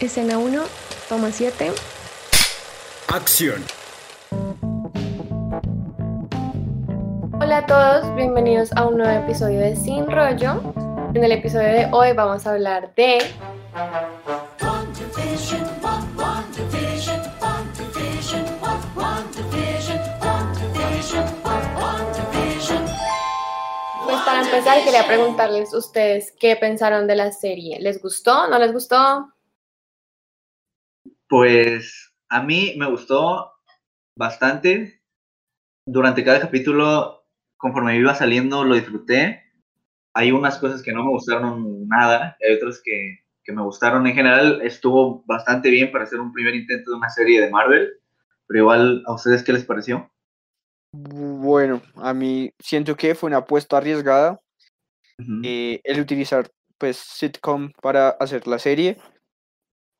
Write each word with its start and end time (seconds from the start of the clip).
Escena 0.00 0.38
1, 0.38 0.60
toma 1.08 1.30
7. 1.30 1.70
Acción. 3.08 3.64
Hola 7.40 7.58
a 7.58 7.66
todos, 7.66 8.14
bienvenidos 8.16 8.72
a 8.72 8.86
un 8.86 8.98
nuevo 8.98 9.24
episodio 9.24 9.60
de 9.60 9.76
Sin 9.76 10.10
Rollo. 10.10 10.60
En 11.14 11.22
el 11.22 11.30
episodio 11.30 11.68
de 11.68 11.88
hoy 11.92 12.12
vamos 12.12 12.44
a 12.44 12.50
hablar 12.50 12.92
de 12.96 13.18
Pues 24.04 24.22
para 24.22 24.42
empezar 24.42 24.82
quería 24.82 25.06
preguntarles 25.06 25.72
ustedes 25.72 26.34
qué 26.40 26.56
pensaron 26.56 27.06
de 27.06 27.14
la 27.14 27.30
serie. 27.30 27.78
¿Les 27.78 28.02
gustó? 28.02 28.48
¿No 28.48 28.58
les 28.58 28.72
gustó? 28.72 29.30
Pues 31.28 32.14
a 32.28 32.42
mí 32.42 32.74
me 32.76 32.88
gustó 32.88 33.52
bastante. 34.16 35.00
Durante 35.86 36.24
cada 36.24 36.40
capítulo, 36.40 37.26
conforme 37.56 37.96
iba 37.96 38.14
saliendo, 38.14 38.64
lo 38.64 38.74
disfruté. 38.74 39.42
Hay 40.14 40.30
unas 40.30 40.58
cosas 40.58 40.82
que 40.82 40.92
no 40.92 41.04
me 41.04 41.10
gustaron 41.10 41.88
nada, 41.88 42.36
hay 42.40 42.54
otras 42.54 42.80
que, 42.82 43.18
que 43.42 43.52
me 43.52 43.62
gustaron. 43.62 44.06
En 44.06 44.14
general, 44.14 44.60
estuvo 44.62 45.24
bastante 45.26 45.70
bien 45.70 45.90
para 45.90 46.04
hacer 46.04 46.20
un 46.20 46.32
primer 46.32 46.54
intento 46.54 46.90
de 46.90 46.96
una 46.96 47.10
serie 47.10 47.40
de 47.40 47.50
Marvel. 47.50 47.90
Pero 48.46 48.60
igual, 48.60 49.02
¿a 49.06 49.14
ustedes 49.14 49.42
qué 49.42 49.52
les 49.52 49.64
pareció? 49.64 50.10
Bueno, 50.92 51.82
a 51.96 52.14
mí 52.14 52.52
siento 52.58 52.96
que 52.96 53.14
fue 53.14 53.26
una 53.28 53.38
apuesta 53.38 53.78
arriesgada 53.78 54.40
eh, 55.42 55.80
el 55.84 56.00
utilizar 56.00 56.50
pues 56.78 56.96
sitcom 56.96 57.70
para 57.80 58.10
hacer 58.10 58.46
la 58.46 58.58
serie. 58.58 58.96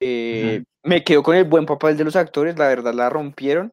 Eh, 0.00 0.62
Me 0.82 1.02
quedo 1.02 1.22
con 1.22 1.36
el 1.36 1.44
buen 1.44 1.64
papel 1.66 1.96
de 1.96 2.04
los 2.04 2.14
actores, 2.16 2.58
la 2.58 2.68
verdad 2.68 2.92
la 2.94 3.08
rompieron. 3.08 3.72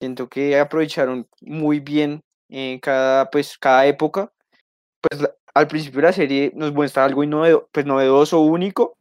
Siento 0.00 0.28
que 0.28 0.58
aprovecharon 0.58 1.26
muy 1.40 1.80
bien 1.80 2.20
eh, 2.48 2.78
cada, 2.80 3.30
pues, 3.30 3.58
cada 3.58 3.86
época. 3.86 4.32
Pues 5.00 5.20
la- 5.20 5.34
al 5.54 5.66
principio 5.68 6.00
de 6.00 6.06
la 6.06 6.12
serie 6.12 6.52
nos 6.54 6.72
muestra 6.72 7.04
algo 7.04 7.24
innove- 7.24 7.66
pues, 7.72 7.84
novedoso, 7.86 8.40
único, 8.40 8.96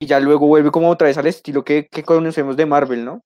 y 0.00 0.06
ya 0.06 0.18
luego 0.20 0.46
vuelve 0.46 0.70
como 0.70 0.88
otra 0.90 1.06
vez 1.08 1.18
al 1.18 1.26
estilo 1.26 1.64
que, 1.64 1.86
que 1.86 2.02
conocemos 2.02 2.56
de 2.56 2.66
Marvel, 2.66 3.04
¿no? 3.04 3.22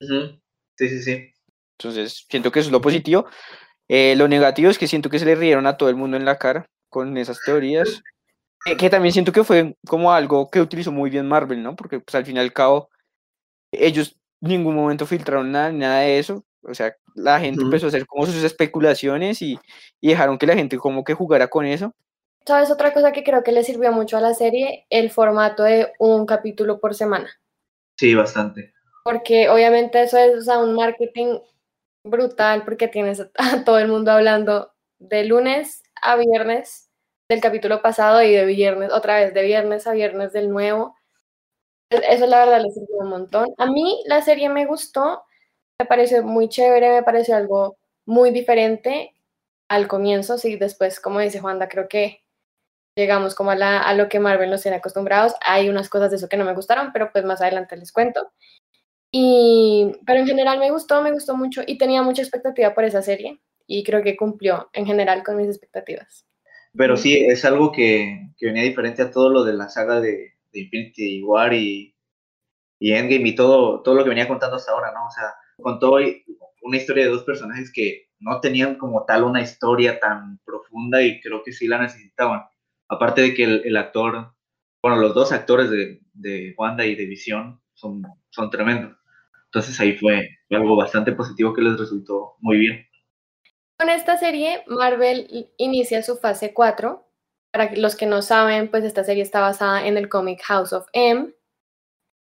Ujú. 0.00 0.38
Sí, 0.76 0.88
sí, 0.88 1.02
sí. 1.02 1.32
Entonces, 1.78 2.26
siento 2.28 2.50
que 2.50 2.60
eso 2.60 2.68
es 2.68 2.72
lo 2.72 2.80
positivo. 2.80 3.26
Eh, 3.88 4.16
lo 4.16 4.26
negativo 4.26 4.68
es 4.70 4.78
que 4.78 4.88
siento 4.88 5.10
que 5.10 5.18
se 5.20 5.24
le 5.26 5.36
rieron 5.36 5.66
a 5.66 5.76
todo 5.76 5.88
el 5.88 5.96
mundo 5.96 6.16
en 6.16 6.24
la 6.24 6.38
cara 6.38 6.66
con 6.90 7.16
esas 7.16 7.40
teorías. 7.44 8.02
Eh, 8.64 8.76
que 8.76 8.90
también 8.90 9.12
siento 9.12 9.32
que 9.32 9.44
fue 9.44 9.76
como 9.86 10.12
algo 10.12 10.50
que 10.50 10.60
utilizó 10.60 10.90
muy 10.90 11.10
bien 11.10 11.28
Marvel, 11.28 11.62
¿no? 11.62 11.76
Porque 11.76 12.00
pues 12.00 12.14
al 12.14 12.24
fin 12.24 12.36
y 12.36 12.40
al 12.40 12.52
cabo, 12.52 12.90
ellos 13.70 14.16
en 14.40 14.48
ningún 14.48 14.74
momento 14.74 15.06
filtraron 15.06 15.52
nada, 15.52 15.70
ni 15.70 15.78
nada 15.78 16.00
de 16.00 16.18
eso. 16.18 16.44
O 16.62 16.74
sea, 16.74 16.96
la 17.14 17.38
gente 17.38 17.62
empezó 17.62 17.86
a 17.86 17.88
hacer 17.88 18.06
como 18.06 18.26
sus 18.26 18.42
especulaciones 18.42 19.40
y, 19.40 19.58
y 20.00 20.08
dejaron 20.08 20.38
que 20.38 20.46
la 20.46 20.54
gente 20.54 20.78
como 20.78 21.04
que 21.04 21.14
jugara 21.14 21.48
con 21.48 21.64
eso. 21.64 21.94
¿Sabes 22.46 22.70
otra 22.70 22.92
cosa 22.92 23.12
que 23.12 23.24
creo 23.24 23.42
que 23.42 23.52
le 23.52 23.64
sirvió 23.64 23.92
mucho 23.92 24.16
a 24.16 24.20
la 24.20 24.34
serie? 24.34 24.86
El 24.88 25.10
formato 25.10 25.64
de 25.64 25.92
un 25.98 26.26
capítulo 26.26 26.80
por 26.80 26.94
semana. 26.94 27.28
Sí, 27.96 28.14
bastante. 28.14 28.72
Porque 29.04 29.48
obviamente 29.48 30.02
eso 30.02 30.18
es 30.18 30.38
o 30.38 30.42
sea, 30.42 30.58
un 30.58 30.74
marketing 30.74 31.38
brutal 32.04 32.64
porque 32.64 32.88
tienes 32.88 33.20
a 33.20 33.30
todo 33.64 33.78
el 33.78 33.88
mundo 33.88 34.12
hablando 34.12 34.72
de 34.98 35.24
lunes 35.24 35.82
a 36.02 36.16
viernes 36.16 36.85
del 37.28 37.40
capítulo 37.40 37.82
pasado 37.82 38.22
y 38.22 38.32
de 38.32 38.44
viernes, 38.44 38.92
otra 38.92 39.16
vez 39.16 39.34
de 39.34 39.42
viernes 39.42 39.86
a 39.86 39.92
viernes 39.92 40.32
del 40.32 40.50
nuevo. 40.50 40.96
Eso 41.90 42.26
la 42.26 42.44
verdad 42.44 42.62
le 42.62 42.70
sirvió 42.70 42.96
un 42.98 43.10
montón. 43.10 43.48
A 43.58 43.66
mí 43.66 44.02
la 44.06 44.22
serie 44.22 44.48
me 44.48 44.66
gustó, 44.66 45.24
me 45.80 45.86
pareció 45.86 46.22
muy 46.22 46.48
chévere, 46.48 46.90
me 46.90 47.02
pareció 47.02 47.36
algo 47.36 47.76
muy 48.06 48.30
diferente 48.30 49.14
al 49.68 49.88
comienzo, 49.88 50.38
sí, 50.38 50.56
después, 50.56 51.00
como 51.00 51.20
dice 51.20 51.40
Juanda, 51.40 51.68
creo 51.68 51.88
que 51.88 52.22
llegamos 52.96 53.34
como 53.34 53.50
a, 53.50 53.56
la, 53.56 53.80
a 53.80 53.94
lo 53.94 54.08
que 54.08 54.20
Marvel 54.20 54.50
nos 54.50 54.62
tiene 54.62 54.78
acostumbrados. 54.78 55.34
Hay 55.42 55.68
unas 55.68 55.88
cosas 55.88 56.10
de 56.10 56.16
eso 56.16 56.28
que 56.28 56.36
no 56.36 56.44
me 56.44 56.54
gustaron, 56.54 56.92
pero 56.92 57.10
pues 57.12 57.24
más 57.24 57.40
adelante 57.40 57.76
les 57.76 57.92
cuento. 57.92 58.32
Y, 59.10 59.92
pero 60.06 60.20
en 60.20 60.26
general 60.26 60.58
me 60.58 60.70
gustó, 60.70 61.02
me 61.02 61.12
gustó 61.12 61.36
mucho 61.36 61.62
y 61.66 61.78
tenía 61.78 62.02
mucha 62.02 62.22
expectativa 62.22 62.74
por 62.74 62.84
esa 62.84 63.02
serie 63.02 63.40
y 63.66 63.82
creo 63.84 64.02
que 64.02 64.16
cumplió 64.16 64.68
en 64.72 64.86
general 64.86 65.22
con 65.24 65.36
mis 65.36 65.48
expectativas. 65.48 66.25
Pero 66.76 66.96
sí, 66.96 67.14
es 67.16 67.44
algo 67.44 67.72
que, 67.72 68.30
que 68.36 68.46
venía 68.46 68.62
diferente 68.62 69.02
a 69.02 69.10
todo 69.10 69.30
lo 69.30 69.44
de 69.44 69.54
la 69.54 69.68
saga 69.68 70.00
de, 70.00 70.34
de 70.52 70.60
Infinity 70.60 71.22
War 71.22 71.52
y, 71.54 71.94
y 72.78 72.92
Endgame 72.92 73.30
y 73.30 73.34
todo, 73.34 73.82
todo 73.82 73.94
lo 73.94 74.04
que 74.04 74.10
venía 74.10 74.28
contando 74.28 74.56
hasta 74.56 74.72
ahora, 74.72 74.92
¿no? 74.92 75.06
O 75.06 75.10
sea, 75.10 75.34
contó 75.60 75.98
una 76.62 76.76
historia 76.76 77.04
de 77.04 77.10
dos 77.10 77.24
personajes 77.24 77.72
que 77.72 78.08
no 78.20 78.40
tenían 78.40 78.76
como 78.76 79.04
tal 79.04 79.24
una 79.24 79.42
historia 79.42 80.00
tan 80.00 80.38
profunda 80.44 81.02
y 81.02 81.20
creo 81.20 81.42
que 81.44 81.52
sí 81.52 81.66
la 81.68 81.78
necesitaban. 81.80 82.42
Aparte 82.88 83.22
de 83.22 83.34
que 83.34 83.44
el, 83.44 83.62
el 83.66 83.76
actor, 83.76 84.34
bueno, 84.82 84.98
los 84.98 85.14
dos 85.14 85.32
actores 85.32 85.70
de, 85.70 86.00
de 86.14 86.54
Wanda 86.58 86.86
y 86.86 86.94
de 86.94 87.06
Visión 87.06 87.60
son, 87.74 88.02
son 88.30 88.50
tremendos. 88.50 88.96
Entonces 89.46 89.78
ahí 89.80 89.96
fue 89.96 90.28
algo 90.50 90.76
bastante 90.76 91.12
positivo 91.12 91.54
que 91.54 91.62
les 91.62 91.78
resultó 91.78 92.36
muy 92.40 92.58
bien. 92.58 92.85
Con 93.78 93.90
esta 93.90 94.16
serie, 94.16 94.64
Marvel 94.66 95.50
inicia 95.58 96.02
su 96.02 96.16
fase 96.16 96.54
4. 96.54 97.06
Para 97.52 97.74
los 97.76 97.94
que 97.94 98.06
no 98.06 98.22
saben, 98.22 98.70
pues 98.70 98.84
esta 98.84 99.04
serie 99.04 99.22
está 99.22 99.40
basada 99.40 99.86
en 99.86 99.96
el 99.96 100.08
cómic 100.08 100.42
House 100.42 100.72
of 100.72 100.86
M. 100.92 101.32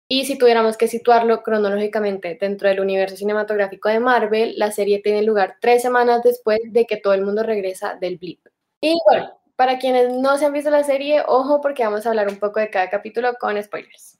Y 0.09 0.25
si 0.25 0.37
tuviéramos 0.37 0.77
que 0.77 0.87
situarlo 0.87 1.43
cronológicamente 1.43 2.37
dentro 2.39 2.69
del 2.69 2.79
universo 2.79 3.17
cinematográfico 3.17 3.89
de 3.89 3.99
Marvel, 3.99 4.53
la 4.57 4.71
serie 4.71 5.01
tiene 5.01 5.23
lugar 5.23 5.57
tres 5.59 5.81
semanas 5.81 6.21
después 6.23 6.59
de 6.63 6.85
que 6.85 6.97
todo 6.97 7.13
el 7.13 7.23
mundo 7.23 7.43
regresa 7.43 7.95
del 7.95 8.17
blip. 8.17 8.45
Y 8.81 8.95
bueno, 9.05 9.37
para 9.57 9.79
quienes 9.79 10.13
no 10.13 10.37
se 10.37 10.45
han 10.45 10.53
visto 10.53 10.69
la 10.69 10.83
serie, 10.83 11.23
ojo 11.27 11.59
porque 11.61 11.83
vamos 11.83 12.05
a 12.05 12.09
hablar 12.09 12.29
un 12.29 12.37
poco 12.37 12.59
de 12.59 12.69
cada 12.69 12.89
capítulo 12.89 13.33
con 13.39 13.61
spoilers. 13.61 14.17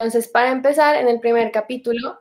Entonces, 0.00 0.28
para 0.28 0.50
empezar, 0.50 0.96
en 0.96 1.08
el 1.08 1.20
primer 1.20 1.52
capítulo, 1.52 2.20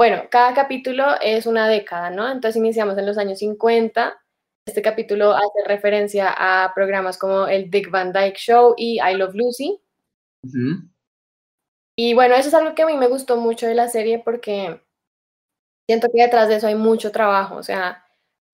bueno, 0.00 0.22
cada 0.30 0.54
capítulo 0.54 1.04
es 1.20 1.44
una 1.44 1.68
década, 1.68 2.08
¿no? 2.08 2.26
Entonces 2.26 2.56
iniciamos 2.56 2.96
en 2.96 3.04
los 3.04 3.18
años 3.18 3.40
50. 3.40 4.18
Este 4.66 4.80
capítulo 4.80 5.32
hace 5.32 5.62
referencia 5.66 6.34
a 6.34 6.72
programas 6.74 7.18
como 7.18 7.46
el 7.46 7.70
Dick 7.70 7.90
Van 7.90 8.10
Dyke 8.10 8.38
Show 8.38 8.72
y 8.78 8.98
I 8.98 9.14
Love 9.14 9.34
Lucy. 9.34 9.78
Y 11.98 12.14
bueno, 12.14 12.34
eso 12.34 12.48
es 12.48 12.54
algo 12.54 12.74
que 12.74 12.80
a 12.80 12.86
mí 12.86 12.96
me 12.96 13.08
gustó 13.08 13.36
mucho 13.36 13.66
de 13.66 13.74
la 13.74 13.88
serie 13.90 14.22
porque 14.24 14.80
siento 15.86 16.08
que 16.10 16.22
detrás 16.22 16.48
de 16.48 16.56
eso 16.56 16.66
hay 16.66 16.76
mucho 16.76 17.12
trabajo, 17.12 17.56
o 17.56 17.62
sea, 17.62 18.02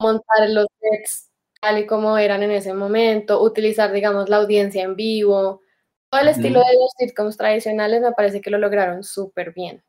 montar 0.00 0.48
los 0.48 0.66
sets 0.80 1.30
tal 1.60 1.78
y 1.78 1.86
como 1.86 2.18
eran 2.18 2.42
en 2.42 2.50
ese 2.50 2.74
momento, 2.74 3.40
utilizar, 3.40 3.92
digamos, 3.92 4.28
la 4.28 4.38
audiencia 4.38 4.82
en 4.82 4.96
vivo, 4.96 5.62
todo 6.10 6.22
el 6.22 6.28
estilo 6.28 6.58
de 6.58 6.74
los 6.74 6.90
sitcoms 6.98 7.36
tradicionales 7.36 8.02
me 8.02 8.10
parece 8.10 8.40
que 8.40 8.50
lo 8.50 8.58
lograron 8.58 9.04
súper 9.04 9.52
bien. 9.52 9.85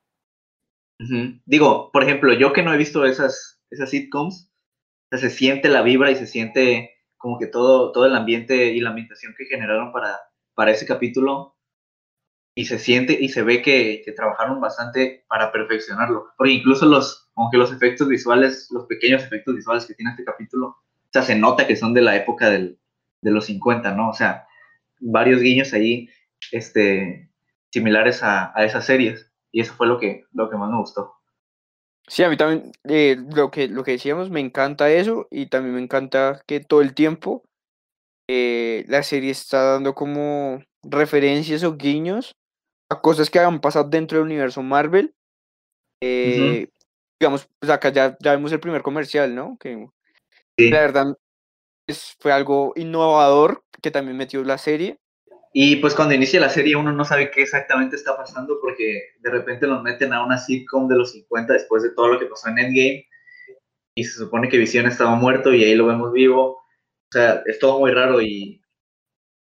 Digo, 1.45 1.91
por 1.91 2.03
ejemplo, 2.03 2.33
yo 2.33 2.53
que 2.53 2.63
no 2.63 2.73
he 2.73 2.77
visto 2.77 3.05
esas, 3.05 3.61
esas 3.69 3.89
sitcoms, 3.89 4.51
se 5.11 5.29
siente 5.29 5.69
la 5.69 5.81
vibra 5.81 6.11
y 6.11 6.15
se 6.15 6.27
siente 6.27 6.91
como 7.17 7.39
que 7.39 7.47
todo, 7.47 7.91
todo 7.91 8.05
el 8.05 8.15
ambiente 8.15 8.73
y 8.73 8.79
la 8.79 8.89
ambientación 8.89 9.33
que 9.37 9.45
generaron 9.45 9.91
para, 9.91 10.17
para 10.53 10.71
ese 10.71 10.85
capítulo 10.85 11.55
y 12.55 12.65
se 12.65 12.79
siente 12.79 13.17
y 13.19 13.29
se 13.29 13.43
ve 13.43 13.61
que, 13.61 14.03
trabajaron 14.15 14.59
bastante 14.59 15.23
para 15.27 15.51
perfeccionarlo. 15.51 16.25
Porque 16.35 16.53
incluso 16.53 16.87
los, 16.87 17.29
como 17.35 17.51
que 17.51 17.57
los 17.57 17.71
efectos 17.71 18.07
visuales, 18.07 18.67
los 18.71 18.87
pequeños 18.87 19.23
efectos 19.23 19.55
visuales 19.55 19.85
que 19.85 19.93
tiene 19.93 20.11
este 20.11 20.23
capítulo, 20.23 20.75
se 21.11 21.35
nota 21.35 21.67
que 21.67 21.75
son 21.75 21.93
de 21.93 22.01
la 22.01 22.15
época 22.15 22.49
del, 22.49 22.79
de 23.21 23.31
los 23.31 23.45
50, 23.45 23.93
¿no? 23.93 24.09
O 24.09 24.13
sea, 24.13 24.47
varios 24.99 25.41
guiños 25.41 25.73
ahí 25.73 26.09
este, 26.51 27.29
similares 27.69 28.23
a, 28.23 28.51
a 28.55 28.65
esas 28.65 28.85
series. 28.85 29.26
Y 29.57 29.61
eso 29.61 29.73
fue 29.73 29.87
lo 29.87 29.97
que, 29.97 30.23
lo 30.33 30.51
que 30.51 30.55
más 30.55 30.69
me 30.69 30.77
gustó. 30.77 31.15
Sí, 32.07 32.21
a 32.21 32.29
mí 32.29 32.37
también 32.37 32.71
eh, 32.83 33.17
lo 33.35 33.49
que, 33.49 33.67
lo 33.67 33.83
que 33.83 33.93
decíamos, 33.93 34.29
me 34.29 34.39
encanta 34.39 34.91
eso 34.91 35.27
y 35.31 35.47
también 35.47 35.73
me 35.73 35.81
encanta 35.81 36.43
que 36.45 36.59
todo 36.59 36.83
el 36.83 36.93
tiempo 36.93 37.43
eh, 38.29 38.85
la 38.87 39.01
serie 39.01 39.31
está 39.31 39.63
dando 39.63 39.95
como 39.95 40.61
referencias 40.83 41.63
o 41.63 41.75
guiños 41.75 42.35
a 42.91 43.01
cosas 43.01 43.31
que 43.31 43.39
han 43.39 43.59
pasado 43.59 43.89
dentro 43.89 44.19
del 44.19 44.27
universo 44.27 44.61
Marvel. 44.61 45.15
Eh, 46.03 46.67
Digamos, 47.19 47.49
pues 47.59 47.71
acá 47.71 47.89
ya, 47.89 48.15
ya 48.19 48.33
vemos 48.33 48.51
el 48.51 48.59
primer 48.59 48.83
comercial, 48.83 49.33
¿no? 49.33 49.57
Que 49.59 49.87
Sí. 50.55 50.69
la 50.69 50.81
verdad 50.81 51.17
es, 51.87 52.15
fue 52.19 52.31
algo 52.31 52.73
innovador 52.75 53.63
que 53.81 53.89
también 53.89 54.17
metió 54.17 54.43
la 54.43 54.59
serie. 54.59 54.99
Y 55.53 55.77
pues 55.77 55.95
cuando 55.95 56.13
inicia 56.13 56.39
la 56.39 56.49
serie 56.49 56.75
uno 56.75 56.91
no 56.91 57.05
sabe 57.05 57.31
qué 57.31 57.41
exactamente 57.41 57.95
está 57.95 58.15
pasando 58.15 58.59
porque 58.61 59.13
de 59.19 59.29
repente 59.29 59.67
nos 59.67 59.81
meten 59.81 60.13
a 60.13 60.23
una 60.23 60.37
sitcom 60.37 60.87
de 60.87 60.97
los 60.97 61.11
50 61.13 61.53
después 61.53 61.83
de 61.83 61.91
todo 61.91 62.09
lo 62.09 62.19
que 62.19 62.25
pasó 62.25 62.49
en 62.49 62.59
Endgame 62.59 63.07
y 63.95 64.03
se 64.03 64.19
supone 64.19 64.49
que 64.49 64.57
Vision 64.57 64.85
estaba 64.85 65.15
muerto 65.15 65.53
y 65.53 65.63
ahí 65.63 65.73
lo 65.73 65.87
vemos 65.87 66.13
vivo. 66.13 66.51
O 66.51 67.11
sea, 67.11 67.41
es 67.45 67.57
todo 67.57 67.79
muy 67.79 67.91
raro 67.91 68.21
y, 68.21 68.61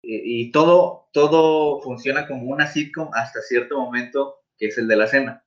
y, 0.01 0.51
todo, 0.51 1.09
todo 1.11 1.81
funciona 1.81 2.25
como 2.27 2.49
una 2.49 2.67
sitcom 2.67 3.09
hasta 3.13 3.41
cierto 3.41 3.77
momento, 3.77 4.35
que 4.57 4.67
es 4.67 4.77
el 4.77 4.87
de 4.87 4.95
la 4.95 5.07
cena. 5.07 5.43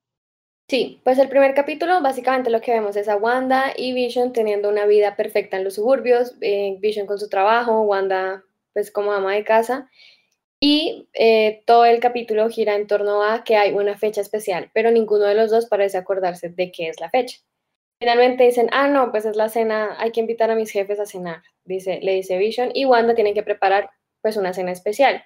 Sí, 0.69 1.01
pues 1.05 1.19
el 1.19 1.31
primer 1.31 1.55
capítulo 1.55 2.03
básicamente 2.03 2.51
lo 2.51 2.61
que 2.61 2.73
vemos 2.73 2.97
es 2.97 3.09
a 3.09 3.17
Wanda 3.17 3.73
y 3.75 3.95
Vision 3.95 4.35
teniendo 4.35 4.69
una 4.69 4.85
vida 4.85 5.17
perfecta 5.17 5.57
en 5.57 5.65
los 5.65 5.77
suburbios, 5.77 6.35
eh, 6.43 6.77
Vision 6.81 7.07
con 7.07 7.19
su 7.19 7.31
trabajo, 7.31 7.81
Wanda 7.83 8.45
pues 8.75 8.91
como 8.91 9.13
ama 9.13 9.33
de 9.33 9.45
casa 9.45 9.89
y 10.61 11.09
eh, 11.15 11.63
todo 11.67 11.85
el 11.85 12.01
capítulo 12.01 12.49
gira 12.49 12.75
en 12.75 12.87
torno 12.87 13.23
a 13.23 13.45
que 13.45 13.57
hay 13.57 13.73
una 13.73 13.97
fecha 13.97 14.21
especial, 14.21 14.71
pero 14.75 14.91
ninguno 14.91 15.25
de 15.25 15.35
los 15.35 15.51
dos 15.51 15.67
parece 15.67 15.99
acordarse 15.99 16.49
de 16.49 16.73
qué 16.73 16.89
es 16.89 17.01
la 17.01 17.11
fecha. 17.11 17.39
Finalmente 18.01 18.45
dicen, 18.45 18.69
ah, 18.73 18.89
no, 18.89 19.11
pues 19.11 19.25
es 19.25 19.37
la 19.37 19.49
cena, 19.49 19.97
hay 19.99 20.13
que 20.13 20.21
invitar 20.21 20.51
a 20.51 20.55
mis 20.55 20.71
jefes 20.71 21.01
a 21.01 21.07
cenar, 21.07 21.43
dice, 21.65 22.01
le 22.03 22.15
dice 22.15 22.39
Vision, 22.39 22.71
y 22.75 22.85
Wanda 22.85 23.15
tiene 23.15 23.35
que 23.35 23.43
preparar 23.43 23.91
pues 24.23 24.37
una 24.37 24.53
cena 24.53 24.73
especial. 24.73 25.25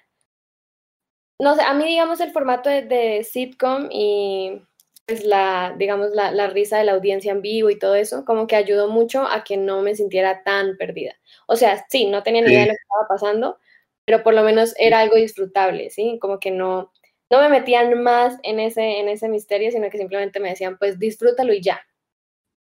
No 1.39 1.55
sé, 1.55 1.61
a 1.63 1.73
mí 1.73 1.85
digamos 1.85 2.19
el 2.21 2.31
formato 2.31 2.69
de, 2.69 2.83
de 2.83 3.23
sitcom 3.23 3.89
y 3.91 4.61
pues 5.05 5.25
la, 5.25 5.75
digamos, 5.77 6.11
la, 6.11 6.31
la, 6.31 6.47
risa 6.47 6.77
de 6.77 6.85
la 6.85 6.93
audiencia 6.93 7.31
en 7.31 7.41
vivo 7.41 7.69
y 7.69 7.77
todo 7.77 7.95
eso, 7.95 8.23
como 8.23 8.47
que 8.47 8.55
ayudó 8.55 8.87
mucho 8.87 9.25
a 9.27 9.43
que 9.43 9.57
no 9.57 9.81
me 9.81 9.95
sintiera 9.95 10.43
tan 10.43 10.77
perdida. 10.77 11.13
O 11.47 11.55
sea, 11.55 11.85
sí, 11.89 12.05
no 12.07 12.23
tenía 12.23 12.41
ni 12.41 12.51
idea 12.51 12.61
de 12.61 12.67
lo 12.67 12.73
que 12.73 12.81
estaba 12.81 13.07
pasando, 13.09 13.59
pero 14.05 14.23
por 14.23 14.33
lo 14.33 14.43
menos 14.43 14.73
era 14.77 14.99
algo 14.99 15.15
disfrutable, 15.15 15.89
¿sí? 15.89 16.17
Como 16.21 16.39
que 16.39 16.51
no, 16.51 16.91
no 17.29 17.41
me 17.41 17.49
metían 17.49 18.01
más 18.03 18.37
en 18.43 18.59
ese, 18.59 18.99
en 18.99 19.09
ese 19.09 19.29
misterio, 19.29 19.71
sino 19.71 19.89
que 19.89 19.97
simplemente 19.97 20.39
me 20.39 20.49
decían, 20.49 20.77
pues 20.77 20.99
disfrútalo 20.99 21.53
y 21.53 21.61
ya. 21.61 21.81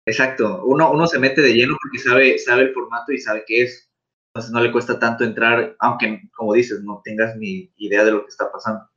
Exacto, 0.09 0.63
uno, 0.65 0.93
uno 0.93 1.07
se 1.07 1.19
mete 1.19 1.43
de 1.43 1.53
lleno 1.53 1.77
porque 1.83 1.99
sabe, 1.99 2.39
sabe 2.39 2.63
el 2.63 2.73
formato 2.73 3.13
y 3.13 3.19
sabe 3.19 3.45
qué 3.47 3.63
es. 3.63 3.91
Entonces 4.35 4.53
no 4.53 4.61
le 4.61 4.71
cuesta 4.71 4.99
tanto 4.99 5.25
entrar, 5.25 5.75
aunque, 5.81 6.21
como 6.37 6.53
dices, 6.53 6.83
no 6.83 7.01
tengas 7.03 7.37
ni 7.37 7.73
idea 7.77 8.05
de 8.05 8.13
lo 8.13 8.23
que 8.23 8.29
está 8.29 8.53
pasando. 8.53 8.89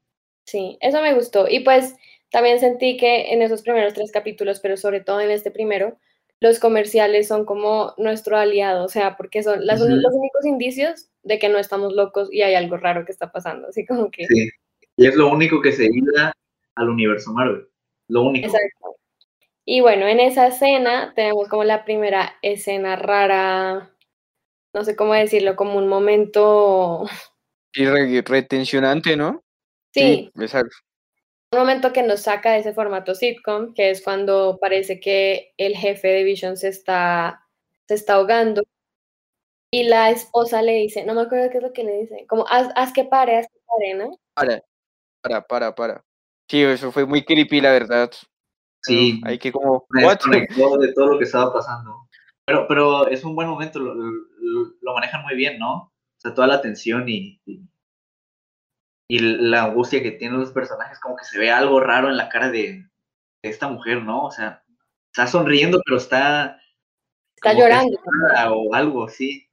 Sí, 0.45 0.77
eso 0.81 1.01
me 1.01 1.13
gustó. 1.13 1.47
Y 1.49 1.61
pues 1.61 1.95
también 2.29 2.59
sentí 2.59 2.97
que 2.97 3.33
en 3.33 3.41
esos 3.41 3.61
primeros 3.61 3.93
tres 3.93 4.11
capítulos, 4.11 4.59
pero 4.59 4.77
sobre 4.77 5.01
todo 5.01 5.21
en 5.21 5.31
este 5.31 5.49
primero, 5.49 5.97
los 6.41 6.59
comerciales 6.59 7.27
son 7.27 7.45
como 7.45 7.93
nuestro 7.97 8.37
aliado, 8.37 8.85
o 8.85 8.87
sea, 8.87 9.17
porque 9.17 9.43
son 9.43 9.65
las, 9.65 9.79
los 9.79 10.13
únicos 10.13 10.45
indicios 10.45 11.09
de 11.29 11.39
que 11.39 11.47
no 11.47 11.57
estamos 11.59 11.93
locos 11.93 12.27
y 12.31 12.41
hay 12.41 12.55
algo 12.55 12.75
raro 12.75 13.05
que 13.05 13.11
está 13.11 13.31
pasando, 13.31 13.69
así 13.69 13.85
como 13.85 14.11
que... 14.11 14.25
Sí, 14.25 14.49
y 14.97 15.07
es 15.07 15.15
lo 15.15 15.31
único 15.31 15.61
que 15.61 15.71
se 15.71 15.85
hila 15.85 16.33
al 16.75 16.89
universo 16.89 17.31
Marvel, 17.31 17.69
lo 18.09 18.23
único. 18.23 18.47
Exacto. 18.47 18.97
Y 19.63 19.79
bueno, 19.79 20.07
en 20.07 20.19
esa 20.19 20.47
escena 20.47 21.13
tenemos 21.15 21.47
como 21.47 21.63
la 21.63 21.85
primera 21.85 22.35
escena 22.41 22.95
rara, 22.95 23.95
no 24.73 24.83
sé 24.83 24.95
cómo 24.95 25.13
decirlo, 25.13 25.55
como 25.55 25.77
un 25.77 25.87
momento... 25.87 27.05
Y 27.73 27.85
retencionante, 27.85 29.15
¿no? 29.15 29.43
Sí. 29.93 30.31
sí 30.35 30.43
exacto 30.43 30.75
un 31.51 31.59
momento 31.59 31.91
que 31.91 32.03
nos 32.03 32.21
saca 32.21 32.51
de 32.51 32.59
ese 32.59 32.73
formato 32.73 33.15
sitcom, 33.15 33.73
que 33.73 33.89
es 33.89 34.03
cuando 34.03 34.59
parece 34.61 34.99
que 34.99 35.53
el 35.57 35.75
jefe 35.75 36.07
de 36.07 36.23
Vision 36.23 36.57
se 36.57 36.67
está, 36.67 37.47
se 37.87 37.95
está 37.95 38.13
ahogando 38.13 38.61
y 39.71 39.83
la 39.83 40.09
esposa 40.09 40.61
le 40.61 40.73
dice, 40.73 41.05
no 41.05 41.13
me 41.13 41.21
acuerdo 41.21 41.49
qué 41.49 41.57
es 41.57 41.63
lo 41.63 41.73
que 41.73 41.83
le 41.83 41.97
dice, 41.99 42.25
como 42.27 42.45
haz, 42.47 42.69
haz 42.75 42.93
que 42.93 43.05
pare, 43.05 43.37
haz 43.37 43.47
que 43.47 43.59
pare, 43.67 43.93
¿no? 43.95 44.17
Para, 44.33 44.63
para, 45.21 45.41
para, 45.41 45.75
para. 45.75 46.05
Sí, 46.49 46.63
eso 46.63 46.91
fue 46.91 47.05
muy 47.05 47.23
creepy, 47.23 47.61
la 47.61 47.71
verdad. 47.71 48.11
Sí. 48.81 49.21
Hay 49.25 49.37
que 49.37 49.51
como... 49.51 49.85
De 49.89 50.53
todo 50.93 51.07
lo 51.07 51.17
que 51.17 51.25
estaba 51.25 51.53
pasando. 51.53 52.07
Pero, 52.45 52.67
pero 52.67 53.07
es 53.07 53.23
un 53.23 53.35
buen 53.35 53.47
momento, 53.47 53.79
lo, 53.79 53.93
lo, 53.93 54.93
manejan 54.95 55.21
muy 55.21 55.35
bien, 55.35 55.59
¿no? 55.59 55.73
O 55.73 55.91
sea, 56.17 56.33
toda 56.33 56.47
la 56.47 56.61
tensión 56.61 57.07
y 57.07 57.39
y 59.11 59.19
la 59.19 59.63
angustia 59.63 60.03
que 60.03 60.11
tienen 60.11 60.39
los 60.39 60.51
personajes, 60.51 60.99
como 60.99 61.15
que 61.15 61.25
se 61.25 61.39
ve 61.39 61.51
algo 61.51 61.79
raro 61.79 62.09
en 62.09 62.17
la 62.17 62.29
cara 62.29 62.51
de, 62.51 62.85
esta 63.41 63.67
mujer, 63.67 64.03
¿no? 64.03 64.25
O 64.25 64.31
sea, 64.31 64.63
está 65.07 65.25
sonriendo, 65.25 65.81
pero 65.83 65.97
está... 65.97 66.59
Está 67.35 67.53
llorando. 67.53 67.97
O 68.51 68.75
algo, 68.75 69.07
sí. 69.07 69.48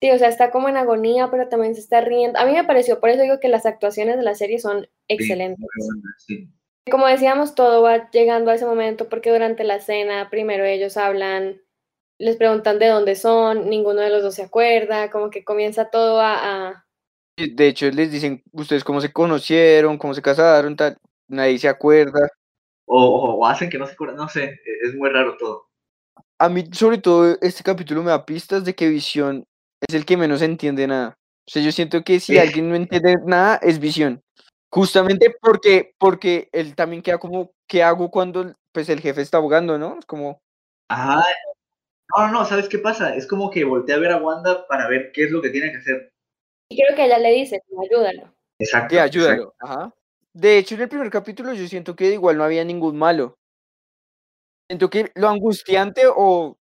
Sí, 0.00 0.10
o 0.10 0.18
sea, 0.18 0.28
está 0.28 0.50
como 0.50 0.68
en 0.68 0.76
agonía, 0.76 1.28
pero 1.30 1.48
también 1.48 1.74
se 1.74 1.80
está 1.80 2.00
riendo. 2.00 2.38
A 2.38 2.46
mí 2.46 2.52
me 2.52 2.64
pareció, 2.64 3.00
por 3.00 3.10
eso 3.10 3.22
digo 3.22 3.40
que 3.40 3.48
las 3.48 3.66
actuaciones 3.66 4.16
de 4.16 4.22
la 4.22 4.34
serie 4.34 4.58
son 4.58 4.88
excelentes. 5.08 5.66
Sí, 6.18 6.48
Como 6.90 7.06
decíamos, 7.06 7.54
todo 7.54 7.82
va 7.82 8.10
llegando 8.10 8.50
a 8.50 8.54
ese 8.54 8.66
momento 8.66 9.08
porque 9.08 9.32
durante 9.32 9.64
la 9.64 9.80
cena 9.80 10.28
primero 10.30 10.64
ellos 10.64 10.96
hablan, 10.96 11.60
les 12.18 12.36
preguntan 12.36 12.78
de 12.78 12.86
dónde 12.86 13.16
son, 13.16 13.68
ninguno 13.68 14.00
de 14.00 14.10
los 14.10 14.22
dos 14.22 14.36
se 14.36 14.42
acuerda, 14.42 15.10
como 15.10 15.30
que 15.30 15.44
comienza 15.44 15.90
todo 15.90 16.20
a 16.20 16.84
de 17.38 17.68
hecho, 17.68 17.88
les 17.90 18.10
dicen 18.10 18.42
ustedes 18.52 18.82
cómo 18.82 19.00
se 19.00 19.12
conocieron, 19.12 19.96
cómo 19.96 20.12
se 20.12 20.22
casaron, 20.22 20.74
tal, 20.74 20.98
nadie 21.28 21.58
se 21.58 21.68
acuerda. 21.68 22.28
O, 22.84 23.46
hacen 23.46 23.70
que 23.70 23.78
no 23.78 23.86
se 23.86 23.92
acuerdan, 23.92 24.16
no 24.16 24.28
sé, 24.28 24.44
e, 24.44 24.88
es 24.88 24.94
muy 24.96 25.08
raro 25.10 25.36
todo. 25.36 25.68
A 26.38 26.48
mí, 26.48 26.64
sobre 26.72 26.98
todo, 26.98 27.36
este 27.40 27.62
capítulo 27.62 28.02
me 28.02 28.10
da 28.10 28.24
pistas 28.24 28.64
de 28.64 28.74
que 28.74 28.88
Visión 28.88 29.46
es 29.86 29.94
el 29.94 30.04
que 30.04 30.16
menos 30.16 30.42
entiende 30.42 30.86
nada. 30.86 31.18
O 31.46 31.50
sea, 31.50 31.62
yo 31.62 31.72
siento 31.72 32.02
que 32.04 32.20
si 32.20 32.38
alguien 32.38 32.68
no 32.68 32.74
entiende 32.74 33.16
nada, 33.24 33.56
es 33.62 33.78
Visión. 33.78 34.22
Justamente 34.70 35.34
porque, 35.40 35.94
porque 35.98 36.48
él 36.52 36.74
también 36.74 37.02
queda 37.02 37.18
como, 37.18 37.52
¿qué 37.66 37.82
hago 37.82 38.10
cuando 38.10 38.54
pues, 38.72 38.88
el 38.90 39.00
jefe 39.00 39.22
está 39.22 39.38
abogando, 39.38 39.78
no? 39.78 39.98
Es 39.98 40.04
como... 40.04 40.40
Ajá. 40.90 41.24
No, 42.14 42.26
no, 42.26 42.32
no, 42.32 42.44
¿sabes 42.44 42.68
qué 42.68 42.78
pasa? 42.78 43.14
Es 43.14 43.26
como 43.26 43.50
que 43.50 43.64
voltea 43.64 43.96
a 43.96 43.98
ver 43.98 44.12
a 44.12 44.18
Wanda 44.18 44.66
para 44.66 44.88
ver 44.88 45.12
qué 45.12 45.24
es 45.24 45.30
lo 45.30 45.40
que 45.40 45.50
tiene 45.50 45.70
que 45.70 45.78
hacer. 45.78 46.10
Y 46.70 46.76
creo 46.76 46.94
que 46.94 47.04
ella 47.06 47.18
le 47.18 47.32
dice, 47.32 47.62
ayúdalo. 47.82 48.34
Exacto. 48.58 48.88
Que 48.90 49.00
ayúdalo. 49.00 49.54
Ajá. 49.58 49.94
De 50.34 50.58
hecho, 50.58 50.74
en 50.74 50.82
el 50.82 50.88
primer 50.88 51.10
capítulo 51.10 51.52
yo 51.52 51.66
siento 51.66 51.96
que 51.96 52.12
igual 52.12 52.36
no 52.36 52.44
había 52.44 52.64
ningún 52.64 52.98
malo. 52.98 53.38
Siento 54.70 54.90
que 54.90 55.10
lo 55.14 55.28
angustiante 55.28 56.02
o 56.06 56.58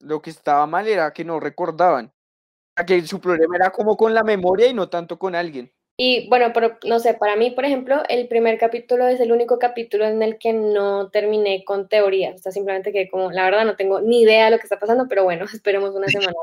lo 0.00 0.20
que 0.20 0.30
estaba 0.30 0.66
mal 0.66 0.88
era 0.88 1.12
que 1.12 1.24
no 1.24 1.40
recordaban. 1.40 2.12
Que 2.86 3.02
su 3.02 3.20
problema 3.20 3.56
era 3.56 3.70
como 3.70 3.96
con 3.96 4.14
la 4.14 4.24
memoria 4.24 4.66
y 4.66 4.74
no 4.74 4.88
tanto 4.88 5.18
con 5.18 5.34
alguien. 5.34 5.72
Y 5.96 6.28
bueno, 6.28 6.50
pero 6.52 6.76
no 6.84 6.98
sé, 6.98 7.14
para 7.14 7.36
mí, 7.36 7.52
por 7.52 7.64
ejemplo, 7.64 8.02
el 8.08 8.26
primer 8.26 8.58
capítulo 8.58 9.06
es 9.06 9.20
el 9.20 9.30
único 9.30 9.60
capítulo 9.60 10.04
en 10.06 10.22
el 10.22 10.38
que 10.38 10.52
no 10.52 11.10
terminé 11.10 11.64
con 11.64 11.88
teorías. 11.88 12.34
O 12.34 12.42
sea, 12.42 12.52
simplemente 12.52 12.92
que 12.92 13.08
como, 13.08 13.30
la 13.30 13.44
verdad 13.44 13.64
no 13.64 13.76
tengo 13.76 14.00
ni 14.00 14.22
idea 14.22 14.46
de 14.46 14.50
lo 14.50 14.58
que 14.58 14.64
está 14.64 14.80
pasando, 14.80 15.06
pero 15.08 15.22
bueno, 15.22 15.44
esperemos 15.54 15.94
una 15.94 16.08
semana. 16.08 16.34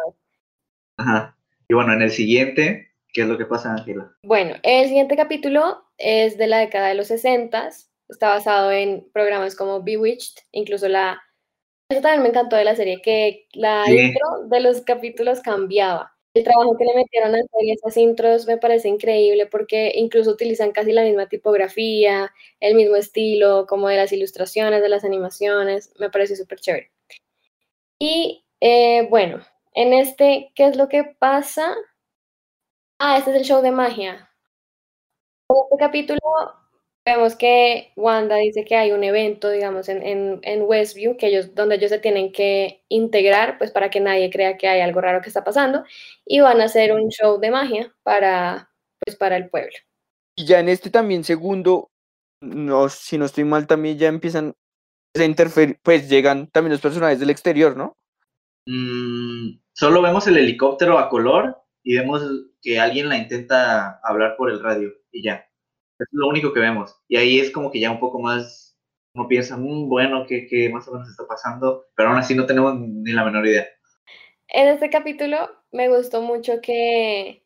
Ajá. 0.97 1.37
Y 1.67 1.73
bueno, 1.73 1.93
en 1.93 2.01
el 2.01 2.11
siguiente 2.11 2.91
¿Qué 3.13 3.21
es 3.21 3.27
lo 3.27 3.37
que 3.37 3.45
pasa, 3.45 3.73
Ángela? 3.73 4.13
Bueno, 4.23 4.55
el 4.63 4.87
siguiente 4.87 5.17
capítulo 5.17 5.83
es 5.97 6.37
de 6.37 6.47
la 6.47 6.59
década 6.59 6.87
de 6.87 6.95
los 6.95 7.07
60, 7.07 7.69
está 8.07 8.29
basado 8.29 8.71
en 8.71 9.07
programas 9.11 9.55
como 9.55 9.81
Bewitched, 9.83 10.43
incluso 10.51 10.87
la... 10.87 11.21
Eso 11.89 12.01
también 12.01 12.23
me 12.23 12.29
encantó 12.29 12.55
de 12.55 12.63
la 12.63 12.75
serie, 12.75 13.01
que 13.01 13.47
la 13.53 13.83
intro 13.89 14.47
de 14.47 14.61
los 14.61 14.81
capítulos 14.81 15.41
cambiaba. 15.41 16.15
El 16.33 16.45
trabajo 16.45 16.77
que 16.77 16.85
le 16.85 16.95
metieron 16.95 17.35
a 17.35 17.39
hacer 17.39 17.61
esas 17.67 17.97
intros 17.97 18.47
me 18.47 18.57
parece 18.57 18.87
increíble 18.87 19.47
porque 19.47 19.91
incluso 19.95 20.31
utilizan 20.31 20.71
casi 20.71 20.93
la 20.93 21.03
misma 21.03 21.27
tipografía, 21.27 22.31
el 22.61 22.75
mismo 22.75 22.95
estilo, 22.95 23.65
como 23.67 23.89
de 23.89 23.97
las 23.97 24.13
ilustraciones, 24.13 24.81
de 24.81 24.89
las 24.89 25.03
animaciones, 25.03 25.93
me 25.99 26.09
parece 26.09 26.37
súper 26.37 26.59
chévere. 26.59 26.91
Y 27.99 28.45
eh, 28.61 29.07
bueno, 29.09 29.41
en 29.73 29.93
este, 29.93 30.51
¿qué 30.55 30.67
es 30.67 30.77
lo 30.77 30.87
que 30.87 31.03
pasa? 31.03 31.75
Ah, 32.99 33.17
este 33.17 33.31
es 33.31 33.37
el 33.37 33.43
show 33.43 33.61
de 33.61 33.71
magia. 33.71 34.29
En 35.49 35.55
este 35.63 35.77
capítulo 35.77 36.19
vemos 37.05 37.35
que 37.35 37.91
Wanda 37.95 38.35
dice 38.35 38.63
que 38.65 38.75
hay 38.75 38.91
un 38.91 39.03
evento, 39.03 39.49
digamos, 39.49 39.89
en, 39.89 40.39
en, 40.43 40.61
Westview, 40.63 41.17
que 41.17 41.27
ellos, 41.27 41.55
donde 41.55 41.75
ellos 41.75 41.89
se 41.89 41.99
tienen 41.99 42.31
que 42.31 42.83
integrar, 42.89 43.57
pues 43.57 43.71
para 43.71 43.89
que 43.89 43.99
nadie 43.99 44.29
crea 44.29 44.57
que 44.57 44.67
hay 44.67 44.81
algo 44.81 45.01
raro 45.01 45.21
que 45.21 45.29
está 45.29 45.43
pasando, 45.43 45.83
y 46.25 46.39
van 46.41 46.61
a 46.61 46.65
hacer 46.65 46.91
un 46.93 47.09
show 47.09 47.39
de 47.39 47.51
magia 47.51 47.95
para, 48.03 48.71
pues, 48.99 49.15
para 49.15 49.37
el 49.37 49.49
pueblo. 49.49 49.73
Y 50.35 50.45
ya 50.45 50.59
en 50.59 50.69
este 50.69 50.89
también 50.89 51.23
segundo, 51.23 51.91
no, 52.41 52.89
si 52.89 53.17
no 53.17 53.25
estoy 53.25 53.43
mal, 53.43 53.67
también 53.67 53.97
ya 53.97 54.07
empiezan 54.07 54.55
a 55.15 55.23
interferir, 55.23 55.79
pues 55.83 56.09
llegan 56.09 56.47
también 56.47 56.71
los 56.71 56.81
personajes 56.81 57.19
del 57.19 57.29
exterior, 57.29 57.75
¿no? 57.75 57.97
Mm, 58.67 59.59
solo 59.73 60.01
vemos 60.01 60.27
el 60.27 60.37
helicóptero 60.37 60.99
a 60.99 61.09
color 61.09 61.57
y 61.83 61.97
vemos 61.97 62.23
que 62.61 62.79
alguien 62.79 63.09
la 63.09 63.17
intenta 63.17 63.99
hablar 64.03 64.35
por 64.37 64.51
el 64.51 64.61
radio 64.61 64.91
y 65.11 65.23
ya. 65.23 65.50
Es 66.01 66.07
lo 66.11 66.27
único 66.27 66.51
que 66.51 66.59
vemos. 66.59 66.95
Y 67.07 67.17
ahí 67.17 67.39
es 67.39 67.51
como 67.51 67.71
que 67.71 67.79
ya 67.79 67.91
un 67.91 67.99
poco 67.99 68.19
más, 68.19 68.75
uno 69.13 69.27
piensa, 69.27 69.55
mmm, 69.55 69.87
bueno, 69.87 70.25
¿qué, 70.27 70.69
más 70.73 70.87
o 70.87 70.93
menos 70.93 71.09
está 71.09 71.27
pasando? 71.27 71.85
Pero 71.95 72.09
aún 72.09 72.17
así 72.17 72.33
no 72.33 72.47
tenemos 72.47 72.75
ni 72.79 73.11
la 73.11 73.23
menor 73.23 73.45
idea. 73.45 73.67
En 74.47 74.67
este 74.67 74.89
capítulo 74.89 75.37
me 75.71 75.89
gustó 75.89 76.21
mucho 76.21 76.59
que 76.61 77.45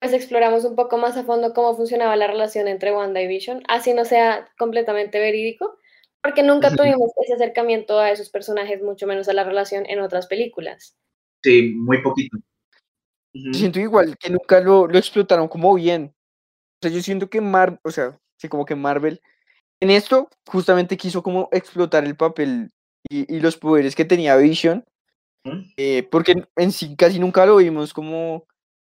pues 0.00 0.12
exploramos 0.12 0.64
un 0.64 0.76
poco 0.76 0.96
más 0.96 1.16
a 1.16 1.24
fondo 1.24 1.52
cómo 1.54 1.74
funcionaba 1.74 2.14
la 2.16 2.28
relación 2.28 2.68
entre 2.68 2.94
Wanda 2.94 3.20
y 3.20 3.26
Vision, 3.26 3.62
así 3.66 3.94
no 3.94 4.04
sea 4.04 4.48
completamente 4.56 5.18
verídico, 5.18 5.76
porque 6.22 6.44
nunca 6.44 6.70
tuvimos 6.74 7.10
ese 7.24 7.34
acercamiento 7.34 7.98
a 7.98 8.10
esos 8.10 8.30
personajes, 8.30 8.80
mucho 8.82 9.06
menos 9.06 9.28
a 9.28 9.32
la 9.32 9.42
relación 9.42 9.86
en 9.86 10.00
otras 10.00 10.28
películas. 10.28 10.96
Sí, 11.42 11.74
muy 11.74 12.00
poquito. 12.02 12.38
Siento 13.52 13.80
igual 13.80 14.16
que 14.18 14.30
nunca 14.30 14.60
lo, 14.60 14.86
lo 14.86 14.98
explotaron 14.98 15.48
como 15.48 15.74
bien. 15.74 16.14
Sea, 16.82 16.90
yo 16.90 17.02
siento 17.02 17.28
que 17.30 17.40
Marvel, 17.40 17.78
o 17.84 17.90
sea, 17.90 18.18
sí, 18.38 18.48
como 18.48 18.64
que 18.64 18.74
Marvel 18.74 19.20
en 19.80 19.90
esto 19.90 20.28
justamente 20.46 20.96
quiso 20.96 21.22
como 21.22 21.48
explotar 21.52 22.04
el 22.04 22.16
papel 22.16 22.72
y, 23.08 23.32
y 23.34 23.40
los 23.40 23.56
poderes 23.56 23.94
que 23.94 24.04
tenía 24.04 24.36
Vision, 24.36 24.84
¿Mm? 25.44 25.60
eh, 25.76 26.02
porque 26.10 26.32
en- 26.32 26.48
en 26.56 26.72
sí 26.72 26.96
casi 26.96 27.18
nunca 27.18 27.46
lo 27.46 27.56
vimos 27.56 27.92
como, 27.94 28.46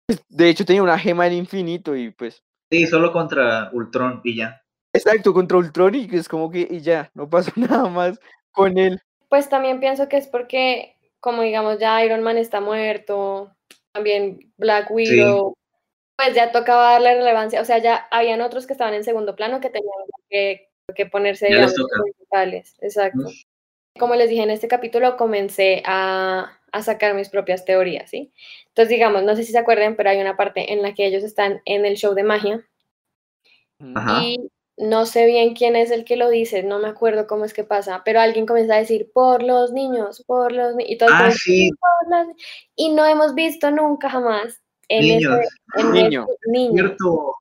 pues, 0.06 0.22
de 0.28 0.48
hecho 0.48 0.64
tenía 0.64 0.82
una 0.82 0.98
gema 0.98 1.24
del 1.24 1.34
infinito 1.34 1.96
y 1.96 2.10
pues, 2.10 2.42
Sí, 2.70 2.86
solo 2.86 3.12
contra 3.12 3.70
Ultron 3.72 4.20
y 4.24 4.36
ya. 4.36 4.62
exacto, 4.92 5.32
contra 5.32 5.58
Ultron 5.58 5.94
y 5.94 6.08
es 6.12 6.28
como 6.28 6.50
que 6.50 6.66
y 6.70 6.80
ya, 6.80 7.10
no 7.14 7.28
pasó 7.28 7.50
nada 7.56 7.88
más 7.88 8.18
con 8.52 8.76
él. 8.78 9.00
Pues 9.28 9.48
también 9.48 9.80
pienso 9.80 10.08
que 10.08 10.16
es 10.18 10.26
porque, 10.28 10.96
como 11.20 11.42
digamos, 11.42 11.78
ya 11.78 12.04
Iron 12.04 12.22
Man 12.22 12.36
está 12.36 12.60
muerto, 12.60 13.50
también 13.92 14.52
Black 14.58 14.90
Widow, 14.90 15.54
pues 16.16 16.34
ya 16.34 16.52
tocaba 16.52 16.92
darle 16.92 17.16
relevancia, 17.16 17.60
o 17.60 17.64
sea, 17.64 17.78
ya 17.78 18.06
habían 18.10 18.40
otros 18.40 18.66
que 18.66 18.72
estaban 18.72 18.94
en 18.94 19.04
segundo 19.04 19.34
plano 19.34 19.60
que 19.60 19.70
tenían 19.70 19.92
que, 20.28 20.68
que 20.94 21.06
ponerse, 21.06 21.46
digamos, 21.46 21.74
principales, 21.74 22.76
exacto. 22.80 23.30
Como 23.98 24.14
les 24.14 24.28
dije 24.28 24.42
en 24.42 24.50
este 24.50 24.68
capítulo, 24.68 25.16
comencé 25.16 25.82
a, 25.86 26.58
a 26.72 26.82
sacar 26.82 27.14
mis 27.14 27.28
propias 27.28 27.64
teorías, 27.64 28.10
¿sí? 28.10 28.32
Entonces, 28.68 28.88
digamos, 28.88 29.22
no 29.22 29.36
sé 29.36 29.44
si 29.44 29.52
se 29.52 29.58
acuerdan, 29.58 29.96
pero 29.96 30.10
hay 30.10 30.20
una 30.20 30.36
parte 30.36 30.72
en 30.72 30.82
la 30.82 30.94
que 30.94 31.06
ellos 31.06 31.22
están 31.22 31.62
en 31.64 31.86
el 31.86 31.96
show 31.96 32.14
de 32.14 32.24
magia 32.24 32.68
Ajá. 33.94 34.22
y 34.22 34.50
no 34.76 35.06
sé 35.06 35.26
bien 35.26 35.54
quién 35.54 35.76
es 35.76 35.92
el 35.92 36.04
que 36.04 36.16
lo 36.16 36.28
dice, 36.28 36.64
no 36.64 36.80
me 36.80 36.88
acuerdo 36.88 37.28
cómo 37.28 37.44
es 37.44 37.54
que 37.54 37.62
pasa, 37.62 38.02
pero 38.04 38.20
alguien 38.20 38.46
comienza 38.46 38.74
a 38.74 38.78
decir 38.78 39.10
por 39.12 39.42
los 39.42 39.72
niños, 39.72 40.24
por 40.26 40.50
los 40.50 40.74
niños, 40.74 40.90
y 40.90 40.98
todos 40.98 41.12
Ah, 41.14 41.30
sí, 41.30 41.70
y 42.74 42.90
no 42.90 43.06
hemos 43.06 43.34
visto 43.34 43.70
nunca 43.70 44.10
jamás 44.10 44.63
en 44.88 45.00
niños. 45.02 45.38
ese 45.40 45.86
en 45.86 45.92
Niño. 45.92 46.26
ese 46.28 46.50
niño. 46.50 46.72
Cierto. 46.74 47.34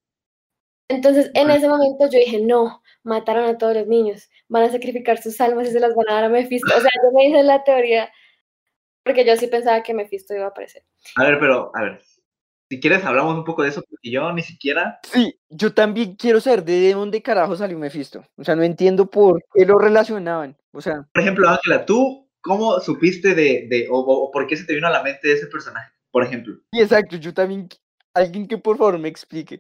Entonces, 0.90 1.32
en 1.34 1.50
Ah. 1.50 1.56
ese 1.56 1.68
momento 1.68 2.06
yo 2.12 2.20
dije, 2.20 2.40
no, 2.42 2.82
mataron 3.04 3.46
a 3.46 3.58
todos 3.58 3.76
los 3.76 3.88
niños, 3.88 4.30
van 4.48 4.64
a 4.64 4.72
sacrificar 4.72 5.22
sus 5.22 5.40
almas 5.42 5.68
y 5.68 5.72
se 5.72 5.80
las 5.80 5.96
van 5.96 6.10
a 6.10 6.14
dar 6.14 6.24
a 6.26 6.30
Mephisto. 6.30 6.68
O 6.76 6.80
sea, 6.80 6.90
yo 7.04 7.12
me 7.14 7.28
hice 7.28 7.44
la 7.44 7.64
teoría, 7.64 8.12
porque 9.04 9.26
yo 9.26 9.36
sí 9.38 9.48
pensaba 9.48 9.82
que 9.84 9.94
Mephisto 9.94 10.34
iba 10.34 10.46
a 10.46 10.50
aparecer. 10.50 10.84
A 11.16 11.24
ver, 11.24 11.40
pero, 11.40 11.72
a 11.76 11.82
ver. 11.84 12.02
Si 12.70 12.80
quieres, 12.80 13.04
hablamos 13.06 13.36
un 13.36 13.44
poco 13.44 13.62
de 13.62 13.70
eso, 13.70 13.84
porque 13.88 14.10
yo 14.10 14.32
ni 14.34 14.42
siquiera. 14.42 15.00
Sí, 15.04 15.40
yo 15.50 15.74
también 15.74 16.16
quiero 16.16 16.40
saber 16.42 16.64
de 16.64 16.94
dónde 16.94 17.22
carajo 17.22 17.56
salió 17.56 17.78
Mephisto. 17.78 18.26
O 18.36 18.44
sea, 18.44 18.56
no 18.56 18.64
entiendo 18.64 19.10
por 19.10 19.44
qué 19.54 19.66
lo 19.66 19.78
relacionaban. 19.78 20.58
O 20.72 20.82
sea, 20.82 21.08
Por 21.14 21.22
ejemplo, 21.22 21.48
Ángela, 21.50 21.86
¿tú 21.86 22.30
cómo 22.42 22.80
supiste 22.80 23.36
de, 23.36 23.68
de 23.70 23.88
o, 23.92 24.00
o- 24.00 24.24
o 24.26 24.32
por 24.32 24.48
qué 24.48 24.58
se 24.58 24.66
te 24.66 24.74
vino 24.74 24.88
a 24.88 24.92
la 24.92 25.04
mente 25.04 25.32
ese 25.32 25.48
personaje? 25.48 25.92
Por 26.14 26.24
ejemplo. 26.24 26.54
sí, 26.72 26.80
exacto, 26.80 27.18
yo 27.18 27.34
también, 27.34 27.68
alguien 28.14 28.48
que 28.48 28.58
por 28.58 28.78
favor 28.78 29.00
me 29.00 29.10
explique. 29.10 29.60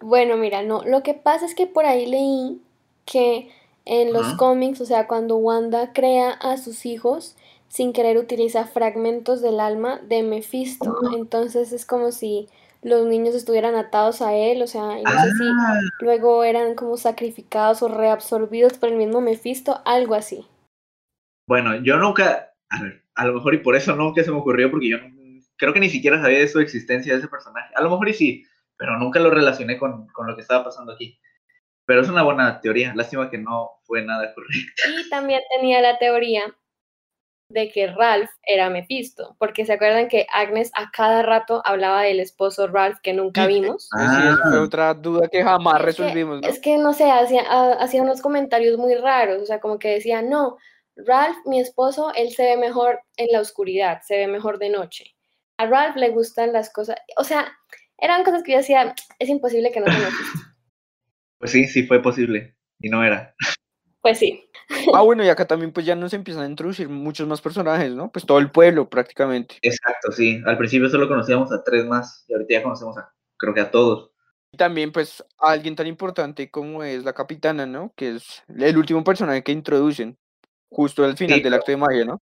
Bueno, 0.00 0.36
mira, 0.36 0.62
no, 0.62 0.82
lo 0.84 1.02
que 1.02 1.14
pasa 1.14 1.46
es 1.46 1.54
que 1.54 1.66
por 1.66 1.84
ahí 1.86 2.06
leí 2.06 2.60
que 3.06 3.50
en 3.84 4.12
los 4.12 4.32
cómics, 4.34 4.80
o 4.80 4.86
sea, 4.86 5.06
cuando 5.06 5.36
Wanda 5.36 5.92
crea 5.92 6.30
a 6.30 6.56
sus 6.56 6.86
hijos, 6.86 7.36
sin 7.68 7.92
querer 7.92 8.18
utiliza 8.18 8.66
fragmentos 8.66 9.42
del 9.42 9.60
alma 9.60 9.98
de 9.98 10.22
Mephisto. 10.22 10.96
Entonces 11.12 11.72
es 11.72 11.84
como 11.86 12.12
si 12.12 12.48
los 12.82 13.06
niños 13.06 13.34
estuvieran 13.34 13.74
atados 13.76 14.22
a 14.22 14.34
él, 14.34 14.62
o 14.62 14.66
sea, 14.66 14.98
y 15.00 15.04
no 15.04 15.18
sé 15.18 15.32
si 15.32 15.44
Ah, 15.50 15.80
luego 16.00 16.44
eran 16.44 16.74
como 16.74 16.96
sacrificados 16.96 17.82
o 17.82 17.88
reabsorbidos 17.88 18.74
por 18.78 18.90
el 18.90 18.96
mismo 18.96 19.20
Mephisto, 19.20 19.80
algo 19.84 20.14
así. 20.14 20.46
bueno, 21.46 21.76
yo 21.82 21.96
nunca. 21.98 22.52
A 22.70 22.82
ver, 22.82 23.02
a 23.14 23.26
lo 23.26 23.34
mejor 23.34 23.54
y 23.54 23.58
por 23.58 23.76
eso 23.76 23.94
nunca 23.94 24.22
se 24.24 24.30
me 24.30 24.38
ocurrió, 24.38 24.70
porque 24.70 24.88
yo 24.88 24.98
no- 24.98 25.13
creo 25.56 25.72
que 25.72 25.80
ni 25.80 25.88
siquiera 25.88 26.20
sabía 26.20 26.38
de 26.40 26.48
su 26.48 26.60
existencia 26.60 27.12
de 27.12 27.18
ese 27.20 27.28
personaje. 27.28 27.72
A 27.76 27.82
lo 27.82 27.90
mejor 27.90 28.08
y 28.08 28.14
sí, 28.14 28.44
pero 28.76 28.98
nunca 28.98 29.20
lo 29.20 29.30
relacioné 29.30 29.78
con, 29.78 30.06
con 30.08 30.26
lo 30.26 30.34
que 30.36 30.42
estaba 30.42 30.64
pasando 30.64 30.92
aquí. 30.92 31.18
Pero 31.86 32.00
es 32.00 32.08
una 32.08 32.22
buena 32.22 32.60
teoría. 32.60 32.92
Lástima 32.94 33.30
que 33.30 33.38
no 33.38 33.70
fue 33.84 34.02
nada 34.02 34.32
correcto. 34.34 34.82
Y 35.00 35.08
también 35.10 35.40
tenía 35.54 35.80
la 35.82 35.98
teoría 35.98 36.42
de 37.50 37.70
que 37.70 37.86
Ralph 37.88 38.30
era 38.42 38.70
Mephisto, 38.70 39.36
porque 39.38 39.66
se 39.66 39.74
acuerdan 39.74 40.08
que 40.08 40.26
Agnes 40.32 40.70
a 40.74 40.90
cada 40.90 41.22
rato 41.22 41.60
hablaba 41.66 42.02
del 42.02 42.18
esposo 42.20 42.66
Ralph 42.68 42.98
que 43.02 43.12
nunca 43.12 43.42
Sí, 43.42 43.48
vimos. 43.60 43.88
Sí, 43.92 44.00
esa 44.02 44.38
fue 44.48 44.58
Ah. 44.58 44.62
otra 44.62 44.94
duda 44.94 45.28
que 45.28 45.42
jamás 45.44 45.74
Es 45.74 45.80
que- 45.80 45.86
resolvimos, 45.86 46.40
¿no? 46.40 46.48
Es 46.48 46.58
que 46.58 46.78
no 46.78 46.94
sé, 46.94 47.10
hacía, 47.10 47.42
ha- 47.46 47.74
hacía 47.74 48.02
unos 48.02 48.22
comentarios 48.22 48.78
muy 48.78 48.94
raros, 48.94 49.42
o 49.42 49.46
sea, 49.46 49.60
como 49.60 49.78
que 49.78 49.88
decía, 49.90 50.22
no, 50.22 50.56
Ralph, 50.96 51.36
mi 51.44 51.60
esposo, 51.60 52.12
él 52.14 52.30
se 52.32 52.44
ve 52.44 52.56
mejor 52.56 53.00
en 53.18 53.28
la 53.30 53.40
oscuridad, 53.40 54.00
se 54.02 54.16
ve 54.16 54.26
mejor 54.26 54.58
de 54.58 54.70
noche. 54.70 55.14
A 55.58 55.66
Ralph 55.66 55.96
le 55.96 56.10
gustan 56.10 56.52
las 56.52 56.72
cosas, 56.72 56.96
o 57.16 57.24
sea, 57.24 57.52
eran 57.98 58.24
cosas 58.24 58.42
que 58.42 58.52
yo 58.52 58.58
decía, 58.58 58.94
es 59.18 59.28
imposible 59.28 59.70
que 59.72 59.80
no 59.80 59.86
se 59.86 59.98
Mephisto. 59.98 60.38
Pues 61.38 61.52
sí, 61.52 61.66
sí 61.66 61.86
fue 61.86 62.02
posible. 62.02 62.56
Y 62.80 62.88
no 62.88 63.04
era. 63.04 63.34
Pues 64.00 64.18
sí, 64.18 64.44
Ah, 64.94 65.02
bueno, 65.02 65.24
y 65.24 65.28
acá 65.28 65.46
también 65.46 65.72
pues 65.72 65.86
ya 65.86 65.94
nos 65.94 66.14
empiezan 66.14 66.44
a 66.44 66.48
introducir 66.48 66.88
muchos 66.88 67.26
más 67.26 67.40
personajes, 67.40 67.92
¿no? 67.92 68.10
Pues 68.10 68.24
todo 68.24 68.38
el 68.38 68.50
pueblo 68.50 68.88
prácticamente. 68.88 69.56
Exacto, 69.62 70.12
sí. 70.12 70.40
Al 70.46 70.56
principio 70.56 70.88
solo 70.88 71.08
conocíamos 71.08 71.52
a 71.52 71.62
tres 71.62 71.84
más. 71.84 72.24
Y 72.28 72.32
ahorita 72.32 72.54
ya 72.54 72.62
conocemos 72.62 72.96
a, 72.98 73.12
creo 73.36 73.54
que 73.54 73.60
a 73.60 73.70
todos. 73.70 74.10
Y 74.52 74.56
también 74.56 74.92
pues 74.92 75.24
a 75.38 75.50
alguien 75.50 75.76
tan 75.76 75.86
importante 75.86 76.50
como 76.50 76.82
es 76.82 77.04
la 77.04 77.12
capitana, 77.12 77.66
¿no? 77.66 77.92
Que 77.96 78.16
es 78.16 78.42
el 78.56 78.76
último 78.76 79.04
personaje 79.04 79.42
que 79.42 79.52
introducen 79.52 80.16
justo 80.70 81.04
al 81.04 81.16
final 81.16 81.38
Sí, 81.38 81.42
del 81.42 81.54
acto 81.54 81.72
de 81.72 81.76
magia, 81.76 82.04
¿no? 82.04 82.22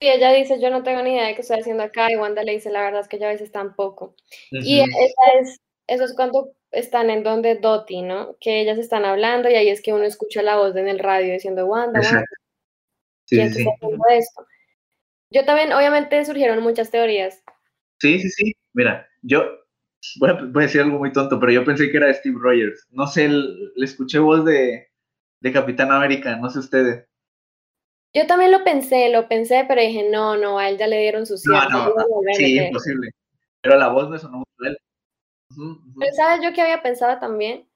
Y 0.00 0.08
ella 0.08 0.32
dice, 0.32 0.60
yo 0.60 0.70
no 0.70 0.82
tengo 0.82 1.02
ni 1.02 1.12
idea 1.12 1.26
de 1.26 1.34
qué 1.34 1.40
estoy 1.40 1.60
haciendo 1.60 1.82
acá, 1.82 2.10
y 2.10 2.16
Wanda 2.16 2.44
le 2.44 2.52
dice, 2.52 2.70
la 2.70 2.82
verdad 2.82 3.00
es 3.00 3.08
que 3.08 3.18
ya 3.18 3.28
a 3.28 3.32
veces 3.32 3.50
tampoco. 3.50 4.14
Y 4.50 4.80
esa 4.80 5.40
es, 5.40 5.60
eso 5.86 6.04
es 6.04 6.14
cuando 6.14 6.52
están 6.70 7.10
en 7.10 7.22
donde 7.22 7.56
Dottie, 7.56 8.02
¿no? 8.02 8.36
Que 8.40 8.60
ellas 8.60 8.78
están 8.78 9.04
hablando 9.04 9.50
y 9.50 9.54
ahí 9.54 9.68
es 9.68 9.82
que 9.82 9.92
uno 9.92 10.04
escucha 10.04 10.42
la 10.42 10.56
voz 10.56 10.76
en 10.76 10.88
el 10.88 10.98
radio 10.98 11.32
diciendo, 11.32 11.66
Wanda, 11.66 12.00
Wanda. 12.00 12.24
Yo 15.30 15.44
también, 15.44 15.72
obviamente, 15.72 16.24
surgieron 16.24 16.62
muchas 16.62 16.90
teorías. 16.90 17.42
Sí, 18.00 18.20
sí, 18.20 18.30
sí. 18.30 18.52
Mira, 18.72 19.08
yo 19.22 19.44
voy 20.20 20.30
a, 20.30 20.34
voy 20.34 20.62
a 20.62 20.66
decir 20.66 20.80
algo 20.80 20.98
muy 20.98 21.12
tonto, 21.12 21.38
pero 21.38 21.52
yo 21.52 21.64
pensé 21.64 21.90
que 21.90 21.96
era 21.96 22.14
Steve 22.14 22.36
Rogers. 22.40 22.86
No 22.90 23.06
sé, 23.06 23.28
le 23.28 23.84
escuché 23.84 24.18
voz 24.18 24.44
de, 24.44 24.88
de 25.40 25.52
Capitán 25.52 25.90
América, 25.90 26.36
no 26.36 26.48
sé 26.48 26.60
ustedes. 26.60 27.07
Yo 28.14 28.26
también 28.26 28.50
lo 28.52 28.64
pensé, 28.64 29.08
lo 29.10 29.28
pensé, 29.28 29.64
pero 29.68 29.80
dije, 29.80 30.08
no, 30.10 30.36
no, 30.36 30.58
a 30.58 30.68
él 30.68 30.78
ya 30.78 30.86
le 30.86 30.98
dieron 31.00 31.26
su 31.26 31.34
No, 31.34 31.38
cierre. 31.38 31.68
no, 31.70 31.88
no 31.94 32.00
a 32.00 32.34
sí, 32.34 32.54
meter". 32.54 32.66
imposible. 32.68 33.10
Pero 33.60 33.76
la 33.78 33.88
voz 33.88 34.08
me 34.08 34.18
sonó 34.18 34.38
muy 34.38 34.68
él. 34.68 34.78
Ujú. 35.50 35.80
Pero 35.98 36.12
¿sabes 36.14 36.40
yo 36.44 36.52
que 36.52 36.62
había 36.62 36.82
pensado 36.82 37.18
también? 37.18 37.68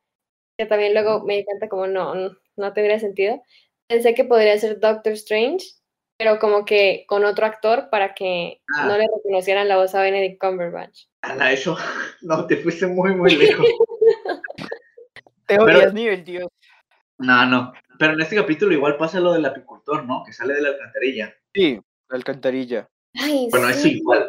Que 0.59 0.67
también 0.67 0.95
luego 0.95 1.25
me 1.25 1.37
di 1.39 1.45
cuenta 1.45 1.69
como 1.69 1.87
no, 1.87 2.15
no, 2.15 2.31
no 2.57 2.73
tendría 2.73 2.99
sentido. 2.99 3.43
Pensé 3.89 4.15
que 4.15 4.25
podría 4.25 4.57
ser 4.59 4.81
Doctor 4.81 5.13
Strange, 5.15 5.67
pero 6.19 6.39
como 6.39 6.65
que 6.65 7.05
con 7.09 7.25
otro 7.25 7.47
actor 7.47 7.89
para 7.91 8.15
que 8.15 8.61
Ah. 8.75 8.87
no 8.87 8.97
le 8.97 9.07
reconocieran 9.15 9.69
la 9.69 9.77
voz 9.77 9.95
a 9.95 10.03
Benedict 10.03 10.41
Cumberbatch. 10.41 11.07
Ala, 11.23 11.53
eso. 11.53 11.77
No, 12.23 12.47
te 12.47 12.57
fuiste 12.57 12.87
muy, 12.87 13.15
muy 13.15 13.35
lejos. 13.37 13.67
Teorías 15.47 15.93
nivel 15.93 16.25
Dios. 16.25 16.49
No, 17.19 17.45
no. 17.47 17.73
Pero 17.99 18.15
en 18.15 18.21
este 18.21 18.37
capítulo 18.37 18.73
igual 18.73 18.97
pasa 18.97 19.21
lo 19.21 19.33
del 19.33 19.45
apicultor, 19.45 20.05
¿no? 20.05 20.23
Que 20.25 20.33
sale 20.33 20.55
de 20.55 20.63
la 20.63 20.69
alcantarilla. 20.71 21.35
Sí, 21.55 21.81
la 22.09 22.17
alcantarilla. 22.17 22.89
Ay, 23.15 23.49
Bueno, 23.51 23.69
eso 23.69 23.81
sí. 23.81 23.99
igual. 23.99 24.29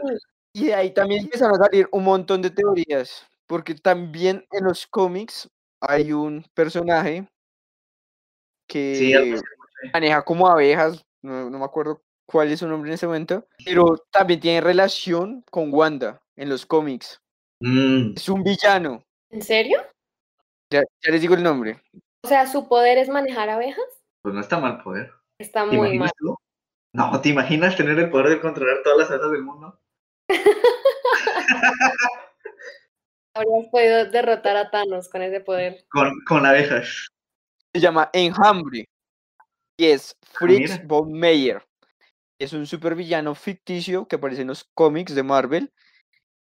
Y 0.54 0.66
de 0.68 0.76
ahí 0.76 0.92
también 0.94 1.24
empezaron 1.24 1.56
a 1.60 1.66
salir 1.66 1.88
un 1.92 2.04
montón 2.04 2.42
de 2.42 2.50
teorías, 2.52 3.26
porque 3.48 3.74
también 3.76 4.46
en 4.52 4.66
los 4.66 4.86
cómics 4.86 5.50
hay 5.82 6.12
un 6.14 6.46
personaje 6.54 7.28
que 8.68 8.96
Sí, 8.96 9.42
maneja 9.94 10.24
como 10.24 10.48
abejas, 10.48 11.06
no, 11.22 11.50
no 11.50 11.60
me 11.60 11.66
acuerdo 11.66 12.02
cuál 12.26 12.52
es 12.52 12.60
su 12.60 12.68
nombre 12.68 12.90
en 12.90 12.96
ese 12.96 13.08
momento, 13.08 13.48
pero 13.66 13.98
también 14.12 14.40
tiene 14.40 14.62
relación 14.62 15.44
con 15.52 15.74
Wanda 15.74 16.22
en 16.36 16.50
los 16.50 16.66
cómics. 16.66 17.20
Mm, 17.60 18.14
Es 18.16 18.30
un 18.30 18.44
villano, 18.44 19.04
¿En 19.30 19.42
serio? 19.42 19.82
ya, 20.72 20.84
ya 21.02 21.12
les 21.12 21.22
digo 21.22 21.36
el 21.36 21.44
nombre. 21.44 21.82
O 22.24 22.28
sea, 22.28 22.48
su 22.48 22.68
poder 22.68 22.98
es 22.98 23.10
manejar 23.10 23.50
abejas. 23.50 23.84
pues 24.22 24.34
no 24.34 24.42
está 24.42 24.58
mal 24.60 24.82
poder. 24.82 25.12
Está 25.40 25.70
¿Te 25.70 25.76
muy 25.76 25.98
mal. 26.00 26.10
tú? 26.18 26.38
No, 26.94 27.20
¿te 27.22 27.30
imaginas 27.30 27.76
tener 27.76 28.00
el 28.00 28.10
poder 28.10 28.30
de 28.30 28.40
controlar 28.42 28.78
todas 28.84 28.98
las 29.00 29.10
abejas 29.12 29.32
del 29.32 29.44
mundo? 29.44 29.80
Habrías 33.36 33.68
podido 33.72 34.06
derrotar 34.12 34.56
a 34.58 34.70
Thanos 34.70 35.10
con 35.10 35.22
ese 35.24 35.42
poder. 35.42 35.86
Con, 35.90 36.12
con 36.28 36.46
abejas. 36.46 37.08
Se 37.74 37.82
llama 37.82 38.10
Enjambre 38.14 38.86
y 39.78 39.86
es 39.88 40.16
Fritz 40.34 40.72
mira. 40.74 40.84
von 40.86 41.12
Meyer. 41.12 41.66
Es 42.40 42.54
un 42.54 42.68
supervillano 42.68 43.34
ficticio 43.36 44.08
que 44.08 44.18
aparece 44.18 44.44
en 44.44 44.50
los 44.50 44.64
cómics 44.76 45.16
de 45.16 45.24
Marvel. 45.24 45.74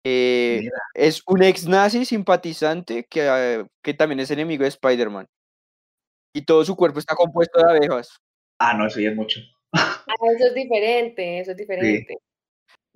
Eh, 0.05 0.69
es 0.93 1.23
un 1.25 1.41
ex 1.41 1.67
nazi 1.67 2.05
simpatizante 2.05 3.05
que, 3.09 3.21
eh, 3.27 3.65
que 3.83 3.93
también 3.95 4.19
es 4.19 4.29
enemigo 4.29 4.61
de 4.63 4.69
Spider-Man. 4.69 5.25
Y 6.35 6.45
todo 6.45 6.65
su 6.65 6.75
cuerpo 6.75 6.99
está 6.99 7.15
compuesto 7.15 7.59
de 7.59 7.77
abejas. 7.77 8.09
Ah, 8.59 8.73
no, 8.73 8.85
eso 8.85 8.99
ya 8.99 9.09
es 9.09 9.15
mucho. 9.15 9.39
Ah, 9.73 10.03
eso 10.35 10.47
es 10.47 10.53
diferente, 10.53 11.39
eso 11.39 11.51
es 11.51 11.57
diferente. 11.57 12.17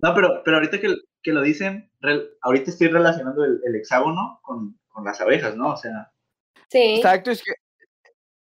No, 0.02 0.14
pero, 0.14 0.42
pero 0.44 0.58
ahorita 0.58 0.80
que, 0.80 0.94
que 1.22 1.32
lo 1.32 1.42
dicen, 1.42 1.90
ahorita 2.42 2.70
estoy 2.70 2.88
relacionando 2.88 3.44
el, 3.44 3.60
el 3.64 3.76
hexágono 3.76 4.38
con, 4.42 4.78
con 4.88 5.04
las 5.04 5.20
abejas, 5.20 5.56
¿no? 5.56 5.72
O 5.72 5.76
sea, 5.76 6.12
Sí. 6.70 6.96
Exacto, 6.96 7.30
es 7.32 7.42
que, 7.42 7.52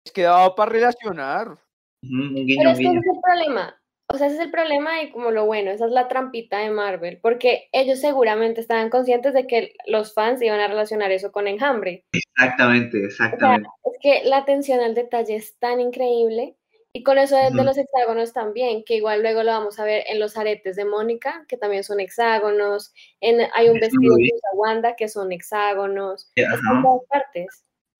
es 0.04 0.12
que 0.12 0.22
daba 0.22 0.54
para 0.54 0.72
relacionar. 0.72 1.58
Pero 2.00 2.34
guiño, 2.34 2.70
es 2.70 2.78
que 2.78 2.84
ese 2.84 2.98
es 2.98 3.06
el 3.06 3.20
problema. 3.22 3.80
O 4.10 4.16
sea, 4.16 4.28
ese 4.28 4.36
es 4.36 4.42
el 4.42 4.50
problema 4.50 5.02
y 5.02 5.10
como 5.10 5.30
lo 5.30 5.44
bueno, 5.44 5.70
esa 5.70 5.84
es 5.84 5.90
la 5.90 6.08
trampita 6.08 6.58
de 6.60 6.70
Marvel, 6.70 7.18
porque 7.20 7.68
ellos 7.72 8.00
seguramente 8.00 8.62
estaban 8.62 8.88
conscientes 8.88 9.34
de 9.34 9.46
que 9.46 9.74
los 9.86 10.14
fans 10.14 10.40
iban 10.40 10.60
a 10.60 10.68
relacionar 10.68 11.12
eso 11.12 11.30
con 11.30 11.46
Enjambre. 11.46 12.06
Exactamente, 12.12 13.06
O 13.06 13.10
sea, 13.10 13.26
exactamente. 13.26 13.68
es 13.84 13.98
que 14.00 14.28
la 14.28 14.38
atención 14.38 14.80
al 14.80 14.94
detalle 14.94 15.36
es 15.36 15.58
tan 15.58 15.80
increíble 15.80 16.56
y 16.94 17.02
con 17.02 17.18
eso 17.18 17.36
de, 17.36 17.50
de 17.54 17.64
los 17.64 17.76
hexágonos 17.76 18.32
también, 18.32 18.82
que 18.82 18.96
igual 18.96 19.20
luego 19.20 19.42
lo 19.42 19.52
vamos 19.52 19.78
a 19.78 19.84
ver 19.84 20.04
en 20.08 20.18
los 20.18 20.38
aretes 20.38 20.74
de 20.76 20.86
Mónica, 20.86 21.44
que 21.46 21.58
también 21.58 21.84
son 21.84 22.00
hexágonos, 22.00 22.94
en, 23.20 23.46
hay 23.54 23.68
un 23.68 23.76
Eso 23.76 23.90
vestido 23.90 24.14
usa 24.14 24.50
Wanda 24.54 24.96
que 24.96 25.08
son 25.08 25.32
hexágonos, 25.32 26.32
está 26.34 26.54
en 26.54 26.82
todas 26.82 27.02
partes. 27.10 27.46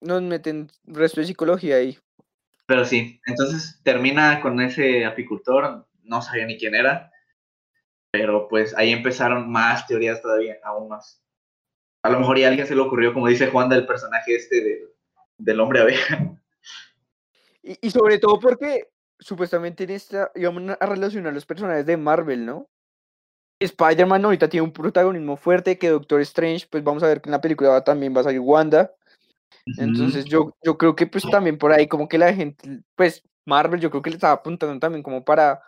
Nos 0.01 0.23
meten 0.23 0.71
resto 0.85 1.21
de 1.21 1.27
psicología 1.27 1.75
ahí. 1.75 1.99
Pero 2.65 2.83
sí, 2.83 3.19
entonces 3.25 3.79
termina 3.83 4.41
con 4.41 4.59
ese 4.59 5.05
apicultor, 5.05 5.87
no 6.09 6.21
sabía 6.21 6.45
ni 6.45 6.57
quién 6.57 6.75
era, 6.75 7.11
pero 8.11 8.47
pues 8.47 8.75
ahí 8.75 8.91
empezaron 8.91 9.49
más 9.49 9.87
teorías 9.87 10.21
todavía, 10.21 10.57
aún 10.63 10.89
más. 10.89 11.23
A 12.03 12.09
lo 12.09 12.19
mejor 12.19 12.37
ya 12.37 12.47
a 12.47 12.49
alguien 12.49 12.67
se 12.67 12.75
le 12.75 12.81
ocurrió, 12.81 13.13
como 13.13 13.27
dice 13.27 13.47
Juan, 13.47 13.69
del 13.69 13.85
personaje 13.85 14.35
este 14.35 14.63
del, 14.63 14.89
del 15.37 15.59
hombre 15.59 15.81
abeja. 15.81 16.35
Y, 17.61 17.77
y 17.81 17.91
sobre 17.91 18.17
todo 18.19 18.39
porque 18.39 18.89
supuestamente 19.19 19.83
en 19.83 19.91
esta 19.91 20.31
íbamos 20.33 20.77
a 20.79 20.85
relacionar 20.85 21.33
los 21.33 21.45
personajes 21.45 21.85
de 21.85 21.97
Marvel, 21.97 22.45
¿no? 22.45 22.69
Spider-Man 23.59 24.23
ahorita 24.23 24.47
tiene 24.47 24.63
un 24.63 24.71
protagonismo 24.71 25.35
fuerte, 25.35 25.77
que 25.77 25.89
Doctor 25.89 26.21
Strange, 26.21 26.67
pues 26.69 26.83
vamos 26.83 27.03
a 27.03 27.07
ver 27.07 27.21
que 27.21 27.27
en 27.29 27.33
la 27.33 27.41
película 27.41 27.83
también 27.83 28.15
va 28.15 28.21
a 28.21 28.23
salir 28.23 28.39
Wanda. 28.39 28.93
Entonces 29.77 30.25
yo, 30.25 30.55
yo 30.63 30.77
creo 30.77 30.95
que 30.95 31.05
pues 31.05 31.23
también 31.29 31.57
por 31.57 31.73
ahí 31.73 31.87
como 31.87 32.07
que 32.07 32.17
la 32.17 32.33
gente, 32.33 32.81
pues 32.95 33.21
Marvel 33.45 33.81
yo 33.81 33.89
creo 33.89 34.01
que 34.01 34.09
le 34.09 34.15
estaba 34.15 34.33
apuntando 34.33 34.79
también 34.79 35.03
como 35.03 35.23
para, 35.23 35.61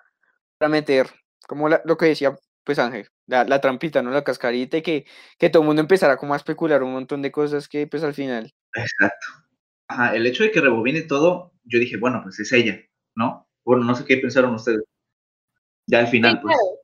para 0.62 0.70
meter, 0.70 1.08
como 1.48 1.68
la- 1.70 1.82
lo 1.86 1.98
que 1.98 2.06
decía 2.06 2.38
pues 2.64 2.78
Ángel, 2.78 3.08
la, 3.26 3.44
la 3.46 3.60
trampita, 3.60 4.04
¿no? 4.04 4.12
La 4.12 4.24
cascarita 4.24 4.78
y 4.78 4.84
que, 4.84 5.08
que 5.40 5.50
todo 5.50 5.64
el 5.64 5.68
mundo 5.68 5.82
empezara 5.82 6.18
como 6.18 6.36
a 6.36 6.38
especular 6.38 6.84
un 6.84 6.94
montón 6.94 7.24
de 7.24 7.32
cosas 7.32 7.68
que 7.68 7.88
pues 7.88 8.04
al 8.04 8.14
final... 8.14 8.54
Exacto. 8.76 9.26
Ajá, 9.88 10.16
el 10.16 10.28
hecho 10.28 10.44
de 10.44 10.52
que 10.52 10.62
rebobine 10.62 11.02
todo, 11.02 11.52
yo 11.64 11.80
dije, 11.80 11.98
bueno, 11.98 12.20
pues 12.22 12.40
es 12.40 12.52
ella, 12.52 12.80
¿no? 13.16 13.50
Bueno, 13.66 13.84
no 13.84 13.96
sé 13.96 14.06
qué 14.06 14.18
pensaron 14.18 14.54
ustedes. 14.54 14.84
Ya 15.88 15.98
al 16.00 16.08
final, 16.08 16.34
Sí, 16.34 16.40
pues. 16.44 16.56
claro, 16.56 16.80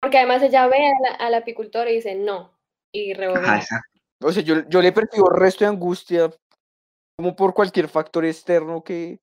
porque 0.00 0.18
además 0.18 0.42
ella 0.42 0.66
ve 0.68 0.76
a 0.86 1.00
la- 1.10 1.14
al 1.26 1.34
apicultor 1.34 1.88
y 1.88 1.94
dice 1.94 2.14
no, 2.14 2.52
y 2.92 3.12
Ajá, 3.12 3.20
rebobina. 3.22 3.56
exacto. 3.56 3.98
O 4.20 4.32
sea, 4.32 4.42
yo, 4.42 4.68
yo 4.68 4.82
le 4.82 4.92
percibo 4.92 5.30
resto 5.30 5.64
de 5.64 5.70
angustia 5.70 6.30
como 7.16 7.34
por 7.34 7.54
cualquier 7.54 7.88
factor 7.88 8.26
externo 8.26 8.84
que, 8.84 9.18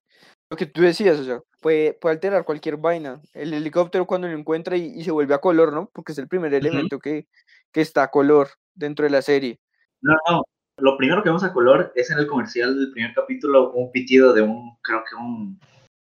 lo 0.54 0.58
que 0.58 0.68
tú 0.68 0.82
decías, 0.82 1.20
o 1.20 1.24
sea, 1.24 1.42
puede, 1.62 1.94
puede 1.94 2.14
alterar 2.14 2.46
cualquier 2.46 2.78
vaina. 2.78 3.20
El 3.34 3.56
helicóptero 3.56 4.06
cuando 4.06 4.28
lo 4.28 4.38
encuentra 4.38 4.78
y, 4.78 4.86
y 4.96 5.04
se 5.04 5.10
vuelve 5.10 5.34
a 5.34 5.40
color, 5.40 5.74
¿no? 5.74 5.90
Porque 5.92 6.12
es 6.12 6.18
el 6.20 6.28
primer 6.28 6.54
elemento 6.54 7.00
que, 7.00 7.26
que 7.72 7.82
está 7.82 8.04
a 8.04 8.12
color 8.12 8.50
dentro 8.76 9.04
de 9.04 9.10
la 9.10 9.24
serie. 9.24 9.60
No, 10.02 10.14
no. 10.30 10.44
Lo 10.78 10.96
primero 10.96 11.24
que 11.24 11.30
vemos 11.30 11.44
a 11.44 11.54
color 11.54 11.92
es 11.96 12.12
en 12.12 12.20
el 12.20 12.28
comercial 12.28 12.78
del 12.80 12.92
primer 12.92 13.16
capítulo, 13.16 13.72
un 13.72 13.92
pitido 13.92 14.32
de 14.34 14.44
un, 14.44 14.78
creo 14.84 15.04
que 15.10 15.16
un, 15.16 15.60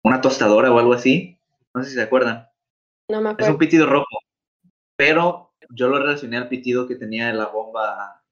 una 0.06 0.22
tostadora 0.22 0.72
o 0.72 0.80
algo 0.80 0.94
así. 0.94 1.38
No 1.76 1.84
sé 1.84 1.90
si 1.90 1.96
se 1.96 2.04
acuerdan. 2.04 2.48
No 3.12 3.20
me 3.20 3.30
Es 3.30 3.34
acuerdo. 3.34 3.52
un 3.52 3.58
pitido 3.60 3.86
rojo. 3.86 4.06
Pero 4.96 5.52
yo 5.72 5.90
lo 5.90 6.00
relacioné 6.00 6.38
al 6.38 6.48
pitido 6.48 6.88
que 6.88 6.96
tenía 6.96 7.34
la 7.34 7.48
bomba 7.48 8.24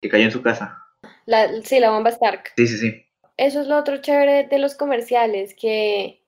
que 0.00 0.08
cayó 0.08 0.24
en 0.24 0.32
su 0.32 0.40
casa. 0.40 0.82
La- 1.26 1.60
sí, 1.62 1.78
la 1.78 1.90
bomba 1.90 2.08
Stark. 2.08 2.52
Sí, 2.56 2.66
sí, 2.66 2.78
sí. 2.78 3.06
Eso 3.40 3.62
es 3.62 3.68
lo 3.68 3.78
otro 3.78 4.02
chévere 4.02 4.46
de 4.48 4.58
los 4.58 4.74
comerciales, 4.74 5.54
que, 5.54 6.22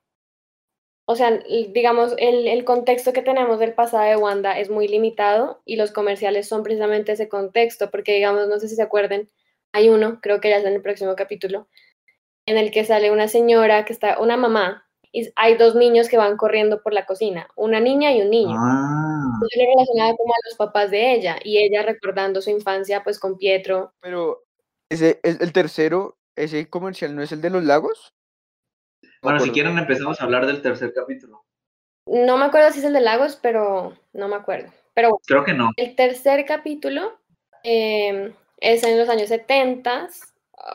o 1.05 1.15
sea, 1.15 1.43
digamos, 1.75 2.15
el, 2.17 2.49
el 2.49 2.65
contexto 2.65 3.13
que 3.13 3.21
tenemos 3.21 3.59
del 3.59 3.75
pasado 3.75 4.05
de 4.05 4.17
Wanda 4.17 4.59
es 4.59 4.71
muy 4.71 4.89
limitado 4.89 5.61
y 5.67 5.77
los 5.77 5.93
comerciales 5.93 6.49
son 6.49 6.63
precisamente 6.63 7.13
ese 7.13 7.29
contexto, 7.29 7.91
porque, 7.91 8.15
digamos, 8.15 8.49
no 8.49 8.59
sé 8.59 8.67
si 8.67 8.77
se 8.77 8.83
acuerden, 8.83 9.29
hay 9.73 9.91
uno, 9.91 10.21
creo 10.23 10.41
que 10.41 10.49
ya 10.49 10.57
es 10.57 10.65
en 10.65 10.73
el 10.73 10.81
próximo 10.81 11.15
capítulo, 11.15 11.69
en 12.47 12.57
el 12.57 12.71
que 12.71 12.87
sale 12.87 13.11
una 13.11 13.29
señora 13.29 13.85
que 13.85 13.93
está, 13.93 14.19
una 14.19 14.39
mamá, 14.39 14.89
y 15.13 15.31
hay 15.37 15.59
dos 15.59 15.75
niños 15.75 16.09
que 16.09 16.17
van 16.17 16.39
corriendo 16.39 16.83
por 16.83 16.95
la 16.95 17.05
cocina, 17.05 17.47
una 17.57 17.79
niña 17.79 18.11
y 18.13 18.23
un 18.23 18.31
niño. 18.31 18.57
Ah, 18.59 19.39
Yo 19.39 19.61
le 19.61 19.67
relacionaba 19.67 20.17
como 20.17 20.33
a 20.33 20.49
los 20.49 20.57
papás 20.57 20.91
de 20.91 21.13
ella 21.13 21.37
y 21.45 21.59
ella 21.59 21.83
recordando 21.83 22.41
su 22.41 22.49
infancia 22.49 23.05
pues 23.05 23.21
con 23.21 23.37
Pietro. 23.37 23.93
Pero 24.01 24.45
ese, 24.89 25.21
el, 25.23 25.37
el 25.43 25.53
tercero, 25.53 26.17
ese 26.37 26.69
comercial, 26.69 27.15
¿no 27.15 27.23
es 27.23 27.33
el 27.33 27.41
de 27.41 27.51
los 27.51 27.65
lagos? 27.65 28.15
No 29.03 29.09
bueno, 29.23 29.41
si 29.41 29.51
quieren 29.51 29.79
empezamos 29.79 30.21
a 30.21 30.25
hablar 30.25 30.47
del 30.47 30.63
tercer 30.63 30.93
capítulo. 30.93 31.45
No 32.07 32.37
me 32.37 32.45
acuerdo 32.47 32.73
si 32.73 32.81
es 32.81 32.85
el 32.85 32.93
de 32.93 33.01
Lagos, 33.01 33.39
pero 33.41 33.97
no 34.13 34.27
me 34.29 34.35
acuerdo. 34.35 34.73
Pero 34.95 35.11
bueno, 35.11 35.23
Creo 35.27 35.45
que 35.45 35.55
no. 35.55 35.71
el 35.77 35.95
tercer 35.95 36.45
capítulo 36.45 37.19
eh, 37.63 38.35
es 38.59 38.83
en 38.83 38.99
los 38.99 39.09
años 39.09 39.29
70, 39.29 40.09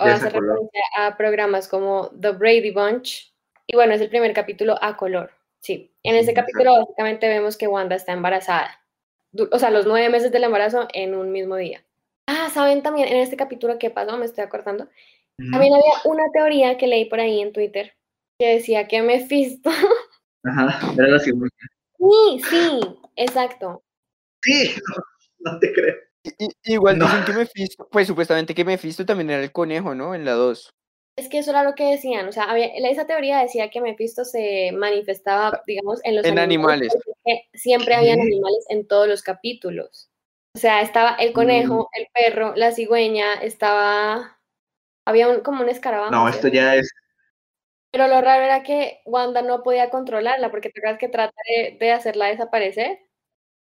Ya 0.06 0.14
hace 0.14 0.30
referencia 0.30 0.82
a 0.98 1.18
programas 1.18 1.68
como 1.68 2.10
The 2.20 2.32
Brady 2.32 2.72
Bunch 2.72 3.34
y 3.68 3.76
bueno, 3.76 3.94
es 3.94 4.02
el 4.02 4.10
primer 4.10 4.34
capítulo 4.34 4.78
a 4.82 4.96
color. 4.96 5.32
Sí, 5.60 5.92
en 6.04 6.16
ese 6.16 6.30
Sí, 6.30 6.36
capítulo 6.36 6.78
básicamente 6.80 7.28
vemos 7.28 7.58
que 7.58 7.68
Wanda 7.68 7.96
está 7.98 8.14
embarazada. 8.14 8.80
O 9.52 9.60
sea, 9.60 9.70
los 9.70 9.86
nueve 9.86 10.08
meses 10.10 10.32
del 10.32 10.46
embarazo 10.46 10.88
en 10.94 11.14
un 11.14 11.32
mismo 11.34 11.58
día. 11.58 11.84
Ah, 12.28 12.50
¿saben 12.54 12.82
también 12.82 13.10
en 13.10 13.18
este 13.18 13.36
capítulo 13.36 13.78
qué 13.78 13.90
pasó? 13.90 14.18
Me 14.18 14.26
estoy 14.26 14.46
acordando. 14.46 14.88
También 15.38 15.74
había 15.74 15.94
una 16.06 16.24
teoría 16.34 16.78
que 16.78 16.88
leí 16.88 17.06
por 17.06 17.20
ahí 17.20 17.42
en 17.42 17.54
Twitter 17.54 17.94
que 18.40 18.56
decía 18.56 18.88
que 18.88 19.02
Mephisto. 19.02 19.70
Ajá, 20.44 20.94
era 20.98 21.08
la 21.10 21.20
segunda. 21.20 21.50
sí, 21.98 22.42
sí, 22.50 22.80
exacto. 23.16 23.84
Sí, 24.44 24.72
no, 24.88 25.04
no 25.54 25.60
te 25.60 25.74
creo. 25.74 25.96
I- 26.24 26.74
igual 26.74 26.98
No. 26.98 27.06
dicen 27.06 27.24
que 27.26 27.34
Mephisto, 27.34 27.88
pues 27.92 28.08
supuestamente 28.08 28.54
que 28.56 28.66
Mephisto 28.66 29.06
también 29.06 29.30
era 29.30 29.44
el 29.44 29.52
conejo, 29.52 29.96
¿no? 29.96 30.14
En 30.16 30.26
la 30.26 30.34
2. 30.34 30.74
Es 31.18 31.30
que 31.30 31.40
eso 31.40 31.50
era 31.52 31.64
lo 31.64 31.74
que 31.74 31.86
decían. 31.92 32.28
O 32.28 32.32
sea, 32.32 32.44
había, 32.44 32.68
esa 32.68 33.08
teoría 33.08 33.40
decía 33.40 33.70
que 33.70 33.82
Mephisto 33.82 34.24
se 34.26 34.72
manifestaba, 34.74 35.64
digamos, 35.66 36.00
en 36.04 36.16
los 36.16 36.26
En 36.26 36.38
animales. 36.38 36.94
porque 36.94 37.48
siempre 37.54 37.96
habían 37.96 38.20
animales 38.22 38.66
en 38.70 38.88
todos 38.88 39.08
los 39.08 39.24
capítulos. 39.24 40.10
O 40.56 40.60
sea, 40.60 40.82
estaba 40.82 41.16
el 41.16 41.34
conejo, 41.34 41.90
el 41.94 42.08
perro, 42.14 42.54
la 42.56 42.72
cigüeña, 42.72 43.34
estaba. 43.36 44.37
Había 45.08 45.30
un, 45.30 45.40
como 45.40 45.64
un 45.64 45.70
escarabajo. 45.70 46.12
No, 46.12 46.28
esto 46.28 46.50
ya 46.50 46.76
es. 46.76 46.92
Pero 47.92 48.10
lo 48.10 48.20
raro 48.20 48.44
era 48.44 48.62
que 48.62 49.00
Wanda 49.06 49.42
no 49.42 49.64
podía 49.64 49.90
controlarla, 49.90 50.52
porque 50.52 50.70
te 50.70 50.80
acuerdas 50.82 51.00
que 51.00 51.08
trata 51.08 51.34
de, 51.48 51.78
de 51.80 51.92
hacerla 51.94 52.28
desaparecer. 52.28 53.00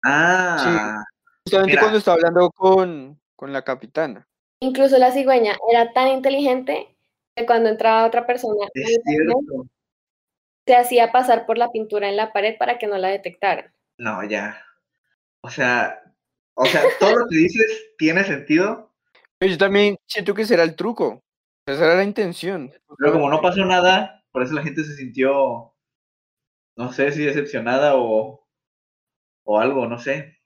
Ah, 0.04 1.04
Justamente 1.44 1.70
Mira. 1.70 1.82
cuando 1.82 1.98
estaba 1.98 2.16
hablando 2.16 2.50
con, 2.50 3.20
con 3.36 3.52
la 3.52 3.62
capitana. 3.62 4.26
Incluso 4.60 4.98
la 4.98 5.12
cigüeña 5.12 5.56
era 5.70 5.92
tan 5.92 6.08
inteligente 6.08 6.96
que 7.36 7.46
cuando 7.46 7.68
entraba 7.68 8.06
otra 8.06 8.26
persona 8.26 8.66
es 8.74 8.98
cierto. 9.04 9.68
se 10.66 10.74
hacía 10.74 11.12
pasar 11.12 11.46
por 11.46 11.58
la 11.58 11.70
pintura 11.70 12.08
en 12.08 12.16
la 12.16 12.32
pared 12.32 12.56
para 12.58 12.78
que 12.78 12.88
no 12.88 12.98
la 12.98 13.08
detectaran. 13.08 13.72
No, 13.98 14.24
ya. 14.24 14.60
O 15.42 15.50
sea, 15.50 16.02
o 16.54 16.66
sea, 16.66 16.82
todo 16.98 17.16
lo 17.16 17.26
que 17.28 17.36
dices 17.36 17.92
tiene 17.98 18.24
sentido, 18.24 18.92
Pero 19.38 19.52
yo 19.52 19.58
también 19.58 19.96
siento 20.06 20.34
que 20.34 20.44
será 20.44 20.64
el 20.64 20.74
truco. 20.74 21.22
Esa 21.66 21.84
era 21.84 21.96
la 21.96 22.04
intención. 22.04 22.72
pero 22.96 23.12
como 23.12 23.28
no 23.28 23.40
pasó 23.40 23.64
nada, 23.64 24.22
por 24.30 24.42
eso 24.42 24.54
la 24.54 24.62
gente 24.62 24.84
se 24.84 24.94
sintió, 24.94 25.74
no 26.76 26.92
sé 26.92 27.10
si 27.12 27.24
decepcionada 27.24 27.96
o, 27.96 28.46
o 29.44 29.58
algo, 29.58 29.86
no 29.88 29.98
sé. 29.98 30.38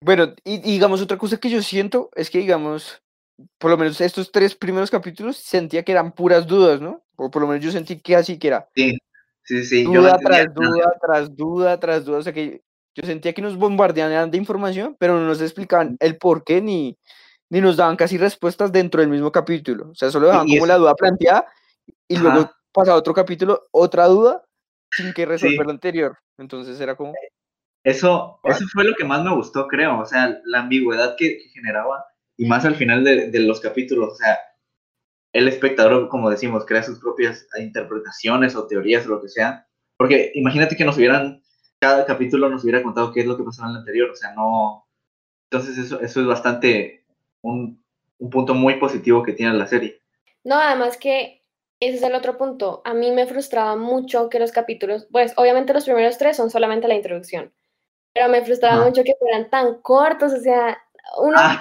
Bueno, 0.00 0.34
y, 0.44 0.54
y 0.54 0.72
digamos 0.72 1.02
otra 1.02 1.18
cosa 1.18 1.36
que 1.38 1.50
yo 1.50 1.62
siento 1.62 2.10
es 2.14 2.30
que, 2.30 2.38
digamos, 2.38 3.02
por 3.58 3.70
lo 3.70 3.76
menos 3.76 4.00
estos 4.00 4.32
tres 4.32 4.54
primeros 4.54 4.90
capítulos 4.90 5.36
sentía 5.36 5.82
que 5.84 5.92
eran 5.92 6.12
puras 6.12 6.46
dudas, 6.46 6.80
¿no? 6.80 7.04
O 7.16 7.30
por 7.30 7.42
lo 7.42 7.48
menos 7.48 7.64
yo 7.64 7.70
sentí 7.70 8.00
que 8.00 8.16
así 8.16 8.38
que 8.38 8.48
era 8.48 8.68
Sí, 8.74 8.96
sí, 9.42 9.64
sí. 9.64 9.84
yo 9.84 10.00
duda 10.00 10.16
entendía 10.18 10.44
tras 10.46 10.56
nada. 10.56 10.70
duda, 10.70 10.98
tras 11.00 11.36
duda, 11.36 11.80
tras 11.80 12.04
duda. 12.04 12.18
O 12.18 12.22
sea 12.22 12.32
que 12.32 12.62
yo 12.94 13.06
sentía 13.06 13.32
que 13.32 13.42
nos 13.42 13.56
bombardeaban 13.56 14.30
de 14.30 14.38
información, 14.38 14.96
pero 14.98 15.18
no 15.18 15.26
nos 15.26 15.40
explicaban 15.40 15.96
el 16.00 16.18
por 16.18 16.44
qué 16.44 16.60
ni, 16.60 16.98
ni 17.52 17.60
nos 17.60 17.76
daban 17.76 17.96
casi 17.96 18.16
respuestas 18.16 18.72
dentro 18.72 19.02
del 19.02 19.10
mismo 19.10 19.30
capítulo. 19.30 19.90
O 19.90 19.94
sea, 19.94 20.10
solo 20.10 20.26
dejaban 20.28 20.48
y 20.48 20.54
como 20.56 20.66
la 20.66 20.78
duda 20.78 20.94
planteada 20.94 21.46
y 22.08 22.16
luego 22.16 22.50
pasaba 22.72 22.96
otro 22.96 23.12
capítulo, 23.12 23.64
otra 23.72 24.06
duda, 24.06 24.42
sin 24.90 25.12
que 25.12 25.26
resolver 25.26 25.58
Sí. 25.58 25.64
lo 25.64 25.70
anterior. 25.70 26.16
Entonces 26.38 26.80
era 26.80 26.96
como, 26.96 27.12
Eso, 27.84 28.38
¿Cuál? 28.40 28.54
eso 28.54 28.64
fue 28.72 28.84
lo 28.84 28.94
que 28.94 29.04
más 29.04 29.22
me 29.22 29.34
gustó, 29.34 29.68
creo. 29.68 30.00
O 30.00 30.06
sea, 30.06 30.40
la 30.46 30.60
ambigüedad 30.60 31.14
que, 31.18 31.36
que 31.36 31.48
generaba 31.50 32.06
y 32.38 32.46
más 32.46 32.64
al 32.64 32.74
final 32.76 33.04
de, 33.04 33.30
de 33.30 33.40
los 33.40 33.60
capítulos. 33.60 34.14
O 34.14 34.16
sea, 34.16 34.38
el 35.34 35.46
espectador, 35.46 36.08
como 36.08 36.30
decimos, 36.30 36.64
crea 36.64 36.82
sus 36.82 37.00
propias 37.00 37.46
interpretaciones 37.58 38.56
o 38.56 38.66
teorías 38.66 39.04
o 39.06 39.10
lo 39.10 39.20
que 39.20 39.28
sea. 39.28 39.66
Porque 39.98 40.32
imagínate 40.34 40.74
que 40.74 40.86
nos 40.86 40.96
hubieran, 40.96 41.42
cada 41.78 42.06
capítulo 42.06 42.48
nos 42.48 42.62
hubiera 42.64 42.82
contado 42.82 43.12
qué 43.12 43.20
es 43.20 43.26
lo 43.26 43.36
que 43.36 43.44
pasó 43.44 43.62
en 43.64 43.70
el 43.72 43.76
anterior. 43.76 44.08
O 44.10 44.16
sea, 44.16 44.32
no. 44.34 44.86
Entonces, 45.50 45.76
eso, 45.76 46.00
eso 46.00 46.20
es 46.22 46.26
bastante 46.26 47.01
un, 47.42 47.84
un 48.18 48.30
punto 48.30 48.54
muy 48.54 48.76
positivo 48.78 49.22
que 49.22 49.32
tiene 49.32 49.52
la 49.54 49.66
serie. 49.66 50.00
No, 50.44 50.56
además 50.56 50.96
que 50.96 51.42
ese 51.80 51.96
es 51.96 52.02
el 52.02 52.14
otro 52.14 52.38
punto. 52.38 52.82
A 52.84 52.94
mí 52.94 53.10
me 53.12 53.26
frustraba 53.26 53.76
mucho 53.76 54.28
que 54.28 54.38
los 54.38 54.52
capítulos, 54.52 55.06
pues 55.10 55.32
obviamente 55.36 55.72
los 55.74 55.84
primeros 55.84 56.18
tres 56.18 56.36
son 56.36 56.50
solamente 56.50 56.88
la 56.88 56.94
introducción, 56.94 57.52
pero 58.14 58.28
me 58.28 58.44
frustraba 58.44 58.84
mucho 58.84 59.04
que 59.04 59.14
fueran 59.18 59.50
tan 59.50 59.80
cortos, 59.82 60.32
o 60.32 60.40
sea, 60.40 60.78
uno 61.18 61.36
Ah, 61.38 61.60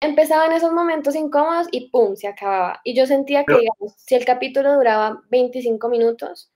empezaba 0.00 0.46
en 0.46 0.52
esos 0.52 0.72
momentos 0.72 1.14
incómodos 1.14 1.68
y 1.70 1.90
pum, 1.90 2.16
se 2.16 2.28
acababa. 2.28 2.80
Y 2.84 2.94
yo 2.94 3.06
sentía 3.06 3.40
que, 3.40 3.46
Pero- 3.46 3.58
digamos, 3.60 3.94
si 3.98 4.14
el 4.14 4.24
capítulo 4.24 4.74
duraba 4.74 5.22
25 5.30 5.88
minutos, 5.88 6.50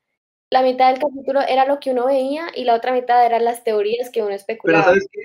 la 0.51 0.63
mitad 0.63 0.91
del 0.91 1.01
capítulo 1.01 1.41
era 1.43 1.67
lo 1.67 1.81
que 1.81 1.91
uno 1.91 2.07
veía 2.07 2.49
y 2.55 2.65
la 2.65 2.75
otra 2.75 2.93
mitad 2.93 3.25
eran 3.27 3.45
las 3.45 3.65
teorías 3.65 4.11
que 4.11 4.21
uno 4.21 4.29
Pero 4.29 4.37
especulaba. 4.37 4.85
¿sabes 4.85 5.09
qué? 5.13 5.21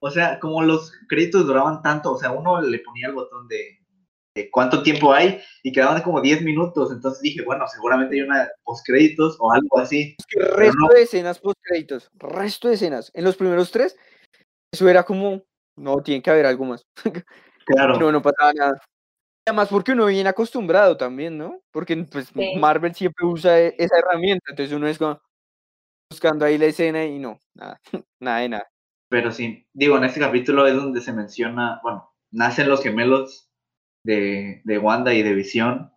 O 0.00 0.10
sea, 0.10 0.38
como 0.38 0.62
los 0.62 0.92
créditos 1.08 1.46
duraban 1.46 1.82
tanto, 1.82 2.12
o 2.12 2.18
sea, 2.18 2.30
uno 2.32 2.60
le 2.60 2.78
ponía 2.78 3.08
el 3.08 3.14
botón 3.14 3.48
de, 3.48 3.78
de 4.34 4.50
cuánto 4.50 4.82
tiempo 4.82 5.12
hay 5.12 5.40
y 5.62 5.72
quedaban 5.72 6.02
como 6.02 6.20
10 6.20 6.42
minutos, 6.42 6.92
entonces 6.92 7.20
dije, 7.22 7.42
bueno, 7.42 7.66
seguramente 7.66 8.14
hay 8.16 8.22
una 8.22 8.48
postcréditos 8.62 9.36
o 9.40 9.52
algo 9.52 9.78
así. 9.78 10.16
Resto 10.30 10.78
no. 10.78 10.88
de 10.94 11.02
escenas 11.02 11.40
post 11.40 11.58
créditos, 11.62 12.10
resto 12.14 12.68
de 12.68 12.74
escenas. 12.74 13.10
En 13.14 13.24
los 13.24 13.36
primeros 13.36 13.70
tres, 13.70 13.96
eso 14.72 14.88
era 14.88 15.02
como, 15.02 15.42
no, 15.76 15.96
tiene 16.02 16.22
que 16.22 16.30
haber 16.30 16.46
algo 16.46 16.64
más. 16.64 16.86
Claro. 17.70 17.98
No, 17.98 18.10
no 18.10 18.22
pasaba 18.22 18.54
nada. 18.54 18.80
Además, 19.46 19.68
porque 19.68 19.92
uno 19.92 20.06
viene 20.06 20.30
acostumbrado 20.30 20.96
también, 20.96 21.36
¿no? 21.36 21.60
Porque 21.70 21.94
pues, 22.10 22.28
Sí. 22.28 22.56
Marvel 22.56 22.94
siempre 22.94 23.26
usa 23.26 23.60
e- 23.60 23.74
esa 23.76 23.98
herramienta, 23.98 24.46
entonces 24.48 24.74
uno 24.74 24.88
es 24.88 24.96
como 24.96 25.20
buscando 26.10 26.46
ahí 26.46 26.56
la 26.56 26.64
escena 26.64 27.04
y 27.04 27.18
no, 27.18 27.38
nada, 27.54 27.78
nada 28.20 28.38
de 28.38 28.48
nada. 28.48 28.68
Pero 29.08 29.32
sí, 29.32 29.66
digo, 29.72 29.96
en 29.96 30.04
este 30.04 30.20
capítulo 30.20 30.66
es 30.66 30.74
donde 30.74 31.00
se 31.00 31.12
menciona, 31.12 31.80
bueno, 31.82 32.12
nacen 32.30 32.68
los 32.68 32.82
gemelos 32.82 33.50
de, 34.04 34.60
de 34.64 34.78
Wanda 34.78 35.14
y 35.14 35.22
de 35.22 35.34
Visión, 35.34 35.92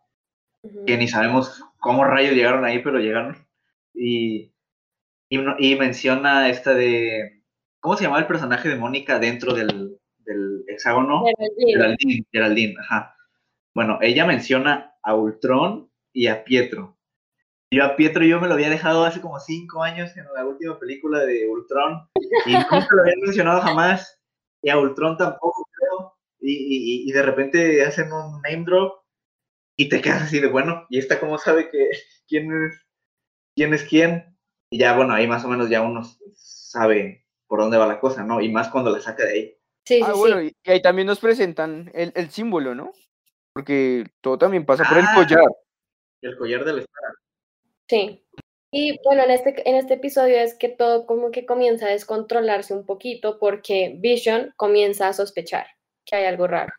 que 0.85 0.97
ni 0.97 1.07
sabemos 1.07 1.63
cómo 1.79 2.05
rayos 2.05 2.35
llegaron 2.35 2.63
ahí, 2.63 2.79
pero 2.79 2.99
llegaron. 2.99 3.35
Y, 3.93 4.53
y 5.29 5.75
menciona 5.75 6.49
esta 6.49 6.73
de, 6.73 7.43
¿cómo 7.79 7.97
se 7.97 8.03
llamaba 8.03 8.21
el 8.21 8.27
personaje 8.27 8.69
de 8.69 8.75
Mónica 8.77 9.19
dentro 9.19 9.53
del, 9.53 9.97
del 10.19 10.63
hexágono? 10.67 11.23
Geraldine. 11.25 11.71
Geraldine, 11.73 12.25
Geraldine, 12.31 12.75
ajá. 12.79 13.15
Bueno, 13.73 13.99
ella 14.01 14.25
menciona 14.25 14.93
a 15.03 15.15
Ultron 15.15 15.89
y 16.13 16.27
a 16.27 16.43
Pietro. 16.43 16.97
Yo 17.73 17.85
a 17.85 17.95
Pietro 17.95 18.25
yo 18.25 18.41
me 18.41 18.47
lo 18.47 18.55
había 18.55 18.69
dejado 18.69 19.05
hace 19.05 19.21
como 19.21 19.39
cinco 19.39 19.81
años 19.81 20.15
en 20.17 20.25
la 20.33 20.45
última 20.45 20.77
película 20.77 21.19
de 21.19 21.47
Ultron 21.47 22.05
y 22.45 22.51
nunca 22.53 22.87
lo 22.91 23.01
habían 23.01 23.19
mencionado 23.21 23.61
jamás. 23.61 24.19
Y 24.61 24.69
a 24.69 24.77
Ultron 24.77 25.17
tampoco, 25.17 25.67
creo. 25.71 26.13
Y, 26.41 26.51
y- 26.51 27.09
y 27.09 27.11
de 27.13 27.21
repente 27.21 27.85
hacen 27.85 28.11
un 28.11 28.41
name 28.41 28.65
drop 28.65 29.03
y 29.77 29.87
te 29.87 30.01
quedas 30.01 30.23
así 30.23 30.39
de 30.41 30.47
bueno. 30.47 30.85
¿Y 30.89 30.99
esta 30.99 31.17
cómo 31.19 31.37
sabe 31.37 31.69
que 31.69 31.89
quién 32.27 32.51
es 32.51 32.85
quién? 33.55 33.73
Es 33.73 33.83
quién? 33.83 34.37
Y 34.69 34.77
ya, 34.79 34.95
bueno, 34.95 35.13
ahí 35.13 35.25
más 35.27 35.45
o 35.45 35.47
menos 35.47 35.69
ya 35.69 35.81
uno 35.81 36.01
sabe 36.35 37.25
por 37.47 37.59
dónde 37.61 37.77
va 37.77 37.87
la 37.87 37.99
cosa, 38.01 38.23
¿no? 38.23 38.41
Y 38.41 38.49
más 38.49 38.69
cuando 38.69 38.91
la 38.91 38.99
saca 38.99 39.23
de 39.25 39.31
ahí. 39.31 39.57
Sí, 39.85 39.95
sí, 39.95 40.03
Ah, 40.05 40.11
sí. 40.13 40.19
bueno, 40.19 40.41
y, 40.41 40.53
y 40.63 40.71
ahí 40.71 40.81
también 40.81 41.07
nos 41.07 41.19
presentan 41.19 41.89
el, 41.93 42.11
el 42.15 42.29
símbolo, 42.31 42.75
¿no? 42.75 42.91
Porque 43.53 44.05
todo 44.21 44.37
también 44.37 44.65
pasa 44.65 44.83
por 44.87 44.97
el 44.97 45.05
Ah. 45.05 45.13
collar. 45.15 45.51
El 46.21 46.37
collar 46.37 46.63
del 46.65 46.85
Sí. 47.91 48.23
Y 48.73 48.97
bueno, 49.03 49.23
en 49.23 49.31
este, 49.31 49.69
en 49.69 49.75
este 49.75 49.95
episodio 49.95 50.37
es 50.37 50.53
que 50.53 50.69
todo 50.69 51.05
como 51.05 51.29
que 51.31 51.45
comienza 51.45 51.87
a 51.87 51.89
descontrolarse 51.89 52.73
un 52.73 52.85
poquito 52.85 53.37
porque 53.37 53.95
Vision 53.97 54.53
comienza 54.55 55.09
a 55.09 55.13
sospechar 55.13 55.67
que 56.05 56.15
hay 56.15 56.23
algo 56.25 56.47
raro. 56.47 56.71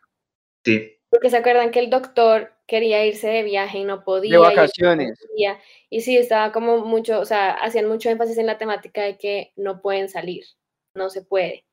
Sí. 0.65 0.97
Porque 1.11 1.29
se 1.29 1.37
acuerdan 1.37 1.69
que 1.69 1.79
el 1.79 1.91
doctor 1.91 2.53
quería 2.65 3.05
irse 3.05 3.27
de 3.27 3.43
viaje 3.43 3.77
y 3.77 3.83
no 3.83 4.03
podía. 4.03 4.31
De 4.31 4.37
y 4.37 4.39
vacaciones. 4.39 5.09
no 5.09 5.27
podía, 5.29 5.59
Y 5.91 6.01
sí, 6.01 6.17
estaba 6.17 6.51
como 6.51 6.79
mucho, 6.79 7.19
o 7.19 7.25
sea, 7.25 7.51
hacían 7.51 7.87
mucho 7.87 8.09
énfasis 8.09 8.39
en 8.39 8.47
la 8.47 8.57
temática 8.57 9.03
de 9.03 9.17
que 9.19 9.51
no 9.55 9.79
pueden 9.79 10.09
salir, 10.09 10.45
no 10.95 11.11
se 11.11 11.21
puede. 11.21 11.63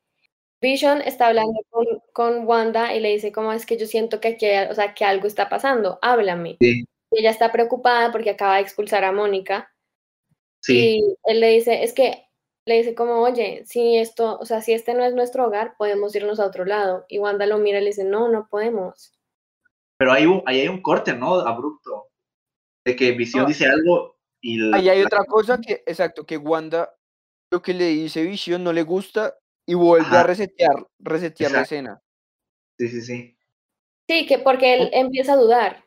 Vision 0.61 1.01
está 1.01 1.25
hablando 1.29 1.59
con, 1.71 1.85
con 2.13 2.45
Wanda 2.45 2.93
y 2.95 2.99
le 2.99 3.09
dice, 3.09 3.31
como 3.31 3.51
es 3.53 3.65
que 3.65 3.77
yo 3.77 3.87
siento 3.87 4.19
que 4.19 4.27
aquí, 4.27 4.45
hay- 4.45 4.69
o 4.69 4.75
sea, 4.75 4.93
que 4.93 5.03
algo 5.03 5.25
está 5.25 5.49
pasando, 5.49 5.97
háblame. 6.03 6.57
Sí. 6.61 6.85
Y 7.11 7.19
ella 7.19 7.29
está 7.31 7.51
preocupada 7.51 8.11
porque 8.11 8.29
acaba 8.31 8.55
de 8.55 8.61
expulsar 8.61 9.03
a 9.03 9.11
Mónica 9.11 9.69
Sí. 10.63 10.97
y 10.99 11.17
él 11.23 11.39
le 11.39 11.49
dice, 11.49 11.83
es 11.83 11.93
que, 11.93 12.25
le 12.67 12.77
dice 12.77 12.93
como, 12.93 13.15
oye, 13.21 13.63
si 13.65 13.97
esto, 13.97 14.37
o 14.39 14.45
sea, 14.45 14.61
si 14.61 14.73
este 14.73 14.93
no 14.93 15.03
es 15.03 15.15
nuestro 15.15 15.47
hogar, 15.47 15.75
podemos 15.77 16.15
irnos 16.15 16.39
a 16.39 16.45
otro 16.45 16.63
lado. 16.65 17.05
Y 17.09 17.17
Wanda 17.19 17.47
lo 17.47 17.57
mira 17.57 17.79
y 17.79 17.81
le 17.81 17.87
dice, 17.87 18.03
no, 18.05 18.29
no 18.29 18.47
podemos. 18.47 19.17
Pero 19.97 20.13
hay 20.13 20.25
un, 20.27 20.43
ahí 20.45 20.61
hay 20.61 20.67
un 20.67 20.81
corte, 20.81 21.13
¿no? 21.13 21.35
Abrupto. 21.35 22.09
De 22.85 22.95
que 22.95 23.11
Visión 23.11 23.43
No. 23.43 23.47
dice 23.49 23.65
algo 23.65 24.17
y... 24.39 24.57
la- 24.57 24.77
Ahí 24.77 24.89
hay 24.89 24.99
la- 24.99 25.05
otra 25.07 25.23
cosa 25.25 25.59
que, 25.59 25.83
exacto, 25.85 26.25
que 26.25 26.37
Wanda 26.37 26.95
lo 27.51 27.61
que 27.61 27.73
le 27.73 27.85
dice 27.87 28.23
Visión 28.23 28.63
no 28.63 28.71
le 28.73 28.83
gusta 28.83 29.35
y 29.67 29.73
vuelve 29.73 30.05
Ajá. 30.05 30.21
a 30.21 30.23
resetear, 30.23 30.87
resetear 30.99 31.51
la 31.51 31.57
Exacto. 31.59 31.75
escena. 31.75 32.01
Sí, 32.79 32.87
sí, 32.87 33.01
sí. 33.01 33.37
Sí, 34.09 34.25
que 34.27 34.39
porque 34.39 34.75
él 34.75 34.89
empieza 34.93 35.33
a 35.33 35.37
dudar. 35.37 35.83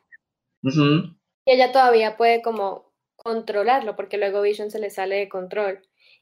Y 0.65 1.53
ella 1.53 1.73
todavía 1.73 2.17
puede 2.17 2.43
como 2.43 2.93
controlarlo, 3.17 3.97
porque 3.97 4.19
luego 4.19 4.43
Vision 4.43 4.71
se 4.71 4.79
le 4.79 4.91
sale 4.91 5.17
de 5.17 5.29
control. 5.29 5.81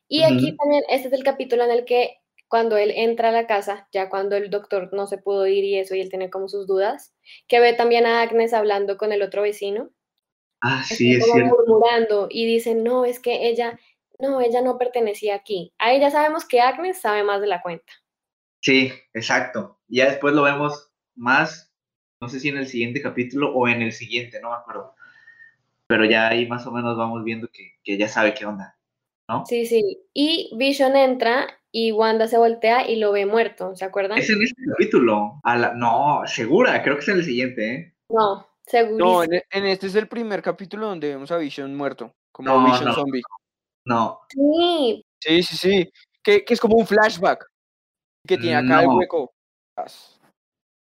Y 0.09 0.25
aquí 0.25 0.57
también, 0.57 0.83
este 0.89 1.09
es 1.09 1.15
el 1.15 1.25
capítulo 1.25 1.65
en 1.65 1.71
el 1.71 1.85
que 1.85 2.19
cuando 2.49 2.77
él 2.77 2.93
entra 2.95 3.31
a 3.31 3.33
la 3.33 3.47
casa, 3.47 3.89
ya 3.93 4.11
cuando 4.11 4.37
el 4.37 4.51
doctor 4.51 4.91
no 4.93 5.07
se 5.07 5.17
pudo 5.17 5.47
ir 5.47 5.65
y 5.65 5.79
eso, 5.79 5.95
y 5.95 6.01
él 6.01 6.11
tiene 6.11 6.29
como 6.29 6.49
sus 6.49 6.67
dudas, 6.67 7.15
que 7.49 7.61
ve 7.61 7.73
también 7.73 8.05
a 8.05 8.21
Agnes 8.21 8.53
hablando 8.53 8.99
con 8.99 9.13
el 9.13 9.23
otro 9.23 9.43
vecino, 9.43 9.91
Ah, 10.63 10.85
sí, 10.85 11.17
es 11.17 11.25
como 11.25 11.35
cierto. 11.35 11.57
murmurando 11.57 12.29
y 12.31 12.47
dice, 12.47 12.77
no, 12.77 13.05
es 13.05 13.19
que 13.19 13.49
ella, 13.49 13.79
no, 14.21 14.41
ella 14.41 14.63
no 14.63 14.79
pertenecía 14.79 15.35
aquí. 15.35 15.75
Ahí 15.77 15.99
ya 16.01 16.11
sabemos 16.11 16.45
que 16.45 16.61
Agnes 16.61 17.01
sabe 17.01 17.25
más 17.25 17.41
de 17.41 17.49
la 17.49 17.61
cuenta. 17.63 17.93
Sí, 18.61 18.93
exacto. 19.13 19.81
Ya 19.89 20.07
después 20.07 20.35
lo 20.35 20.45
vemos 20.45 20.93
más, 21.17 21.72
no 22.23 22.29
sé 22.29 22.39
si 22.39 22.49
en 22.51 22.57
el 22.57 22.69
siguiente 22.69 23.03
capítulo 23.03 23.53
o 23.53 23.67
en 23.67 23.83
el 23.83 23.91
siguiente, 23.93 24.41
no 24.41 24.51
me 24.51 24.57
acuerdo. 24.57 24.95
Pero 25.89 26.05
ya 26.05 26.29
ahí 26.29 26.47
más 26.47 26.65
o 26.69 26.71
menos 26.71 26.97
vamos 26.97 27.25
viendo 27.25 27.49
que, 27.49 27.73
que 27.83 27.99
ya 27.99 28.07
sabe 28.07 28.33
qué 28.33 28.47
onda, 28.47 28.79
¿no? 29.29 29.45
Sí, 29.45 29.67
sí. 29.67 29.99
Y 30.15 30.53
Vision 30.57 30.95
entra 30.95 31.49
y 31.73 31.91
Wanda 31.91 32.29
se 32.29 32.39
voltea 32.39 32.89
y 32.89 32.95
lo 32.97 33.11
ve 33.11 33.27
muerto, 33.27 33.75
¿se 33.75 33.85
acuerdan? 33.85 34.19
Es 34.19 34.31
en 34.31 34.41
este 34.41 34.63
capítulo. 34.71 35.41
A 35.43 35.57
la- 35.57 35.75
no, 35.75 36.23
segura, 36.27 36.81
creo 36.85 36.95
que 36.95 37.01
es 37.03 37.09
en 37.09 37.17
el 37.17 37.25
siguiente, 37.25 37.75
¿eh? 37.75 37.95
No, 38.09 38.47
segurísimo. 38.67 39.15
No, 39.15 39.25
en, 39.25 39.35
e- 39.35 39.45
en 39.51 39.67
este 39.67 39.89
es 39.89 39.97
el 39.97 40.07
primer 40.07 40.43
capítulo 40.43 40.87
donde 40.87 41.09
vemos 41.09 41.33
a 41.33 41.39
Vision 41.39 41.75
muerto, 41.75 42.15
como 42.31 42.49
No, 42.49 42.65
Vision 42.67 42.85
no. 42.85 42.95
zombie. 42.95 43.23
No, 43.85 44.21
Sí, 44.31 45.05
Sí, 45.19 45.43
sí, 45.43 45.57
sí. 45.57 45.93
Que, 46.23 46.45
que 46.45 46.55
es 46.55 46.61
como 46.61 46.77
un 46.77 46.87
flashback. 46.87 47.45
Que 48.25 48.39
tiene 48.39 48.55
acá 48.55 48.83
el 48.83 48.89
hueco. 48.89 49.33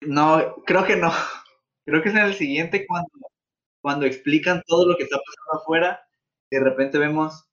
No, 0.06 0.56
creo 0.64 0.84
que 0.84 0.96
no. 0.96 1.12
Creo 1.84 2.00
que 2.00 2.10
es 2.10 2.14
en 2.14 2.20
el 2.20 2.34
siguiente 2.34 2.86
cuando, 2.86 3.10
cuando 3.80 4.06
explican 4.06 4.62
todo 4.68 4.86
lo 4.86 4.96
que 4.96 5.02
está 5.02 5.16
pasando 5.16 5.60
afuera. 5.62 6.06
De 6.48 6.60
repente 6.60 6.96
vemos. 6.96 7.44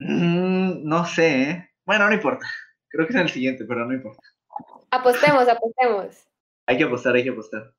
Mm, 0.00 0.82
no 0.82 1.04
sé, 1.06 1.42
¿eh? 1.42 1.70
Bueno, 1.84 2.08
no 2.08 2.14
importa. 2.14 2.44
Creo 2.88 3.06
que 3.06 3.12
es 3.12 3.16
en 3.16 3.22
el 3.22 3.30
siguiente, 3.30 3.64
pero 3.64 3.86
no 3.86 3.94
importa. 3.94 4.20
apostemos, 4.90 5.48
apostemos. 5.48 6.26
Hay 6.66 6.76
que 6.76 6.84
apostar, 6.84 7.14
hay 7.14 7.22
que 7.22 7.30
apostar. 7.30 7.72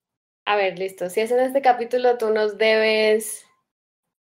A 0.45 0.55
ver, 0.55 0.79
listo. 0.79 1.09
Si 1.09 1.19
es 1.19 1.31
en 1.31 1.39
este 1.39 1.61
capítulo, 1.61 2.17
tú 2.17 2.29
nos 2.29 2.57
debes 2.57 3.45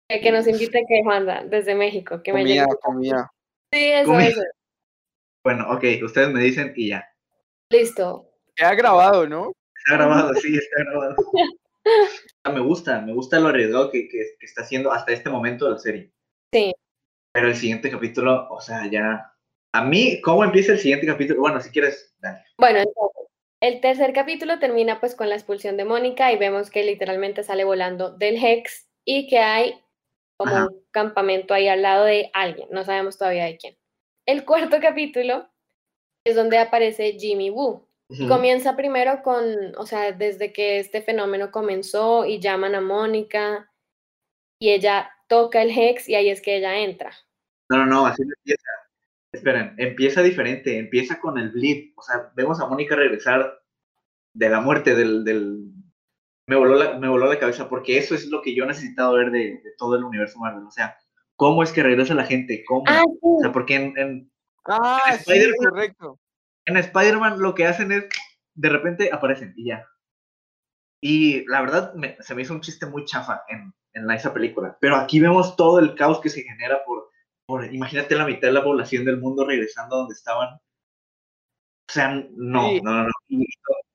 que 0.08 0.30
nos 0.30 0.46
invite 0.46 0.84
que 0.86 1.02
Juanda 1.02 1.44
desde 1.44 1.74
México, 1.74 2.22
que 2.22 2.32
me 2.32 2.44
llegue. 2.44 2.64
Comida, 2.64 2.66
tu 2.66 2.70
carta. 2.70 2.86
comida. 2.86 3.32
Sí, 3.72 3.90
eso, 3.90 4.06
Comida. 4.06 4.28
eso. 4.28 4.42
Bueno, 5.42 5.70
ok, 5.72 5.84
ustedes 6.04 6.30
me 6.30 6.40
dicen 6.40 6.72
y 6.76 6.88
ya. 6.90 7.08
Listo. 7.70 8.33
Queda 8.54 8.74
grabado, 8.74 9.26
¿no? 9.26 9.52
Está 9.76 9.96
grabado, 9.96 10.34
sí, 10.34 10.56
está 10.56 10.84
grabado. 10.84 11.16
Ah, 12.44 12.50
Me 12.50 12.60
gusta, 12.60 13.00
me 13.00 13.12
gusta 13.12 13.38
lo 13.38 13.48
arriesgado 13.48 13.90
que, 13.90 14.08
que, 14.08 14.36
que 14.38 14.46
está 14.46 14.62
haciendo 14.62 14.92
hasta 14.92 15.12
este 15.12 15.28
momento 15.30 15.66
de 15.66 15.70
la 15.72 15.78
serie. 15.78 16.12
Sí. 16.52 16.72
Pero 17.32 17.48
el 17.48 17.56
siguiente 17.56 17.90
capítulo, 17.90 18.48
o 18.50 18.60
sea, 18.60 18.88
ya. 18.90 19.32
A 19.74 19.84
mí, 19.84 20.20
¿cómo 20.20 20.44
empieza 20.44 20.72
el 20.72 20.78
siguiente 20.78 21.06
capítulo? 21.06 21.40
Bueno, 21.40 21.60
si 21.60 21.70
quieres, 21.70 22.14
dale. 22.18 22.44
Bueno, 22.58 22.78
entonces, 22.78 23.28
el 23.60 23.80
tercer 23.80 24.12
capítulo 24.12 24.58
termina 24.58 25.00
pues 25.00 25.14
con 25.14 25.28
la 25.28 25.34
expulsión 25.34 25.76
de 25.76 25.84
Mónica 25.84 26.32
y 26.32 26.38
vemos 26.38 26.70
que 26.70 26.84
literalmente 26.84 27.42
sale 27.42 27.64
volando 27.64 28.10
del 28.10 28.36
Hex 28.36 28.88
y 29.04 29.26
que 29.26 29.38
hay 29.38 29.82
como 30.36 30.54
Ajá. 30.54 30.66
un 30.66 30.84
campamento 30.90 31.54
ahí 31.54 31.68
al 31.68 31.82
lado 31.82 32.04
de 32.04 32.30
alguien, 32.34 32.68
no 32.70 32.84
sabemos 32.84 33.18
todavía 33.18 33.44
de 33.44 33.56
quién. 33.56 33.76
El 34.26 34.44
cuarto 34.44 34.78
capítulo 34.80 35.48
es 36.24 36.36
donde 36.36 36.58
aparece 36.58 37.16
Jimmy 37.18 37.50
Woo. 37.50 37.88
Comienza 38.28 38.76
primero 38.76 39.22
con, 39.22 39.74
o 39.76 39.86
sea, 39.86 40.12
desde 40.12 40.52
que 40.52 40.78
este 40.78 41.00
fenómeno 41.02 41.50
comenzó 41.50 42.24
y 42.26 42.38
llaman 42.38 42.74
a 42.74 42.80
Mónica 42.80 43.72
y 44.60 44.70
ella 44.70 45.10
toca 45.26 45.62
el 45.62 45.70
Hex 45.70 46.08
y 46.08 46.14
ahí 46.14 46.28
es 46.28 46.42
que 46.42 46.56
ella 46.56 46.78
entra. 46.78 47.12
No, 47.70 47.78
no, 47.78 47.86
no, 47.86 48.06
así 48.06 48.22
no 48.22 48.34
empieza. 48.38 48.70
Esperen, 49.32 49.74
empieza 49.78 50.22
diferente, 50.22 50.78
empieza 50.78 51.18
con 51.18 51.38
el 51.38 51.50
blip. 51.50 51.98
O 51.98 52.02
sea, 52.02 52.30
vemos 52.36 52.60
a 52.60 52.66
Mónica 52.66 52.94
regresar 52.94 53.58
de 54.34 54.48
la 54.48 54.60
muerte 54.60 54.94
del, 54.94 55.24
del... 55.24 55.72
Me, 56.46 56.56
voló 56.56 56.74
la, 56.76 56.98
me 56.98 57.08
voló 57.08 57.26
la 57.26 57.38
cabeza 57.38 57.68
porque 57.68 57.96
eso 57.96 58.14
es 58.14 58.26
lo 58.26 58.42
que 58.42 58.54
yo 58.54 58.64
he 58.64 58.66
necesitado 58.68 59.14
ver 59.14 59.30
de, 59.30 59.60
de 59.64 59.72
todo 59.78 59.96
el 59.96 60.04
universo 60.04 60.38
Marvel. 60.38 60.64
O 60.66 60.70
sea, 60.70 60.96
¿cómo 61.36 61.62
es 61.62 61.72
que 61.72 61.82
regresa 61.82 62.14
la 62.14 62.24
gente? 62.26 62.62
¿Cómo? 62.66 62.84
Ah, 62.86 63.02
O 63.22 63.38
sí. 63.38 63.42
sea, 63.42 63.50
porque 63.52 63.74
en, 63.76 63.98
en, 63.98 64.30
Ah, 64.66 65.00
sí, 65.12 65.14
Spider-Man- 65.32 65.70
correcto. 65.70 66.20
En 66.66 66.76
Spider-Man 66.76 67.38
lo 67.40 67.54
que 67.54 67.66
hacen 67.66 67.92
es, 67.92 68.04
de 68.54 68.68
repente 68.68 69.10
aparecen 69.12 69.52
y 69.56 69.66
ya. 69.68 69.86
Y 71.02 71.44
la 71.46 71.60
verdad, 71.60 71.94
me- 71.94 72.16
se 72.20 72.34
me 72.34 72.42
hizo 72.42 72.54
un 72.54 72.60
chiste 72.62 72.86
muy 72.86 73.04
chafa 73.04 73.42
en, 73.48 73.72
en 73.92 74.10
esa 74.10 74.32
película. 74.32 74.76
Pero 74.80 74.96
aquí 74.96 75.20
vemos 75.20 75.56
todo 75.56 75.78
el 75.78 75.94
caos 75.94 76.20
que 76.20 76.30
se 76.30 76.42
genera 76.42 76.82
por, 76.86 77.10
por, 77.46 77.72
imagínate 77.72 78.14
la 78.16 78.24
mitad 78.26 78.48
de 78.48 78.54
la 78.54 78.64
población 78.64 79.04
del 79.04 79.18
mundo 79.18 79.44
regresando 79.46 79.96
a 79.96 79.98
donde 80.00 80.14
estaban. 80.14 80.54
O 80.54 81.92
sea, 81.92 82.08
no, 82.08 82.68
Sí. 82.70 82.80
no, 82.82 83.02
no, 83.02 83.02
no. 83.04 83.10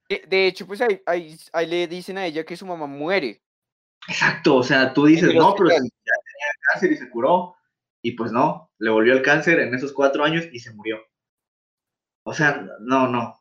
De, 0.08 0.23
de 0.27 0.47
hecho, 0.47 0.65
pues 0.67 0.82
ahí, 0.82 1.01
ahí, 1.05 1.38
ahí 1.53 1.65
le 1.67 1.88
dicen 1.88 2.17
a 2.17 2.25
ella 2.25 2.43
que 2.43 2.58
su 2.58 2.65
mamá 2.65 2.86
muere. 2.88 3.41
exacto, 4.08 4.55
o 4.58 4.63
sea, 4.63 4.93
tú 4.93 5.05
dices, 5.05 5.34
no, 5.36 5.53
pero 5.55 5.69
ya 5.69 5.75
tenía 5.77 6.51
cáncer 6.71 6.91
y 6.91 6.97
se 6.97 7.10
curó. 7.10 7.55
Y 8.03 8.12
pues 8.13 8.32
no, 8.32 8.71
le 8.79 8.89
volvió 8.91 9.13
el 9.13 9.21
cáncer 9.21 9.60
en 9.60 9.73
esos 9.75 9.91
cuatro 9.93 10.23
años 10.23 10.45
y 10.51 10.60
se 10.60 10.73
murió. 10.73 10.99
O 12.23 12.34
sea, 12.34 12.65
no, 12.82 13.08
no. 13.08 13.36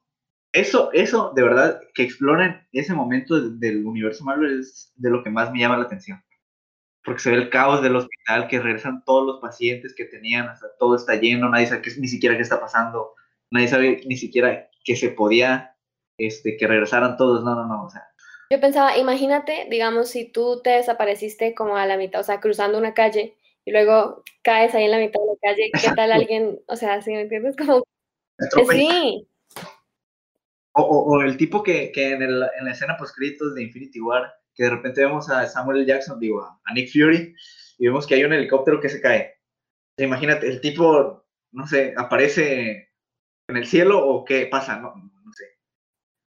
Eso, 0.53 0.93
eso, 0.93 1.33
de 1.37 1.43
verdad, 1.43 1.81
que 1.95 2.05
exploren 2.05 2.67
ese 2.73 2.95
momento 2.95 3.41
de- 3.41 3.59
del 3.69 3.87
universo 3.87 4.25
Marvel 4.25 4.61
es 4.61 4.93
de 4.97 5.11
lo 5.11 5.23
que 5.25 5.31
más 5.31 5.53
me 5.53 5.61
llama 5.61 5.79
la 5.79 5.85
atención. 5.85 6.23
Porque 7.05 7.21
se 7.21 7.31
ve 7.31 7.37
el 7.38 7.51
caos 7.51 7.83
del 7.83 7.97
hospital, 7.97 8.49
que 8.49 8.61
regresan 8.61 9.05
todos 9.05 9.27
los 9.27 9.41
pacientes 9.41 9.95
que 9.97 10.05
tenían, 10.07 10.49
hasta 10.49 10.69
todo 10.79 10.97
está 10.97 11.17
lleno, 11.17 11.49
nadie 11.49 11.67
sabe 11.67 11.83
ni 11.99 12.09
siquiera 12.09 12.37
qué 12.37 12.43
está 12.43 12.61
pasando, 12.61 13.14
nadie 13.51 13.69
sabe 13.69 14.03
ni 14.07 14.17
siquiera 14.17 14.69
que 14.85 14.97
se 14.97 15.11
podía, 15.11 15.77
este, 16.19 16.57
que 16.57 16.67
regresaran 16.67 17.17
todos, 17.17 17.45
no, 17.45 17.55
no, 17.55 17.67
no, 17.67 17.85
o 17.87 17.91
sea, 17.91 18.03
Yo 18.51 18.61
pensaba, 18.61 18.97
imagínate, 18.99 19.67
digamos, 19.71 20.09
si 20.11 20.31
tú 20.31 20.61
te 20.62 20.71
desapareciste 20.71 21.55
como 21.55 21.77
a 21.77 21.87
la 21.87 21.97
mitad, 21.99 22.21
o 22.21 22.25
sea, 22.25 22.41
cruzando 22.41 22.79
una 22.79 22.95
calle 22.95 23.37
y 23.64 23.73
luego 23.73 24.23
caes 24.43 24.75
ahí 24.75 24.85
en 24.85 24.91
la 24.93 24.99
mitad 24.99 25.21
de 25.21 25.27
la 25.27 25.38
calle, 25.43 25.77
¿qué 25.79 25.91
tal 25.93 26.12
alguien, 26.12 26.61
o 26.67 26.77
sea, 26.77 27.03
si 27.03 27.11
me 27.12 27.23
entiendes? 27.23 27.57
Como, 27.57 27.85
sí, 28.79 28.87
O, 30.72 30.83
o- 30.83 31.16
o 31.16 31.22
el 31.22 31.37
tipo 31.37 31.62
que, 31.62 31.90
que 31.92 32.12
en, 32.12 32.22
el- 32.22 32.46
en 32.59 32.64
la 32.64 32.70
escena 32.72 32.96
post 32.96 33.16
créditos 33.16 33.55
de 33.55 33.62
Infinity 33.64 34.01
War, 34.01 34.33
que 34.55 34.64
de 34.64 34.70
repente 34.70 35.01
vemos 35.01 35.29
a 35.31 35.46
Samuel 35.46 35.79
L. 35.79 35.87
Jackson, 35.87 36.20
digo, 36.20 36.42
a 36.42 36.72
Nick 36.74 36.90
Fury, 36.92 37.35
y 37.79 37.87
vemos 37.87 38.07
que 38.07 38.14
hay 38.14 38.24
un 38.24 38.33
helicóptero 38.33 38.81
que 38.81 38.88
se 38.88 39.01
cae. 39.01 39.35
Imagínate, 39.96 40.46
el 40.48 40.61
tipo, 40.61 41.24
no 41.53 41.66
sé, 41.66 41.94
aparece 41.96 42.90
en 43.48 43.57
el 43.57 43.66
cielo 43.66 44.07
o 44.07 44.24
qué 44.24 44.46
pasa, 44.46 44.79
no, 44.79 44.94
no 44.94 45.33
sé. 45.33 45.44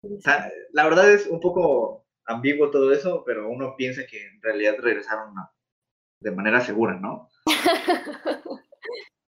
O 0.02 0.20
sea, 0.20 0.50
la 0.72 0.84
verdad 0.84 1.12
es 1.12 1.26
un 1.26 1.40
poco 1.40 2.06
ambiguo 2.26 2.70
todo 2.70 2.92
eso, 2.92 3.24
pero 3.26 3.48
uno 3.50 3.74
piensa 3.76 4.06
que 4.06 4.24
en 4.26 4.40
realidad 4.42 4.76
regresaron 4.78 5.36
a- 5.38 5.52
de 6.20 6.30
manera 6.30 6.60
segura, 6.62 6.94
¿no? 6.94 7.28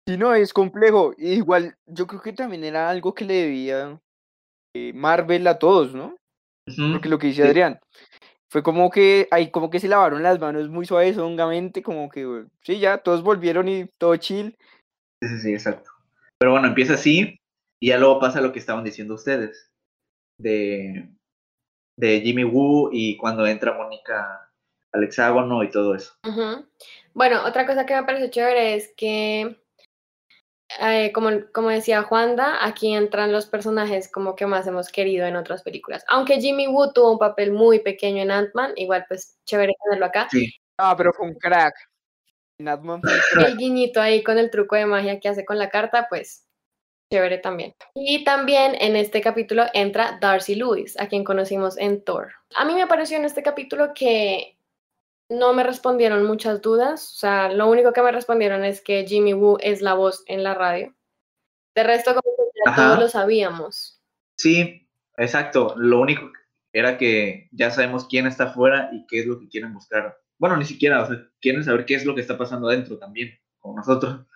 Sí, 0.09 0.17
no, 0.17 0.35
es 0.35 0.55
complejo. 0.55 1.13
Igual, 1.19 1.77
yo 1.85 2.07
creo 2.07 2.23
que 2.23 2.33
también 2.33 2.65
era 2.65 2.89
algo 2.89 3.13
que 3.13 3.27
le 3.27 3.35
debía 3.35 4.01
eh, 4.75 4.95
Marvel 4.95 5.47
a 5.47 5.59
todos, 5.59 5.93
¿no? 5.95 6.17
Porque 6.93 7.11
lo 7.11 7.19
que 7.19 7.27
dice 7.27 7.43
Sí. 7.43 7.49
Adrián, 7.49 7.79
fue 8.51 8.63
como 8.63 8.89
que 8.89 9.29
ahí 9.31 9.51
como 9.51 9.69
que 9.69 9.81
se 9.81 9.87
lavaron 9.87 10.23
las 10.23 10.41
manos 10.41 10.71
muy 10.71 10.87
suaves, 10.87 11.19
hongamente, 11.19 11.83
como 11.83 12.09
que 12.09 12.25
bueno, 12.25 12.49
sí, 12.63 12.79
ya 12.79 12.97
todos 12.97 13.23
volvieron 13.23 13.69
y 13.69 13.87
todo 13.99 14.17
chill. 14.17 14.57
Sí, 15.21 15.29
sí, 15.29 15.41
sí, 15.41 15.53
exacto. 15.53 15.91
Pero 16.39 16.53
bueno, 16.53 16.69
empieza 16.69 16.95
así 16.95 17.39
y 17.79 17.89
ya 17.89 17.99
luego 17.99 18.19
pasa 18.19 18.41
lo 18.41 18.51
que 18.51 18.61
estaban 18.61 18.85
diciendo 18.85 19.13
ustedes 19.13 19.71
de, 20.39 21.11
de 21.99 22.21
Jimmy 22.23 22.45
Woo 22.45 22.89
y 22.93 23.19
cuando 23.19 23.47
entra 23.47 23.75
Mónica 23.75 24.51
al 24.91 25.05
hexágono 25.05 25.63
y 25.65 25.71
todo 25.71 25.95
eso. 25.95 26.15
Bueno, 27.13 27.45
otra 27.45 27.67
cosa 27.67 27.85
que 27.85 27.95
me 27.95 28.05
parece 28.05 28.31
chévere 28.31 28.75
es 28.75 28.95
que, 28.97 29.61
eh, 30.81 31.13
como, 31.13 31.31
como 31.53 31.71
decía 31.71 32.03
Juanda, 32.03 32.65
aquí 32.65 32.95
entran 32.95 33.33
los 33.33 33.47
personajes 33.47 34.11
como 34.11 34.37
que 34.37 34.47
más 34.47 34.67
hemos 34.67 34.89
querido 34.91 35.27
en 35.27 35.37
otras 35.37 35.63
películas. 35.63 36.05
Aunque 36.09 36.41
Jimmy 36.41 36.67
Woo 36.67 36.93
tuvo 36.93 37.13
un 37.13 37.19
papel 37.19 37.53
muy 37.53 37.81
pequeño 37.81 38.23
en 38.23 38.31
Ant-Man, 38.31 38.73
igual 38.77 39.05
pues 39.09 39.39
chévere 39.45 39.75
tenerlo 39.85 40.07
acá. 40.07 40.29
Sí, 40.31 40.53
Ah, 40.79 40.95
pero 40.97 41.13
fue 41.13 41.27
un 41.27 41.35
crack. 41.35 41.75
Un 42.61 43.01
crack. 43.01 43.49
El 43.49 43.57
guiñito 43.57 44.01
ahí 44.01 44.23
con 44.23 44.39
el 44.39 44.51
truco 44.51 44.77
de 44.77 44.87
magia 44.87 45.19
que 45.19 45.29
hace 45.29 45.45
con 45.45 45.59
la 45.59 45.69
carta, 45.69 46.07
pues 46.09 46.47
chévere 47.13 47.39
también. 47.39 47.75
Y 47.95 48.25
también 48.25 48.77
en 48.81 48.95
este 48.95 49.21
capítulo 49.21 49.67
entra 49.75 50.19
Darcy 50.21 50.55
Lewis, 50.55 50.99
a 51.01 51.09
quien 51.09 51.25
conocimos 51.25 51.77
en 51.79 52.05
Thor. 52.05 52.33
A 52.55 52.65
mí 52.65 52.75
me 52.75 52.87
pareció 52.87 53.17
en 53.17 53.25
este 53.25 53.43
capítulo 53.43 53.93
que 53.95 54.58
no 55.29 55.53
me 55.53 55.63
respondieron 55.63 56.25
muchas 56.25 56.63
dudas, 56.63 57.13
o 57.15 57.19
sea, 57.19 57.53
lo 57.53 57.69
único 57.69 57.93
que 57.93 58.03
me 58.03 58.13
respondieron 58.13 58.65
es 58.65 58.81
que 58.81 59.07
Jimmy 59.07 59.35
Woo 59.35 59.59
es 59.61 59.83
la 59.83 59.95
voz 59.95 60.25
en 60.27 60.43
la 60.43 60.55
radio. 60.55 60.95
De 61.75 61.83
resto, 61.83 62.11
como 62.15 62.23
que 62.37 62.43
ya 62.65 62.71
Ajá. 62.73 62.87
todos 62.87 62.99
lo 62.99 63.09
sabíamos. 63.09 64.03
sí, 64.37 64.89
exacto. 65.17 65.75
Lo 65.77 66.01
único 66.01 66.31
era 66.73 66.99
que 66.99 67.49
ya 67.53 67.71
sabemos 67.71 68.07
quién 68.09 68.27
está 68.27 68.45
afuera 68.45 68.91
y 68.93 69.07
qué 69.07 69.21
es 69.21 69.27
lo 69.27 69.39
que 69.39 69.49
quieren 69.49 69.75
buscar. 69.75 70.19
Bueno, 70.39 70.57
ni 70.57 70.65
siquiera, 70.65 71.03
o 71.03 71.07
sea, 71.07 71.17
quieren 71.41 71.65
saber 71.65 71.85
qué 71.87 71.95
es 71.95 72.05
lo 72.05 72.15
que 72.15 72.21
está 72.21 72.39
pasando 72.39 72.69
adentro 72.69 72.99
también, 72.99 73.39
como 73.59 73.77
nosotros. 73.77 74.27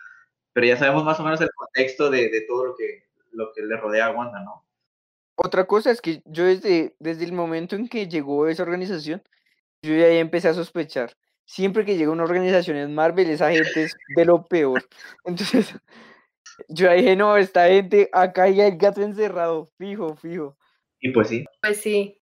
Pero 0.53 0.67
ya 0.67 0.77
sabemos 0.77 1.05
más 1.05 1.19
o 1.21 1.23
menos 1.23 1.41
el 1.41 1.51
contexto 1.55 2.11
de, 2.11 2.29
de 2.29 2.43
todo 2.43 2.67
lo 2.67 2.77
que, 2.77 3.05
lo 3.31 3.53
que 3.53 3.63
le 3.63 3.77
rodea 3.77 4.07
a 4.07 4.11
Wanda, 4.11 4.41
¿no? 4.41 4.67
Otra 5.37 5.67
cosa 5.67 5.91
es 5.91 6.01
que 6.01 6.23
yo 6.27 6.45
desde, 6.45 6.95
desde 6.99 7.25
el 7.25 7.33
momento 7.33 7.75
en 7.77 7.89
que 7.89 8.09
llegó 8.09 8.49
esa 8.49 8.63
organización, 8.63 9.23
yo 9.83 9.95
ya 9.95 10.07
ahí 10.07 10.19
empecé 10.19 10.49
a 10.49 10.55
sospechar. 10.55 11.13
Siempre 11.45 11.85
que 11.85 11.97
llega 11.97 12.13
una 12.13 12.23
organización 12.23 12.77
en 12.77 12.95
Marvel, 12.95 13.29
esa 13.29 13.51
gente 13.51 13.85
es 13.85 13.97
de 14.17 14.25
lo 14.25 14.47
peor. 14.47 14.89
Entonces, 15.25 15.75
yo 16.69 16.89
ahí 16.91 17.03
dije, 17.03 17.17
no, 17.17 17.37
esta 17.37 17.67
gente, 17.67 18.09
acá 18.13 18.45
hay 18.45 18.61
el 18.61 18.77
gato 18.77 19.03
encerrado, 19.03 19.71
fijo, 19.77 20.15
fijo. 20.17 20.57
Y 21.01 21.11
pues 21.11 21.29
sí, 21.29 21.45
Pues 21.61 21.81
sí. 21.81 22.19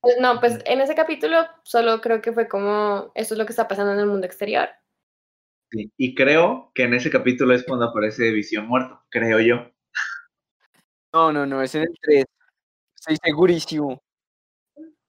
Pues 0.00 0.16
No, 0.20 0.40
pues 0.40 0.58
en 0.64 0.80
ese 0.80 0.94
capítulo 0.94 1.46
solo 1.64 2.00
creo 2.00 2.20
que 2.20 2.32
fue 2.32 2.48
como, 2.48 3.12
esto 3.14 3.34
es 3.34 3.38
lo 3.38 3.46
que 3.46 3.52
está 3.52 3.68
pasando 3.68 3.92
en 3.92 4.00
el 4.00 4.06
mundo 4.06 4.26
exterior. 4.26 4.68
sí. 5.70 5.92
Y 5.96 6.14
creo 6.14 6.72
que 6.74 6.84
en 6.84 6.94
ese 6.94 7.10
capítulo 7.10 7.54
es 7.54 7.64
cuando 7.64 7.86
aparece 7.86 8.30
Visión 8.30 8.66
muerto, 8.66 9.02
creo 9.08 9.40
yo. 9.40 9.70
No, 11.12 11.32
no, 11.32 11.46
no, 11.46 11.62
es 11.62 11.74
en 11.74 11.82
el 11.82 11.94
3. 12.00 12.24
Estoy 12.94 13.16
segurísimo. 13.22 14.02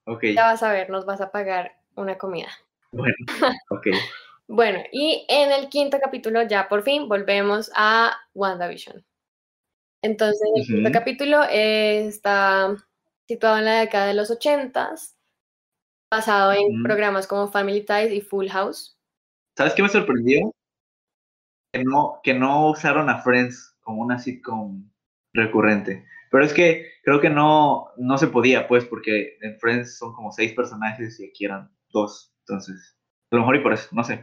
Ok, 0.06 0.24
Ya 0.34 0.44
vas 0.44 0.62
a 0.62 0.72
ver, 0.72 0.88
nos 0.88 1.04
vas 1.04 1.20
a 1.20 1.30
pagar 1.30 1.79
una 1.96 2.16
comida. 2.18 2.48
bueno, 2.92 3.14
ok. 3.70 3.88
Bueno, 4.48 4.80
y 4.90 5.24
en 5.28 5.52
el 5.52 5.68
quinto 5.68 5.98
capítulo 6.02 6.42
ya 6.42 6.68
por 6.68 6.82
fin 6.82 7.08
volvemos 7.08 7.70
a 7.76 8.16
WandaVision. 8.34 9.04
Entonces, 10.02 10.40
el 10.56 10.66
quinto 10.66 10.90
capítulo 10.92 11.44
eh, 11.48 12.06
está 12.06 12.74
situado 13.28 13.58
en 13.58 13.64
la 13.66 13.80
década 13.80 14.06
de 14.06 14.14
los 14.14 14.30
ochentas, 14.30 15.16
basado 16.10 16.52
en 16.52 16.82
programas 16.82 17.28
como 17.28 17.46
Family 17.46 17.84
Ties 17.84 18.12
y 18.12 18.20
Full 18.20 18.48
House. 18.48 18.98
¿Sabes 19.56 19.74
qué 19.74 19.82
me 19.82 19.88
sorprendió? 19.88 20.52
Que 21.72 21.84
no, 21.84 22.20
que 22.24 22.34
no 22.34 22.70
usaron 22.70 23.08
a 23.08 23.22
Friends 23.22 23.76
como 23.82 24.02
una 24.02 24.18
sitcom 24.18 24.90
recurrente. 25.32 26.04
Pero 26.30 26.44
es 26.44 26.52
que 26.52 26.86
creo 27.04 27.20
que 27.20 27.30
no, 27.30 27.90
no 27.96 28.18
se 28.18 28.26
podía, 28.26 28.66
pues, 28.66 28.84
porque 28.84 29.38
en 29.42 29.58
Friends 29.60 29.96
son 29.98 30.12
como 30.12 30.32
seis 30.32 30.54
personajes 30.54 31.20
y 31.20 31.28
aquí 31.28 31.44
eran 31.44 31.70
dos. 31.90 32.32
Entonces, 32.46 32.96
a 33.30 33.36
lo 33.36 33.40
mejor 33.42 33.56
y 33.56 33.62
por 33.62 33.72
eso, 33.72 33.88
no 33.92 34.02
sé. 34.04 34.22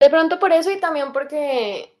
De 0.00 0.10
pronto 0.10 0.38
por 0.38 0.52
eso 0.52 0.70
y 0.70 0.80
también 0.80 1.12
porque, 1.12 1.96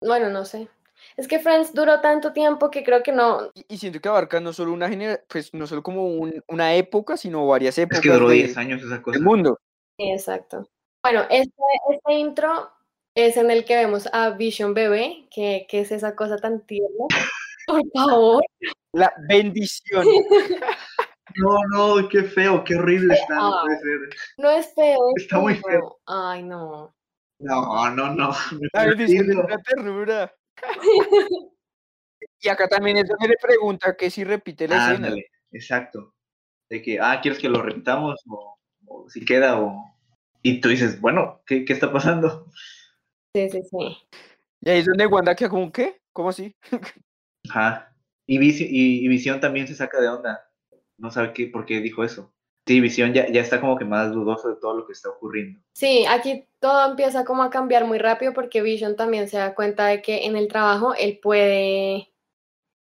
bueno, 0.00 0.28
no 0.30 0.44
sé. 0.44 0.68
Es 1.16 1.28
que 1.28 1.38
Friends 1.38 1.74
duró 1.74 2.00
tanto 2.00 2.32
tiempo 2.32 2.70
que 2.70 2.82
creo 2.82 3.02
que 3.02 3.12
no, 3.12 3.50
Y, 3.54 3.74
y 3.74 3.78
siento 3.78 4.00
que 4.00 4.08
abarca 4.08 4.40
no 4.40 4.52
solo 4.52 4.72
una 4.72 4.88
genera, 4.88 5.20
pues 5.28 5.54
no 5.54 5.66
solo 5.66 5.82
como 5.82 6.06
un- 6.08 6.42
una 6.48 6.74
época, 6.74 7.16
sino 7.16 7.46
varias 7.46 7.78
Es 7.78 7.84
épocas 7.84 8.00
que 8.00 8.08
duró 8.10 8.28
de- 8.28 8.34
10 8.36 8.56
años 8.56 8.82
esa 8.82 9.00
cosa. 9.02 9.16
del 9.16 9.24
mundo. 9.24 9.58
Exacto. 9.98 10.68
Bueno, 11.04 11.22
este, 11.30 11.54
este 11.90 12.12
intro 12.14 12.70
es 13.16 13.36
en 13.36 13.50
el 13.50 13.64
que 13.64 13.76
vemos 13.76 14.08
a 14.12 14.30
Vision 14.30 14.74
Bebé, 14.74 15.28
que, 15.30 15.66
que 15.68 15.80
es 15.80 15.92
esa 15.92 16.14
cosa 16.16 16.36
tan 16.36 16.64
tierna. 16.66 17.06
Por 17.66 17.82
favor. 17.94 18.42
La 18.92 19.12
bendición. 19.28 20.04
No, 21.36 21.58
no, 21.70 22.08
qué 22.08 22.24
feo, 22.24 22.64
qué 22.64 22.74
horrible 22.76 23.14
está, 23.14 23.34
no 23.36 23.60
puede 23.62 23.78
ser. 23.78 24.18
No 24.38 24.50
es 24.50 24.74
feo. 24.74 24.98
es 25.16 25.22
Está 25.24 25.38
muy 25.38 25.54
feo. 25.54 26.00
Ay, 26.06 26.42
no. 26.42 26.94
No, 27.40 27.90
no, 27.90 28.14
no. 28.14 28.30
es 28.30 29.00
entiendo. 29.00 29.44
una 29.44 29.58
ternura. 29.58 30.34
Y 32.40 32.48
acá 32.48 32.68
también 32.68 32.96
es 32.98 33.08
donde 33.08 33.28
le 33.28 33.36
pregunta 33.40 33.96
que 33.96 34.10
si 34.10 34.22
repite 34.22 34.68
la 34.68 34.76
escena. 34.76 35.08
Ándale, 35.08 35.26
exacto. 35.50 36.14
De 36.70 36.80
que, 36.82 37.00
ah, 37.00 37.18
¿quieres 37.20 37.40
que 37.40 37.48
lo 37.48 37.62
repitamos? 37.62 38.20
O, 38.28 38.56
o 38.86 39.10
si 39.10 39.24
queda, 39.24 39.60
o... 39.60 39.96
Y 40.42 40.60
tú 40.60 40.68
dices, 40.68 41.00
bueno, 41.00 41.42
¿qué, 41.46 41.64
qué 41.64 41.72
está 41.72 41.92
pasando? 41.92 42.46
Sí, 43.34 43.48
sí, 43.50 43.62
sí. 43.62 43.98
Y 44.60 44.70
ahí 44.70 44.78
es 44.80 44.86
donde 44.86 45.06
Wanda 45.06 45.34
queda 45.34 45.48
como, 45.48 45.72
¿qué? 45.72 46.00
¿Cómo 46.12 46.28
así? 46.28 46.54
Ajá. 47.48 47.92
Y, 48.26 48.38
Visi- 48.38 48.68
y, 48.68 49.04
y 49.04 49.08
Visión 49.08 49.40
también 49.40 49.66
se 49.66 49.74
saca 49.74 50.00
de 50.00 50.08
onda. 50.08 50.47
No 50.98 51.10
sabe 51.10 51.32
qué, 51.32 51.46
por 51.46 51.64
qué 51.64 51.80
dijo 51.80 52.04
eso. 52.04 52.32
Sí, 52.66 52.80
Visión 52.80 53.14
ya, 53.14 53.26
ya 53.30 53.40
está 53.40 53.60
como 53.60 53.78
que 53.78 53.86
más 53.86 54.12
dudoso 54.12 54.50
de 54.50 54.56
todo 54.56 54.76
lo 54.76 54.86
que 54.86 54.92
está 54.92 55.08
ocurriendo. 55.08 55.58
Sí, 55.72 56.04
aquí 56.06 56.46
todo 56.58 56.90
empieza 56.90 57.24
como 57.24 57.42
a 57.42 57.48
cambiar 57.48 57.86
muy 57.86 57.98
rápido 57.98 58.34
porque 58.34 58.60
Vision 58.60 58.94
también 58.94 59.28
se 59.28 59.38
da 59.38 59.54
cuenta 59.54 59.86
de 59.86 60.02
que 60.02 60.26
en 60.26 60.36
el 60.36 60.48
trabajo 60.48 60.94
él 60.94 61.18
puede 61.22 62.12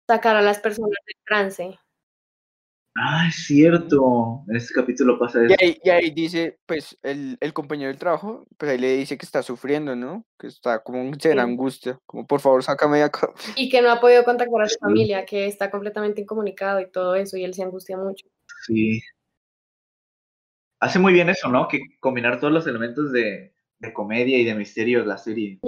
sacar 0.06 0.36
a 0.36 0.42
las 0.42 0.60
personas 0.60 0.90
del 1.06 1.16
trance. 1.26 1.78
Ah, 2.96 3.26
es 3.28 3.46
cierto. 3.46 4.44
En 4.48 4.54
este 4.56 4.72
capítulo 4.72 5.18
pasa 5.18 5.44
eso. 5.44 5.54
Y 5.58 5.64
ahí, 5.64 5.78
y 5.82 5.90
ahí 5.90 6.10
dice, 6.10 6.58
pues, 6.64 6.96
el, 7.02 7.36
el 7.40 7.52
compañero 7.52 7.88
del 7.88 7.98
trabajo, 7.98 8.46
pues 8.56 8.70
ahí 8.70 8.78
le 8.78 8.96
dice 8.96 9.18
que 9.18 9.26
está 9.26 9.42
sufriendo, 9.42 9.96
¿no? 9.96 10.24
Que 10.38 10.46
está 10.46 10.80
como 10.82 10.98
en 11.00 11.18
Sí. 11.20 11.28
angustia, 11.30 11.98
como 12.06 12.24
por 12.26 12.40
favor, 12.40 12.62
sácame 12.62 12.98
de 12.98 13.04
acá. 13.04 13.32
Y 13.56 13.68
que 13.68 13.82
no 13.82 13.90
ha 13.90 14.00
podido 14.00 14.24
contactar 14.24 14.62
a 14.62 14.68
su 14.68 14.74
Sí. 14.74 14.78
familia, 14.80 15.26
que 15.26 15.46
está 15.46 15.72
completamente 15.72 16.20
incomunicado 16.20 16.80
y 16.80 16.88
todo 16.90 17.16
eso, 17.16 17.36
y 17.36 17.42
él 17.44 17.54
se 17.54 17.64
angustia 17.64 17.96
mucho. 17.96 18.28
Sí. 18.66 19.00
Hace 20.80 20.98
muy 21.00 21.12
bien 21.12 21.28
eso, 21.30 21.48
¿no? 21.48 21.66
Que 21.66 21.80
combinar 21.98 22.38
todos 22.38 22.52
los 22.52 22.66
elementos 22.66 23.10
de, 23.10 23.54
de 23.80 23.92
comedia 23.92 24.38
y 24.38 24.44
de 24.44 24.54
misterio 24.54 25.00
de 25.00 25.06
la 25.06 25.18
serie. 25.18 25.58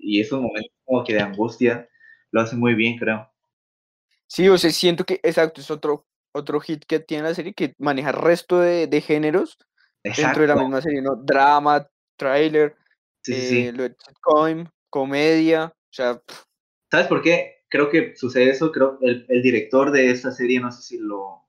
Y 0.00 0.20
esos 0.20 0.40
momentos 0.40 0.72
como 0.84 1.04
que 1.04 1.12
de 1.14 1.20
angustia 1.20 1.88
lo 2.30 2.40
hace 2.40 2.56
muy 2.56 2.74
bien, 2.74 2.96
creo. 2.96 3.28
Sí, 4.26 4.48
o 4.48 4.56
sea, 4.56 4.70
siento 4.70 5.04
que, 5.04 5.18
exacto, 5.24 5.60
es 5.60 5.70
otro, 5.72 6.06
otro 6.32 6.60
hit 6.60 6.84
que 6.86 7.00
tiene 7.00 7.24
la 7.24 7.34
serie 7.34 7.54
que 7.54 7.74
maneja 7.78 8.12
resto 8.12 8.60
de, 8.60 8.86
de 8.86 9.00
géneros 9.00 9.58
dentro 10.04 10.42
de 10.42 10.46
la 10.48 10.54
Exacto. 10.54 10.60
misma 10.60 10.82
serie, 10.82 11.02
¿no? 11.02 11.16
Drama, 11.16 11.86
trailer, 12.16 12.76
Sí, 13.22 13.34
sí, 13.34 13.48
sí. 13.48 13.58
eh, 13.66 13.72
lo 13.72 13.82
de 13.82 13.94
sitcom, 13.98 14.64
comedia, 14.88 15.66
o 15.66 15.92
sea, 15.92 16.14
pf, 16.18 16.42
¿Sabes 16.90 17.06
por 17.06 17.22
qué? 17.22 17.62
Creo 17.68 17.88
que 17.90 18.16
sucede 18.16 18.50
eso. 18.50 18.72
Creo 18.72 18.98
el, 19.02 19.24
el 19.28 19.42
director 19.42 19.90
de 19.92 20.10
esta 20.10 20.32
serie, 20.32 20.58
no 20.58 20.72
sé 20.72 20.82
si 20.82 20.98
lo, 20.98 21.46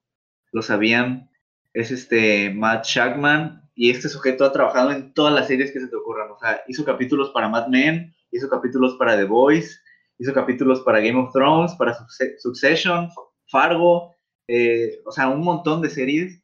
lo 0.51 0.61
sabían, 0.61 1.31
es 1.73 1.89
este 1.91 2.51
Matt 2.53 2.85
Shackman. 2.85 3.59
Y 3.73 3.89
este 3.89 4.09
sujeto 4.09 4.45
ha 4.45 4.51
trabajado 4.51 4.91
en 4.91 5.13
todas 5.13 5.33
las 5.33 5.47
series 5.47 5.71
que 5.71 5.79
se 5.79 5.87
te 5.87 5.95
ocurran. 5.95 6.29
O 6.29 6.37
sea, 6.37 6.61
hizo 6.67 6.83
capítulos 6.85 7.31
para 7.31 7.47
Mad 7.49 7.67
Men, 7.69 8.13
hizo 8.31 8.49
capítulos 8.49 8.95
para 8.99 9.15
The 9.15 9.23
Voice, 9.23 9.79
hizo 10.19 10.33
capítulos 10.33 10.81
para 10.81 10.99
Game 10.99 11.17
of 11.19 11.31
Thrones, 11.33 11.73
para 11.75 11.97
Succe- 11.97 12.37
Succession, 12.37 13.09
Fargo, 13.47 14.13
eh, 14.53 15.01
o 15.05 15.11
sea, 15.13 15.29
un 15.29 15.41
montón 15.41 15.81
de 15.81 15.89
series. 15.89 16.43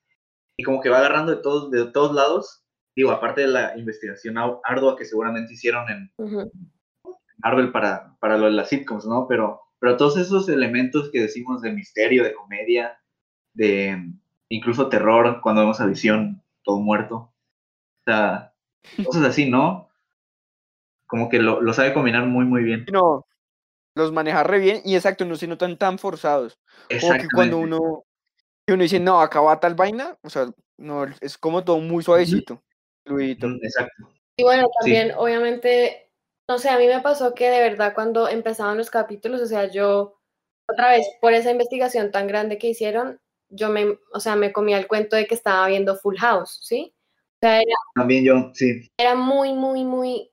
Y 0.55 0.63
como 0.63 0.81
que 0.81 0.89
va 0.89 0.99
agarrando 0.99 1.35
de 1.35 1.41
todos, 1.41 1.69
de 1.69 1.91
todos 1.91 2.15
lados. 2.15 2.63
Digo, 2.95 3.11
aparte 3.11 3.41
de 3.41 3.47
la 3.47 3.77
investigación 3.77 4.37
ardua 4.63 4.95
que 4.95 5.05
seguramente 5.05 5.53
hicieron 5.53 5.89
en. 5.89 6.11
Marvel 7.39 7.71
para, 7.71 8.17
para 8.19 8.37
lo 8.37 8.45
de 8.45 8.51
las 8.51 8.69
sitcoms, 8.69 9.05
¿no? 9.05 9.27
Pero, 9.27 9.61
pero 9.77 9.97
todos 9.97 10.17
esos 10.17 10.49
elementos 10.49 11.11
que 11.11 11.21
decimos 11.21 11.61
de 11.61 11.71
misterio, 11.71 12.23
de 12.23 12.33
comedia, 12.33 12.97
de 13.53 14.11
incluso 14.49 14.89
terror, 14.89 15.39
cuando 15.41 15.61
vemos 15.61 15.79
a 15.79 15.85
Visión 15.85 16.41
todo 16.63 16.79
muerto. 16.79 17.15
O 17.15 17.31
sea, 18.05 18.53
cosas 19.05 19.25
así, 19.25 19.49
¿no? 19.49 19.89
Como 21.05 21.29
que 21.29 21.39
lo, 21.39 21.61
lo 21.61 21.73
sabe 21.73 21.93
combinar 21.93 22.25
muy, 22.25 22.45
muy 22.45 22.63
bien. 22.63 22.85
no, 22.91 23.27
los 23.97 24.11
maneja 24.11 24.43
re 24.43 24.59
bien 24.59 24.81
y 24.85 24.95
exacto, 24.95 25.25
no 25.25 25.35
se 25.35 25.47
notan 25.47 25.77
tan 25.77 25.99
forzados. 25.99 26.59
Como 27.01 27.17
que 27.19 27.27
cuando 27.33 27.57
uno, 27.57 28.03
que 28.65 28.73
uno 28.73 28.83
dice, 28.83 28.99
no, 28.99 29.19
acaba 29.19 29.59
tal 29.59 29.75
vaina, 29.75 30.17
o 30.23 30.29
sea, 30.29 30.49
no, 30.77 31.05
es 31.21 31.37
como 31.37 31.63
todo 31.63 31.79
muy 31.79 32.03
suavecito, 32.03 32.61
fluidito. 33.05 33.47
Ujú, 33.47 33.57
Exacto. 33.61 34.13
Y 34.37 34.43
bueno, 34.43 34.67
Sí. 34.67 34.77
también, 34.79 35.13
obviamente, 35.17 36.11
no 36.47 36.59
sé, 36.59 36.69
a 36.69 36.77
mí 36.77 36.87
me 36.87 37.01
pasó 37.01 37.33
que 37.33 37.49
de 37.49 37.61
verdad 37.61 37.93
cuando 37.95 38.29
empezaban 38.29 38.77
los 38.77 38.91
capítulos, 38.91 39.41
o 39.41 39.47
sea, 39.47 39.69
yo, 39.71 40.19
otra 40.69 40.91
vez, 40.91 41.07
por 41.19 41.33
esa 41.33 41.51
investigación 41.51 42.11
tan 42.11 42.27
grande 42.27 42.57
que 42.57 42.67
hicieron, 42.67 43.19
yo 43.49 43.69
me, 43.69 43.97
o 44.13 44.19
sea, 44.19 44.35
me 44.35 44.53
comía 44.53 44.77
el 44.77 44.87
cuento 44.87 45.15
de 45.15 45.25
que 45.25 45.33
estaba 45.33 45.67
viendo 45.67 45.95
Full 45.95 46.17
House, 46.17 46.59
¿sí? 46.61 46.93
O 47.35 47.37
sea, 47.41 47.57
era, 47.57 47.75
También 47.95 48.23
yo, 48.23 48.51
sí. 48.53 48.91
era 48.97 49.15
muy, 49.15 49.53
muy, 49.53 49.83
muy 49.83 50.31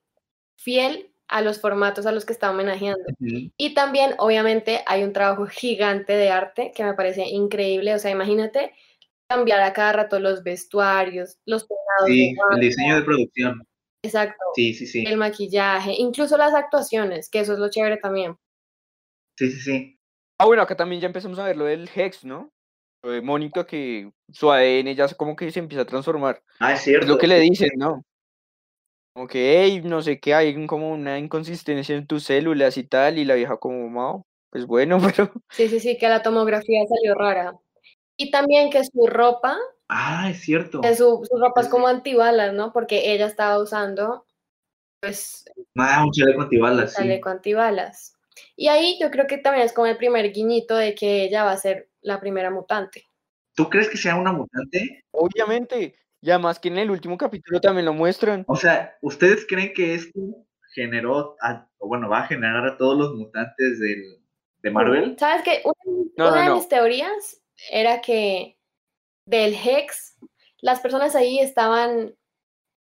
fiel 0.56 1.13
a 1.34 1.40
los 1.42 1.60
formatos 1.60 2.06
a 2.06 2.12
los 2.12 2.24
que 2.24 2.32
estaba 2.32 2.52
homenajeando. 2.52 3.02
Ujú. 3.18 3.50
Y 3.56 3.74
también, 3.74 4.14
obviamente, 4.18 4.84
hay 4.86 5.02
un 5.02 5.12
trabajo 5.12 5.46
gigante 5.46 6.12
de 6.12 6.30
arte 6.30 6.70
que 6.72 6.84
me 6.84 6.94
parece 6.94 7.26
increíble. 7.26 7.92
O 7.92 7.98
sea, 7.98 8.12
imagínate 8.12 8.72
cambiar 9.28 9.60
a 9.62 9.72
cada 9.72 9.94
rato 9.94 10.20
los 10.20 10.44
vestuarios, 10.44 11.38
los 11.44 11.66
peinados 11.66 12.06
Sí, 12.06 12.34
el 12.52 12.60
diseño 12.60 12.94
de 12.94 13.02
producción. 13.02 13.66
exacto, 14.04 14.44
Sí, 14.54 14.74
sí, 14.74 14.86
sí. 14.86 15.04
el 15.04 15.16
maquillaje, 15.16 15.94
incluso 15.98 16.36
las 16.36 16.54
actuaciones, 16.54 17.28
que 17.28 17.40
eso 17.40 17.54
es 17.54 17.58
lo 17.58 17.68
chévere 17.68 17.96
también. 17.96 18.36
Sí, 19.36 19.50
sí, 19.50 19.60
sí. 19.60 19.98
Ah, 20.38 20.46
bueno, 20.46 20.62
acá 20.62 20.76
también 20.76 21.00
ya 21.00 21.08
empezamos 21.08 21.40
a 21.40 21.46
ver 21.46 21.56
lo 21.56 21.64
del 21.64 21.90
Hex, 21.92 22.24
¿no? 22.24 22.52
Lo 23.02 23.10
de 23.10 23.22
Mónica, 23.22 23.66
que 23.66 24.12
su 24.32 24.52
ADN 24.52 24.94
ya 24.94 25.08
como 25.16 25.34
que 25.34 25.50
se 25.50 25.58
empieza 25.58 25.82
a 25.82 25.86
transformar. 25.86 26.40
Ah, 26.60 26.74
es 26.74 26.78
Es 26.78 26.84
cierto. 26.84 27.08
lo 27.08 27.18
que 27.18 27.26
le 27.26 27.40
dicen, 27.40 27.70
¿no? 27.76 28.04
Como 29.14 29.28
que, 29.28 29.62
hey, 29.62 29.80
no 29.84 30.02
sé 30.02 30.18
qué, 30.18 30.34
hay 30.34 30.66
como 30.66 30.90
una 30.90 31.20
inconsistencia 31.20 31.94
en 31.94 32.04
tus 32.08 32.24
células 32.24 32.76
y 32.76 32.82
tal, 32.82 33.16
y 33.16 33.24
la 33.24 33.36
vieja 33.36 33.56
como, 33.58 33.88
"Mao, 33.88 34.26
pues 34.50 34.66
bueno, 34.66 34.98
pero 35.16 35.32
Sí, 35.50 35.68
sí, 35.68 35.78
sí, 35.78 35.96
que 35.96 36.08
la 36.08 36.20
tomografía 36.20 36.80
salió 36.88 37.14
rara. 37.14 37.54
Y 38.16 38.32
también 38.32 38.70
que 38.70 38.82
su 38.82 39.06
ropa, 39.06 39.56
Ah, 39.88 40.30
es 40.30 40.40
cierto. 40.40 40.80
que 40.80 40.96
su, 40.96 41.20
su 41.30 41.38
ropa 41.38 41.60
es 41.60 41.68
como 41.68 41.86
antibalas, 41.86 42.54
¿no? 42.54 42.72
Porque 42.72 43.12
ella 43.12 43.26
estaba 43.26 43.62
usando, 43.62 44.26
pues, 45.00 45.44
Ah, 45.76 46.02
un 46.04 46.10
chaleco 46.10 46.42
antibalas, 46.42 46.92
sí. 46.94 46.96
chaleco 47.02 47.28
antibalas. 47.28 48.14
Y 48.56 48.66
ahí 48.66 48.98
yo 49.00 49.12
creo 49.12 49.28
que 49.28 49.38
también 49.38 49.64
es 49.64 49.72
como 49.72 49.86
el 49.86 49.96
primer 49.96 50.32
guiñito 50.32 50.76
de 50.76 50.96
que 50.96 51.22
ella 51.22 51.44
va 51.44 51.52
a 51.52 51.56
ser 51.56 51.88
la 52.00 52.18
primera 52.18 52.50
mutante. 52.50 53.06
¿Tú 53.54 53.68
crees 53.70 53.88
que 53.88 53.96
sea 53.96 54.16
una 54.16 54.32
mutante? 54.32 55.04
obviamente, 55.12 55.94
y 56.24 56.30
además 56.30 56.58
que 56.58 56.68
en 56.68 56.78
el 56.78 56.90
último 56.90 57.18
capítulo 57.18 57.60
también 57.60 57.84
lo 57.84 57.92
muestran. 57.92 58.44
O 58.48 58.56
sea, 58.56 58.96
¿ustedes 59.02 59.44
creen 59.46 59.74
que 59.74 59.94
esto 59.94 60.18
generó, 60.74 61.36
a- 61.42 61.68
o 61.76 61.86
bueno, 61.86 62.08
va 62.08 62.20
a 62.20 62.26
generar 62.26 62.64
a 62.64 62.78
todos 62.78 62.96
los 62.96 63.14
mutantes 63.14 63.78
del, 63.78 64.22
de 64.62 64.70
Marvel? 64.70 65.16
¿Sabes 65.18 65.42
qué? 65.42 65.60
Una, 65.64 65.74
No, 66.16 66.28
una 66.28 66.36
no, 66.36 66.42
de 66.42 66.48
no. 66.48 66.54
mis 66.56 66.68
teorías 66.70 67.42
era 67.70 68.00
que 68.00 68.56
del 69.26 69.54
Hex, 69.54 70.16
las 70.62 70.80
personas 70.80 71.14
ahí 71.14 71.40
estaban, 71.40 72.14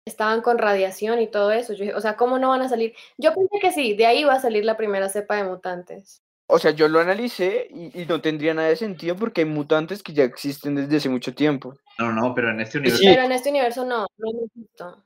estaban 0.07 0.41
con 0.41 0.59
radiación 0.59 1.21
y 1.21 1.27
todo 1.27 1.51
eso. 1.51 1.73
Yo 1.73 1.97
o 1.97 2.01
sea, 2.01 2.17
¿cómo 2.17 2.39
no 2.39 2.51
van 2.51 2.63
a 2.63 2.69
salir? 2.69 2.95
Yo 3.19 3.35
pensé 3.35 3.59
que 3.61 3.73
sí, 3.73 3.95
de 3.95 4.07
ahí 4.07 4.23
va 4.23 4.35
a 4.35 4.41
salir 4.41 4.65
la 4.65 4.77
primera 4.77 5.09
cepa 5.09 5.35
de 5.35 5.45
mutantes. 5.49 6.23
O 6.49 6.59
sea, 6.59 6.71
yo 6.71 6.89
lo 6.89 7.01
analicé 7.01 7.69
y, 7.71 8.03
y 8.03 8.07
no 8.07 8.21
tendría 8.21 8.55
nada 8.55 8.69
de 8.69 8.77
sentido 8.77 9.17
porque 9.17 9.41
hay 9.41 9.47
mutantes 9.47 10.03
que 10.03 10.13
ya 10.13 10.25
existen 10.25 10.77
desde 10.77 10.97
hace 10.97 11.09
mucho 11.09 11.35
tiempo. 11.35 11.75
No, 11.99 12.13
no, 12.13 12.35
pero 12.35 12.51
en 12.51 12.61
este 12.61 12.79
universo. 12.79 13.03
Sí. 13.03 13.09
Pero 13.09 13.23
en 13.23 13.33
este 13.33 13.51
universo 13.51 13.85
no, 13.85 14.07
no. 14.19 15.05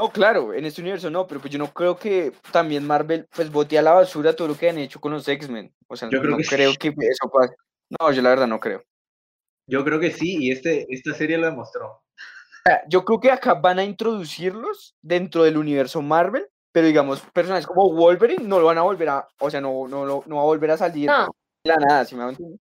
No, 0.00 0.08
claro, 0.10 0.54
en 0.54 0.64
este 0.64 0.80
universo 0.80 1.10
no, 1.10 1.26
pero 1.26 1.40
pues 1.40 1.52
yo 1.52 1.58
no 1.58 1.72
creo 1.72 1.96
que 1.96 2.32
también 2.50 2.86
Marvel 2.86 3.28
pues 3.34 3.52
bote 3.52 3.78
a 3.78 3.82
la 3.82 3.92
basura 3.92 4.34
todo 4.34 4.48
lo 4.48 4.56
que 4.56 4.70
han 4.70 4.78
hecho 4.78 4.98
con 4.98 5.12
los 5.12 5.28
X-Men. 5.28 5.72
O 5.88 5.94
sea, 5.94 6.08
Yo 6.10 6.20
creo 6.20 6.30
no 6.30 6.36
que 6.38 6.44
sí. 6.44 6.54
creo 6.54 6.72
que 6.74 6.88
eso 6.88 7.30
pase. 7.30 7.54
No, 8.00 8.10
yo 8.10 8.22
la 8.22 8.30
verdad 8.30 8.46
no 8.46 8.58
creo. 8.58 8.82
Yo 9.66 9.84
creo 9.84 10.00
que 10.00 10.10
sí, 10.10 10.38
y 10.40 10.52
este, 10.52 10.86
esta 10.88 11.12
serie 11.14 11.36
lo 11.36 11.46
demostró. 11.46 12.02
Yo 12.88 13.04
creo 13.04 13.20
que 13.20 13.30
acá 13.30 13.54
van 13.54 13.78
a 13.78 13.84
introducirlos 13.84 14.96
dentro 15.02 15.44
del 15.44 15.56
universo 15.58 16.00
Marvel, 16.02 16.46
pero 16.72 16.86
digamos, 16.86 17.20
personajes 17.32 17.66
como 17.66 17.92
Wolverine 17.92 18.44
no 18.44 18.60
lo 18.60 18.66
van 18.66 18.78
a 18.78 18.82
volver 18.82 19.08
a, 19.08 19.28
o 19.38 19.50
sea, 19.50 19.60
no, 19.60 19.88
no, 19.88 20.04
no 20.04 20.36
va 20.36 20.42
a 20.42 20.46
volver 20.46 20.70
a 20.70 20.76
salir 20.76 21.06
No, 21.06 21.26
de 21.64 21.70
la 21.70 21.76
nada, 21.76 22.04
¿sí 22.04 22.14
me 22.14 22.28
entender? 22.28 22.58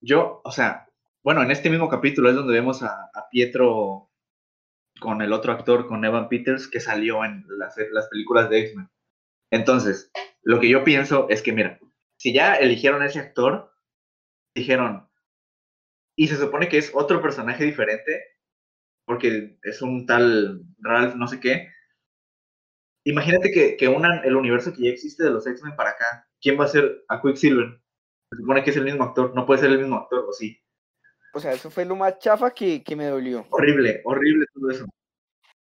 Yo, 0.00 0.40
o 0.44 0.50
sea, 0.50 0.88
bueno, 1.24 1.42
en 1.42 1.50
este 1.50 1.70
mismo 1.70 1.88
capítulo 1.88 2.28
es 2.28 2.34
donde 2.34 2.54
vemos 2.54 2.82
a, 2.82 3.10
a 3.14 3.28
Pietro 3.30 4.10
con 5.00 5.22
el 5.22 5.32
otro 5.32 5.52
actor, 5.52 5.86
con 5.86 6.04
Evan 6.04 6.28
Peters, 6.28 6.68
que 6.68 6.80
salió 6.80 7.24
en 7.24 7.44
las, 7.58 7.76
las 7.92 8.08
películas 8.08 8.50
de 8.50 8.60
X-Men. 8.60 8.88
Entonces, 9.52 10.10
lo 10.42 10.60
que 10.60 10.68
yo 10.68 10.82
pienso 10.84 11.28
es 11.28 11.42
que, 11.42 11.52
mira, 11.52 11.78
si 12.18 12.32
ya 12.32 12.54
eligieron 12.54 13.02
a 13.02 13.06
ese 13.06 13.20
actor, 13.20 13.72
dijeron, 14.54 15.08
y 16.16 16.28
se 16.28 16.36
supone 16.36 16.68
que 16.68 16.78
es 16.78 16.90
otro 16.94 17.20
personaje 17.22 17.64
diferente, 17.64 18.24
porque 19.06 19.58
es 19.62 19.82
un 19.82 20.06
tal 20.06 20.62
Ralph 20.78 21.14
no 21.14 21.26
sé 21.26 21.40
qué, 21.40 21.68
imagínate 23.04 23.50
que, 23.50 23.76
que 23.76 23.88
unan 23.88 24.24
el 24.24 24.36
universo 24.36 24.72
que 24.72 24.84
ya 24.84 24.90
existe 24.90 25.24
de 25.24 25.30
los 25.30 25.46
X-Men 25.46 25.76
para 25.76 25.90
acá. 25.90 26.28
¿Quién 26.40 26.58
va 26.58 26.64
a 26.64 26.68
ser 26.68 27.04
a 27.08 27.20
Quicksilver? 27.20 27.80
Se 28.30 28.36
supone 28.38 28.64
que 28.64 28.70
es 28.70 28.76
el 28.76 28.84
mismo 28.84 29.04
actor, 29.04 29.34
no 29.34 29.46
puede 29.46 29.60
ser 29.60 29.70
el 29.70 29.78
mismo 29.78 29.96
actor, 29.96 30.24
¿o 30.28 30.32
sí? 30.32 30.58
O 31.34 31.40
sea, 31.40 31.52
eso 31.52 31.70
fue 31.70 31.84
lo 31.84 31.96
más 31.96 32.18
chafa 32.18 32.50
que, 32.50 32.82
que 32.82 32.96
me 32.96 33.06
dolió. 33.06 33.46
Horrible, 33.50 34.02
horrible 34.04 34.46
todo 34.52 34.70
eso. 34.70 34.86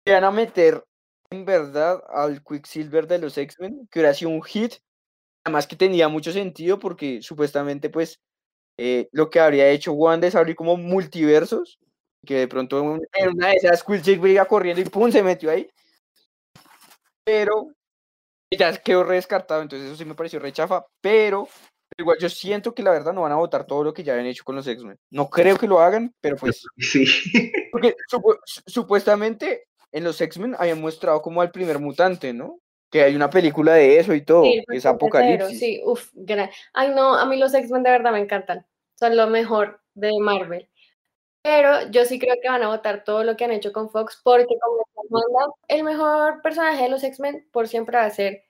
Que 0.06 0.14
van 0.14 0.24
a 0.24 0.32
meter 0.32 0.84
en 1.30 1.46
verdad 1.46 2.04
al 2.10 2.44
Quicksilver 2.44 3.08
de 3.08 3.20
los 3.20 3.38
X-Men, 3.38 3.88
que 3.92 4.00
hubiera 4.00 4.14
sido 4.14 4.32
un 4.32 4.44
hit, 4.44 4.74
además 5.44 5.68
que 5.68 5.76
tenía 5.76 6.08
mucho 6.08 6.32
sentido 6.32 6.80
porque 6.80 7.22
supuestamente 7.22 7.90
pues 7.90 8.20
eh, 8.78 9.10
lo 9.12 9.30
que 9.30 9.40
habría 9.40 9.70
hecho 9.70 9.94
Wanda 9.94 10.28
es 10.28 10.36
abrir 10.36 10.56
como 10.56 10.78
multiversos, 10.78 11.80
que 12.26 12.36
de 12.36 12.48
pronto 12.48 12.80
en 13.14 13.30
una 13.30 13.50
de 13.50 13.56
esas 13.56 13.84
Quicksilver 13.84 14.32
iba 14.32 14.46
corriendo 14.46 14.82
y 14.82 14.86
pum, 14.86 15.12
se 15.12 15.24
metió 15.24 15.50
ahí. 15.50 15.70
Pero 17.28 17.68
ya 18.50 18.76
quedó 18.78 19.04
re 19.04 19.16
descartado, 19.16 19.62
entonces 19.62 19.88
eso 19.90 19.98
sí 19.98 20.06
me 20.06 20.16
pareció 20.16 20.40
rechafa, 20.40 20.86
pero 21.02 21.48
Igual 22.00 22.18
yo 22.20 22.30
siento 22.30 22.76
que 22.76 22.84
la 22.84 22.92
verdad 22.92 23.14
no 23.14 23.22
van 23.22 23.32
a 23.32 23.38
votar 23.38 23.66
todo 23.66 23.84
lo 23.84 23.94
que 23.94 24.04
ya 24.04 24.14
habían 24.14 24.28
hecho 24.28 24.44
con 24.44 24.56
los 24.56 24.68
X-Men. 24.68 25.00
No 25.10 25.30
creo 25.30 25.58
que 25.58 25.68
lo 25.68 25.80
hagan, 25.80 26.14
pero 26.22 26.36
pues. 26.36 26.64
Sí. 26.78 27.06
Porque 27.72 27.96
supu- 28.12 28.38
su- 28.46 28.62
supuestamente 28.68 29.64
en 29.92 30.04
los 30.04 30.20
X-Men 30.20 30.56
habían 30.60 30.82
mostrado 30.82 31.22
como 31.22 31.42
al 31.42 31.50
primer 31.50 31.80
mutante, 31.80 32.34
¿no? 32.34 32.60
Que 32.92 33.04
hay 33.04 33.16
una 33.16 33.30
película 33.30 33.74
de 33.74 34.00
eso 34.00 34.14
y 34.14 34.24
todo. 34.24 34.44
Sí, 34.44 34.64
es 34.68 34.86
Apocalipsis. 34.86 35.58
Sí, 35.60 35.82
uff, 35.84 36.12
Ay, 36.74 36.90
no, 36.94 37.16
a 37.16 37.26
mí 37.26 37.38
los 37.38 37.54
X-Men 37.54 37.84
de 37.84 37.92
verdad 37.92 38.12
me 38.12 38.20
encantan. 38.20 38.66
Son 39.00 39.16
lo 39.18 39.28
mejor 39.28 39.82
de 39.96 40.12
Marvel. 40.20 40.70
Pero 41.48 41.90
yo 41.92 42.04
sí 42.04 42.20
creo 42.20 42.36
que 42.42 42.50
van 42.50 42.62
a 42.62 42.68
votar 42.68 43.06
todo 43.06 43.24
lo 43.24 43.38
que 43.38 43.46
han 43.46 43.52
hecho 43.52 43.72
con 43.72 43.90
Fox, 43.90 44.20
porque 44.22 44.54
como 44.60 44.84
el 45.70 45.84
mejor 45.86 46.42
personaje 46.42 46.84
de 46.84 46.90
los 46.90 47.02
X-Men 47.06 47.48
por 47.54 47.70
siempre 47.70 47.98
va 47.98 48.04
a 48.04 48.10
ser 48.10 48.44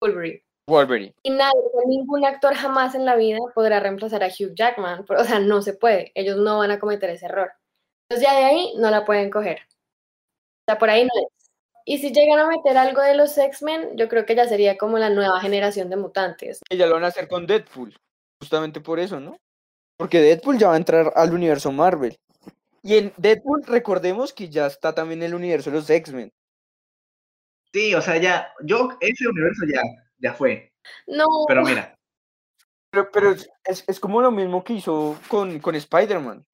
Wolverine. 0.00 0.44
Wolverine. 0.68 1.12
Y 1.24 1.30
nadie, 1.30 1.58
ningún 1.88 2.24
actor 2.24 2.54
jamás 2.54 2.94
en 2.94 3.06
la 3.06 3.16
vida 3.16 3.38
podrá 3.56 3.80
reemplazar 3.80 4.22
a 4.22 4.28
Hugh 4.28 4.54
Jackman. 4.54 5.04
O 5.08 5.24
sea, 5.24 5.40
no 5.40 5.62
se 5.62 5.72
puede. 5.72 6.12
Ellos 6.14 6.36
no 6.36 6.58
van 6.58 6.70
a 6.70 6.78
cometer 6.78 7.10
ese 7.10 7.26
error. 7.26 7.50
Entonces 8.08 8.24
ya 8.24 8.38
de 8.38 8.44
ahí 8.44 8.72
no 8.76 8.88
la 8.88 9.04
pueden 9.04 9.30
coger. 9.30 9.58
O 9.58 10.70
sea, 10.70 10.78
por 10.78 10.90
ahí 10.90 11.02
no 11.02 11.10
es. 11.26 11.50
Y 11.84 11.98
si 11.98 12.12
llegan 12.12 12.38
a 12.38 12.46
meter 12.46 12.78
algo 12.78 13.02
de 13.02 13.16
los 13.16 13.36
X-Men, 13.36 13.96
yo 13.96 14.08
creo 14.08 14.26
que 14.26 14.36
ya 14.36 14.46
sería 14.46 14.78
como 14.78 14.96
la 14.98 15.10
nueva 15.10 15.40
generación 15.40 15.90
de 15.90 15.96
mutantes. 15.96 16.60
Y 16.70 16.76
ya 16.76 16.86
lo 16.86 16.94
van 16.94 17.04
a 17.04 17.08
hacer 17.08 17.26
con 17.26 17.48
Deadpool. 17.48 17.96
Justamente 18.40 18.80
por 18.80 19.00
eso, 19.00 19.18
¿no? 19.18 19.36
Porque 19.96 20.20
Deadpool 20.20 20.58
ya 20.58 20.68
va 20.68 20.74
a 20.74 20.78
entrar 20.78 21.12
al 21.16 21.34
universo 21.34 21.72
Marvel. 21.72 22.16
Y 22.84 22.98
en 22.98 23.12
Deadpool, 23.16 23.64
recordemos 23.66 24.32
que 24.34 24.48
ya 24.50 24.66
está 24.66 24.94
también 24.94 25.22
el 25.22 25.34
universo 25.34 25.70
de 25.70 25.76
los 25.76 25.88
X-Men. 25.88 26.30
Sí, 27.72 27.94
o 27.94 28.00
sea, 28.02 28.18
ya, 28.18 28.52
yo, 28.62 28.90
ese 29.00 29.26
universo 29.26 29.64
ya, 29.72 29.80
ya 30.18 30.34
fue. 30.34 30.70
No, 31.06 31.24
Pero 31.48 31.62
mira, 31.64 31.94
Pero, 32.90 33.10
pero 33.10 33.30
es, 33.32 33.48
es- 33.64 33.84
es 33.88 33.98
como 33.98 34.20
lo 34.20 34.30
mismo 34.30 34.62
que 34.62 34.74
hizo 34.74 35.18
con, 35.28 35.58
con 35.60 35.74
Spider-Man. 35.74 36.44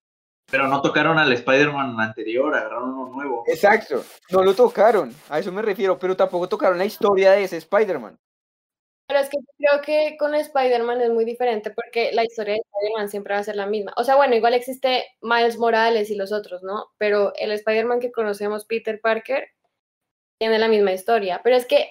pero 0.51 0.69
no 0.69 0.81
tocaron 0.81 1.19
al 1.19 1.33
Spider-Man 1.33 2.01
anterior, 2.01 2.55
agarraron 2.55 2.91
uno 2.95 3.13
nuevo. 3.13 3.45
Exacto. 3.47 4.03
No 4.31 4.43
lo 4.45 4.55
tocaron, 4.55 5.13
a 5.29 5.39
eso 5.41 5.51
me 5.53 5.63
refiero, 5.63 5.99
pero 5.99 6.17
tampoco 6.17 6.49
tocaron 6.49 6.79
la 6.79 6.85
historia 6.87 7.33
de 7.33 7.43
ese 7.45 7.57
Spider-Man. 7.59 8.17
Pero 9.11 9.23
es 9.25 9.29
que 9.29 9.39
creo 9.59 9.83
que 9.83 10.17
con 10.17 10.37
Spider-Man 10.37 11.01
es 11.01 11.11
muy 11.11 11.25
diferente 11.25 11.73
porque 11.73 12.13
la 12.13 12.23
historia 12.23 12.55
de 12.55 12.61
Spider-Man 12.61 13.09
siempre 13.09 13.35
va 13.35 13.41
a 13.41 13.45
ser 13.45 13.57
la 13.57 13.67
misma. 13.67 13.93
O 13.97 14.05
sea, 14.05 14.15
bueno, 14.15 14.37
igual 14.37 14.55
existe 14.55 15.05
Miles 15.21 15.59
Morales 15.59 16.11
y 16.11 16.15
los 16.15 16.31
otros, 16.31 16.63
¿no? 16.63 16.93
Pero 16.97 17.33
el 17.35 17.51
Spider-Man 17.51 17.99
que 17.99 18.13
conocemos, 18.13 18.67
Peter 18.67 19.01
Parker, 19.01 19.49
tiene 20.39 20.61
la 20.61 20.69
misma 20.69 20.93
historia. 20.93 21.41
Pero 21.43 21.57
es 21.57 21.67
que, 21.67 21.91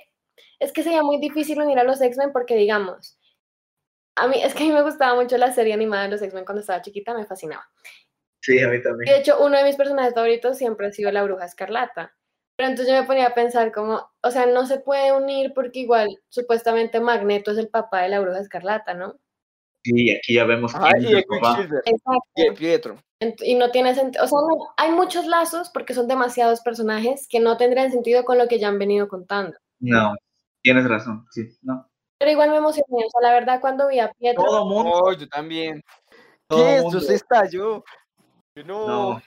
es 0.59 0.71
que 0.71 0.81
sería 0.81 1.03
muy 1.03 1.19
difícil 1.19 1.61
unir 1.61 1.77
a 1.77 1.83
los 1.83 1.99
X-Men 2.01 2.31
porque, 2.31 2.55
digamos, 2.55 3.19
a 4.15 4.29
mí, 4.29 4.41
es 4.41 4.53
que 4.55 4.63
a 4.63 4.67
mí 4.67 4.71
me 4.71 4.81
gustaba 4.81 5.15
mucho 5.21 5.37
la 5.37 5.51
serie 5.51 5.73
animada 5.73 6.03
de 6.03 6.09
los 6.11 6.21
X-Men 6.21 6.45
cuando 6.45 6.61
estaba 6.61 6.81
chiquita, 6.81 7.13
me 7.13 7.25
fascinaba. 7.25 7.69
Sí, 8.41 8.61
a 8.61 8.69
mí 8.69 8.77
De 8.77 8.83
también. 8.83 9.15
hecho, 9.15 9.43
uno 9.43 9.57
de 9.57 9.65
mis 9.65 9.75
personajes 9.75 10.13
favoritos 10.13 10.57
siempre 10.57 10.87
ha 10.87 10.91
sido 10.93 11.11
la 11.11 11.23
bruja 11.23 11.43
escarlata. 11.43 12.15
Pero 12.59 12.71
entonces 12.71 12.93
yo 12.93 12.99
me 12.99 13.07
ponía 13.07 13.27
a 13.27 13.33
pensar 13.33 13.71
como, 13.71 14.05
o 14.21 14.31
sea, 14.31 14.45
no 14.45 14.65
se 14.65 14.81
puede 14.81 15.13
unir 15.13 15.53
porque 15.55 15.79
igual 15.79 16.09
supuestamente 16.27 16.99
Magneto 16.99 17.51
es 17.51 17.57
el 17.57 17.69
papá 17.69 18.01
de 18.01 18.09
la 18.09 18.19
bruja 18.19 18.39
escarlata, 18.41 18.93
¿no? 18.93 19.15
Sí, 19.85 20.13
aquí 20.13 20.33
ya 20.33 20.43
vemos 20.43 20.75
Ajá, 20.75 20.89
quién 20.89 21.03
es 21.05 21.09
y 21.09 21.13
de 21.13 21.19
el 21.19 21.25
papá. 21.25 21.55
Quicksilver, 21.55 21.81
Exacto. 21.85 22.21
y 22.35 22.43
de 22.43 22.51
Pietro. 22.51 22.97
Y 23.43 23.55
no 23.55 23.71
tiene 23.71 23.95
sentido, 23.95 24.25
o 24.25 24.27
sea, 24.27 24.39
no, 24.41 24.73
hay 24.75 24.91
muchos 24.91 25.25
lazos 25.25 25.69
porque 25.69 25.93
son 25.93 26.09
demasiados 26.09 26.59
personajes 26.59 27.29
que 27.29 27.39
no 27.39 27.55
tendrían 27.55 27.91
sentido 27.93 28.25
con 28.25 28.37
lo 28.37 28.49
que 28.49 28.59
ya 28.59 28.67
han 28.67 28.77
venido 28.77 29.07
contando. 29.07 29.55
No, 29.79 30.13
tienes 30.61 30.85
razón, 30.85 31.25
sí, 31.31 31.43
no. 31.61 31.89
Pero 32.17 32.31
igual 32.31 32.49
me 32.49 32.57
emocioné, 32.57 33.05
o 33.05 33.09
sea, 33.09 33.21
la 33.21 33.33
verdad 33.39 33.61
cuando 33.61 33.87
vi 33.87 33.99
a 34.01 34.11
Pietro, 34.11 34.43
Todo 34.43 34.65
mundo, 34.65 34.91
Oh, 35.01 35.13
yo 35.13 35.29
también. 35.29 35.81
todo 36.49 36.65
¿Qué? 36.65 36.81
mundo. 36.81 36.99
Se 36.99 37.15
estalló. 37.15 37.85
No. 38.65 38.85
No. 39.15 39.21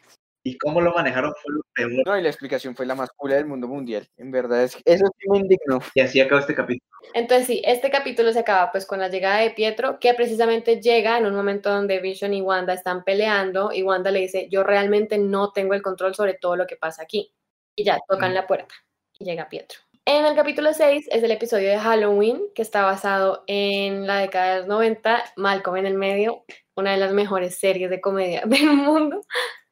Y 0.44 0.58
cómo 0.58 0.80
lo 0.80 0.92
manejaron 0.92 1.32
fue 1.40 1.54
lo 1.54 1.62
peor. 1.72 1.92
No, 2.06 2.18
y 2.18 2.22
la 2.22 2.28
explicación 2.28 2.74
fue 2.74 2.84
la 2.86 2.94
más 2.96 3.10
pura 3.16 3.36
del 3.36 3.46
mundo 3.46 3.68
mundial. 3.68 4.08
En 4.16 4.30
verdad, 4.32 4.64
es 4.64 4.76
eso 4.84 5.06
sí 5.18 5.30
me 5.30 5.38
indignó. 5.38 5.80
Y 5.94 6.00
así 6.00 6.20
acaba 6.20 6.40
este 6.40 6.54
capítulo. 6.54 6.84
entonces 7.14 7.46
sí, 7.46 7.62
este 7.64 7.90
capítulo 7.90 8.32
se 8.32 8.40
acaba 8.40 8.72
pues 8.72 8.84
con 8.86 8.98
la 8.98 9.08
llegada 9.08 9.38
de 9.38 9.50
Pietro, 9.50 9.98
que 10.00 10.14
precisamente 10.14 10.80
llega 10.80 11.16
en 11.18 11.26
un 11.26 11.34
momento 11.34 11.70
donde 11.70 12.00
Vision 12.00 12.34
y 12.34 12.40
Wanda 12.40 12.72
están 12.74 13.04
peleando 13.04 13.70
y 13.72 13.82
Wanda 13.82 14.10
le 14.10 14.20
dice, 14.20 14.48
yo 14.50 14.64
realmente 14.64 15.16
no 15.18 15.52
tengo 15.52 15.74
el 15.74 15.82
control 15.82 16.14
sobre 16.14 16.34
todo 16.34 16.56
lo 16.56 16.66
que 16.66 16.76
pasa 16.76 17.02
aquí. 17.02 17.32
Y 17.76 17.84
ya, 17.84 17.98
tocan 18.08 18.32
Mm. 18.32 18.34
la 18.34 18.46
puerta 18.46 18.74
y 19.18 19.24
llega 19.24 19.48
Pietro. 19.48 19.78
En 20.04 20.26
el 20.26 20.34
capítulo 20.34 20.72
6 20.74 21.06
es 21.12 21.22
el 21.22 21.30
episodio 21.30 21.68
de 21.70 21.78
Halloween, 21.78 22.40
que 22.56 22.62
está 22.62 22.82
basado 22.82 23.44
en 23.46 24.08
la 24.08 24.18
década 24.18 24.54
de 24.54 24.58
los 24.58 24.66
90, 24.66 25.22
Malcolm 25.36 25.76
en 25.76 25.86
el 25.86 25.94
medio, 25.94 26.44
una 26.74 26.90
de 26.90 26.96
las 26.96 27.12
mejores 27.12 27.60
series 27.60 27.88
de 27.90 28.00
comedia 28.00 28.42
del 28.46 28.66
mundo. 28.72 29.24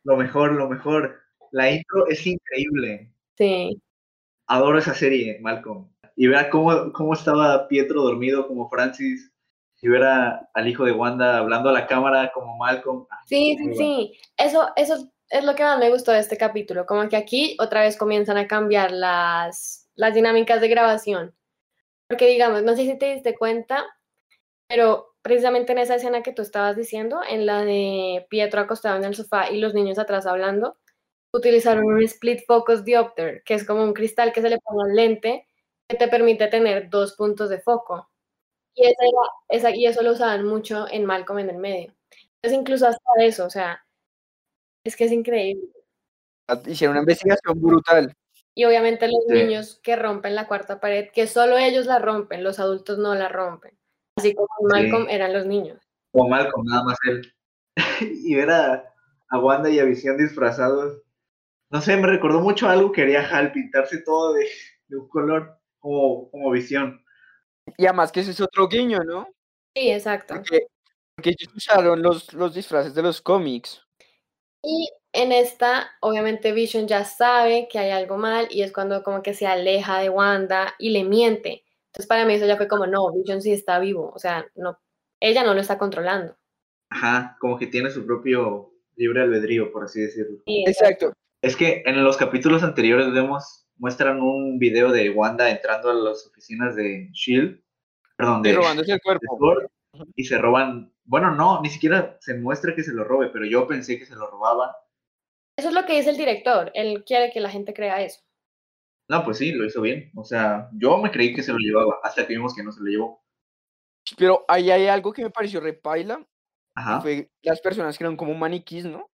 Lo 0.04 0.16
mejor, 0.16 0.52
lo 0.52 0.68
mejor. 0.68 1.20
La 1.52 1.70
intro 1.70 2.06
es 2.08 2.26
increíble. 2.26 3.12
Sí, 3.36 3.80
Adoro 4.46 4.78
esa 4.78 4.94
serie, 4.94 5.38
Malcolm. 5.40 5.88
Y 6.16 6.26
ver 6.26 6.48
cómo, 6.50 6.92
cómo 6.92 7.14
estaba 7.14 7.68
Pietro 7.68 8.02
dormido 8.02 8.46
como 8.46 8.68
Francis. 8.68 9.32
Y 9.82 9.88
ver 9.88 10.04
a- 10.04 10.48
al 10.52 10.68
hijo 10.68 10.84
de 10.84 10.92
Wanda 10.92 11.38
hablando 11.38 11.70
a 11.70 11.72
la 11.72 11.86
cámara 11.86 12.30
como 12.32 12.56
Malcolm. 12.58 13.06
Ah, 13.10 13.20
sí, 13.26 13.56
sí, 13.56 13.62
bueno. 13.62 13.76
sí. 13.76 14.18
Eso, 14.36 14.68
eso 14.76 15.10
es 15.30 15.44
lo 15.44 15.54
que 15.54 15.62
más 15.62 15.78
me 15.78 15.90
gustó 15.90 16.12
de 16.12 16.18
este 16.18 16.36
capítulo, 16.36 16.84
como 16.84 17.08
que 17.08 17.16
aquí 17.16 17.56
otra 17.60 17.82
vez 17.82 17.96
comienzan 17.96 18.36
a 18.36 18.46
cambiar 18.48 18.90
las, 18.90 19.88
las 19.94 20.12
dinámicas 20.14 20.60
de 20.60 20.68
grabación. 20.68 21.34
Porque 22.08 22.26
digamos, 22.28 22.62
no 22.62 22.76
sé 22.76 22.84
si 22.86 22.98
te 22.98 23.14
diste 23.14 23.36
cuenta, 23.36 23.84
pero 24.68 25.09
precisamente 25.22 25.72
en 25.72 25.78
esa 25.78 25.96
escena 25.96 26.22
que 26.22 26.32
tú 26.32 26.42
estabas 26.42 26.76
diciendo, 26.76 27.20
en 27.28 27.46
la 27.46 27.64
de 27.64 28.26
Pietro 28.30 28.60
acostado 28.60 28.96
en 28.96 29.04
el 29.04 29.14
sofá 29.14 29.50
y 29.50 29.58
los 29.60 29.74
niños 29.74 29.98
atrás 29.98 30.26
hablando, 30.26 30.78
utilizaron 31.32 31.84
un 31.84 32.02
split 32.02 32.40
focus 32.46 32.84
diopter, 32.84 33.42
que 33.44 33.54
es 33.54 33.66
como 33.66 33.82
un 33.84 33.92
cristal 33.94 34.32
que 34.32 34.42
se 34.42 34.50
le 34.50 34.58
pone 34.58 34.82
al 34.90 34.96
lente 34.96 35.46
que 35.88 35.96
te 35.96 36.08
permite 36.08 36.46
tener 36.48 36.88
dos 36.90 37.14
puntos 37.14 37.50
de 37.50 37.60
foco. 37.60 38.08
Y, 38.74 38.84
esa 38.86 39.02
era- 39.04 39.30
esa- 39.70 39.76
y 39.76 39.86
eso 39.86 40.02
lo 40.02 40.12
usaban 40.12 40.44
mucho 40.46 40.86
en 40.90 41.04
Malcolm 41.04 41.40
en 41.40 41.50
el 41.50 41.56
medio. 41.58 41.94
Entonces 42.42 42.60
incluso 42.60 42.86
hasta 42.86 43.10
eso, 43.20 43.44
o 43.46 43.50
sea, 43.50 43.84
es 44.84 44.96
que 44.96 45.04
es 45.04 45.12
increíble. 45.12 45.68
Hicieron 46.66 46.94
una 46.96 47.02
investigación 47.02 47.60
brutal. 47.60 48.12
Y 48.54 48.64
obviamente 48.64 49.06
los 49.06 49.22
Sí. 49.28 49.34
niños 49.34 49.80
que 49.82 49.96
rompen 49.96 50.34
la 50.34 50.48
cuarta 50.48 50.80
pared, 50.80 51.10
que 51.12 51.26
solo 51.26 51.58
ellos 51.58 51.86
la 51.86 51.98
rompen, 51.98 52.42
los 52.42 52.58
adultos 52.58 52.98
no 52.98 53.14
la 53.14 53.28
rompen. 53.28 53.78
Así 54.20 54.34
como 54.34 54.48
Sí. 54.58 54.66
Malcolm 54.66 55.06
eran 55.08 55.32
los 55.32 55.46
niños. 55.46 55.78
Como 56.12 56.28
Malcolm, 56.28 56.66
nada 56.66 56.84
más 56.84 56.98
él. 57.08 57.34
y 58.00 58.34
ver 58.34 58.50
a, 58.50 58.94
a 59.30 59.38
Wanda 59.38 59.70
y 59.70 59.78
a 59.78 59.84
Visión 59.84 60.16
disfrazados. 60.16 61.02
No 61.70 61.80
sé, 61.80 61.96
me 61.96 62.06
recordó 62.06 62.40
mucho 62.40 62.68
algo 62.68 62.92
que 62.92 63.02
haría 63.02 63.28
Hal, 63.28 63.52
pintarse 63.52 64.02
todo 64.02 64.34
de, 64.34 64.46
de 64.88 64.96
un 64.96 65.08
color 65.08 65.58
como, 65.78 66.30
como 66.30 66.50
Visión. 66.50 67.04
Y 67.76 67.86
además 67.86 68.12
que 68.12 68.20
ese 68.20 68.32
es 68.32 68.40
otro 68.40 68.68
guiño, 68.68 69.00
¿no? 69.04 69.28
Sí, 69.74 69.90
exacto. 69.90 70.34
Porque, 70.34 70.66
porque 71.14 71.30
ellos 71.30 71.54
usaron 71.54 72.02
los, 72.02 72.32
los 72.34 72.54
disfraces 72.54 72.94
de 72.94 73.02
los 73.02 73.20
cómics. 73.20 73.82
Y 74.62 74.90
en 75.12 75.32
esta, 75.32 75.90
obviamente 76.00 76.52
Vision 76.52 76.86
ya 76.86 77.04
sabe 77.04 77.68
que 77.70 77.78
hay 77.78 77.90
algo 77.90 78.16
mal 78.16 78.48
y 78.50 78.62
es 78.62 78.72
cuando 78.72 79.02
como 79.02 79.22
que 79.22 79.34
se 79.34 79.46
aleja 79.46 79.98
de 80.00 80.10
Wanda 80.10 80.74
y 80.78 80.90
le 80.90 81.04
miente. 81.04 81.64
Entonces 81.92 82.06
para 82.08 82.24
mí 82.24 82.34
eso 82.34 82.46
ya 82.46 82.56
fue 82.56 82.68
como, 82.68 82.86
no, 82.86 83.12
Vision 83.12 83.42
sí 83.42 83.52
está 83.52 83.78
vivo, 83.80 84.12
o 84.14 84.18
sea, 84.18 84.46
no, 84.54 84.78
ella 85.20 85.42
no 85.42 85.54
lo 85.54 85.60
está 85.60 85.76
controlando. 85.76 86.36
Ajá, 86.88 87.36
como 87.40 87.58
que 87.58 87.66
tiene 87.66 87.90
su 87.90 88.06
propio 88.06 88.72
libre 88.96 89.22
albedrío, 89.22 89.72
por 89.72 89.84
así 89.84 90.00
decirlo. 90.00 90.38
Sí, 90.46 90.64
Exacto. 90.66 91.12
Es 91.42 91.56
que 91.56 91.82
en 91.86 92.04
los 92.04 92.16
capítulos 92.16 92.62
anteriores 92.62 93.12
vemos, 93.12 93.66
muestran 93.76 94.20
un 94.20 94.58
video 94.58 94.92
de 94.92 95.10
Wanda 95.10 95.50
entrando 95.50 95.90
a 95.90 95.94
las 95.94 96.26
oficinas 96.26 96.76
de 96.76 97.08
Shield, 97.12 97.60
perdón, 98.16 98.42
Y 98.44 98.48
de, 98.50 98.54
robándose 98.54 98.92
el 98.92 98.98
de 98.98 99.00
cuerpo. 99.00 99.54
Y 100.14 100.24
se 100.24 100.38
roban, 100.38 100.92
bueno, 101.04 101.34
no, 101.34 101.60
ni 101.62 101.70
siquiera 101.70 102.18
se 102.20 102.34
muestra 102.34 102.74
que 102.74 102.82
se 102.82 102.92
lo 102.92 103.04
robe, 103.04 103.30
pero 103.32 103.46
yo 103.46 103.66
pensé 103.66 103.98
que 103.98 104.06
se 104.06 104.14
lo 104.14 104.30
robaba. 104.30 104.76
Eso 105.56 105.68
es 105.68 105.74
lo 105.74 105.86
que 105.86 105.94
dice 105.94 106.10
el 106.10 106.16
director, 106.16 106.70
él 106.74 107.04
quiere 107.04 107.32
que 107.32 107.40
la 107.40 107.50
gente 107.50 107.74
crea 107.74 108.02
eso. 108.02 108.20
No, 109.10 109.24
pues 109.24 109.38
sí, 109.38 109.50
lo 109.50 109.66
hizo 109.66 109.80
bien. 109.80 110.08
O 110.14 110.22
sea, 110.22 110.68
yo 110.72 110.96
me 110.98 111.10
creí 111.10 111.34
que 111.34 111.42
se 111.42 111.50
lo 111.50 111.58
llevaba, 111.58 111.98
hasta 112.04 112.24
que 112.24 112.34
vimos 112.34 112.54
que 112.54 112.62
no 112.62 112.70
se 112.70 112.78
lo 112.78 112.86
llevó. 112.86 113.24
Pero 114.16 114.44
ahí 114.46 114.70
hay 114.70 114.86
algo 114.86 115.12
que 115.12 115.24
me 115.24 115.30
pareció 115.30 115.58
repaila. 115.58 116.24
Ajá. 116.76 117.00
Fue 117.00 117.28
las 117.42 117.60
personas 117.60 117.98
que 117.98 118.04
eran 118.04 118.16
como 118.16 118.34
maniquís, 118.34 118.84
¿no? 118.84 119.10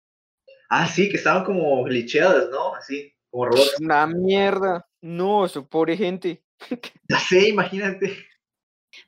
Ah, 0.69 0.85
sí, 0.85 1.07
que 1.07 1.15
estaban 1.15 1.45
como 1.45 1.81
glitcheadas, 1.85 2.49
¿no? 2.49 2.75
Así, 2.75 3.15
como 3.31 3.45
robots. 3.45 3.79
Una 3.79 4.05
mierda. 4.05 4.85
No, 4.99 5.45
eso, 5.45 5.65
pobre 5.65 5.95
gente. 5.95 6.43
Ya 7.09 7.17
sé, 7.17 7.47
imagínate. 7.47 8.17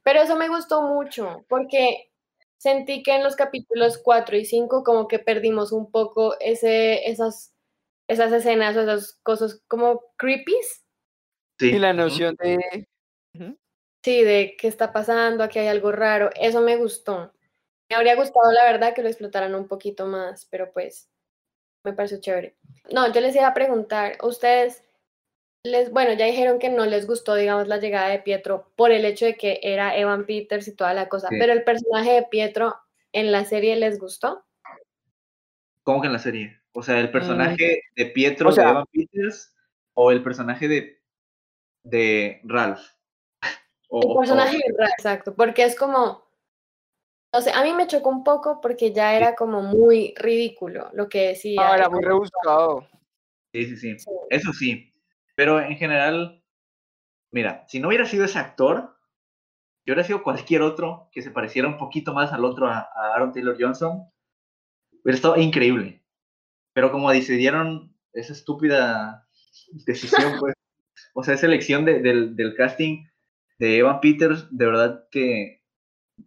Pero 0.03 0.21
eso 0.21 0.37
me 0.37 0.47
gustó 0.47 0.83
mucho, 0.83 1.43
porque 1.49 2.11
sentí 2.55 3.03
que 3.03 3.13
en 3.13 3.25
los 3.25 3.35
capítulos 3.35 3.97
4 3.97 4.37
y 4.37 4.45
5 4.45 4.85
como 4.85 5.09
que 5.09 5.19
perdimos 5.19 5.73
un 5.73 5.91
poco 5.91 6.39
ese, 6.39 7.09
esas, 7.09 7.53
esas 8.07 8.31
escenas 8.31 8.75
o 8.77 8.81
esas 8.81 9.19
cosas 9.23 9.61
como 9.67 10.03
creepies. 10.17 10.85
Sí. 11.59 11.71
Y 11.75 11.79
la 11.79 11.93
noción 11.93 12.35
de. 12.39 12.87
Sí, 14.03 14.23
de 14.23 14.55
qué 14.57 14.67
está 14.67 14.93
pasando, 14.93 15.43
aquí 15.43 15.59
hay 15.59 15.67
algo 15.67 15.91
raro. 15.91 16.29
Eso 16.39 16.61
me 16.61 16.77
gustó. 16.77 17.33
Me 17.89 17.95
habría 17.95 18.15
gustado, 18.15 18.51
la 18.51 18.63
verdad, 18.65 18.93
que 18.93 19.01
lo 19.01 19.09
explotaran 19.09 19.55
un 19.55 19.67
poquito 19.67 20.05
más, 20.05 20.45
pero 20.45 20.71
pues 20.71 21.09
me 21.83 21.93
pareció 21.93 22.19
chévere. 22.19 22.55
No, 22.91 23.11
yo 23.11 23.21
les 23.21 23.35
iba 23.35 23.47
a 23.47 23.53
preguntar, 23.53 24.17
ustedes, 24.23 24.83
les, 25.63 25.91
bueno, 25.91 26.13
ya 26.13 26.25
dijeron 26.25 26.59
que 26.59 26.69
no 26.69 26.85
les 26.85 27.07
gustó, 27.07 27.35
digamos, 27.35 27.67
la 27.67 27.77
llegada 27.77 28.09
de 28.09 28.19
Pietro 28.19 28.71
por 28.75 28.91
el 28.91 29.03
hecho 29.05 29.25
de 29.25 29.35
que 29.35 29.59
era 29.63 29.97
Evan 29.97 30.25
Peters 30.25 30.67
y 30.67 30.75
toda 30.75 30.93
la 30.93 31.09
cosa, 31.09 31.27
Sí. 31.29 31.35
pero 31.39 31.53
el 31.53 31.63
personaje 31.63 32.11
de 32.11 32.23
Pietro 32.23 32.75
en 33.13 33.31
la 33.31 33.45
serie 33.45 33.75
les 33.77 33.99
gustó. 33.99 34.45
¿Cómo 35.83 36.01
que 36.01 36.07
en 36.07 36.13
la 36.13 36.19
serie? 36.19 36.56
O 36.77 36.83
sea, 36.83 36.99
el 36.99 37.09
personaje 37.09 37.81
de 37.95 38.05
Pietro 38.05 38.49
o 38.49 38.51
sea- 38.51 38.65
de 38.65 38.69
Evan 38.69 38.85
Peters 38.91 39.51
o 39.95 40.11
el 40.11 40.21
personaje 40.21 40.67
de, 40.67 41.01
de 41.81 42.39
Ralph. 42.43 42.81
O- 43.89 43.99
El 44.03 44.11
o- 44.11 44.19
personaje 44.19 44.57
de 44.57 44.75
Ra- 44.77 44.89
exacto, 44.95 45.33
porque 45.33 45.63
es 45.63 45.75
como, 45.75 46.23
no 47.33 47.41
sé, 47.41 47.49
a 47.51 47.63
mí 47.63 47.73
me 47.73 47.87
chocó 47.87 48.09
un 48.09 48.23
poco 48.23 48.61
porque 48.61 48.93
ya 48.93 49.15
era 49.15 49.33
como 49.33 49.63
muy 49.63 50.13
ridículo 50.17 50.91
lo 50.93 51.09
que 51.09 51.29
decía. 51.29 51.67
Ah, 51.67 51.75
era 51.77 51.89
muy 51.89 52.03
rebuscado. 52.03 52.87
Sí, 53.51 53.65
sí, 53.65 53.75
sí. 53.77 53.97
Sí. 53.97 54.11
Eso 54.29 54.53
sí. 54.53 54.93
Pero 55.33 55.59
en 55.59 55.77
general, 55.77 56.43
mira, 57.31 57.65
si 57.67 57.79
no 57.79 57.87
hubiera 57.87 58.05
sido 58.05 58.25
ese 58.25 58.37
actor, 58.37 58.95
si 59.83 59.89
hubiera 59.89 60.03
sido 60.03 60.21
cualquier 60.21 60.61
otro 60.61 61.09
que 61.11 61.23
se 61.23 61.31
pareciera 61.31 61.67
un 61.67 61.79
poquito 61.79 62.13
más 62.13 62.33
al 62.33 62.45
otro, 62.45 62.67
a, 62.67 62.81
a 62.93 63.15
Aaron 63.15 63.31
Taylor 63.33 63.57
Johnson, 63.59 64.07
hubiera 65.03 65.15
estado 65.15 65.37
increíble. 65.37 66.03
Pero 66.77 66.91
como 66.91 67.09
decidieron 67.11 67.91
esa 68.13 68.33
estúpida 68.33 69.27
decisión, 69.87 70.33
pues, 70.39 70.53
o 71.15 71.23
sea, 71.23 71.33
esa 71.33 71.47
elección 71.47 71.85
de- 71.85 72.01
del, 72.03 72.35
del 72.35 72.53
casting 72.55 73.03
de 73.57 73.79
Evan 73.79 73.99
Peters, 73.99 74.45
de 74.51 74.65
verdad 74.67 75.07
que, 75.09 75.63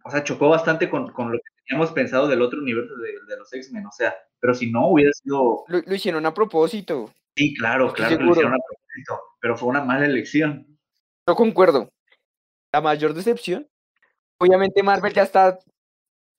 o 0.03 0.11
sea, 0.11 0.25
chocó 0.25 0.49
bastante 0.49 0.89
con, 0.89 1.09
con 1.13 1.31
lo 1.31 1.37
que 1.37 1.43
teníamos 1.65 1.93
pensado 1.93 2.27
del 2.27 2.41
otro 2.41 2.59
universo 2.59 2.93
de, 2.97 3.13
de 3.29 3.37
los 3.37 3.53
X-Men, 3.53 3.85
o 3.85 3.91
sea, 3.93 4.13
pero 4.41 4.53
si 4.53 4.69
no 4.69 4.89
hubiera 4.89 5.13
sido 5.13 5.63
Lo, 5.69 5.79
lo 5.85 5.95
hicieron 5.95 6.25
a 6.25 6.33
propósito. 6.33 7.13
Sí, 7.37 7.55
claro, 7.55 7.87
Estoy 7.87 7.97
claro 8.07 8.17
que 8.17 8.23
lo 8.25 8.31
hicieron 8.31 8.53
a 8.53 8.57
propósito, 8.57 9.21
pero 9.39 9.55
fue 9.55 9.69
una 9.69 9.85
mala 9.85 10.05
elección. 10.05 10.67
No 11.25 11.33
concuerdo. 11.33 11.87
La 12.73 12.81
mayor 12.81 13.13
decepción. 13.13 13.69
Obviamente 14.37 14.83
Marvel 14.83 15.13
ya 15.13 15.23
está, 15.23 15.57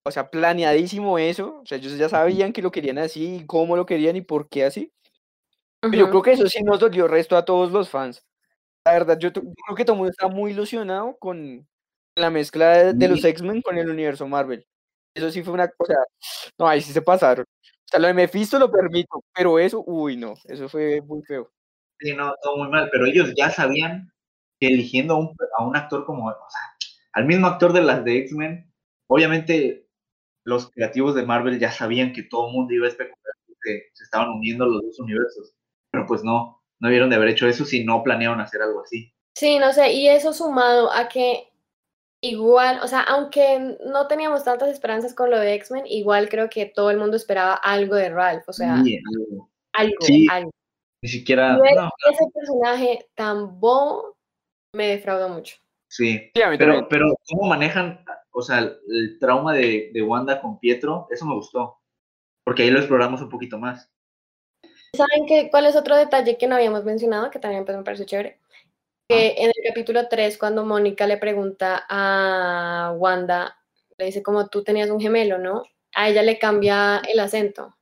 o 0.05 0.11
sea, 0.11 0.31
planeadísimo 0.31 1.19
eso. 1.19 1.61
O 1.63 1.67
sea, 1.67 1.79
ellos 1.79 1.97
ya 1.97 2.09
sabían 2.09 2.53
que 2.53 2.63
lo 2.63 2.71
querían 2.71 2.99
así, 2.99 3.37
y 3.37 3.47
cómo 3.47 3.77
lo 3.77 3.87
querían 3.87 4.17
y 4.17 4.23
por 4.23 4.49
qué 4.49 4.65
así. 4.65 4.93
Pero 5.81 5.95
Yo 5.95 6.03
Ujú. 6.05 6.11
creo 6.11 6.23
que 6.23 6.33
eso 6.33 6.47
sí 6.49 6.63
nos 6.63 6.81
dolió 6.81 7.09
resto 7.09 7.37
a 7.37 7.45
todos 7.45 7.73
los 7.73 7.89
fans. 7.89 8.25
La 8.85 8.93
verdad, 8.93 9.19
yo, 9.19 9.31
yo 9.31 9.43
creo 9.43 9.77
que 9.77 9.85
todo 9.85 9.95
el 9.95 9.99
mundo 9.99 10.11
está 10.11 10.29
muy 10.29 10.53
ilusionado 10.53 11.17
con 11.19 11.67
la 12.17 12.31
mezcla 12.31 12.71
de, 12.79 12.93
de 12.95 13.09
los. 13.09 13.25
X-Men 13.25 13.63
con 13.63 13.79
el 13.79 13.89
universo 13.89 14.27
Marvel. 14.27 14.67
Eso 15.15 15.31
sí 15.31 15.43
fue 15.43 15.55
una 15.55 15.69
cosa. 15.69 15.95
No, 16.59 16.67
ahí 16.69 16.81
sí 16.81 16.93
se 16.93 17.03
pasaron. 17.03 17.45
O 17.45 17.89
sea, 17.89 18.01
lo 18.01 18.09
de 18.09 18.15
Mephisto 18.15 18.59
lo 18.59 18.71
permito, 18.71 19.23
pero 19.35 19.59
eso, 19.59 19.83
uy, 19.87 20.17
no, 20.17 20.35
eso 20.45 20.69
fue 20.69 21.01
muy 21.03 21.23
feo. 21.23 21.51
Sí, 22.01 22.15
no, 22.15 22.35
todo 22.43 22.57
muy 22.57 22.69
mal, 22.69 22.89
pero 22.91 23.07
ellos 23.07 23.33
ya 23.37 23.51
sabían 23.51 24.11
que 24.59 24.69
eligiendo 24.69 25.15
a 25.15 25.19
un, 25.19 25.37
a 25.59 25.65
un 25.65 25.77
actor 25.77 26.05
como, 26.07 26.29
o 26.29 26.33
sea, 26.33 26.61
al 27.13 27.27
mismo 27.27 27.47
actor 27.47 27.73
de 27.73 27.83
las 27.83 28.05
de 28.05 28.19
X-Men, 28.19 28.73
obviamente 29.09 29.82
los 30.45 30.70
creativos 30.70 31.14
de 31.14 31.24
Marvel 31.24 31.59
ya 31.59 31.70
sabían 31.70 32.12
que 32.12 32.22
todo 32.24 32.49
el 32.49 32.55
mundo 32.55 32.74
iba 32.74 32.86
a 32.86 32.90
especular 32.90 33.34
que 33.62 33.90
se 33.93 34.05
estaban 34.05 34.28
uniendo 34.30 34.66
los 34.66 34.82
dos 34.82 34.99
universos, 34.99 35.55
pero 35.90 36.05
pues 36.07 36.24
no, 36.24 36.61
no 36.80 36.88
debieron 36.88 37.11
de 37.11 37.16
haber 37.16 37.28
hecho 37.28 37.47
eso 37.47 37.64
si 37.64 37.84
no 37.84 38.03
planearon 38.03 38.40
hacer 38.40 38.61
algo 38.61 38.82
así. 38.82 39.14
Sí, 39.36 39.59
no 39.59 39.72
sé, 39.72 39.93
y 39.93 40.09
eso 40.09 40.32
sumado 40.32 40.93
a 40.93 41.09
que 41.09 41.49
igual, 42.20 42.80
o 42.82 42.88
sea, 42.88 43.01
aunque 43.03 43.78
no 43.86 44.07
teníamos 44.07 44.45
tantas 44.45 44.68
esperanzas 44.68 45.14
con 45.14 45.30
lo 45.30 45.38
de 45.38 45.55
X-Men, 45.55 45.84
igual 45.86 46.28
creo 46.28 46.51
que 46.51 46.66
todo 46.66 46.90
el 46.90 46.99
mundo 46.99 47.16
esperaba 47.16 47.55
algo 47.55 47.95
de 47.95 48.11
Ralph, 48.11 48.49
o 48.49 48.53
sea, 48.53 48.82
Sí, 48.82 48.99
algo. 49.16 49.51
algo, 49.72 49.97
Sí. 50.01 50.26
algo. 50.30 50.51
Ni 51.03 51.09
siquiera, 51.09 51.57
Y 51.57 51.62
ver 51.62 51.76
no, 51.76 51.90
ese 52.11 52.24
personaje 52.32 53.09
tan 53.14 53.59
bobo 53.59 54.16
me 54.74 54.88
defraudó 54.88 55.28
mucho. 55.28 55.57
sí, 55.88 56.30
Sí, 56.34 56.43
a 56.43 56.51
mí 56.51 56.59
Pero, 56.59 56.88
pero 56.88 57.14
cómo 57.28 57.49
manejan, 57.49 58.05
o 58.33 58.43
sea, 58.43 58.59
el, 58.61 59.18
trauma 59.20 59.55
de, 59.55 59.91
de 59.93 60.03
Wanda 60.03 60.41
con 60.41 60.59
Pietro, 60.59 61.07
eso 61.11 61.26
me 61.26 61.35
gustó. 61.35 61.78
Porque 62.45 62.62
ahí 62.64 62.70
lo 62.70 62.78
exploramos 62.78 63.22
un 63.22 63.28
poquito 63.28 63.59
más. 63.59 63.91
¿Saben 64.95 65.26
qué, 65.26 65.51
cuál 65.51 65.66
es 65.66 65.76
otro 65.76 65.97
detalle 65.97 66.37
que 66.39 66.47
no 66.47 66.57
habíamos 66.57 66.85
mencionado, 66.85 67.30
que 67.30 67.39
también 67.39 67.64
pues, 67.64 67.76
me 67.76 67.85
pareció 67.85 68.07
chévere? 68.07 68.41
Que 69.09 69.35
en 69.39 69.47
el 69.47 69.55
capítulo 69.68 70.09
3, 70.09 70.39
cuando 70.39 70.64
Mónica 70.64 71.07
le 71.07 71.18
pregunta 71.18 71.85
a 71.89 72.95
Wanda, 72.97 73.57
le 73.99 74.07
dice 74.07 74.22
como 74.22 74.49
tú 74.49 74.64
tenías 74.64 74.91
un 74.91 75.01
gemelo, 75.01 75.39
¿no? 75.39 75.62
A 75.95 76.09
ella 76.09 76.22
le 76.22 76.39
cambia 76.39 76.99
el 77.09 77.20
acento. 77.20 77.76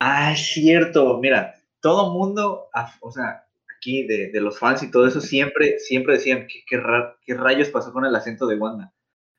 Ah, 0.00 0.32
es 0.32 0.40
cierto. 0.54 1.18
Mira, 1.18 1.54
todo 1.80 2.12
mundo, 2.12 2.68
o 3.00 3.12
sea, 3.12 3.46
aquí 3.76 4.06
de, 4.06 4.30
de 4.32 4.40
los 4.40 4.58
fans 4.58 4.82
y 4.82 4.90
todo 4.90 5.06
eso, 5.06 5.20
siempre, 5.20 5.78
siempre 5.78 6.14
decían 6.14 6.46
que 6.48 6.62
qué 6.66 6.76
ra- 6.78 7.16
qué 7.24 7.34
rayos 7.34 7.68
pasó 7.70 7.92
con 7.92 8.04
el 8.04 8.14
acento 8.14 8.46
de 8.46 8.56
Wanda. 8.56 8.92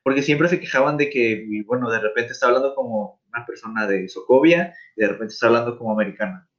Porque 0.10 0.24
siempre 0.24 0.47
se 0.47 0.60
quejaban 0.60 0.97
de 0.97 1.07
que, 1.07 1.45
y 1.47 1.62
bueno, 1.62 1.88
de 1.88 1.99
repente 1.99 2.32
está 2.32 2.47
hablando 2.47 2.74
como 2.74 3.22
una 3.28 3.45
persona 3.45 3.86
de 3.86 4.10
Sokovia 4.10 4.76
y 4.95 5.01
de 5.01 5.07
repente 5.07 5.36
está 5.36 5.45
hablando 5.45 5.78
como 5.78 5.91
americana. 5.91 6.49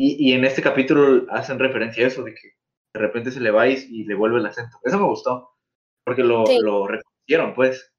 Y, 0.00 0.30
y 0.30 0.32
en 0.32 0.46
este 0.46 0.62
capítulo 0.62 1.26
hacen 1.28 1.58
referencia 1.58 2.02
a 2.02 2.06
eso, 2.06 2.24
de 2.24 2.32
que 2.32 2.52
de 2.94 3.00
repente 3.00 3.30
se 3.32 3.40
le 3.40 3.50
va 3.50 3.68
y, 3.68 3.74
y 3.90 4.04
le 4.04 4.14
vuelve 4.14 4.38
el 4.38 4.46
acento. 4.46 4.78
Eso 4.82 4.98
me 4.98 5.04
gustó, 5.04 5.58
porque 6.06 6.22
lo, 6.22 6.46
Sí. 6.46 6.58
lo 6.58 6.86
reconocieron, 6.86 7.54
pues. 7.54 7.92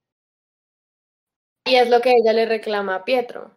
Y 1.68 1.76
es 1.76 1.88
lo 1.88 2.01
que 2.01 2.13
ella 2.13 2.34
le 2.34 2.47
reclama 2.47 2.95
a 2.95 3.05
Pietro. 3.05 3.51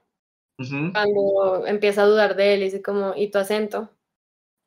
Ujú, 0.59 0.93
Cuando 0.93 1.67
empieza 1.67 2.03
a 2.03 2.07
dudar 2.07 2.37
de 2.37 2.53
él, 2.53 2.61
dice 2.61 2.83
como, 2.83 3.15
¿y 3.17 3.31
tu 3.31 3.39
acento? 3.39 3.97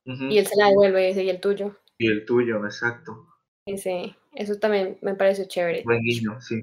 ujú. 0.07 0.23
Y 0.23 0.39
él 0.39 0.47
se 0.47 0.57
la 0.57 0.69
devuelve 0.69 1.03
y 1.03 1.07
dice, 1.09 1.23
¿y 1.23 1.29
el 1.29 1.39
tuyo? 1.39 1.75
Y 1.99 2.07
el 2.07 2.25
tuyo, 2.25 2.65
exacto. 2.65 3.27
Sí, 3.67 4.15
eso 4.33 4.57
también 4.57 4.97
me 5.01 5.15
pareció 5.15 5.45
chévere. 5.45 5.83
Buen 5.83 6.01
guiño, 6.01 6.39
sí. 6.41 6.61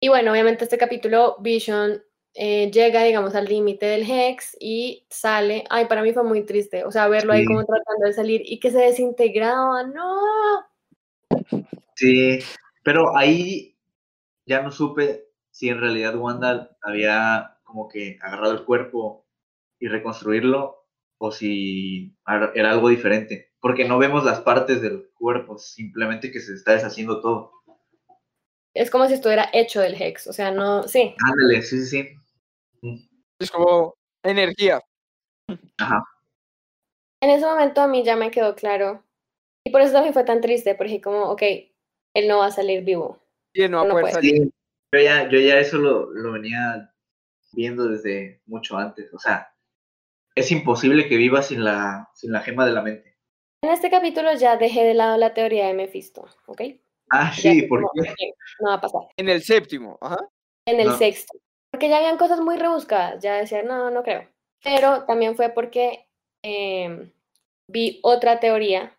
Y 0.00 0.08
bueno, 0.08 0.32
obviamente 0.32 0.64
este 0.64 0.78
capítulo 0.78 1.36
Vision 1.40 2.02
eh, 2.34 2.70
llega, 2.70 3.04
digamos, 3.04 3.34
al 3.34 3.44
límite 3.44 3.86
del 3.86 4.08
Hex 4.08 4.56
y 4.58 5.06
sale. 5.10 5.64
Ay, 5.70 5.86
para 5.86 6.02
mí 6.02 6.12
fue 6.12 6.24
muy 6.24 6.44
triste. 6.44 6.84
O 6.84 6.90
sea, 6.90 7.08
verlo 7.08 7.32
ahí 7.32 7.44
como 7.44 7.64
tratando 7.64 8.06
de 8.06 8.12
salir 8.12 8.42
y 8.44 8.58
que 8.58 8.70
se 8.70 8.78
desintegraba. 8.78 9.84
¡No! 9.84 10.20
Sí, 11.94 12.38
pero 12.82 13.16
ahí 13.16 13.76
ya 14.46 14.62
no 14.62 14.70
supe 14.70 15.26
si 15.50 15.68
en 15.68 15.80
realidad 15.80 16.16
Wanda 16.16 16.76
había 16.80 17.58
como 17.62 17.88
que 17.88 18.18
agarrado 18.22 18.54
el 18.54 18.64
cuerpo 18.64 19.26
y 19.78 19.88
reconstruirlo 19.88 20.86
o 21.18 21.30
si 21.30 22.16
era 22.26 22.70
algo 22.70 22.88
diferente, 22.88 23.51
porque 23.62 23.86
no 23.86 23.96
vemos 23.98 24.24
las 24.24 24.40
partes 24.40 24.82
del 24.82 25.08
cuerpo, 25.14 25.56
simplemente 25.56 26.32
que 26.32 26.40
se 26.40 26.52
está 26.52 26.72
deshaciendo 26.72 27.20
todo. 27.20 27.52
Es 28.74 28.90
como 28.90 29.06
si 29.06 29.14
estuviera 29.14 29.48
hecho 29.52 29.80
del 29.80 29.94
Hex. 29.94 30.26
O 30.26 30.32
sea, 30.32 30.50
no. 30.50 30.82
Sí. 30.88 31.14
Ándale, 31.24 31.62
sí, 31.62 31.86
sí, 31.86 32.18
sí. 32.82 33.08
Es 33.38 33.50
como 33.50 33.94
energía. 34.24 34.80
Ajá. 35.78 36.02
En 37.22 37.30
ese 37.30 37.46
momento 37.46 37.80
a 37.80 37.86
mí 37.86 38.02
ya 38.02 38.16
me 38.16 38.32
quedó 38.32 38.56
claro. 38.56 39.04
Y 39.64 39.70
por 39.70 39.80
eso 39.80 39.92
también 39.92 40.12
fue 40.12 40.24
tan 40.24 40.40
triste, 40.40 40.74
porque 40.74 41.00
como, 41.00 41.30
ok, 41.30 41.42
él 42.14 42.26
no 42.26 42.38
va 42.38 42.46
a 42.46 42.50
salir 42.50 42.82
vivo. 42.82 43.22
Y 43.54 43.68
no 43.68 43.78
va 43.78 43.84
a 43.84 43.88
poder 43.90 44.02
puede. 44.02 44.14
salir. 44.14 44.42
Sí, 44.42 44.52
yo 44.92 45.00
ya, 45.00 45.28
yo 45.28 45.38
ya 45.38 45.60
eso 45.60 45.78
lo, 45.78 46.12
lo 46.12 46.32
venía 46.32 46.92
viendo 47.52 47.86
desde 47.86 48.42
mucho 48.46 48.76
antes, 48.76 49.12
o 49.14 49.18
sea, 49.18 49.54
es 50.34 50.50
imposible 50.50 51.08
que 51.08 51.16
viva 51.16 51.42
sin 51.42 51.62
la, 51.62 52.10
sin 52.14 52.32
la 52.32 52.40
gema 52.40 52.66
de 52.66 52.72
la 52.72 52.82
mente. 52.82 53.11
En 53.64 53.70
este 53.70 53.90
capítulo 53.90 54.32
ya 54.34 54.56
dejé 54.56 54.82
de 54.82 54.94
lado 54.94 55.16
la 55.16 55.34
teoría 55.34 55.68
de 55.68 55.74
Mephisto, 55.74 56.26
¿ok? 56.46 56.62
Ah, 57.10 57.32
Ya 57.36 57.52
sí, 57.52 57.62
porque 57.62 58.00
ok, 58.00 58.06
no 58.60 58.68
va 58.70 58.74
a 58.74 58.80
pasar. 58.80 59.02
En 59.16 59.28
el 59.28 59.42
séptimo, 59.42 59.98
ajá. 60.00 60.18
En 60.66 60.80
el 60.80 60.88
No. 60.88 60.96
sexto. 60.96 61.38
Porque 61.70 61.88
ya 61.88 61.98
habían 61.98 62.18
cosas 62.18 62.40
muy 62.40 62.56
rebuscadas. 62.56 63.22
Ya 63.22 63.36
decía, 63.36 63.62
no, 63.62 63.90
no 63.90 64.02
creo. 64.02 64.28
Pero 64.64 65.04
también 65.04 65.36
fue 65.36 65.48
porque 65.50 66.08
em, 66.42 67.12
vi 67.68 68.00
otra 68.02 68.40
teoría 68.40 68.96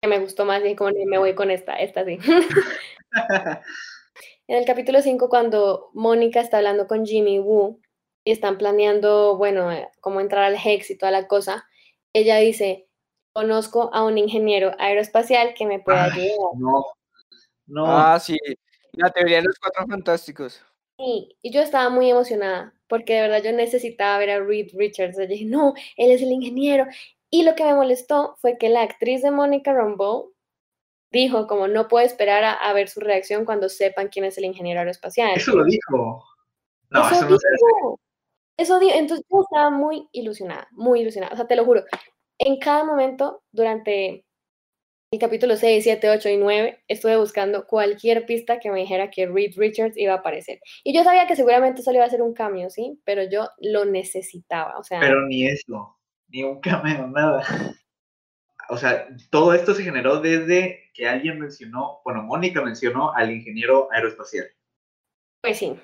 que 0.00 0.08
me 0.08 0.20
gustó 0.20 0.44
más 0.44 0.64
y 0.64 0.76
como 0.76 0.90
"No, 0.90 0.98
me 1.06 1.18
voy 1.18 1.34
con 1.34 1.50
esta, 1.50 1.74
esta 1.74 2.04
sí. 2.04 2.18
En 4.48 4.56
el 4.58 4.64
capítulo 4.64 5.02
5, 5.02 5.28
cuando 5.28 5.90
Mónica 5.92 6.40
está 6.40 6.58
hablando 6.58 6.86
con 6.86 7.04
Jimmy 7.04 7.40
Woo 7.40 7.80
y 8.24 8.30
están 8.30 8.58
planeando, 8.58 9.36
bueno, 9.36 9.72
eh, 9.72 9.88
cómo 10.00 10.20
entrar 10.20 10.44
al 10.44 10.56
Hex 10.64 10.90
y 10.90 10.96
toda 10.98 11.10
la 11.10 11.26
cosa, 11.26 11.66
ella 12.14 12.36
dice, 12.36 12.85
conozco 13.36 13.90
a 13.92 14.02
un 14.02 14.16
ingeniero 14.16 14.72
aeroespacial 14.78 15.52
que 15.52 15.66
me 15.66 15.78
puede 15.78 15.98
Ay, 15.98 16.10
ayudar. 16.10 16.38
no, 16.56 16.84
no, 17.66 17.84
Ah, 17.86 18.18
sí. 18.18 18.38
La 18.92 19.10
teoría 19.10 19.36
de 19.36 19.42
los 19.42 19.58
cuatro 19.58 19.86
fantásticos. 19.86 20.64
Y, 20.98 21.36
y 21.42 21.52
yo 21.52 21.60
estaba 21.60 21.90
muy 21.90 22.10
emocionada 22.10 22.72
porque 22.88 23.12
de 23.14 23.20
verdad 23.28 23.42
yo 23.42 23.52
necesitaba 23.52 24.16
ver 24.16 24.30
a 24.30 24.40
Reed 24.42 24.68
Richards. 24.72 25.18
Yo 25.18 25.26
dije, 25.26 25.44
no, 25.44 25.74
él 25.98 26.12
es 26.12 26.22
el 26.22 26.32
ingeniero. 26.32 26.86
Y 27.28 27.42
lo 27.42 27.54
que 27.54 27.64
me 27.64 27.74
molestó 27.74 28.36
fue 28.40 28.56
que 28.56 28.70
la 28.70 28.80
actriz 28.80 29.20
de 29.20 29.30
Mónica 29.30 29.74
Rambeau 29.74 30.32
dijo 31.12 31.46
como 31.46 31.68
no 31.68 31.88
puedo 31.88 32.06
esperar 32.06 32.42
a, 32.42 32.52
a 32.54 32.72
ver 32.72 32.88
su 32.88 33.00
reacción 33.00 33.44
cuando 33.44 33.68
sepan 33.68 34.08
quién 34.08 34.24
es 34.24 34.38
el 34.38 34.46
ingeniero 34.46 34.80
aeroespacial. 34.80 35.36
Eso 35.36 35.54
lo 35.54 35.64
dijo. 35.64 36.24
No, 36.88 37.00
Eso 37.00 37.10
eso 37.16 37.22
no 37.28 37.36
dijo. 37.36 38.00
Eso 38.56 38.78
dijo. 38.78 38.94
Entonces 38.96 39.26
yo 39.30 39.42
estaba 39.42 39.68
muy 39.68 40.08
ilusionada, 40.12 40.68
muy 40.70 41.02
ilusionada. 41.02 41.34
O 41.34 41.36
sea, 41.36 41.46
te 41.46 41.56
lo 41.56 41.66
juro. 41.66 41.84
En 42.38 42.58
cada 42.58 42.84
momento, 42.84 43.42
durante 43.50 44.26
el 45.12 45.18
capítulo 45.18 45.56
6, 45.56 45.84
7, 45.84 46.10
8 46.10 46.28
y 46.28 46.36
9, 46.36 46.84
estuve 46.88 47.16
buscando 47.16 47.66
cualquier 47.66 48.26
pista 48.26 48.58
que 48.58 48.70
me 48.70 48.80
dijera 48.80 49.10
que 49.10 49.26
Reed 49.26 49.54
Richards 49.56 49.96
iba 49.96 50.14
a 50.14 50.16
aparecer. 50.16 50.60
Y 50.84 50.94
yo 50.94 51.04
sabía 51.04 51.26
que 51.26 51.36
seguramente 51.36 51.82
solo 51.82 51.98
iba 51.98 52.04
a 52.04 52.10
ser 52.10 52.22
un 52.22 52.34
cambio, 52.34 52.68
¿sí? 52.70 53.00
Pero 53.04 53.22
yo 53.22 53.48
lo 53.58 53.84
necesitaba. 53.84 54.78
O 54.78 54.82
sea, 54.82 55.00
Pero 55.00 55.26
ni 55.26 55.46
eso, 55.46 55.96
ni 56.28 56.42
un 56.42 56.60
cameo, 56.60 57.06
nada. 57.06 57.44
O 58.68 58.76
sea, 58.76 59.08
todo 59.30 59.54
esto 59.54 59.74
se 59.74 59.84
generó 59.84 60.20
desde 60.20 60.90
que 60.92 61.08
alguien 61.08 61.38
mencionó, 61.38 62.00
bueno, 62.04 62.22
Mónica 62.22 62.60
mencionó 62.62 63.12
al 63.14 63.30
ingeniero 63.30 63.88
aeroespacial. 63.92 64.46
pues 65.40 65.58
sí. 65.58 65.78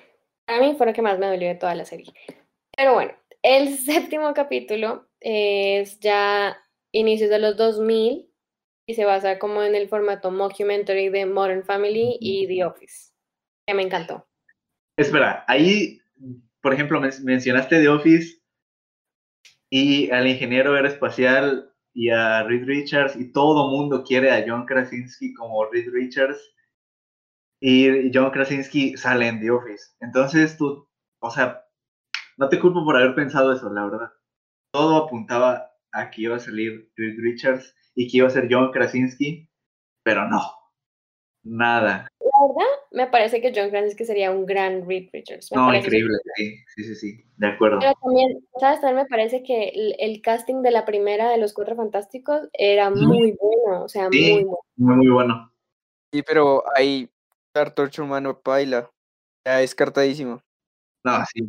A 0.47 0.59
mí 0.59 0.75
fue 0.77 0.85
lo 0.85 0.93
que 0.93 1.01
más 1.01 1.17
me 1.17 1.27
dolió 1.27 1.47
de 1.47 1.55
toda 1.55 1.73
la 1.73 1.85
serie. 1.85 2.11
Pero 2.75 2.93
bueno, 2.93 3.13
el 3.41 3.77
séptimo 3.77 4.33
capítulo 4.33 5.07
es 5.23 5.99
ya 6.01 6.57
inicios 6.93 7.29
de 7.31 7.39
los 7.39 7.57
2000 7.57 8.29
y 8.87 8.95
se 8.95 9.05
basa 9.05 9.39
como 9.39 9.63
en 9.63 9.75
el 9.75 9.89
formato 9.89 10.31
mockumentary 10.31 11.09
de 11.09 11.25
Modern 11.25 11.63
Family 11.65 12.17
y 12.21 12.47
The 12.47 12.65
Office, 12.65 13.13
que 13.67 13.73
me 13.75 13.83
encantó. 13.83 14.27
Espera, 14.97 15.45
ahí, 15.47 16.01
por 16.61 16.73
ejemplo, 16.73 16.99
men- 16.99 17.11
mencionaste 17.23 17.79
The 17.79 17.89
Office 17.89 18.41
y 19.69 20.09
al 20.11 20.25
ingeniero 20.27 20.73
aeroespacial 20.73 21.69
y 21.93 22.09
a 22.09 22.43
Reed 22.43 22.65
Richards 22.65 23.15
y 23.17 23.33
todo 23.33 23.67
mundo 23.69 24.03
quiere 24.03 24.31
a 24.31 24.45
John 24.47 24.65
Krasinski 24.65 25.33
como 25.33 25.65
Reed 25.69 25.89
Richards 25.91 26.39
y 27.59 28.11
John 28.13 28.29
Krasinski 28.31 28.95
sale 28.97 29.27
en 29.27 29.39
The 29.39 29.49
Office. 29.51 29.83
Entonces 30.01 30.57
tú, 30.57 30.87
o 31.19 31.31
sea, 31.31 31.63
no 32.37 32.49
te 32.49 32.59
culpo 32.59 32.85
por 32.85 32.97
haber 32.97 33.15
pensado 33.15 33.53
eso, 33.53 33.71
la 33.73 33.85
verdad. 33.85 34.11
Todo 34.73 35.05
apuntaba 35.05 35.71
a 35.91 36.09
que 36.09 36.23
iba 36.23 36.35
a 36.35 36.39
salir 36.39 36.89
Reed 36.97 37.19
Richards 37.19 37.75
y 37.93 38.09
que 38.09 38.17
iba 38.17 38.27
a 38.27 38.31
ser 38.31 38.47
John 38.49 38.71
Krasinski, 38.71 39.47
pero 40.03 40.27
no, 40.27 40.41
nada. 41.43 42.07
La 42.19 42.47
verdad, 42.47 42.71
me 42.91 43.05
parece 43.07 43.39
que 43.39 43.53
John 43.55 43.69
Krasinski 43.69 44.03
sería 44.05 44.31
un 44.31 44.47
gran 44.47 44.87
Reed 44.87 45.09
Richards. 45.13 45.51
me 45.51 45.57
No, 45.57 45.67
parece 45.67 45.85
increíble, 45.87 46.17
sí, 46.35 46.55
sí, 46.75 46.83
sí, 46.85 46.95
sí, 46.95 47.23
de 47.37 47.47
acuerdo. 47.47 47.77
Pero 47.81 47.93
también, 48.01 48.47
¿sabes? 48.59 48.81
También 48.81 49.03
me 49.03 49.05
parece 49.09 49.43
que 49.43 49.69
el, 49.69 49.95
el 49.99 50.21
casting 50.23 50.63
de 50.63 50.71
la 50.71 50.85
primera 50.85 51.29
de 51.29 51.37
los 51.37 51.53
Cuatro 51.53 51.75
Fantásticos 51.75 52.49
era 52.53 52.91
Sí. 52.91 53.05
muy 53.05 53.37
bueno, 53.39 53.83
o 53.83 53.87
sea, 53.87 54.09
Sí. 54.11 54.21
muy 54.33 54.43
bueno. 54.43 54.57
Muy, 54.77 54.95
muy 54.95 55.09
bueno. 55.09 55.51
Sí, 56.11 56.23
pero 56.23 56.63
ahí 56.75 57.07
Cartorcho 57.53 58.03
Humano 58.03 58.39
paila. 58.39 58.89
Ya 59.45 59.57
descartadísimo. 59.57 60.41
No, 61.03 61.23
sí, 61.31 61.47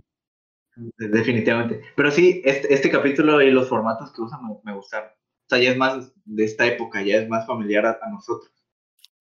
definitivamente. 0.99 1.83
Pero 1.97 2.11
sí, 2.11 2.43
este, 2.45 2.73
este 2.73 2.91
capítulo 2.91 3.41
y 3.43 3.51
los 3.51 3.69
formatos 3.69 4.13
que 4.13 4.23
usan 4.23 4.41
me, 4.47 4.55
me 4.65 4.75
gustaron. 4.75 5.11
O 5.11 5.49
sea, 5.49 5.59
ya 5.59 5.71
es 5.71 5.77
más 5.77 6.13
de 6.25 6.45
esta 6.45 6.67
época, 6.67 7.03
ya 7.03 7.17
es 7.17 7.29
más 7.29 7.47
familiar 7.47 7.87
a, 7.87 7.99
a 8.01 8.11
nosotros. 8.11 8.53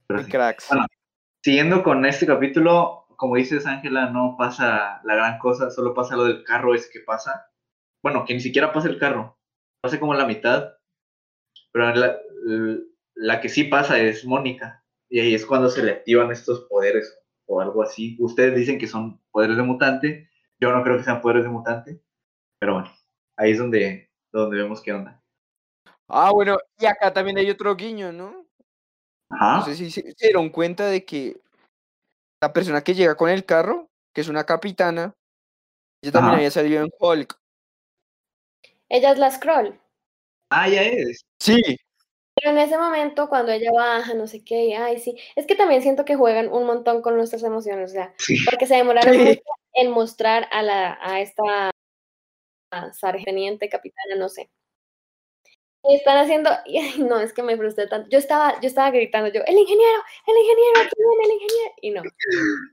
Pero 0.07 0.23
sí. 0.23 0.31
cracks. 0.31 0.67
Bueno. 0.69 0.85
Siguiendo 1.43 1.83
con 1.83 2.05
este 2.05 2.25
capítulo, 2.25 3.05
como 3.17 3.35
dices, 3.35 3.65
Ángela, 3.65 4.09
no 4.09 4.35
pasa 4.37 5.01
la 5.03 5.15
gran 5.15 5.39
cosa, 5.39 5.69
solo 5.69 5.93
pasa 5.93 6.15
lo 6.15 6.23
del 6.23 6.43
carro 6.43 6.73
ese 6.73 6.89
que 6.91 7.01
pasa. 7.01 7.47
Bueno, 8.01 8.23
que 8.25 8.33
ni 8.33 8.39
siquiera 8.39 8.71
pasa 8.71 8.87
el 8.87 8.97
carro, 8.97 9.37
pasa 9.81 9.99
como 9.99 10.13
la 10.13 10.25
mitad. 10.25 10.73
Pero 11.73 11.93
la, 11.95 12.17
la 13.15 13.41
que 13.41 13.49
sí 13.49 13.65
pasa 13.65 13.99
es 13.99 14.25
Mónica. 14.25 14.83
Y 15.09 15.19
ahí 15.19 15.33
es 15.33 15.45
cuando 15.45 15.69
se 15.69 15.83
le 15.83 15.91
activan 15.91 16.31
estos 16.31 16.61
poderes 16.69 17.19
o 17.45 17.61
algo 17.61 17.83
así. 17.83 18.15
Ustedes 18.19 18.55
dicen 18.55 18.79
que 18.79 18.87
son 18.87 19.21
poderes 19.31 19.57
de 19.57 19.63
mutante. 19.63 20.29
Yo 20.63 20.71
no 20.71 20.81
creo 20.81 20.95
que 20.95 21.03
sean 21.03 21.19
poderes 21.19 21.43
de 21.43 21.49
mutante. 21.49 21.99
Pero 22.57 22.75
bueno, 22.75 22.89
ahí 23.37 23.51
es 23.51 23.57
donde, 23.57 24.09
donde 24.31 24.55
vemos 24.55 24.81
qué 24.81 24.93
onda. 24.93 25.21
Ah, 26.07 26.31
bueno, 26.31 26.57
y 26.79 26.85
acá 26.85 27.11
también 27.11 27.37
hay 27.37 27.49
otro 27.49 27.75
guiño, 27.75 28.13
¿no? 28.13 28.31
No 29.29 29.35
Ajá. 29.37 29.65
sé 29.65 29.75
si 29.75 29.91
se 29.91 30.01
se 30.13 30.27
dieron 30.27 30.49
cuenta 30.49 30.85
de 30.85 31.03
que 31.03 31.35
la 32.41 32.53
persona 32.53 32.81
que 32.81 32.93
llega 32.93 33.15
con 33.15 33.29
el 33.29 33.43
carro, 33.43 33.89
que 34.15 34.21
es 34.21 34.29
una 34.29 34.45
capitana, 34.45 35.13
ella 36.01 36.13
también 36.13 36.29
Ajá. 36.29 36.37
había 36.37 36.51
salido 36.51 36.81
en 36.81 36.91
Hulk. 36.97 37.37
Ella 38.87 39.11
es 39.11 39.17
la 39.19 39.31
Scroll. 39.31 39.77
Ah, 40.49 40.69
ya 40.69 40.83
es. 40.83 41.25
Sí, 41.41 41.61
Pero 42.35 42.51
en 42.51 42.57
ese 42.59 42.77
momento, 42.77 43.27
cuando 43.27 43.51
ella 43.51 43.71
baja, 43.73 44.13
no 44.13 44.27
sé 44.27 44.45
qué, 44.45 44.77
ay, 44.77 44.97
sí, 44.99 45.17
es 45.35 45.45
que 45.45 45.55
también 45.55 45.81
siento 45.81 46.05
que 46.05 46.15
juegan 46.15 46.47
un 46.53 46.65
montón 46.65 47.01
con 47.01 47.17
nuestras 47.17 47.43
emociones, 47.43 47.91
o 47.91 47.93
sea, 47.93 48.13
Sí. 48.17 48.37
porque 48.49 48.65
se 48.65 48.75
demoraron 48.75 49.13
Sí. 49.13 49.19
mucho 49.25 49.41
en 49.73 49.91
mostrar 49.91 50.47
a 50.51 50.61
la, 50.61 50.97
a 51.01 51.21
esta 51.21 51.71
sargeniente, 52.93 53.69
capitana, 53.69 54.15
no 54.17 54.29
sé. 54.29 54.49
Están 55.83 56.17
haciendo, 56.17 56.49
y, 56.65 57.01
no, 57.03 57.19
es 57.19 57.33
que 57.33 57.43
me 57.43 57.57
frustré 57.57 57.87
tanto. 57.87 58.09
Yo 58.09 58.17
estaba, 58.17 58.59
yo 58.61 58.67
estaba 58.67 58.91
gritando, 58.91 59.31
yo, 59.31 59.41
el 59.45 59.57
ingeniero, 59.57 60.01
el 60.27 60.37
ingeniero, 60.37 60.79
aquí 60.81 60.95
viene 60.97 61.23
el 61.23 61.31
ingeniero, 61.31 61.73
y 61.81 61.91
no. 61.91 62.01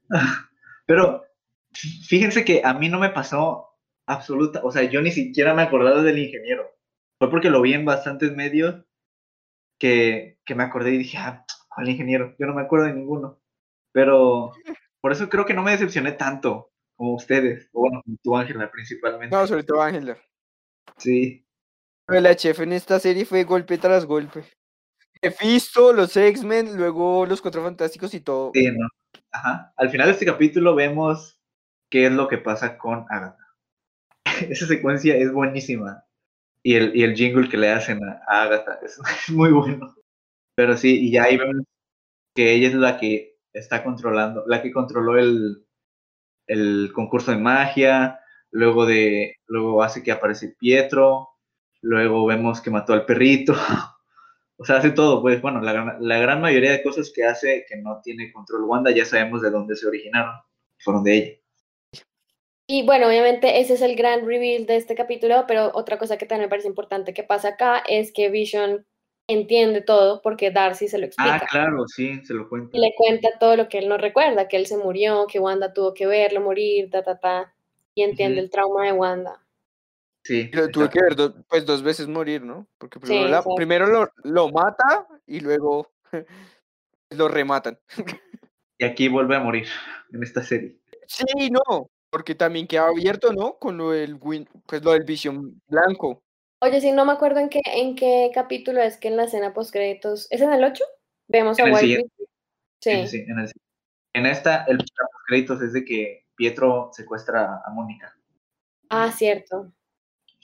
Pero 0.87 1.25
fíjense 1.73 2.45
que 2.45 2.63
a 2.65 2.75
mí 2.75 2.89
no 2.89 2.99
me 2.99 3.11
pasó 3.11 3.77
absoluta, 4.07 4.61
o 4.65 4.73
sea, 4.73 4.83
yo 4.83 5.01
ni 5.03 5.13
siquiera 5.13 5.55
me 5.55 5.63
acordaba 5.63 6.03
del 6.03 6.19
ingeniero. 6.19 6.69
Fue 7.19 7.31
porque 7.31 7.51
lo 7.51 7.61
vi 7.61 7.75
en 7.75 7.85
bastantes 7.85 8.33
medios 8.33 8.85
que, 9.79 10.39
que 10.45 10.55
me 10.55 10.65
acordé 10.65 10.93
y 10.93 10.99
dije, 10.99 11.19
ah, 11.19 11.45
¿cuál 11.69 11.89
ingeniero? 11.89 12.35
Yo 12.39 12.47
no 12.47 12.55
me 12.55 12.63
acuerdo 12.63 12.87
de 12.87 12.95
ninguno. 12.95 13.41
Pero 13.93 14.53
por 15.01 15.13
eso 15.13 15.29
creo 15.29 15.45
que 15.45 15.55
no 15.55 15.63
me 15.63 15.73
decepcioné 15.73 16.13
tanto 16.13 16.71
como 17.01 17.15
ustedes, 17.15 17.67
o 17.73 17.81
bueno, 17.81 18.03
tú, 18.23 18.37
Ángela, 18.37 18.71
principalmente. 18.71 19.35
no, 19.35 19.47
sobre 19.47 19.63
todo 19.63 19.81
Ángela. 19.81 20.19
Sí, 20.99 21.47
La 22.07 22.37
chef 22.37 22.61
en 22.61 22.75
esta 22.75 23.01
serie 23.01 23.25
fue 23.25 23.45
golpe 23.45 23.79
tras 23.79 24.05
golpe. 24.05 24.45
Mephisto, 25.23 25.95
los 25.95 26.15
X-Men, 26.15 26.77
luego 26.77 27.25
los 27.25 27.41
Cuatro 27.41 27.63
Fantásticos 27.63 28.13
y 28.13 28.21
todo. 28.21 28.51
sí, 28.53 28.71
no. 28.71 28.87
Ajá. 29.33 29.73
Al 29.79 29.89
final 29.89 30.09
de 30.09 30.13
este 30.13 30.27
capítulo 30.27 30.75
vemos 30.75 31.41
qué 31.91 32.05
es 32.05 32.13
lo 32.13 32.29
que 32.29 32.37
pasa 32.37 32.77
con 32.77 33.07
Agatha. 33.09 33.49
Esa 34.51 34.67
secuencia 34.67 35.17
es 35.17 35.33
buenísima. 35.33 36.05
Y 36.63 36.75
el, 36.75 36.95
y 36.95 37.03
el 37.03 37.15
jingle 37.15 37.49
que 37.49 37.57
le 37.57 37.71
hacen 37.71 38.05
a, 38.05 38.21
a 38.29 38.43
Agatha 38.43 38.79
es, 38.83 39.01
es 39.27 39.35
muy 39.35 39.51
bueno. 39.53 39.97
Pero 40.55 40.77
sí, 40.77 41.07
y 41.07 41.13
ya 41.13 41.23
ahí 41.23 41.39
vemos 41.39 41.65
que 42.37 42.53
ella 42.53 42.69
es 42.69 42.75
la 42.75 42.99
que 42.99 43.39
está 43.55 43.83
controlando, 43.83 44.45
la 44.47 44.61
que 44.61 44.71
controló 44.71 45.17
el, 45.17 45.65
el 46.47 46.91
concurso 46.95 47.31
de 47.31 47.39
magia, 47.39 48.21
luego 48.51 48.87
de, 48.87 49.37
luego 49.47 49.83
hace 49.83 50.03
que 50.03 50.13
aparece 50.13 50.55
Pietro, 50.59 51.29
luego 51.83 52.27
vemos 52.27 52.61
que 52.61 52.71
mató 52.71 52.93
al 52.93 53.07
perrito. 53.07 53.55
O 54.63 54.65
sea, 54.67 54.77
hace 54.77 54.91
todo, 54.91 55.23
pues 55.23 55.41
bueno, 55.41 55.63
la, 55.63 55.97
la 55.99 56.19
gran 56.19 56.43
mayoría 56.43 56.73
de 56.73 56.83
cosas 56.83 57.11
que 57.15 57.25
hace 57.25 57.65
que 57.67 57.79
no 57.79 57.99
tiene 58.05 58.31
control 58.31 58.65
Wanda 58.65 58.91
ya 58.91 59.07
sabemos 59.07 59.41
de 59.41 59.51
dónde 59.51 59.75
se 59.75 59.87
originaron, 59.87 60.35
fueron 60.77 61.03
de 61.03 61.15
ella. 61.17 61.41
Y 62.67 62.85
bueno, 62.85 63.09
obviamente 63.09 63.59
ese 63.59 63.73
es 63.73 63.81
el 63.81 63.97
gran 63.97 64.25
reveal 64.25 64.65
de 64.65 64.77
este 64.77 64.95
capítulo, 64.95 65.45
pero 65.49 65.73
otra 65.75 65.99
cosa 65.99 66.19
que 66.19 66.27
también 66.27 66.47
me 66.47 66.51
parece 66.51 66.69
importante 66.69 67.15
que 67.15 67.25
pasa 67.25 67.49
acá 67.49 67.83
es 67.89 68.13
que 68.13 68.29
Vision 68.29 68.87
entiende 69.33 69.81
todo 69.81 70.21
porque 70.23 70.51
Darcy 70.51 70.89
se 70.89 70.99
lo 70.99 71.07
explica. 71.07 71.37
Ah, 71.43 71.47
claro, 71.51 71.87
sí, 71.87 72.25
se 72.25 72.35
lo 72.35 72.49
cuento. 72.49 72.77
Y 72.77 72.81
le 72.81 72.93
cuenta 72.97 73.29
todo 73.39 73.57
lo 73.57 73.69
que 73.69 73.79
él 73.79 73.89
no 73.89 73.97
recuerda, 73.97 74.49
que 74.49 74.57
él 74.57 74.67
se 74.67 74.77
murió, 74.77 75.27
que 75.27 75.39
Wanda 75.39 75.73
tuvo 75.73 75.95
que 75.95 76.07
verlo 76.07 76.41
morir, 76.41 76.91
ta, 76.91 77.03
ta, 77.03 77.19
ta, 77.19 77.55
y 77.95 78.03
entiende 78.03 78.41
el 78.41 78.51
trauma 78.51 78.87
de 78.87 78.93
Wanda. 78.93 79.43
Sí, 80.23 80.51
lo 80.53 80.69
tuve 80.69 80.91
que 80.91 81.01
ver 81.01 81.17
do- 81.17 81.35
pues 81.49 81.65
dos 81.65 81.83
veces 81.83 82.07
morir, 82.07 82.43
¿no? 82.43 82.67
Porque 82.79 83.01
primero, 83.01 83.29
la- 83.29 83.43
primero 83.57 83.87
lo, 83.87 84.11
lo 84.25 84.49
mata 84.51 85.07
y 85.27 85.41
luego 85.41 85.91
lo 87.11 87.29
rematan. 87.29 87.79
Y 88.79 88.85
aquí 88.85 89.09
vuelve 89.09 89.37
a 89.37 89.41
morir 89.41 89.67
en 90.13 90.23
esta 90.23 90.43
serie. 90.43 90.77
Sí, 91.07 91.51
no, 91.51 91.91
porque 92.11 92.35
también 92.35 92.67
queda 92.67 92.89
abierto, 92.89 93.33
¿no? 93.33 93.55
Con 93.59 93.77
lo 93.77 93.91
del 93.91 94.17
win, 94.21 94.49
pues 94.67 94.85
lo 94.85 94.93
del 94.93 95.05
visión 95.05 95.61
blanco. 95.67 96.23
Oye, 96.63 96.81
sí, 96.81 96.93
no 96.93 97.05
me 97.05 97.13
acuerdo 97.13 97.41
en 97.41 97.49
qué, 97.49 97.61
en 97.65 97.97
qué 97.97 98.31
capítulo 98.35 98.81
es 98.83 98.99
que 98.99 99.09
en 99.09 99.17
la 99.17 99.25
escena 99.25 99.55
post 99.55 99.73
créditos, 99.73 100.27
¿es 100.31 100.41
en 100.43 100.53
el 100.53 100.63
8? 100.63 100.85
Vemos 101.29 101.59
a 101.59 101.63
En 101.63 101.69
el 101.69 101.75
White. 101.75 102.07
Sí, 102.81 102.91
Sí. 102.93 103.07
sí, 103.07 103.25
en, 103.29 103.39
el- 103.39 103.53
en 104.15 104.27
esta, 104.27 104.65
el 104.65 104.77
los 104.77 104.87
créditos 105.27 105.63
es 105.63 105.73
de 105.73 105.85
que 105.85 106.27
Pietro 106.35 106.91
secuestra 106.93 107.61
a 107.65 107.71
Mónica. 107.71 108.15
Ah, 108.91 109.11
cierto. 109.13 109.73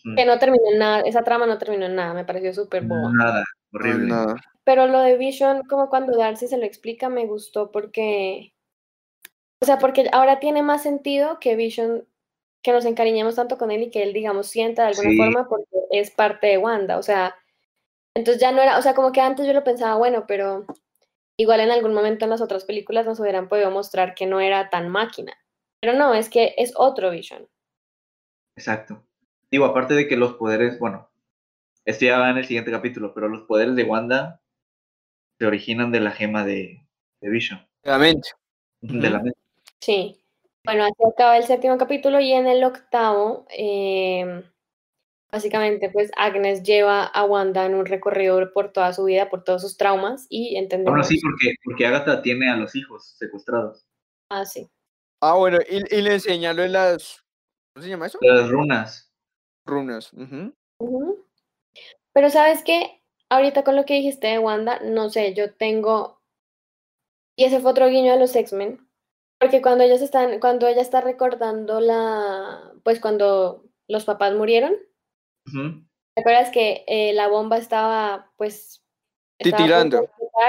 Mm. 0.04 0.14
Que 0.16 0.24
no 0.24 0.38
terminó 0.38 0.62
en 0.72 0.78
nada, 0.78 1.00
esa 1.00 1.22
trama 1.24 1.46
no 1.46 1.58
terminó 1.58 1.86
en 1.86 1.96
nada, 1.96 2.14
me 2.14 2.24
pareció 2.24 2.54
súper 2.54 2.84
boba. 2.84 3.10
Nada, 3.12 3.44
No, 3.72 3.78
horrible. 3.78 4.06
nada. 4.06 4.36
Pero 4.64 4.86
lo 4.86 5.00
de 5.00 5.16
Vision, 5.16 5.62
como 5.68 5.88
cuando 5.90 6.16
Darcy 6.16 6.46
se 6.48 6.56
lo 6.58 6.64
explica, 6.64 7.08
me 7.08 7.26
gustó 7.26 7.70
porque, 7.70 8.54
o 9.60 9.66
sea, 9.66 9.78
porque 9.78 10.08
ahora 10.12 10.38
tiene 10.40 10.62
más 10.62 10.82
sentido 10.82 11.38
que 11.40 11.56
Vision, 11.56 12.06
que 12.66 12.72
nos 12.72 12.84
encariñemos 12.84 13.36
tanto 13.36 13.56
con 13.56 13.70
él 13.70 13.84
y 13.84 13.90
que 13.90 14.02
él, 14.02 14.12
digamos, 14.12 14.48
sienta 14.48 14.82
de 14.82 14.88
alguna 14.88 15.10
Sí. 15.10 15.16
forma 15.16 15.48
porque 15.48 15.64
es 15.92 16.10
parte 16.10 16.48
de 16.48 16.58
Wanda, 16.58 16.98
o 16.98 17.02
sea, 17.02 17.34
entonces 18.14 18.40
ya 18.40 18.50
no 18.52 18.60
era, 18.60 18.76
o 18.76 18.82
sea, 18.82 18.94
como 18.94 19.12
que 19.12 19.20
antes 19.20 19.46
yo 19.46 19.52
lo 19.52 19.62
pensaba, 19.64 19.94
bueno, 19.96 20.24
pero 20.26 20.66
igual 21.38 21.60
en 21.60 21.70
algún 21.70 21.94
momento 21.94 22.24
en 22.24 22.30
las 22.30 22.40
otras 22.40 22.64
películas 22.64 23.06
nos 23.06 23.20
hubieran 23.20 23.48
podido 23.48 23.70
mostrar 23.70 24.14
que 24.14 24.26
no 24.26 24.40
era 24.40 24.68
tan 24.68 24.88
máquina. 24.88 25.32
Pero 25.80 25.92
no, 25.92 26.12
es 26.14 26.28
que 26.28 26.54
es 26.56 26.72
otro 26.76 27.10
Vision. 27.10 27.46
Exacto. 28.56 29.02
Digo, 29.50 29.64
aparte 29.66 29.94
de 29.94 30.08
que 30.08 30.16
los 30.16 30.34
poderes, 30.34 30.78
bueno, 30.78 31.08
esto 31.84 32.04
ya 32.04 32.18
va 32.18 32.30
en 32.30 32.38
el 32.38 32.46
siguiente 32.46 32.70
capítulo, 32.72 33.14
pero 33.14 33.28
los 33.28 33.42
poderes 33.42 33.76
de 33.76 33.84
Wanda 33.84 34.40
se 35.38 35.46
originan 35.46 35.92
de 35.92 36.00
la 36.00 36.10
gema 36.10 36.44
de, 36.44 36.84
de 37.20 37.30
Vision. 37.30 37.64
De 37.84 37.90
la 37.90 37.98
mente. 37.98 38.30
De 38.80 39.10
la 39.10 39.18
mente. 39.20 39.38
Sí. 39.78 40.20
Bueno, 40.66 40.84
así 40.84 40.94
acaba 41.10 41.38
el 41.38 41.44
séptimo 41.44 41.78
capítulo 41.78 42.20
y 42.20 42.32
en 42.32 42.46
el 42.46 42.62
octavo, 42.64 43.46
eh, 43.56 44.42
básicamente, 45.30 45.90
pues 45.90 46.10
Agnes 46.16 46.62
lleva 46.62 47.04
a 47.04 47.24
Wanda 47.24 47.64
en 47.64 47.74
un 47.74 47.86
recorrido 47.86 48.52
por 48.52 48.72
toda 48.72 48.92
su 48.92 49.04
vida, 49.04 49.30
por 49.30 49.44
todos 49.44 49.62
sus 49.62 49.76
traumas 49.76 50.26
y 50.28 50.56
entendemos. 50.56 50.92
Bueno, 50.92 51.04
sí, 51.04 51.18
porque, 51.20 51.54
porque 51.64 51.86
Agatha 51.86 52.20
tiene 52.20 52.50
a 52.50 52.56
los 52.56 52.74
hijos 52.74 53.14
secuestrados. 53.16 53.86
Ah, 54.30 54.44
sí. 54.44 54.68
Ah, 55.22 55.34
bueno, 55.34 55.58
y, 55.70 55.76
y 55.94 56.02
le 56.02 56.14
enseña 56.14 56.52
lo 56.52 56.62
de 56.62 56.68
las. 56.68 57.24
¿Cómo 57.74 57.84
se 57.84 57.88
llama 57.88 58.06
eso? 58.06 58.18
Las 58.20 58.50
runas. 58.50 59.12
Runas. 59.66 60.10
Pero 62.12 62.30
sabes 62.30 62.62
qué, 62.64 63.02
ahorita 63.28 63.64
con 63.64 63.76
lo 63.76 63.84
que 63.84 63.94
dijiste 63.94 64.26
de 64.26 64.38
Wanda, 64.38 64.80
no 64.82 65.10
sé, 65.10 65.34
yo 65.34 65.54
tengo, 65.54 66.22
y 67.36 67.44
ese 67.44 67.60
fue 67.60 67.70
otro 67.72 67.88
guiño 67.88 68.12
a 68.12 68.16
los 68.16 68.34
X-Men, 68.34 68.85
porque 69.38 69.62
cuando 69.62 69.84
ellos 69.84 70.00
están, 70.02 70.40
cuando 70.40 70.66
ella 70.66 70.82
está 70.82 71.00
recordando 71.00 71.80
la, 71.80 72.72
pues 72.84 73.00
cuando 73.00 73.64
los 73.88 74.04
papás 74.04 74.34
murieron, 74.34 74.74
Ujú. 75.46 75.84
¿te 76.14 76.20
acuerdas 76.20 76.50
que 76.50 76.84
eh, 76.86 77.12
la 77.12 77.28
bomba 77.28 77.58
estaba, 77.58 78.32
pues, 78.36 78.82
estaba 79.38 79.82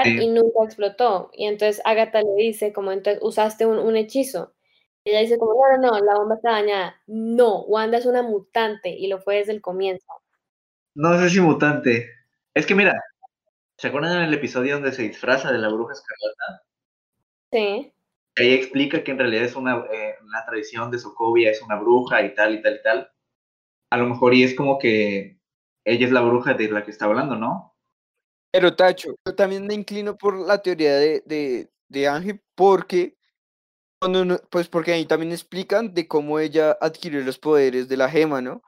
Sí. 0.04 0.18
y 0.20 0.28
nunca 0.28 0.64
explotó? 0.64 1.30
Y 1.32 1.46
entonces 1.46 1.82
Agatha 1.84 2.22
le 2.22 2.34
dice, 2.36 2.72
como, 2.72 2.92
entonces 2.92 3.22
usaste 3.22 3.66
un, 3.66 3.78
un 3.78 3.96
hechizo. 3.96 4.54
Y 5.04 5.10
ella 5.10 5.20
dice 5.20 5.38
como, 5.38 5.54
no, 5.54 5.78
no, 5.78 5.98
no, 5.98 6.04
la 6.04 6.14
bomba 6.16 6.34
está 6.36 6.52
dañada. 6.52 7.00
No, 7.06 7.62
Wanda 7.62 7.98
es 7.98 8.06
una 8.06 8.22
mutante 8.22 8.90
y 8.90 9.06
lo 9.06 9.18
fue 9.20 9.36
desde 9.36 9.52
el 9.52 9.62
comienzo. 9.62 10.06
No 10.94 11.18
sé 11.18 11.30
si 11.30 11.40
mutante. 11.40 12.10
Es 12.54 12.66
que 12.66 12.74
mira, 12.74 13.00
¿se 13.76 13.88
acuerdan 13.88 14.16
en 14.16 14.22
el 14.24 14.34
episodio 14.34 14.74
donde 14.74 14.92
se 14.92 15.02
disfraza 15.02 15.52
de 15.52 15.58
la 15.58 15.68
bruja 15.68 15.94
escarlata? 15.94 16.62
Sí. 17.52 17.92
Ella 18.38 18.54
explica 18.54 19.02
que 19.02 19.10
en 19.10 19.18
realidad 19.18 19.44
es 19.44 19.56
una, 19.56 19.84
eh, 19.92 20.14
tradición 20.46 20.90
de 20.90 20.98
Sokovia, 20.98 21.50
es 21.50 21.60
una 21.62 21.76
bruja 21.76 22.22
y 22.22 22.34
tal 22.34 22.54
y 22.54 22.62
tal 22.62 22.76
y 22.76 22.82
tal. 22.82 23.10
A 23.90 23.96
lo 23.96 24.06
mejor 24.06 24.34
y 24.34 24.44
es 24.44 24.54
como 24.54 24.78
que 24.78 25.40
ella 25.84 26.06
es 26.06 26.12
la 26.12 26.20
bruja 26.20 26.54
de 26.54 26.70
la 26.70 26.84
que 26.84 26.90
está 26.90 27.06
hablando, 27.06 27.36
¿no? 27.36 27.74
Pero 28.52 28.74
Tacho, 28.74 29.14
yo 29.26 29.34
también 29.34 29.66
me 29.66 29.74
inclino 29.74 30.16
por 30.16 30.38
la 30.38 30.58
teoría 30.62 30.96
de, 30.96 31.22
de, 31.26 31.68
de 31.88 32.08
Ángel 32.08 32.40
porque 32.54 33.16
cuando 34.00 34.40
pues 34.50 34.68
porque 34.68 34.92
ahí 34.92 35.06
también 35.06 35.32
explican 35.32 35.92
de 35.92 36.06
cómo 36.06 36.38
ella 36.38 36.76
adquirió 36.80 37.20
los 37.20 37.38
poderes 37.38 37.88
de 37.88 37.96
la 37.96 38.08
gema, 38.08 38.40
¿no? 38.40 38.62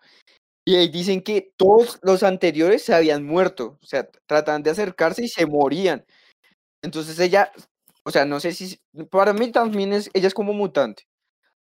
Y 0.66 0.76
ahí 0.76 0.88
dicen 0.88 1.22
que 1.22 1.52
todos 1.56 1.98
los 2.02 2.22
anteriores 2.22 2.82
se 2.84 2.94
habían 2.94 3.24
muerto, 3.24 3.78
o 3.82 3.86
sea, 3.86 4.08
trataban 4.26 4.62
de 4.62 4.70
acercarse 4.70 5.24
y 5.24 5.28
se 5.28 5.46
morían. 5.46 6.04
Entonces 6.82 7.18
ella, 7.18 7.50
o 8.10 8.12
sea, 8.12 8.24
no 8.24 8.40
sé 8.40 8.50
si, 8.50 8.76
para 9.08 9.32
mí 9.32 9.52
también 9.52 9.92
es, 9.92 10.10
ella 10.14 10.26
es 10.26 10.34
como 10.34 10.52
mutante. 10.52 11.04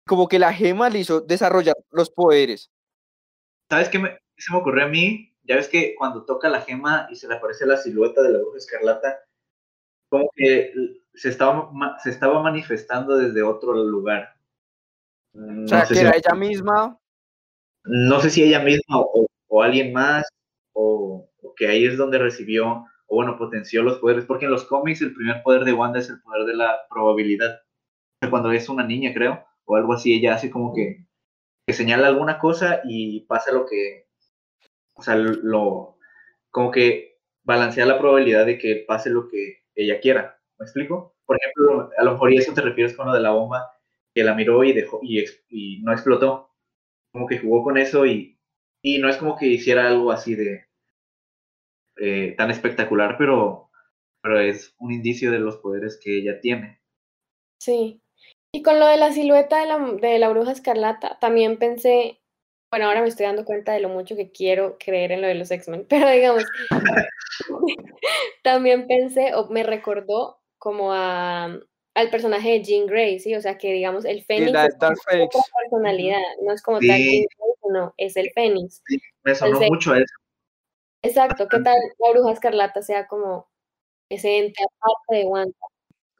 Como 0.04 0.28
que 0.28 0.40
la 0.40 0.52
gema 0.52 0.90
le 0.90 0.98
hizo 0.98 1.20
desarrollar 1.20 1.76
los 1.90 2.10
poderes. 2.10 2.70
¿Sabes 3.70 3.88
qué, 3.88 4.00
me, 4.00 4.18
se 4.36 4.52
me 4.52 4.58
ocurrió 4.58 4.86
a 4.86 4.88
mí? 4.88 5.32
Ya 5.44 5.54
ves 5.56 5.68
que 5.68 5.94
cuando 5.96 6.24
toca 6.24 6.48
la 6.48 6.60
gema 6.62 7.06
y 7.08 7.14
se 7.14 7.28
le 7.28 7.34
aparece 7.36 7.66
la 7.66 7.76
silueta 7.76 8.20
de 8.22 8.32
la 8.32 8.38
bruja 8.38 8.58
escarlata, 8.58 9.20
como 10.08 10.28
que 10.34 10.72
se 11.14 11.28
estaba, 11.28 11.70
ma- 11.70 11.96
se 12.00 12.10
estaba 12.10 12.42
manifestando 12.42 13.16
desde 13.16 13.44
otro 13.44 13.72
lugar. 13.74 14.34
O 15.34 15.68
sea, 15.68 15.86
que 15.86 15.94
si- 15.94 16.00
era 16.00 16.16
ella 16.16 16.34
misma, 16.34 16.98
no 17.84 18.20
sé 18.20 18.30
si 18.30 18.42
ella 18.42 18.60
misma 18.60 18.98
o, 18.98 19.26
o 19.46 19.62
alguien 19.62 19.92
más, 19.92 20.24
o, 20.72 21.28
o 21.42 21.54
que 21.54 21.68
ahí 21.68 21.86
es 21.86 21.96
donde 21.96 22.18
recibió, 22.18 22.86
o 23.06 23.16
bueno, 23.16 23.36
potenció 23.38 23.82
los 23.82 23.98
poderes, 23.98 24.24
porque 24.24 24.46
en 24.46 24.50
los 24.50 24.64
cómics 24.64 25.02
el 25.02 25.14
primer 25.14 25.42
poder 25.42 25.64
de 25.64 25.72
Wanda 25.72 25.98
es 25.98 26.08
el 26.08 26.20
poder 26.20 26.46
de 26.46 26.56
la 26.56 26.80
probabilidad. 26.88 27.60
Cuando 28.30 28.52
es 28.52 28.68
una 28.68 28.86
niña, 28.86 29.12
creo, 29.12 29.44
o 29.64 29.76
algo 29.76 29.92
así, 29.92 30.14
ella 30.14 30.34
hace 30.34 30.50
como 30.50 30.74
que, 30.74 31.06
que 31.66 31.72
señala 31.72 32.08
alguna 32.08 32.38
cosa 32.38 32.80
y 32.84 33.20
pasa 33.26 33.52
lo 33.52 33.66
que, 33.66 34.06
o 34.94 35.02
sea, 35.02 35.16
lo, 35.16 35.98
como 36.50 36.70
que 36.70 37.18
balancea 37.42 37.86
la 37.86 37.98
probabilidad 37.98 38.46
de 38.46 38.58
que 38.58 38.84
pase 38.86 39.10
lo 39.10 39.28
que 39.28 39.64
ella 39.74 40.00
quiera. 40.00 40.40
¿Me 40.58 40.64
explico? 40.64 41.14
Por 41.26 41.36
ejemplo, 41.36 41.90
a 41.98 42.04
lo 42.04 42.12
mejor 42.12 42.32
y 42.32 42.38
eso 42.38 42.54
te 42.54 42.62
refieres 42.62 42.94
con 42.96 43.06
lo 43.06 43.12
de 43.12 43.20
la 43.20 43.32
bomba, 43.32 43.70
que 44.14 44.24
la 44.24 44.34
miró 44.34 44.64
y 44.64 44.72
dejó, 44.72 45.00
y, 45.02 45.22
y 45.48 45.82
no 45.82 45.92
explotó 45.92 46.54
como 47.14 47.28
que 47.28 47.38
jugó 47.38 47.62
con 47.62 47.78
eso 47.78 48.04
y, 48.06 48.38
y 48.82 48.98
no 48.98 49.08
es 49.08 49.16
como 49.16 49.36
que 49.38 49.46
hiciera 49.46 49.86
algo 49.86 50.10
así 50.10 50.34
de 50.34 50.66
eh, 51.96 52.34
tan 52.36 52.50
espectacular, 52.50 53.16
pero, 53.18 53.70
pero 54.22 54.40
es 54.40 54.74
un 54.78 54.92
indicio 54.92 55.30
de 55.30 55.38
los 55.38 55.56
poderes 55.58 55.98
que 56.02 56.18
ella 56.18 56.40
tiene. 56.40 56.80
Sí. 57.58 58.00
Y 58.52 58.62
con 58.62 58.78
lo 58.78 58.86
de 58.86 58.96
la 58.96 59.12
silueta 59.12 59.60
de 59.60 59.66
la, 59.66 59.78
de 59.78 60.18
la 60.18 60.28
bruja 60.28 60.52
escarlata, 60.52 61.18
también 61.20 61.58
pensé, 61.58 62.20
bueno, 62.70 62.86
ahora 62.86 63.02
me 63.02 63.08
estoy 63.08 63.26
dando 63.26 63.44
cuenta 63.44 63.72
de 63.72 63.80
lo 63.80 63.88
mucho 63.88 64.14
que 64.16 64.30
quiero 64.30 64.76
creer 64.78 65.12
en 65.12 65.22
lo 65.22 65.26
de 65.28 65.34
los 65.34 65.50
X-Men, 65.50 65.86
pero 65.88 66.08
digamos, 66.10 66.44
también 68.42 68.86
pensé 68.86 69.34
o 69.34 69.48
me 69.50 69.62
recordó 69.62 70.40
como 70.58 70.92
a, 70.92 71.44
al 71.94 72.10
personaje 72.10 72.50
de 72.52 72.62
Jean 72.62 72.86
Grey, 72.86 73.18
¿sí? 73.18 73.34
O 73.34 73.40
sea, 73.40 73.58
que 73.58 73.72
digamos, 73.72 74.04
el 74.04 74.22
Fénix 74.22 74.46
es 74.48 74.52
Dark 74.52 74.74
otra 74.76 74.94
Phoenix. 75.10 75.36
personalidad, 75.62 76.20
no 76.42 76.52
es 76.52 76.62
como 76.62 76.80
Sí. 76.80 76.88
tal 76.88 76.98
Jean 76.98 77.10
Grey, 77.10 77.72
no, 77.72 77.94
es 77.96 78.16
el 78.16 78.30
Fénix. 78.32 78.82
Me 79.24 79.34
sonó 79.34 79.58
Pensé- 79.58 79.68
mucho 79.68 79.94
eso. 79.94 80.14
Exacto, 81.04 81.46
¿qué 81.48 81.60
tal 81.60 81.76
la 81.98 82.12
bruja 82.12 82.32
escarlata 82.32 82.80
sea 82.80 83.06
como 83.06 83.46
ese 84.08 84.38
ente 84.38 84.64
aparte 84.64 85.22
de 85.22 85.24
Wanda? 85.26 85.54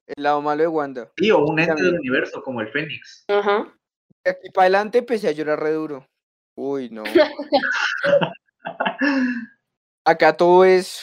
el 0.07 0.23
lado 0.23 0.43
malo 0.43 0.61
de 0.63 0.69
Wanda. 0.69 1.11
Sí, 1.17 1.31
o 1.31 1.39
un 1.39 1.59
ente 1.59 1.83
del 1.83 1.99
universo 1.99 2.43
como 2.43 2.61
el 2.61 2.69
Fénix. 2.69 3.25
Ajá. 3.29 3.75
De 4.23 4.33
aquí 4.33 4.51
para 4.51 4.65
adelante 4.65 4.99
empecé 4.99 5.29
a 5.29 5.33
llorar 5.33 5.61
re 5.61 5.73
duro. 5.73 6.07
Uy, 6.57 6.91
no. 6.91 7.05
Acá 10.05 10.37
todo 10.37 10.67
es 10.67 11.03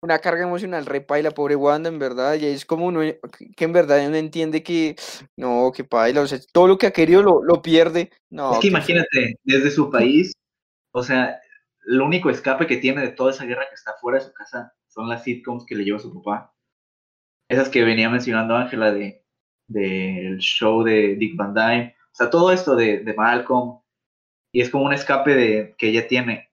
una 0.00 0.20
carga 0.20 0.44
emocional 0.44 0.86
re 0.86 1.00
paila, 1.00 1.32
pobre 1.32 1.56
Wanda, 1.56 1.88
en 1.88 1.98
verdad. 1.98 2.34
Y 2.34 2.46
es 2.46 2.64
como 2.64 2.86
uno 2.86 3.00
que 3.56 3.64
en 3.64 3.72
verdad 3.72 4.06
uno 4.06 4.16
entiende 4.16 4.62
que 4.62 4.94
no, 5.36 5.72
que 5.74 5.82
paila. 5.82 6.20
O 6.20 6.26
sea, 6.28 6.38
todo 6.52 6.68
lo 6.68 6.78
que 6.78 6.86
ha 6.86 6.92
querido 6.92 7.22
lo, 7.22 7.42
lo 7.42 7.60
pierde. 7.62 8.12
No, 8.30 8.54
es 8.54 8.60
que 8.60 8.68
imagínate, 8.68 9.40
desde 9.42 9.72
su 9.72 9.90
país, 9.90 10.32
o 10.92 11.02
sea, 11.02 11.40
el 11.86 12.00
único 12.00 12.30
escape 12.30 12.66
que 12.66 12.78
tiene 12.78 13.02
de 13.02 13.12
toda 13.12 13.30
esa 13.30 13.44
guerra 13.44 13.66
que 13.68 13.74
está 13.74 13.94
fuera 14.00 14.18
de 14.18 14.24
su 14.24 14.32
casa 14.32 14.74
son 14.88 15.08
las 15.08 15.22
sitcoms 15.22 15.64
que 15.66 15.74
le 15.74 15.84
lleva 15.84 15.98
su 15.98 16.12
papá. 16.12 16.54
Esas 17.48 17.68
que 17.68 17.84
venía 17.84 18.10
mencionando 18.10 18.56
Ángela 18.56 18.92
de 18.92 19.26
del 19.68 20.38
show 20.38 20.82
de 20.82 21.16
Dick 21.16 21.36
Van 21.36 21.54
Dyne. 21.54 21.96
O 21.98 22.14
sea, 22.14 22.30
todo 22.30 22.52
esto 22.52 22.76
de, 22.76 23.00
de 23.00 23.14
Malcolm. 23.14 23.80
Y 24.52 24.60
es 24.60 24.70
como 24.70 24.84
un 24.84 24.92
escape 24.92 25.34
de, 25.34 25.74
que 25.76 25.88
ella 25.88 26.08
tiene. 26.08 26.50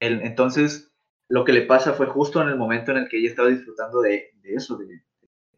Entonces, 0.00 0.92
lo 1.28 1.44
que 1.44 1.52
le 1.52 1.62
pasa 1.62 1.94
fue 1.94 2.06
justo 2.06 2.42
en 2.42 2.48
el 2.48 2.56
momento 2.56 2.90
en 2.90 2.98
el 2.98 3.08
que 3.08 3.18
ella 3.18 3.30
estaba 3.30 3.48
disfrutando 3.48 4.00
de, 4.02 4.30
de 4.42 4.54
eso, 4.54 4.76
de, 4.76 5.02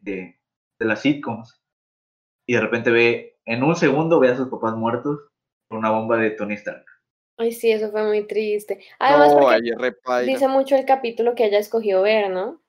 de, 0.01 0.39
de 0.79 0.85
las 0.85 1.01
sitcoms. 1.01 1.61
Y 2.47 2.53
de 2.53 2.61
repente 2.61 2.89
ve, 2.89 3.39
en 3.45 3.63
un 3.63 3.75
segundo 3.75 4.19
ve 4.19 4.29
a 4.29 4.37
sus 4.37 4.47
papás 4.47 4.75
muertos 4.75 5.19
por 5.67 5.79
una 5.79 5.91
bomba 5.91 6.17
de 6.17 6.31
Tony 6.31 6.53
Stark. 6.53 6.85
Ay, 7.39 7.53
sí, 7.53 7.71
eso 7.71 7.89
fue 7.89 8.03
muy 8.03 8.27
triste. 8.27 8.81
Además, 8.99 9.33
No, 9.33 9.39
porque 9.39 10.25
dice 10.25 10.49
mucho 10.49 10.75
el 10.75 10.83
capítulo 10.83 11.35
que 11.35 11.45
ella 11.45 11.57
escogió 11.57 12.01
ver, 12.01 12.29
¿no? 12.29 12.61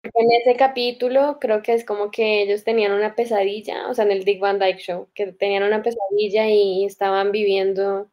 Porque 0.00 0.20
en 0.20 0.40
ese 0.40 0.56
capítulo 0.56 1.38
creo 1.40 1.60
que 1.60 1.72
es 1.74 1.84
como 1.84 2.12
que 2.12 2.42
ellos 2.42 2.62
tenían 2.62 2.92
una 2.92 3.16
pesadilla, 3.16 3.88
o 3.88 3.94
sea, 3.94 4.04
en 4.04 4.12
el 4.12 4.24
Dick 4.24 4.38
Van 4.38 4.60
Dyke 4.60 4.78
Show, 4.78 5.08
que 5.14 5.32
tenían 5.32 5.64
una 5.64 5.82
pesadilla 5.82 6.48
y 6.48 6.84
estaban 6.84 7.32
viviendo, 7.32 8.08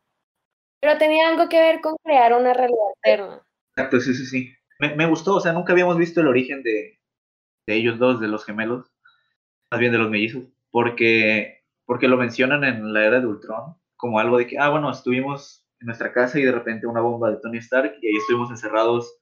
pero 0.79 0.97
tenía 0.97 1.29
algo 1.29 1.47
que 1.49 1.59
ver 1.59 1.81
con 1.81 1.97
crear 2.03 2.33
una 2.33 2.55
realidad 2.55 2.79
alterna. 2.95 3.45
Exacto, 3.75 3.99
sí, 3.99 4.15
sí, 4.15 4.25
sí. 4.25 4.51
Me, 4.79 4.95
me 4.95 5.05
gustó, 5.05 5.35
o 5.35 5.39
sea, 5.39 5.53
nunca 5.53 5.73
habíamos 5.73 5.97
visto 5.97 6.21
el 6.21 6.29
origen 6.29 6.63
de, 6.63 6.99
de 7.67 7.75
ellos 7.75 7.99
dos, 7.99 8.19
de 8.19 8.27
los 8.27 8.43
gemelos, 8.43 8.91
más 9.69 9.79
bien 9.79 9.91
de 9.91 9.99
los 9.99 10.09
mellizos, 10.09 10.45
porque, 10.71 11.63
porque 11.85 12.07
lo 12.07 12.17
mencionan 12.17 12.63
en 12.63 12.91
la 12.91 13.05
era 13.05 13.19
de 13.19 13.27
Ultron 13.27 13.80
como 14.01 14.19
algo 14.19 14.39
de 14.39 14.47
que, 14.47 14.57
ah, 14.57 14.69
bueno, 14.69 14.89
estuvimos 14.89 15.63
en 15.79 15.85
nuestra 15.85 16.11
casa 16.11 16.39
y 16.39 16.43
de 16.43 16.51
repente 16.51 16.87
una 16.87 17.01
bomba 17.01 17.29
de 17.29 17.37
Tony 17.37 17.59
Stark 17.59 17.97
y 18.01 18.07
ahí 18.07 18.15
estuvimos 18.17 18.49
encerrados 18.49 19.15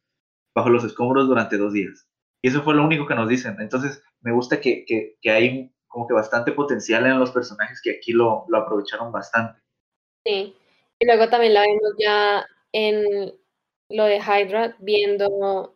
bajo 0.56 0.70
los 0.70 0.86
escombros 0.86 1.28
durante 1.28 1.58
dos 1.58 1.74
días. 1.74 2.10
Y 2.42 2.48
eso 2.48 2.64
fue 2.64 2.74
lo 2.74 2.86
único 2.86 3.06
que 3.06 3.14
nos 3.14 3.28
dicen. 3.28 3.58
Entonces, 3.60 4.02
me 4.22 4.32
gusta 4.32 4.62
que, 4.62 4.86
que, 4.86 5.18
que 5.22 5.32
hay 5.32 5.76
como 5.90 6.08
que 6.08 6.14
bastante 6.14 6.54
potencial 6.54 7.06
en 7.06 7.20
los 7.20 7.32
personajes 7.32 7.82
que 7.84 7.92
aquí 7.92 8.14
lo, 8.14 8.46
lo 8.48 8.58
aprovecharon 8.58 9.12
bastante. 9.12 9.60
Sí. 10.26 10.56
Y 10.98 11.06
luego 11.06 11.30
también 11.30 11.54
la 11.54 11.62
vemos 11.62 11.96
ya 11.98 12.46
en 12.72 13.34
lo 13.90 14.06
de 14.06 14.18
Hydra, 14.20 14.78
viendo, 14.80 15.76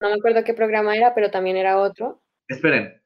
no 0.00 0.08
me 0.08 0.14
acuerdo 0.14 0.44
qué 0.44 0.52
programa 0.52 0.94
era, 0.94 1.14
pero 1.14 1.30
también 1.30 1.56
era 1.56 1.78
otro, 1.78 2.20
esperen. 2.48 3.00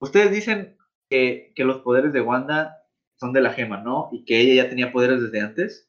Ustedes 0.00 0.32
dicen 0.32 0.76
que, 1.08 1.52
que 1.54 1.64
los 1.64 1.78
poderes 1.82 2.12
de 2.12 2.22
Wanda 2.22 2.79
son 3.20 3.32
de 3.34 3.42
la 3.42 3.52
gema, 3.52 3.76
¿no? 3.82 4.08
Y 4.12 4.24
que 4.24 4.40
ella 4.40 4.64
ya 4.64 4.68
tenía 4.70 4.90
poderes 4.92 5.20
desde 5.22 5.40
antes. 5.42 5.88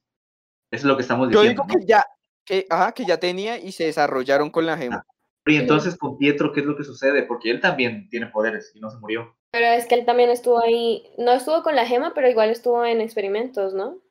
Eso 0.70 0.82
es 0.82 0.84
lo 0.84 0.98
que 0.98 1.02
estamos 1.02 1.30
Yo 1.32 1.40
diciendo. 1.42 1.64
digo 1.64 1.74
¿no? 1.74 1.80
que 1.80 1.86
ya, 1.86 2.06
que, 2.46 2.66
ajá, 2.70 2.92
que 2.92 3.06
ya 3.06 3.18
tenía 3.20 3.58
y 3.58 3.72
se 3.72 3.86
desarrollaron 3.86 4.50
con 4.52 4.66
la 4.66 4.78
gema. 4.78 5.06
Y 5.46 5.56
entonces 5.56 5.98
con 5.98 6.18
Pietro, 6.18 6.52
¿qué 6.52 6.60
es 6.60 6.66
lo 6.66 6.76
que 6.78 6.84
sucede? 6.84 7.24
Porque 7.24 7.50
él 7.50 7.62
también 7.62 8.10
tiene 8.10 8.28
poderes 8.28 8.72
y 8.76 8.80
no 8.80 8.92
se 8.92 9.00
murió. 9.00 9.36
Pero 9.52 9.66
es 9.68 9.86
que 9.88 9.96
él 9.96 10.06
también 10.06 10.30
estuvo 10.30 10.62
ahí, 10.62 11.04
no 11.18 11.32
estuvo 11.32 11.64
con 11.64 11.76
la 11.76 11.86
gema, 11.86 12.14
pero 12.14 12.30
igual 12.30 12.50
estuvo 12.52 12.86
en 12.86 13.02
experimentos, 13.02 13.74
¿no? 13.74 14.02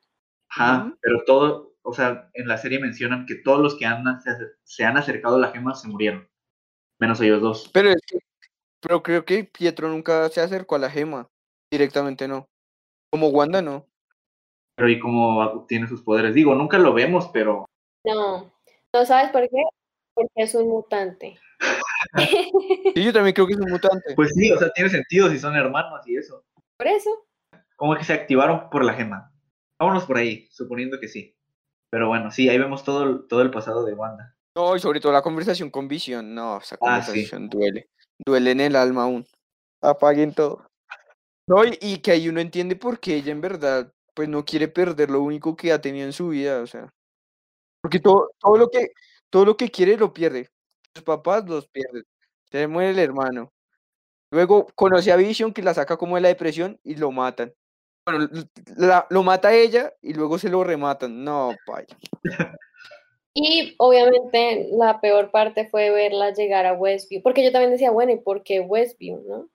Ajá, 0.49 0.93
pero 1.01 1.23
todo, 1.25 1.75
o 1.83 1.93
sea, 1.93 2.29
en 2.33 2.47
la 2.47 2.57
serie 2.57 2.79
mencionan 2.79 3.25
que 3.25 3.35
todos 3.35 3.61
los 3.61 3.77
que 3.77 3.85
han, 3.85 4.03
se, 4.21 4.31
se 4.63 4.83
han 4.83 4.97
acercado 4.97 5.37
a 5.37 5.39
la 5.39 5.51
gema 5.51 5.73
se 5.73 5.87
murieron. 5.87 6.27
Menos 6.99 7.21
ellos 7.21 7.41
dos. 7.41 7.69
Pero, 7.73 7.89
es 7.91 8.01
que- 8.05 8.19
pero 8.81 9.01
creo 9.01 9.23
que 9.23 9.45
Pietro 9.45 9.87
nunca 9.87 10.27
se 10.29 10.41
acercó 10.41 10.75
a 10.75 10.79
la 10.79 10.89
gema. 10.89 11.27
Directamente 11.71 12.27
no. 12.27 12.47
Como 13.11 13.27
Wanda 13.29 13.61
no. 13.61 13.85
Pero 14.75 14.89
¿y 14.89 14.99
cómo 14.99 15.65
tiene 15.67 15.87
sus 15.87 16.01
poderes? 16.01 16.33
Digo, 16.33 16.55
nunca 16.55 16.77
lo 16.79 16.93
vemos, 16.93 17.29
pero 17.33 17.65
No, 18.05 18.51
¿no 18.93 19.05
sabes 19.05 19.31
por 19.31 19.41
qué? 19.43 19.63
Porque 20.13 20.31
es 20.35 20.55
un 20.55 20.69
mutante. 20.69 21.39
Sí, 22.95 23.03
yo 23.03 23.13
también 23.13 23.33
creo 23.33 23.45
que 23.47 23.53
es 23.53 23.59
un 23.59 23.69
mutante. 23.69 24.15
pues 24.15 24.31
sí, 24.33 24.51
o 24.51 24.57
sea, 24.57 24.69
tiene 24.73 24.89
sentido 24.89 25.29
si 25.29 25.37
son 25.39 25.55
hermanos 25.55 26.01
y 26.07 26.17
eso. 26.17 26.43
Por 26.77 26.87
eso. 26.87 27.09
Como 27.75 27.95
que 27.95 28.03
se 28.03 28.13
activaron 28.13 28.69
por 28.69 28.83
la 28.83 28.93
gema. 28.93 29.31
Vámonos 29.79 30.05
por 30.05 30.17
ahí, 30.17 30.47
suponiendo 30.51 30.99
que 30.99 31.07
sí. 31.07 31.35
Pero 31.91 32.07
bueno, 32.07 32.31
sí, 32.31 32.49
ahí 32.49 32.57
vemos 32.57 32.83
todo, 32.83 33.03
el- 33.03 33.27
todo 33.27 33.41
el 33.41 33.51
pasado 33.51 33.85
de 33.85 33.93
Wanda. 33.93 34.35
No, 34.55 34.75
y 34.75 34.79
sobre 34.79 34.99
todo 34.99 35.11
la 35.11 35.21
conversación 35.21 35.69
con 35.69 35.87
Vision. 35.87 36.33
No, 36.33 36.57
esa 36.57 36.75
Ah, 36.81 37.01
sí. 37.01 37.07
conversación 37.11 37.49
duele. 37.49 37.89
Duele 38.25 38.51
en 38.51 38.59
el 38.61 38.75
alma 38.75 39.03
aún. 39.03 39.25
Apaguen 39.81 40.33
todo. 40.33 40.65
No, 41.47 41.63
y, 41.65 41.97
que 41.99 42.11
ahí 42.11 42.29
uno 42.29 42.39
entiende 42.39 42.75
por 42.75 42.99
qué 42.99 43.15
ella 43.15 43.31
en 43.31 43.41
verdad, 43.41 43.91
pues 44.13 44.29
no 44.29 44.45
quiere 44.45 44.67
perder 44.67 45.09
lo 45.09 45.21
único 45.21 45.55
que 45.55 45.71
ha 45.71 45.81
tenido 45.81 46.05
en 46.05 46.13
su 46.13 46.29
vida, 46.29 46.61
o 46.61 46.67
sea. 46.67 46.93
Porque 47.81 47.99
todo, 47.99 48.31
todo 48.39 48.57
lo 48.57 48.69
que, 48.69 48.91
todo 49.29 49.45
lo 49.45 49.57
que 49.57 49.69
quiere 49.69 49.97
lo 49.97 50.13
pierde. 50.13 50.49
Sus 50.93 51.03
papás 51.03 51.47
los 51.47 51.67
pierden. 51.67 52.03
Se 52.51 52.67
muere 52.67 52.91
el 52.91 52.99
hermano. 52.99 53.51
Luego 54.31 54.67
conoce 54.75 55.11
a 55.11 55.17
Vision 55.17 55.53
que 55.53 55.63
la 55.63 55.73
saca 55.73 55.97
como 55.97 56.15
de 56.15 56.21
la 56.21 56.27
depresión 56.29 56.79
y 56.83 56.95
lo 56.95 57.11
matan. 57.11 57.53
Bueno, 58.05 58.29
la- 58.77 59.07
lo 59.09 59.23
mata 59.23 59.53
ella 59.53 59.93
y 60.01 60.13
luego 60.13 60.37
se 60.37 60.49
lo 60.49 60.63
rematan. 60.63 61.23
No, 61.23 61.55
pay. 61.65 61.85
Y 63.33 63.75
obviamente 63.77 64.69
la 64.71 64.99
peor 64.99 65.31
parte 65.31 65.69
fue 65.69 65.89
verla 65.89 66.33
llegar 66.33 66.65
a 66.65 66.73
Westview, 66.73 67.21
porque 67.21 67.43
yo 67.43 67.51
también 67.51 67.71
decía, 67.71 67.91
bueno, 67.91 68.11
¿y 68.11 68.17
por 68.17 68.43
qué 68.43 68.59
Westview, 68.59 69.23
no? 69.25 69.49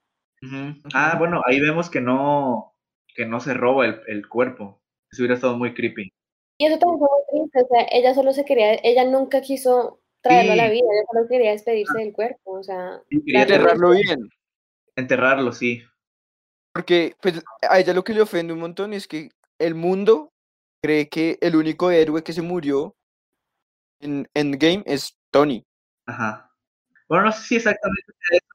Ah, 0.94 1.16
bueno, 1.18 1.42
ahí 1.46 1.60
vemos 1.60 1.90
que 1.90 2.00
no, 2.00 2.74
que 3.14 3.26
no 3.26 3.40
se 3.40 3.54
roba 3.54 3.86
el, 3.86 4.00
el 4.06 4.28
cuerpo. 4.28 4.82
Eso 5.10 5.22
hubiera 5.22 5.34
estado 5.34 5.56
muy 5.56 5.74
creepy. 5.74 6.12
Y 6.58 6.66
eso 6.66 6.78
también 6.78 6.98
fue 6.98 7.08
muy 7.08 7.48
triste, 7.50 7.62
o 7.62 7.68
sea, 7.68 7.86
ella 7.90 8.14
solo 8.14 8.32
se 8.32 8.44
quería, 8.44 8.74
ella 8.82 9.04
nunca 9.04 9.42
quiso 9.42 10.00
traerlo 10.22 10.52
a 10.52 10.56
la 10.56 10.70
vida, 10.70 10.86
ella 10.90 11.06
solo 11.12 11.28
quería 11.28 11.50
despedirse 11.50 11.98
del 11.98 12.12
cuerpo, 12.14 12.52
o 12.52 12.62
sea, 12.62 13.02
Sí, 13.10 13.22
quería 13.24 13.42
Enterrarlo 13.42 13.90
bien. 13.90 14.28
enterrarlo, 14.96 15.52
sí. 15.52 15.82
Porque 16.72 17.14
pues, 17.20 17.42
a 17.68 17.78
ella 17.78 17.92
lo 17.92 18.04
que 18.04 18.14
le 18.14 18.22
ofende 18.22 18.54
un 18.54 18.60
montón 18.60 18.94
es 18.94 19.06
que 19.06 19.30
el 19.58 19.74
mundo 19.74 20.32
cree 20.82 21.08
que 21.08 21.38
el 21.40 21.56
único 21.56 21.90
héroe 21.90 22.22
que 22.22 22.32
se 22.32 22.42
murió 22.42 22.94
en 24.00 24.26
Endgame 24.34 24.82
es 24.86 25.16
Tony. 25.30 25.62
Ajá. 26.06 26.50
Bueno, 27.08 27.26
no 27.26 27.32
sé 27.32 27.42
si 27.42 27.56
exactamente 27.56 28.12
eso 28.30 28.46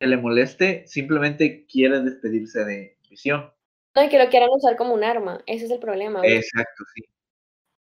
que 0.00 0.06
le 0.06 0.16
moleste, 0.16 0.86
simplemente 0.86 1.66
quiere 1.66 2.00
despedirse 2.00 2.64
de 2.64 2.98
Visión. 3.10 3.50
no, 3.96 4.04
y 4.04 4.08
que 4.08 4.18
lo 4.18 4.28
quieran 4.28 4.50
usar 4.52 4.76
como 4.76 4.94
un 4.94 5.02
arma, 5.04 5.42
ese 5.46 5.64
es 5.64 5.70
el 5.70 5.78
problema. 5.80 6.20
güey. 6.20 6.36
Exacto, 6.36 6.84
sí. 6.94 7.02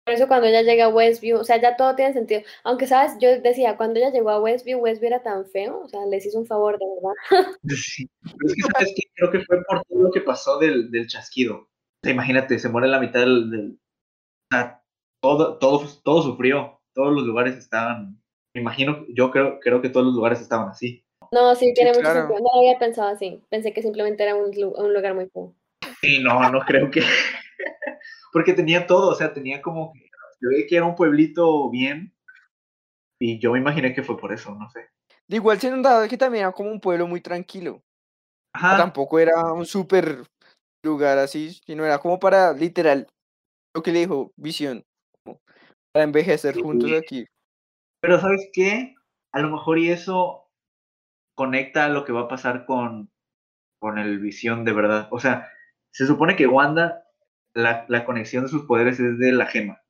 Por 0.07 0.15
eso 0.15 0.29
cuando 0.29 0.47
ella 0.47 0.63
llega 0.63 0.87
a 0.87 0.89
Westview, 0.89 1.39
o 1.39 1.45
sea, 1.45 1.61
ya 1.61 1.77
todo 1.77 1.95
tiene 1.95 2.13
sentido. 2.13 2.41
Aunque, 2.65 2.87
¿sabes? 2.87 3.13
Yo 3.21 3.41
decía, 3.41 3.77
cuando 3.77 4.01
ella 4.01 4.11
llegó 4.11 4.31
a 4.31 4.41
Westview, 4.41 4.79
Westview 4.81 5.09
era 5.09 5.23
tan 5.23 5.47
feo, 5.47 5.83
o 5.85 5.89
sea, 5.89 6.01
les 6.07 6.25
hizo 6.27 6.39
un 6.39 6.47
favor, 6.47 6.79
de 6.79 6.87
verdad. 6.87 7.59
Sí. 7.69 8.09
Pero 8.23 8.37
es 8.47 8.55
que, 8.55 8.63
¿sabes 8.73 8.93
qué? 8.97 9.03
Creo 9.15 9.31
que 9.31 9.41
fue 9.45 9.63
por 9.65 9.83
todo 9.85 10.03
lo 10.05 10.11
que 10.11 10.21
pasó 10.23 10.59
del, 10.59 10.91
del 10.91 11.07
chasquido. 11.07 11.57
O 11.57 11.69
sea, 12.03 12.13
imagínate, 12.13 12.59
se 12.59 12.69
muere 12.69 12.89
la 12.89 13.01
mitad 13.01 13.21
del... 13.21 13.51
del- 13.51 13.79
o 14.53 14.57
sea, 14.57 14.83
todo, 15.23 15.59
todo, 15.59 15.87
todo 16.03 16.23
sufrió. 16.23 16.81
Todos 16.95 17.13
los 17.15 17.25
lugares 17.25 17.57
estaban... 17.57 18.21
Me 18.55 18.63
imagino, 18.63 19.05
yo 19.11 19.31
creo, 19.31 19.61
creo 19.61 19.81
que 19.83 19.91
todos 19.91 20.07
los 20.07 20.15
lugares 20.15 20.41
estaban 20.41 20.71
así. 20.71 21.05
No, 21.33 21.55
sí, 21.55 21.73
tiene 21.75 21.91
mucho 21.91 22.01
claro. 22.03 22.21
sentido. 22.21 22.41
No 22.41 22.51
lo 22.55 22.61
había 22.61 22.79
pensado 22.79 23.09
así. 23.09 23.43
Pensé 23.51 23.73
que 23.73 23.83
simplemente 23.83 24.23
era 24.23 24.35
un, 24.35 24.51
lu- 24.51 24.75
un 24.77 24.93
lugar 24.93 25.15
muy 25.15 25.29
feo. 25.29 25.55
Sí, 26.01 26.23
no, 26.23 26.51
no 26.51 26.61
creo 26.61 26.91
que... 26.91 27.03
Porque 28.33 28.53
tenía 28.53 28.87
todo, 28.87 29.11
o 29.11 29.15
sea, 29.15 29.33
tenía 29.33 29.61
como 29.61 29.93
que... 29.93 30.01
Se 30.41 30.47
ve 30.47 30.67
que 30.67 30.77
era 30.77 30.87
un 30.87 30.95
pueblito 30.95 31.69
bien. 31.71 32.15
Y 33.21 33.39
yo 33.39 33.53
me 33.53 33.59
imaginé 33.59 33.93
que 33.93 34.03
fue 34.03 34.17
por 34.19 34.33
eso, 34.33 34.55
no 34.55 34.69
sé. 34.71 34.89
De 35.29 35.37
igual 35.37 35.61
se 35.61 35.71
notaba 35.71 36.09
que 36.09 36.17
también 36.17 36.45
era 36.45 36.53
como 36.53 36.71
un 36.71 36.81
pueblo 36.81 37.07
muy 37.07 37.21
tranquilo. 37.21 37.83
Ajá. 38.55 38.79
Tampoco 38.79 39.19
era 39.19 39.53
un 39.53 39.67
súper 39.67 40.25
lugar 40.83 41.19
así, 41.19 41.51
sino 41.67 41.85
era 41.85 41.99
como 41.99 42.19
para 42.19 42.53
literal 42.53 43.07
lo 43.77 43.83
que 43.83 43.93
le 43.93 44.01
dijo 44.01 44.33
Visión, 44.37 44.83
para 45.93 46.05
envejecer 46.05 46.61
juntos 46.61 46.89
Sí. 46.91 46.97
aquí. 46.97 47.27
Pero 48.01 48.19
¿sabes 48.19 48.49
qué? 48.53 48.95
A 49.33 49.41
lo 49.41 49.51
mejor 49.51 49.79
y 49.79 49.91
eso 49.91 50.50
conecta 51.41 51.87
a 51.87 51.89
lo 51.89 52.05
que 52.05 52.13
va 52.13 52.21
a 52.21 52.29
pasar 52.29 52.67
con, 52.67 53.11
con 53.79 53.97
el 53.97 54.19
visión 54.19 54.63
de 54.67 54.75
verdad. 54.75 55.09
O 55.11 55.19
sea, 55.19 55.49
se 55.91 56.07
supone 56.07 56.37
que 56.37 56.47
Wanda, 56.47 57.03
la, 57.55 57.87
la 57.89 58.05
conexión 58.05 58.45
de 58.45 58.51
sus 58.51 58.67
poderes 58.67 59.01
es 59.01 59.19
de 59.19 59.33
la 59.33 59.47
gema. 59.47 59.81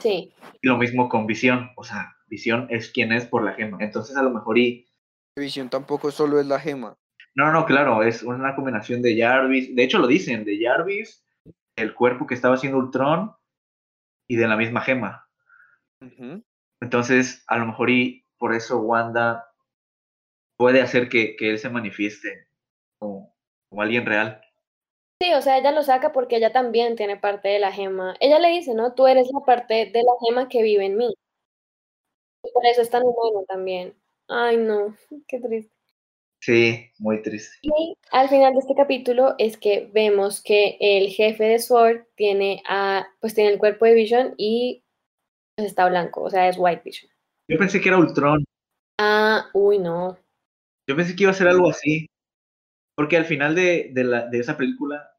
Sí. 0.00 0.34
Y 0.60 0.68
lo 0.68 0.76
mismo 0.76 1.08
con 1.08 1.26
visión. 1.26 1.70
O 1.74 1.84
sea, 1.84 2.18
visión 2.26 2.66
es 2.68 2.92
quien 2.92 3.12
es 3.12 3.24
por 3.24 3.44
la 3.44 3.54
gema. 3.54 3.78
Entonces 3.80 4.14
a 4.14 4.22
lo 4.22 4.28
mejor 4.28 4.58
y... 4.58 4.86
Visión 5.38 5.70
tampoco 5.70 6.10
solo 6.10 6.38
es 6.38 6.44
la 6.44 6.60
gema. 6.60 6.98
No, 7.34 7.50
no, 7.50 7.64
claro, 7.64 8.02
es 8.02 8.22
una 8.22 8.54
combinación 8.54 9.00
de 9.00 9.18
Jarvis. 9.18 9.74
De 9.74 9.84
hecho 9.84 10.00
lo 10.00 10.06
dicen, 10.06 10.44
de 10.44 10.62
Jarvis, 10.62 11.24
el 11.76 11.94
cuerpo 11.94 12.26
que 12.26 12.34
estaba 12.34 12.56
haciendo 12.56 12.76
Ultron 12.76 13.34
y 14.28 14.36
de 14.36 14.48
la 14.48 14.58
misma 14.58 14.82
gema. 14.82 15.26
Entonces, 16.82 17.42
a 17.46 17.56
lo 17.56 17.64
mejor 17.64 17.88
y 17.88 18.26
por 18.36 18.52
eso 18.52 18.80
Wanda 18.80 19.48
puede 20.62 20.80
hacer 20.80 21.08
que, 21.08 21.34
que 21.34 21.50
él 21.50 21.58
se 21.58 21.70
manifieste 21.70 22.46
como, 23.00 23.34
como 23.68 23.82
alguien 23.82 24.06
real. 24.06 24.40
Sí, 25.20 25.34
o 25.34 25.42
sea, 25.42 25.58
ella 25.58 25.72
lo 25.72 25.82
saca 25.82 26.12
porque 26.12 26.36
ella 26.36 26.52
también 26.52 26.94
tiene 26.94 27.16
parte 27.16 27.48
de 27.48 27.58
la 27.58 27.72
gema. 27.72 28.14
Ella 28.20 28.38
le 28.38 28.50
dice, 28.50 28.72
¿no? 28.72 28.94
Tú 28.94 29.08
eres 29.08 29.28
la 29.32 29.40
parte 29.44 29.86
de 29.86 30.02
la 30.04 30.12
gema 30.24 30.48
que 30.48 30.62
vive 30.62 30.86
en 30.86 30.96
mí. 30.96 31.12
Y 32.44 32.52
por 32.52 32.64
eso 32.64 32.80
es 32.80 32.90
tan 32.90 33.02
humano 33.02 33.44
también. 33.48 33.92
Ay, 34.28 34.56
no, 34.56 34.94
qué 35.26 35.40
triste. 35.40 35.74
Sí, 36.40 36.92
muy 37.00 37.20
triste. 37.22 37.58
Y 37.62 37.96
al 38.12 38.28
final 38.28 38.52
de 38.52 38.60
este 38.60 38.76
capítulo 38.76 39.34
es 39.38 39.56
que 39.56 39.90
vemos 39.92 40.40
que 40.40 40.76
el 40.78 41.08
jefe 41.08 41.42
de 41.42 41.58
SWORD 41.58 42.04
tiene 42.14 42.62
a, 42.68 43.08
pues 43.20 43.34
tiene 43.34 43.50
el 43.50 43.58
cuerpo 43.58 43.84
de 43.84 43.94
Vision 43.94 44.34
y 44.36 44.84
pues, 45.56 45.66
está 45.66 45.88
blanco, 45.88 46.22
o 46.22 46.30
sea, 46.30 46.48
es 46.48 46.56
White 46.56 46.82
Vision. 46.84 47.10
Yo 47.48 47.58
pensé 47.58 47.80
que 47.80 47.88
era 47.88 47.98
Ultron. 47.98 48.44
Ah, 49.00 49.50
uy, 49.54 49.80
no. 49.80 50.22
Yo 50.88 50.96
pensé 50.96 51.14
que 51.14 51.24
iba 51.24 51.30
a 51.32 51.34
ser 51.34 51.48
algo 51.48 51.70
así. 51.70 52.06
Porque 52.94 53.16
al 53.16 53.24
final 53.24 53.54
de, 53.54 53.90
de, 53.92 54.04
la, 54.04 54.26
de 54.26 54.38
esa 54.38 54.56
película 54.56 55.10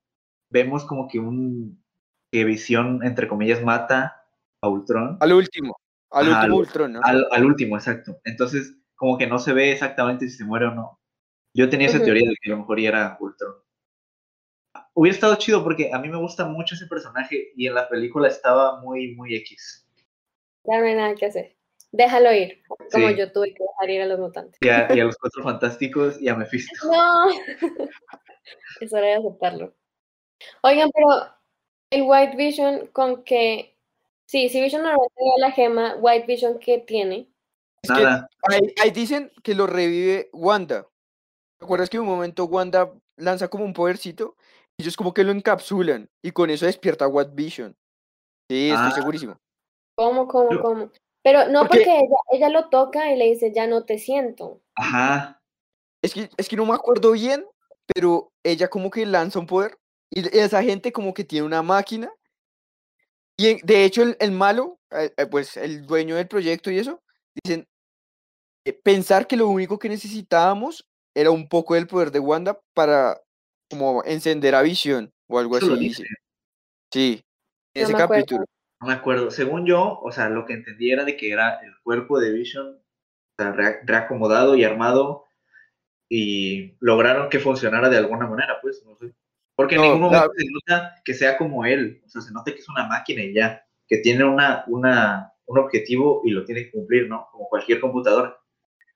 vemos 0.52 0.86
como 0.86 1.08
que 1.08 1.20
un 1.20 1.84
que 2.32 2.46
Visión, 2.46 3.04
entre 3.04 3.28
comillas, 3.28 3.64
mata 3.64 4.26
a 4.62 4.70
Ultron. 4.70 5.18
Al 5.20 5.34
último, 5.34 5.76
al 6.12 6.28
Ajá, 6.28 6.38
último 6.42 6.56
al- 6.56 6.60
Ultron, 6.60 6.94
¿no? 6.94 7.00
Al, 7.04 7.28
al 7.32 7.46
último, 7.46 7.78
exacto. 7.78 8.20
Entonces, 8.24 8.76
como 8.96 9.18
que 9.18 9.28
no 9.28 9.38
se 9.40 9.54
ve 9.54 9.72
exactamente 9.72 10.28
si 10.28 10.38
se 10.38 10.46
muere 10.46 10.66
o 10.68 10.72
no. 10.74 11.00
Yo 11.56 11.70
tenía 11.70 11.88
esa 11.88 12.04
teoría 12.04 12.28
de 12.30 12.36
que 12.42 12.52
a 12.52 12.56
lo 12.56 12.62
mejor 12.62 12.80
ya 12.80 12.90
era 12.90 13.18
Ultron. 13.20 13.54
Hubiera 14.96 15.14
estado 15.16 15.36
chido 15.36 15.64
porque 15.64 15.92
a 15.94 16.00
mí 16.00 16.10
me 16.10 16.18
gusta 16.18 16.46
mucho 16.46 16.76
ese 16.76 16.88
personaje 16.88 17.52
y 17.56 17.68
en 17.68 17.76
la 17.76 17.88
película 17.88 18.28
estaba 18.28 18.80
muy, 18.82 19.16
muy 19.16 19.36
X. 19.36 19.88
Ya 20.66 20.80
no 20.80 20.86
hay 20.86 20.96
nada 20.96 21.16
que 21.16 21.26
hacer. 21.26 21.56
Déjalo 21.94 22.34
ir, 22.34 22.64
como 22.92 23.10
Sí. 23.10 23.16
yo 23.16 23.32
tuve 23.32 23.54
que 23.54 23.64
dejar 23.64 23.90
ir 23.92 24.02
a 24.02 24.06
los 24.08 24.20
mutantes. 24.20 24.58
Y 24.62 24.68
a, 24.70 24.88
y 24.96 25.00
a 25.00 25.04
los 25.06 25.16
cuatro 25.18 25.44
fantásticos 25.44 26.20
y 26.20 26.28
a 26.28 26.36
Mephisto. 26.36 26.92
No, 26.92 27.28
es 28.82 28.92
hora 28.94 29.06
de 29.08 29.14
aceptarlo. 29.14 29.76
Oigan, 30.64 30.90
pero 30.92 31.08
el 31.92 32.02
White 32.02 32.36
Vision 32.36 32.88
con 32.88 33.24
que, 33.24 33.78
sí, 34.26 34.50
si 34.50 34.60
Vision 34.60 34.82
normalmente 34.82 35.14
ve 35.18 35.32
la 35.42 35.52
gema, 35.52 35.96
White 36.00 36.26
Vision 36.26 36.58
que 36.60 36.80
tiene, 36.80 37.30
Es 37.84 37.92
que 37.92 38.02
Nada. 38.04 38.28
ahí, 38.50 38.74
ahí 38.82 38.90
dicen 38.92 39.32
que 39.44 39.54
lo 39.54 39.68
revive 39.68 40.30
Wanda. 40.34 40.88
¿Te 41.60 41.66
acuerdas 41.66 41.90
que 41.92 41.98
en 41.98 42.04
un 42.04 42.10
momento 42.10 42.46
Wanda 42.46 42.92
lanza 43.18 43.50
como 43.50 43.66
un 43.66 43.74
podercito? 43.74 44.36
Ellos 44.80 44.98
como 44.98 45.14
que 45.14 45.24
lo 45.24 45.32
encapsulan 45.32 46.10
y 46.24 46.32
con 46.32 46.50
eso 46.50 46.66
despierta 46.66 47.08
What 47.08 47.34
Vision. 47.34 47.76
Sí, 48.50 48.72
estoy 48.72 48.88
Ah. 48.90 48.96
segurísimo. 48.96 49.38
¿cómo, 49.96 50.28
cómo, 50.28 50.60
cómo? 50.60 50.92
Pero 51.24 51.48
no 51.50 51.62
Porque- 51.62 51.80
porque 51.80 51.98
ella, 52.00 52.16
ella 52.32 52.50
lo 52.50 52.70
toca 52.70 53.12
y 53.12 53.18
le 53.18 53.26
dice, 53.26 53.52
ya 53.54 53.66
no 53.68 53.86
te 53.86 53.98
siento. 53.98 54.62
Ajá. 54.76 55.42
Es 56.02 56.14
que, 56.14 56.30
es 56.38 56.50
que 56.50 56.56
no 56.58 56.66
me 56.66 56.74
acuerdo 56.74 57.14
bien, 57.14 57.46
pero 57.94 58.32
ella 58.44 58.68
como 58.70 58.90
que 58.92 59.06
lanza 59.06 59.40
un 59.40 59.48
poder 59.48 59.78
y 60.12 60.38
esa 60.38 60.62
gente 60.64 60.92
como 60.92 61.14
que 61.14 61.24
tiene 61.24 61.46
una 61.46 61.62
máquina. 61.62 62.12
Y 63.38 63.48
en- 63.50 63.60
de 63.64 63.86
hecho 63.86 64.04
el, 64.04 64.18
el 64.20 64.32
malo, 64.32 64.80
eh, 64.92 65.12
eh, 65.18 65.26
pues 65.26 65.56
el 65.58 65.86
dueño 65.86 66.16
del 66.16 66.28
proyecto 66.28 66.70
y 66.70 66.78
eso, 66.80 67.02
dicen, 67.44 67.66
eh, 68.66 68.74
pensar 68.74 69.26
que 69.28 69.38
lo 69.38 69.48
único 69.48 69.80
que 69.80 69.90
necesitábamos 69.90 70.86
era 71.16 71.32
un 71.32 71.48
poco 71.48 71.74
del 71.76 71.88
poder 71.88 72.12
de 72.12 72.20
Wanda 72.20 72.60
para 72.74 73.20
como 73.72 74.04
encender 74.04 74.56
a 74.56 74.62
Visión 74.62 75.12
o 75.30 75.40
algo 75.40 75.56
así. 75.56 75.68
dice. 75.78 76.04
dice. 76.04 76.16
Sí, 76.92 77.24
en 77.76 77.84
No 77.84 77.88
ese 77.90 77.98
capítulo. 77.98 78.46
No 78.84 78.88
me 78.90 78.94
acuerdo. 78.96 79.32
Según 79.32 79.66
yo, 79.66 79.98
o 80.02 80.12
sea, 80.12 80.28
lo 80.28 80.46
que 80.46 80.52
entendí 80.52 80.92
era 80.92 81.06
de 81.06 81.16
que 81.16 81.32
era 81.32 81.62
el 81.64 81.72
cuerpo 81.84 82.20
de 82.20 82.34
Vision 82.34 82.68
o 82.76 83.42
sea, 83.42 83.54
reacomodado 83.86 84.58
y 84.58 84.66
armado 84.66 85.24
y 86.10 86.76
lograron 86.82 87.30
que 87.30 87.40
funcionara 87.40 87.88
de 87.88 87.98
alguna 87.98 88.28
manera, 88.28 88.60
pues, 88.62 88.84
no 88.86 88.98
sé. 88.98 89.14
Porque 89.56 89.76
en 89.76 89.82
No, 89.82 89.94
ningún 89.94 90.12
la- 90.12 90.18
momento 90.28 90.34
se 90.38 90.46
nota 90.52 90.96
que 91.06 91.14
sea 91.14 91.38
como 91.38 91.66
él, 91.66 92.02
o 92.06 92.10
sea, 92.10 92.22
se 92.22 92.34
nota 92.34 92.52
que 92.52 92.60
es 92.60 92.68
una 92.68 92.86
máquina 92.88 93.24
y 93.24 93.34
ya, 93.34 93.66
que 93.88 94.00
tiene 94.00 94.26
una, 94.26 94.66
una, 94.68 95.32
un 95.46 95.60
objetivo 95.60 96.22
y 96.26 96.32
lo 96.32 96.44
tiene 96.44 96.66
que 96.66 96.72
cumplir, 96.72 97.08
¿no? 97.08 97.30
Como 97.32 97.48
cualquier 97.48 97.80
computadora. 97.80 98.38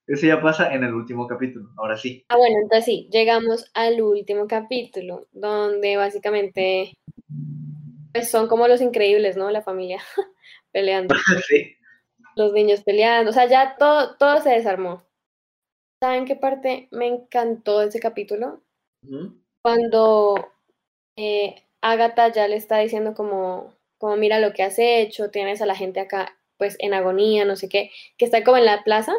Eso 0.05 0.27
ya 0.27 0.41
pasa 0.41 0.73
en 0.73 0.83
el 0.83 0.93
último 0.93 1.27
capítulo, 1.27 1.69
ahora 1.77 1.95
sí. 1.95 2.25
Ah, 2.27 2.35
bueno, 2.35 2.57
entonces 2.61 2.83
sí, 2.83 3.09
llegamos 3.09 3.71
al 3.73 4.01
último 4.01 4.47
capítulo, 4.47 5.27
donde 5.31 5.95
básicamente 5.95 6.93
pues 8.17 8.31
son 8.31 8.47
como 8.47 8.67
los 8.67 8.81
increíbles, 8.81 9.37
¿no? 9.37 9.49
La 9.51 9.61
familia 9.61 10.01
peleando, 10.71 11.15
sí. 11.47 11.75
los 12.35 12.51
niños 12.53 12.81
peleando, 12.83 13.29
o 13.29 13.33
sea, 13.33 13.45
ya 13.45 13.75
todo, 13.77 14.15
todo 14.17 14.41
se 14.41 14.49
desarmó. 14.49 15.03
¿Saben 16.01 16.25
qué 16.25 16.35
parte 16.35 16.87
me 16.91 17.07
encantó 17.07 17.79
de 17.79 17.87
ese 17.87 17.99
capítulo? 17.99 18.61
Cuando 19.63 20.53
eh, 21.15 21.63
Agatha 21.81 22.31
ya 22.31 22.47
le 22.47 22.55
está 22.55 22.77
diciendo 22.79 23.13
como, 23.13 23.73
como, 23.97 24.15
mira 24.15 24.39
lo 24.39 24.53
que 24.53 24.63
has 24.63 24.77
hecho, 24.77 25.31
tienes 25.31 25.61
a 25.61 25.65
la 25.65 25.75
gente 25.75 25.99
acá 25.99 26.37
pues 26.57 26.75
en 26.79 26.93
agonía, 26.93 27.45
no 27.45 27.55
sé 27.55 27.69
qué, 27.69 27.91
que 28.17 28.25
está 28.25 28.43
como 28.43 28.57
en 28.57 28.65
la 28.65 28.83
plaza 28.83 29.13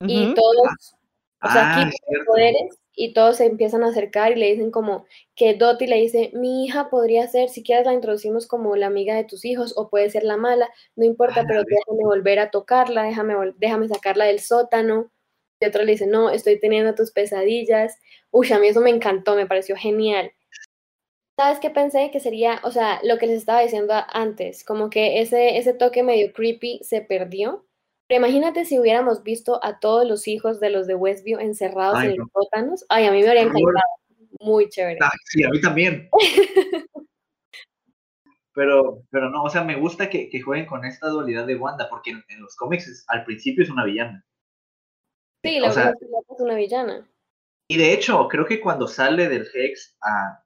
y 0.00 0.32
todos, 0.34 0.96
o 1.42 1.48
sea, 1.50 1.74
Ah, 1.74 1.82
aquí 1.82 1.92
poderes 2.26 2.78
y 2.98 3.12
todos 3.12 3.36
se 3.36 3.46
empiezan 3.46 3.84
a 3.84 3.88
acercar 3.88 4.32
y 4.32 4.34
le 4.34 4.50
dicen 4.50 4.72
como 4.72 5.06
que 5.36 5.54
Dottie 5.54 5.86
le 5.86 5.96
dice, 5.96 6.32
mi 6.34 6.64
hija 6.64 6.90
podría 6.90 7.28
ser, 7.28 7.48
si 7.48 7.62
quieres 7.62 7.86
la 7.86 7.94
introducimos 7.94 8.48
como 8.48 8.74
la 8.74 8.86
amiga 8.86 9.14
de 9.14 9.22
tus 9.22 9.44
hijos 9.44 9.72
o 9.76 9.88
puede 9.88 10.10
ser 10.10 10.24
la 10.24 10.36
mala, 10.36 10.68
no 10.96 11.04
importa, 11.04 11.42
Ah, 11.42 11.44
pero 11.46 11.62
déjame 11.62 12.04
volver 12.04 12.40
a 12.40 12.50
tocarla, 12.50 13.04
déjame, 13.04 13.34
déjame 13.58 13.86
sacarla 13.86 14.24
del 14.24 14.40
sótano. 14.40 15.12
Y 15.60 15.66
otro 15.66 15.84
le 15.84 15.92
dice, 15.92 16.08
no, 16.08 16.30
estoy 16.30 16.58
teniendo 16.58 16.94
tus 16.96 17.12
pesadillas. 17.12 17.98
Uy, 18.32 18.52
a 18.52 18.58
mí 18.58 18.66
eso 18.66 18.80
me 18.80 18.90
encantó, 18.90 19.36
me 19.36 19.46
pareció 19.46 19.76
genial. 19.76 20.32
¿Sabes 21.38 21.60
qué 21.60 21.70
pensé? 21.70 22.10
Que 22.10 22.18
sería, 22.18 22.60
o 22.64 22.72
sea, 22.72 22.98
lo 23.04 23.18
que 23.18 23.28
les 23.28 23.38
estaba 23.38 23.60
diciendo 23.60 23.94
antes, 24.08 24.64
como 24.64 24.90
que 24.90 25.20
ese, 25.20 25.56
ese 25.58 25.72
toque 25.72 26.02
medio 26.02 26.32
creepy 26.32 26.80
se 26.82 27.00
perdió. 27.00 27.67
Pero 28.08 28.18
imagínate 28.24 28.64
si 28.64 28.78
hubiéramos 28.78 29.22
visto 29.22 29.62
a 29.62 29.78
todos 29.80 30.06
los 30.06 30.26
hijos 30.28 30.60
de 30.60 30.70
los 30.70 30.86
de 30.86 30.94
Westview 30.94 31.38
encerrados 31.40 31.98
Ay, 31.98 32.10
en 32.12 32.16
no. 32.16 32.24
los 32.24 32.32
sótanos. 32.32 32.84
Ay, 32.88 33.06
a 33.06 33.12
mí 33.12 33.20
me 33.20 33.28
habría 33.28 33.42
encantado. 33.42 33.70
Muy 34.40 34.68
chévere. 34.68 34.98
Ah, 35.02 35.10
sí, 35.24 35.44
a 35.44 35.48
mí 35.50 35.60
también. 35.60 36.08
Pero, 38.54 39.04
pero 39.10 39.30
no, 39.30 39.44
o 39.44 39.50
sea, 39.50 39.62
me 39.62 39.76
gusta 39.76 40.10
que, 40.10 40.28
que 40.28 40.40
jueguen 40.40 40.66
con 40.66 40.84
esta 40.84 41.06
dualidad 41.08 41.46
de 41.46 41.54
Wanda, 41.54 41.88
porque 41.88 42.10
en, 42.10 42.24
en 42.28 42.40
los 42.42 42.56
cómics 42.56 42.88
es- 42.88 43.04
al 43.06 43.24
principio 43.24 43.62
es 43.62 43.70
una 43.70 43.84
villana. 43.84 44.26
Sí, 45.44 45.58
o 45.58 45.62
la 45.62 45.70
sea- 45.72 45.84
verdad 45.84 45.94
es 46.02 46.08
que 46.26 46.34
es 46.34 46.40
una 46.40 46.54
villana. 46.56 47.08
Y 47.70 47.76
de 47.76 47.92
hecho, 47.92 48.26
creo 48.28 48.46
que 48.46 48.60
cuando 48.60 48.88
sale 48.88 49.28
del 49.28 49.46
Hex 49.54 49.96
a, 50.02 50.42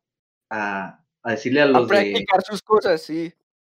a, 0.51 1.05
a 1.23 1.31
decirle 1.31 1.63
a 1.63 1.65
A 1.65 1.69
los 1.69 1.89
de. 1.89 1.95
practicar 1.97 2.43
sus 2.43 2.61
cosas, 2.61 3.01
sí. 3.01 3.33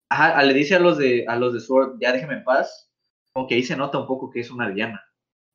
Ajá, 0.09 0.37
a- 0.39 0.43
le 0.43 0.53
dice 0.53 0.75
a 0.75 0.79
los 0.79 0.97
de 0.97 1.25
a 1.27 1.35
los 1.35 1.53
de 1.53 1.59
Sword, 1.59 1.97
ya 1.99 2.13
déjeme 2.13 2.35
en 2.35 2.43
paz, 2.45 2.88
como 3.39 3.47
que 3.47 3.55
ahí 3.55 3.63
se 3.63 3.77
nota 3.77 3.97
un 3.97 4.05
poco 4.05 4.29
que 4.29 4.41
es 4.41 4.51
una 4.51 4.67
villana. 4.67 5.01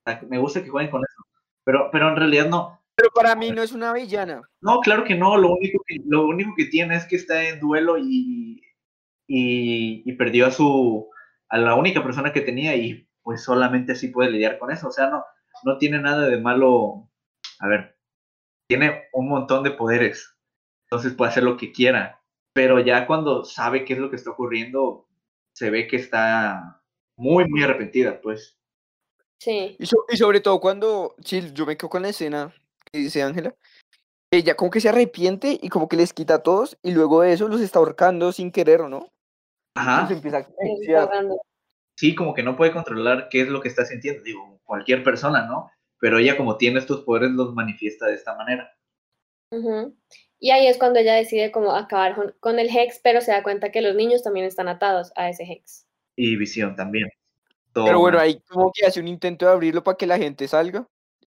O 0.07 0.11
sea, 0.11 0.23
me 0.27 0.39
gusta 0.39 0.63
que 0.63 0.71
jueguen 0.71 0.91
con 0.91 1.03
eso. 1.03 1.23
Pero, 1.65 1.91
pero 1.93 2.09
en 2.09 2.17
realidad 2.17 2.49
no. 2.49 2.81
Pero 2.97 3.11
para 3.15 3.35
mí 3.35 3.51
no 3.51 3.63
es 3.63 3.73
una 3.73 3.93
villana. 3.93 4.41
No, 4.63 4.81
claro 4.81 5.05
que 5.05 5.15
no. 5.15 5.37
Lo 5.37 5.53
único 5.55 5.83
que, 5.87 5.97
lo 6.07 6.27
único 6.27 6.55
que 6.57 6.65
tiene 6.65 6.97
es 6.97 7.05
que 7.05 7.17
está 7.17 7.47
en 7.47 7.61
duelo 7.61 7.99
y, 7.99 8.63
y, 9.29 10.03
y 10.07 10.13
perdió 10.15 10.47
a 10.47 10.51
su 10.51 11.11
a 11.51 11.59
la 11.59 11.75
única 11.75 12.03
persona 12.03 12.33
que 12.33 12.41
tenía 12.41 12.75
y 12.75 13.07
pues 13.23 13.43
solamente 13.45 13.93
así 13.93 14.09
puede 14.09 14.31
lidiar 14.31 14.59
con 14.59 14.71
eso. 14.71 14.89
O 14.89 14.93
sea, 14.93 15.11
no, 15.11 15.23
no 15.65 15.77
tiene 15.77 15.99
nada 16.01 16.27
de 16.27 16.41
malo. 16.41 17.11
A 17.61 17.69
ver, 17.69 17.99
tiene 18.67 19.09
un 19.13 19.29
montón 19.29 19.63
de 19.63 19.73
poderes. 19.73 20.39
Entonces 20.87 21.13
puede 21.13 21.33
hacer 21.33 21.43
lo 21.43 21.59
que 21.59 21.71
quiera. 21.71 22.23
Pero 22.55 22.81
ya 22.81 23.07
cuando 23.07 23.45
sabe 23.45 23.85
qué 23.85 23.93
es 23.93 23.99
lo 23.99 24.09
que 24.09 24.17
está 24.17 24.31
ocurriendo, 24.31 25.07
se 25.53 25.69
ve 25.69 25.87
que 25.87 25.97
está 25.97 26.81
muy, 27.17 27.49
muy 27.49 27.63
arrepentida, 27.63 28.21
pues. 28.21 28.57
Sí. 29.39 29.77
Y, 29.79 29.87
so- 29.87 30.05
y 30.09 30.17
sobre 30.17 30.41
todo 30.41 30.61
cuando, 30.61 31.15
sí, 31.25 31.51
yo 31.53 31.67
me 31.67 31.77
quedo 31.77 31.91
con 31.91 32.03
la 32.03 32.09
escena 32.09 32.55
que 32.91 32.99
dice 32.99 33.23
Ángela, 33.23 33.55
ella 34.33 34.57
como 34.57 34.71
que 34.71 34.81
se 34.81 34.89
arrepiente 34.89 35.59
y 35.61 35.69
como 35.69 35.89
que 35.89 35.97
les 35.97 36.13
quita 36.13 36.37
a 36.37 36.43
todos 36.43 36.77
y 36.83 36.93
luego 36.93 37.23
de 37.23 37.33
eso 37.33 37.49
los 37.49 37.61
está 37.61 37.79
ahorcando 37.79 38.33
sin 38.33 38.51
querer, 38.51 38.81
¿o 38.81 38.89
no? 38.89 39.09
Ajá. 39.77 40.03
Los 40.03 40.13
empieza 40.13 40.39
a 40.39 40.45
se 40.45 41.37
sí, 41.97 42.15
como 42.15 42.35
que 42.35 42.43
no 42.43 42.57
puede 42.57 42.73
controlar 42.73 43.29
qué 43.29 43.43
es 43.43 43.49
lo 43.49 43.61
que 43.61 43.69
está 43.69 43.85
sintiendo, 43.85 44.23
digo, 44.23 44.61
cualquier 44.65 45.05
persona, 45.05 45.47
¿no? 45.47 45.71
Pero 46.01 46.19
ella 46.19 46.37
como 46.37 46.57
tiene 46.57 46.81
estos 46.81 47.03
poderes 47.03 47.31
los 47.31 47.55
manifiesta 47.55 48.07
de 48.07 48.15
esta 48.15 48.35
manera. 48.35 48.77
Ujú. 49.51 49.97
Y 50.41 50.51
ahí 50.51 50.67
es 50.67 50.79
cuando 50.79 50.99
ella 50.99 51.15
decide 51.15 51.53
como 51.53 51.75
acabar 51.75 52.35
con 52.41 52.59
el 52.59 52.69
Hex, 52.69 53.01
pero 53.03 53.21
se 53.21 53.31
da 53.31 53.43
cuenta 53.43 53.71
que 53.71 53.83
los 53.83 53.95
niños 53.95 54.23
también 54.23 54.47
están 54.47 54.69
atados 54.69 55.13
a 55.17 55.29
ese 55.29 55.45
Hex. 55.45 55.87
Y 56.17 56.37
visión 56.37 56.77
también. 56.77 57.09
Todo 57.73 57.87
Pero 57.87 58.01
bueno, 58.01 58.19
mal. 58.19 58.27
ahí 58.27 58.41
como 58.49 58.71
que 58.73 58.87
hace 58.87 59.01
un 59.01 59.09
intento 59.09 59.47
de 59.47 59.53
abrirlo 59.53 59.83
para 59.83 59.97
que 59.97 60.07
la 60.07 60.17
gente 60.19 60.47
salga, 60.47 60.87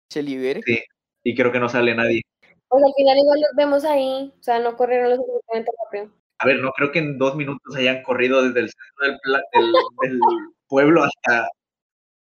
se 0.09 0.23
libere. 0.23 0.63
Sí, 0.65 0.79
y 1.25 1.35
creo 1.35 1.51
que 1.51 1.59
no 1.59 1.69
sale 1.69 1.95
nadie. 1.95 2.23
Pues 2.69 2.83
al 2.85 2.93
final 2.97 3.19
igual 3.19 3.41
los 3.41 3.51
vemos 3.57 3.85
ahí, 3.85 4.33
o 4.39 4.43
sea, 4.43 4.59
no 4.61 4.77
corrieron 4.77 5.11
lo 5.11 5.17
suficientemente 5.17 5.71
rápido. 5.85 6.13
A 6.39 6.47
ver, 6.47 6.59
no 6.61 6.71
creo 6.73 6.93
que 6.93 6.99
en 6.99 7.17
dos 7.19 7.35
minutos 7.35 7.75
hayan 7.77 8.03
corrido 8.03 8.43
desde 8.43 8.61
el 8.61 8.71
centro 8.71 9.19
del- 9.53 9.73
del 10.03 10.21
pueblo 10.69 11.03
hasta... 11.05 11.49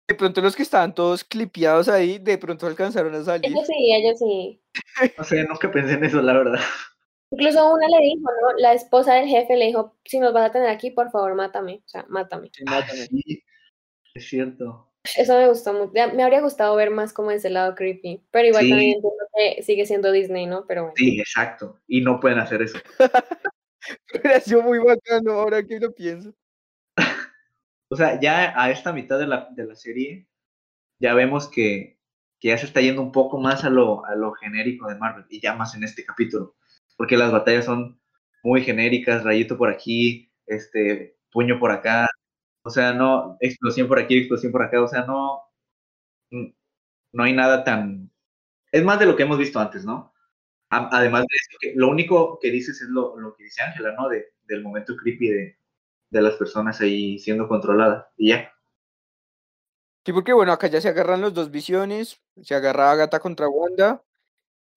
De 0.08 0.16
pronto 0.16 0.40
los 0.42 0.56
que 0.56 0.64
estaban 0.64 0.96
todos 0.96 1.24
clipeados 1.26 1.90
ahí, 1.90 2.18
de 2.18 2.38
pronto 2.38 2.66
alcanzaron 2.66 3.14
a 3.14 3.24
salir. 3.24 3.52
Ellos 3.52 3.68
sí, 3.68 3.94
ellos 3.94 4.20
sí. 4.20 4.62
No 5.18 5.24
sé, 5.26 5.44
nunca 5.44 5.70
pensé 5.70 5.94
en 5.96 6.06
eso, 6.06 6.22
la 6.22 6.34
verdad. 6.34 6.62
Incluso 7.32 7.74
una 7.74 7.88
le 7.88 8.06
dijo, 8.06 8.22
¿no? 8.42 8.58
La 8.58 8.74
esposa 8.74 9.14
del 9.16 9.28
jefe 9.28 9.56
le 9.58 9.66
dijo, 9.68 9.98
si 10.06 10.20
nos 10.20 10.34
vas 10.34 10.50
a 10.50 10.52
tener 10.54 10.70
aquí, 10.70 10.92
por 10.92 11.12
favor, 11.12 11.36
mátame, 11.36 11.82
o 11.86 11.88
sea, 11.88 12.06
mátame. 12.08 12.50
Sí, 12.54 12.64
Ah, 12.68 12.80
mátame. 12.80 13.00
sí, 13.08 13.44
es 14.14 14.28
cierto. 14.30 14.92
Eso 15.16 15.36
me 15.38 15.48
gustó 15.48 15.74
mucho. 15.74 15.92
Me 15.94 16.24
habría 16.24 16.42
gustado 16.42 16.76
ver 16.76 16.90
más 16.90 17.14
como 17.14 17.32
ese 17.32 17.50
lado 17.50 17.76
creepy, 17.76 18.24
pero 18.32 18.48
igual 18.48 18.64
Sí. 18.64 18.70
también 18.70 18.96
entiendo 18.96 19.26
que 19.36 19.64
sigue 19.64 19.86
siendo 19.86 20.12
Disney, 20.12 20.46
¿no? 20.48 20.66
Pero 20.68 20.82
bueno. 20.84 20.96
Sí, 20.98 21.20
exacto. 21.20 21.80
Y 21.88 22.02
no 22.02 22.20
pueden 22.20 22.40
hacer 22.40 22.62
eso. 22.62 22.78
Hubiera 24.14 24.40
sido 24.42 24.62
muy 24.64 24.80
bacano 24.80 25.32
ahora 25.34 25.64
que 25.64 25.80
lo 25.80 25.94
pienso. 25.94 26.34
O 27.90 27.96
sea, 27.96 28.20
ya 28.20 28.54
a 28.62 28.70
esta 28.70 28.92
mitad 28.92 29.18
de 29.18 29.28
la, 29.28 29.48
de 29.52 29.66
la 29.66 29.74
serie, 29.76 30.28
ya 31.00 31.14
vemos 31.14 31.48
que, 31.50 31.98
que 32.38 32.50
ya 32.50 32.58
se 32.58 32.66
está 32.66 32.82
yendo 32.82 33.02
un 33.02 33.14
poco 33.14 33.40
más 33.40 33.64
a 33.64 33.70
lo, 33.70 34.04
a 34.06 34.14
lo 34.16 34.34
genérico 34.34 34.90
de 34.90 34.96
Marvel, 34.96 35.24
y 35.30 35.40
ya 35.40 35.56
más 35.56 35.74
en 35.74 35.86
este 35.86 36.04
capítulo, 36.04 36.58
porque 36.98 37.16
las 37.16 37.32
batallas 37.32 37.66
son 37.66 38.00
muy 38.44 38.64
genéricas, 38.64 39.24
rayito 39.24 39.58
por 39.58 39.70
aquí, 39.70 40.32
este, 40.46 41.18
puño 41.32 41.60
por 41.60 41.72
acá, 41.72 42.08
o 42.64 42.70
sea, 42.70 42.92
no, 42.94 43.38
explosión 43.40 43.88
por 43.88 44.00
aquí, 44.00 44.18
explosión 44.18 44.52
por 44.52 44.64
acá, 44.64 44.82
o 44.82 44.88
sea, 44.88 45.06
no, 45.06 45.42
no 46.32 47.24
hay 47.24 47.34
nada 47.34 47.64
tan, 47.64 48.12
es 48.72 48.84
más 48.84 49.00
de 49.00 49.06
lo 49.06 49.16
que 49.16 49.24
hemos 49.24 49.38
visto 49.38 49.60
antes, 49.60 49.86
¿no? 49.86 50.14
Además 50.70 51.22
de 51.22 51.36
eso, 51.36 51.58
que 51.62 51.74
lo 51.76 51.88
único 51.88 52.40
que 52.42 52.52
dices 52.52 52.82
es 52.82 52.90
lo, 52.90 53.18
lo 53.18 53.34
que 53.36 53.46
dice 53.46 53.62
Ángela, 53.62 53.94
¿no? 53.98 54.10
De, 54.10 54.34
del 54.48 54.64
momento 54.64 54.98
creepy 54.98 55.30
de, 55.30 55.58
de 56.10 56.22
las 56.22 56.34
personas 56.34 56.82
ahí 56.82 57.20
siendo 57.20 57.48
controladas, 57.48 58.06
y 58.18 58.30
ya. 58.30 58.52
Sí, 60.06 60.14
porque 60.14 60.34
bueno, 60.34 60.52
acá 60.52 60.68
ya 60.68 60.82
se 60.82 60.90
agarran 60.90 61.22
los 61.22 61.34
dos 61.34 61.52
visiones, 61.52 62.22
se 62.42 62.56
agarra 62.56 62.92
Agatha 62.92 63.20
contra 63.20 63.48
Wanda 63.50 64.04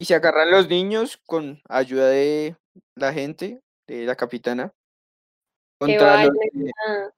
y 0.00 0.06
se 0.06 0.14
agarran 0.14 0.50
los 0.50 0.66
niños 0.68 1.20
con 1.26 1.60
ayuda 1.68 2.08
de 2.08 2.56
la 2.96 3.12
gente, 3.12 3.60
de 3.86 4.06
la 4.06 4.16
capitana. 4.16 4.72
Contra 5.78 6.24
los 6.24 6.32
que 6.32 6.70
ah. 6.88 7.10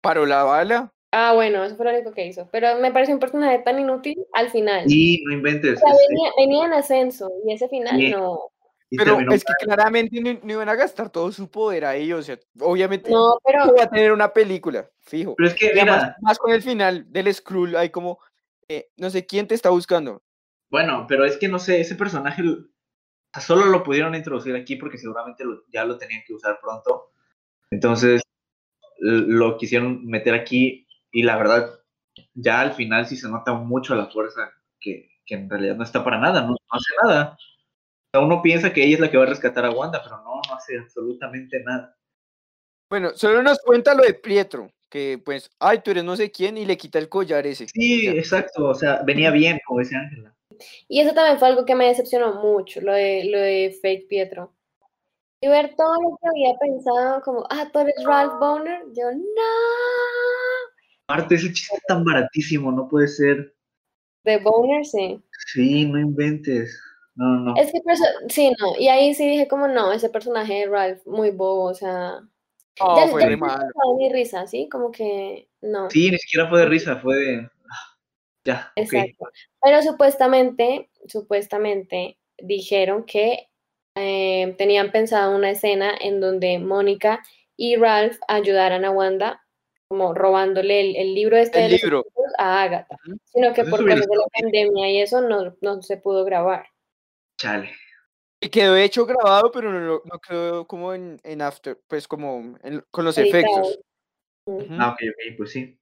paró 0.00 0.26
la 0.26 0.42
bala. 0.42 0.92
Ah, 1.12 1.32
bueno, 1.34 1.64
eso 1.64 1.76
fue 1.76 1.86
lo 1.86 1.92
único 1.92 2.12
que 2.12 2.26
hizo. 2.26 2.48
Pero 2.50 2.76
me 2.80 2.90
pareció 2.90 3.14
un 3.14 3.20
personaje 3.20 3.60
tan 3.60 3.78
inútil 3.78 4.18
al 4.32 4.50
final. 4.50 4.84
Y 4.88 5.22
no 5.24 5.32
inventes. 5.32 5.76
O 5.76 5.78
sea, 5.78 5.96
venía, 6.08 6.30
venía 6.36 6.66
en 6.66 6.72
ascenso 6.72 7.30
y 7.46 7.52
ese 7.52 7.68
final 7.68 7.96
Sí. 7.96 8.10
no. 8.10 8.50
Pero 8.90 9.20
es 9.32 9.44
que 9.44 9.52
claramente 9.60 10.20
no, 10.20 10.40
no 10.42 10.52
iban 10.52 10.68
a 10.68 10.74
gastar 10.74 11.10
todo 11.10 11.30
su 11.30 11.48
poder 11.50 11.84
ahí, 11.84 12.10
o 12.10 12.22
sea, 12.22 12.38
obviamente 12.58 13.10
No, 13.10 13.38
pero 13.44 13.74
va 13.76 13.82
a 13.82 13.90
tener 13.90 14.12
una 14.12 14.32
película, 14.32 14.88
fijo. 15.00 15.34
Pero 15.36 15.50
es 15.50 15.54
que, 15.54 15.72
mira, 15.74 16.16
más 16.22 16.38
con 16.38 16.52
el 16.52 16.62
final 16.62 17.04
del 17.12 17.32
Skrull, 17.34 17.76
hay 17.76 17.90
como, 17.90 18.18
eh, 18.66 18.88
no 18.96 19.10
sé 19.10 19.26
quién 19.26 19.46
te 19.46 19.54
está 19.54 19.68
buscando. 19.68 20.22
Bueno, 20.70 21.06
pero 21.08 21.24
es 21.24 21.36
que 21.36 21.48
no 21.48 21.58
sé, 21.58 21.80
ese 21.80 21.94
personaje 21.94 22.42
solo 23.40 23.66
lo 23.66 23.82
pudieron 23.82 24.14
introducir 24.14 24.54
aquí 24.56 24.76
porque 24.76 24.98
seguramente 24.98 25.44
lo- 25.44 25.64
ya 25.68 25.84
lo 25.84 25.96
tenían 25.98 26.22
que 26.26 26.34
usar 26.34 26.58
pronto. 26.60 27.12
Entonces 27.70 28.22
lo 29.00 29.56
quisieron 29.58 30.04
meter 30.06 30.34
aquí 30.34 30.86
y 31.12 31.22
la 31.22 31.36
verdad, 31.36 31.70
ya 32.34 32.60
al 32.60 32.72
final 32.72 33.06
sí 33.06 33.16
se 33.16 33.28
nota 33.28 33.52
mucho 33.54 33.94
la 33.94 34.06
fuerza 34.06 34.50
que, 34.80 35.10
que 35.24 35.34
en 35.36 35.48
realidad 35.48 35.76
no 35.76 35.84
está 35.84 36.02
para 36.04 36.18
nada, 36.18 36.42
no, 36.42 36.48
no 36.48 36.56
hace 36.70 36.92
nada. 37.02 37.36
O 37.36 38.10
sea, 38.12 38.20
uno 38.26 38.42
piensa 38.42 38.72
que 38.72 38.84
ella 38.84 38.94
es 38.94 39.00
la 39.00 39.10
que 39.10 39.18
va 39.18 39.24
a 39.24 39.28
rescatar 39.28 39.64
a 39.64 39.70
Wanda, 39.70 40.02
pero 40.02 40.16
no, 40.18 40.40
no 40.48 40.54
hace 40.54 40.78
absolutamente 40.78 41.62
nada. 41.62 41.96
Bueno, 42.90 43.10
solo 43.14 43.42
nos 43.42 43.58
cuenta 43.60 43.94
lo 43.94 44.02
de 44.02 44.14
Pietro, 44.14 44.72
que 44.88 45.20
pues, 45.22 45.50
ay, 45.60 45.80
tú 45.84 45.90
eres 45.90 46.04
no 46.04 46.16
sé 46.16 46.30
quién 46.30 46.56
y 46.56 46.64
le 46.64 46.76
quita 46.78 46.98
el 46.98 47.08
collar 47.08 47.46
ese. 47.46 47.66
Sí, 47.68 48.06
Ya. 48.06 48.12
exacto, 48.12 48.66
o 48.68 48.74
sea, 48.74 49.02
venía 49.04 49.30
bien, 49.30 49.60
como 49.66 49.80
decía 49.80 49.98
Ángela. 50.00 50.34
Y 50.88 51.00
eso 51.00 51.14
también 51.14 51.38
fue 51.38 51.48
algo 51.48 51.64
que 51.64 51.74
me 51.74 51.86
decepcionó 51.86 52.34
mucho, 52.34 52.80
lo 52.80 52.92
de, 52.92 53.24
lo 53.24 53.38
de 53.38 53.76
Fake 53.80 54.08
Pietro. 54.08 54.54
Y 55.40 55.48
ver 55.48 55.74
todo 55.76 55.94
lo 56.02 56.18
que 56.20 56.28
había 56.28 56.58
pensado, 56.58 57.22
como, 57.22 57.46
ah, 57.50 57.68
tú 57.72 57.78
eres 57.78 57.94
Ralph 58.04 58.38
Boner. 58.40 58.82
Yo, 58.92 59.10
no. 59.12 59.22
Aparte, 61.06 61.36
ese 61.36 61.52
chiste 61.52 61.76
es 61.76 61.82
tan 61.86 62.04
baratísimo, 62.04 62.72
no 62.72 62.88
puede 62.88 63.08
ser. 63.08 63.54
De 64.24 64.38
Boner, 64.38 64.84
sí. 64.84 65.22
Sí, 65.52 65.86
no 65.86 65.98
inventes. 65.98 66.80
No, 67.14 67.26
no, 67.26 67.40
no. 67.40 67.56
Es 67.56 67.72
que, 67.72 67.80
sí, 68.28 68.52
no. 68.58 68.76
Y 68.78 68.88
ahí 68.88 69.14
sí 69.14 69.28
dije, 69.28 69.48
como, 69.48 69.68
no, 69.68 69.92
ese 69.92 70.08
personaje 70.08 70.54
de 70.54 70.66
Ralph, 70.66 71.06
muy 71.06 71.30
bobo, 71.30 71.64
o 71.64 71.74
sea. 71.74 72.20
No, 72.80 72.96
ya, 72.96 73.08
fue 73.08 73.22
ya 73.22 73.28
re 73.28 73.36
no 73.36 73.44
me 73.44 73.48
malo. 73.48 73.58
causaba 73.60 73.96
ni 73.98 74.12
risa, 74.12 74.46
¿sí? 74.46 74.68
Como 74.68 74.90
que, 74.90 75.48
no. 75.62 75.88
Sí, 75.90 76.10
ni 76.10 76.18
siquiera 76.18 76.48
fue 76.48 76.60
de 76.60 76.66
risa, 76.66 76.96
fue 76.96 77.16
de. 77.16 77.50
Ya. 78.48 78.72
Exacto. 78.76 79.26
Pero 79.62 79.82
supuestamente, 79.82 80.88
supuestamente 81.06 82.18
dijeron 82.38 83.04
que 83.04 83.48
eh, 83.94 84.54
tenían 84.56 84.90
pensado 84.90 85.36
una 85.36 85.50
escena 85.50 85.92
en 86.00 86.18
donde 86.20 86.58
Mónica 86.58 87.22
y 87.56 87.76
Ralph 87.76 88.16
ayudaran 88.26 88.86
a 88.86 88.90
Wanda, 88.90 89.44
como 89.88 90.14
robándole 90.14 90.80
el, 90.80 90.96
el 90.96 91.14
libro 91.14 91.36
este 91.36 91.62
El 91.64 91.72
de 91.72 91.76
libro. 91.78 92.06
a 92.38 92.62
Agatha, 92.62 92.96
sino 93.24 93.52
que 93.52 93.64
por 93.64 93.82
cosas 93.84 94.06
de 94.06 94.16
la 94.16 94.40
pandemia 94.40 94.90
y 94.92 95.00
eso 95.02 95.20
no, 95.20 95.54
no 95.60 95.82
se 95.82 95.98
pudo 95.98 96.24
grabar. 96.24 96.68
Chale. 97.38 97.70
Y 98.40 98.48
quedó 98.48 98.76
hecho 98.76 99.04
grabado, 99.04 99.50
pero 99.50 99.70
no, 99.72 100.00
no- 100.04 100.20
quedó 100.26 100.66
como 100.66 100.94
en, 100.94 101.20
en 101.22 101.42
after, 101.42 101.78
pues 101.86 102.06
como 102.08 102.56
en- 102.62 102.82
con 102.90 103.04
los 103.04 103.18
Editado. 103.18 103.42
efectos. 103.42 103.80
Ah, 104.78 104.92
ok, 104.92 105.00
ok, 105.10 105.36
pues 105.36 105.50
sí. 105.52 105.78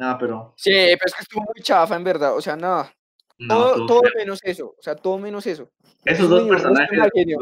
No, 0.00 0.16
pero. 0.18 0.54
Sí, 0.56 0.70
pero 0.72 1.06
es 1.06 1.14
que 1.14 1.22
estuvo 1.22 1.42
muy 1.42 1.62
chafa, 1.62 1.94
en 1.94 2.04
verdad. 2.04 2.34
O 2.34 2.40
sea, 2.40 2.56
nada. 2.56 2.90
No, 3.38 3.54
todo, 3.54 3.74
todo 3.74 3.86
todo 3.86 4.00
feo. 4.02 4.12
menos 4.16 4.40
eso. 4.42 4.74
O 4.78 4.82
sea, 4.82 4.96
todo 4.96 5.18
menos 5.18 5.46
eso. 5.46 5.70
Esos 6.04 6.20
eso 6.24 6.28
dos 6.28 6.40
me 6.42 6.46
dio- 6.46 6.56
eso 6.56 6.68
me 6.68 6.74
personajes 6.74 6.98
mal 6.98 7.10
genio. 7.14 7.38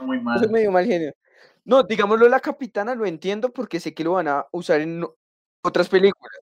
muy 0.00 0.16
Eso 0.16 0.24
mal. 0.24 0.50
me 0.50 0.60
dio 0.60 0.70
mal 0.72 0.86
genio. 0.86 1.12
No, 1.64 1.82
digámoslo, 1.84 2.28
la 2.28 2.40
capitana 2.40 2.94
lo 2.96 3.06
entiendo 3.06 3.52
porque 3.52 3.78
sé 3.78 3.94
que 3.94 4.02
lo 4.02 4.12
van 4.14 4.26
a 4.28 4.44
usar 4.50 4.80
en 4.80 5.04
otras 5.62 5.88
películas. 5.88 6.36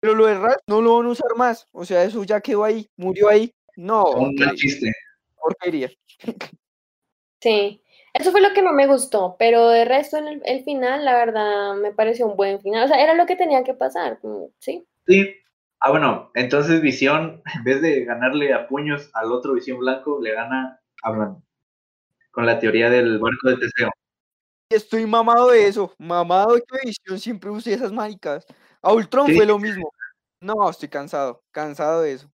Pero 0.00 0.14
lo 0.14 0.26
de 0.26 0.34
Ralph 0.38 0.60
no 0.66 0.80
lo 0.82 0.96
van 0.98 1.06
a 1.06 1.10
usar 1.10 1.34
más. 1.36 1.66
O 1.72 1.84
sea, 1.86 2.04
eso 2.04 2.22
ya 2.24 2.40
quedó 2.40 2.64
ahí, 2.64 2.86
murió 2.96 3.28
ahí. 3.30 3.52
No, 3.76 4.04
Un 4.10 4.34
mal 4.34 4.54
chiste. 4.56 4.92
porquería. 5.36 5.90
Sí, 7.40 7.82
eso 8.14 8.32
fue 8.32 8.40
lo 8.40 8.52
que 8.52 8.62
no 8.62 8.72
me 8.72 8.86
gustó, 8.88 9.36
pero 9.38 9.68
de 9.68 9.84
resto 9.84 10.16
en 10.16 10.26
el, 10.26 10.42
el 10.44 10.64
final, 10.64 11.04
la 11.04 11.14
verdad, 11.16 11.74
me 11.76 11.92
pareció 11.92 12.26
un 12.26 12.36
buen 12.36 12.60
final. 12.60 12.84
O 12.84 12.88
sea, 12.88 13.00
era 13.02 13.14
lo 13.14 13.26
que 13.26 13.36
tenía 13.36 13.62
que 13.62 13.74
pasar, 13.74 14.18
como, 14.20 14.50
sí. 14.58 14.86
Sí. 15.08 15.34
Ah, 15.80 15.90
bueno, 15.90 16.30
entonces 16.34 16.80
Visión, 16.82 17.42
en 17.56 17.64
vez 17.64 17.80
de 17.82 18.04
ganarle 18.04 18.52
a 18.52 18.66
puños 18.68 19.10
al 19.14 19.32
otro 19.32 19.54
Visión 19.54 19.78
Blanco, 19.78 20.20
le 20.20 20.34
gana 20.34 20.80
hablando. 21.02 21.42
Con 22.30 22.46
la 22.46 22.58
teoría 22.60 22.90
del 22.90 23.18
barco 23.18 23.48
de 23.48 23.56
Teseo. 23.56 23.90
Estoy 24.70 25.06
mamado 25.06 25.48
de 25.50 25.66
eso. 25.66 25.94
Mamado 25.98 26.54
de 26.54 26.62
que 26.62 26.86
Visión 26.86 27.18
siempre 27.18 27.50
use 27.50 27.72
esas 27.72 27.90
maricas. 27.92 28.44
A 28.82 28.92
Ultron 28.92 29.26
Sí. 29.26 29.34
fue 29.36 29.46
lo 29.46 29.58
mismo. 29.58 29.90
No, 30.40 30.68
estoy 30.70 30.88
cansado. 30.88 31.42
Cansado 31.52 32.02
de 32.02 32.12
eso. 32.12 32.30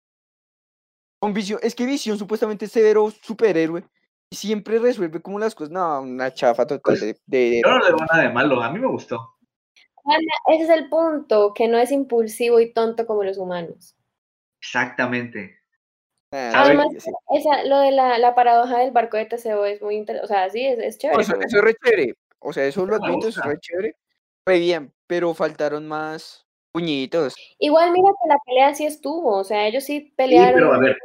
Con 1.21 1.35
Visión, 1.35 1.61
es 1.63 1.75
que 1.75 1.85
Visión 1.87 2.19
supuestamente 2.19 2.65
es 2.65 2.73
severo 2.73 3.11
superhéroe. 3.11 3.85
Y 4.31 4.37
siempre 4.37 4.79
resuelve 4.79 5.21
como 5.21 5.39
las 5.39 5.55
cosas. 5.55 5.71
No, 5.73 6.01
una 6.01 6.33
chafa 6.33 6.67
total 6.67 6.81
Pues, 6.83 7.01
de, 7.01 7.17
de- 7.27 7.61
Yo 7.65 7.71
no 7.71 7.79
le 7.81 7.87
veo 7.89 7.97
nada 8.11 8.23
de 8.23 8.31
malo, 8.33 8.63
a 8.63 8.71
mí 8.71 8.79
me 8.79 8.89
gustó. 8.89 9.37
Ese 10.49 10.65
es 10.65 10.71
el 10.71 10.89
punto, 10.89 11.55
que 11.55 11.69
no 11.69 11.79
es 11.79 11.93
impulsivo 11.93 12.61
y 12.61 12.73
tonto 12.73 13.07
como 13.07 13.25
los 13.25 13.39
humanos. 13.39 13.95
Exactamente. 14.61 15.59
Ah, 16.33 16.65
Además, 16.65 16.89
sí, 16.93 17.01
sí. 17.01 17.11
esa, 17.31 17.65
lo 17.65 17.79
de 17.81 17.93
la, 17.93 18.19
la 18.19 18.35
paradoja 18.35 18.79
del 18.79 18.91
barco 18.91 19.17
de 19.17 19.27
Teseo 19.27 19.65
es 19.65 19.83
muy 19.83 19.97
interesante. 19.97 20.25
O 20.25 20.29
sea, 20.29 20.51
sí, 20.51 20.65
es, 20.67 20.79
es 20.79 20.99
chévere. 20.99 21.23
eso, 21.23 21.35
es 21.41 21.53
re 21.53 21.75
chévere. 21.75 22.15
O 22.41 22.53
sea, 22.53 22.65
eso 22.67 22.85
lo 22.87 22.97
admito, 22.97 23.29
eso 23.29 23.41
es 23.41 23.47
re 23.47 23.59
chévere. 23.59 23.97
Re 24.47 24.59
bien, 24.59 24.93
pero 25.07 25.35
faltaron 25.35 25.87
más 25.87 26.47
puñitos. 26.73 27.35
Igual, 27.59 27.93
mira 27.93 28.11
que 28.23 28.29
la 28.29 28.39
pelea 28.45 28.75
sí 28.75 28.85
estuvo. 28.87 29.39
O 29.39 29.45
sea, 29.45 29.67
ellos 29.67 29.85
sí 29.85 30.01
Sí, 30.01 30.15
pelearon. 30.17 30.55
pero 30.55 30.75
a 30.75 30.79
ver, 30.79 30.97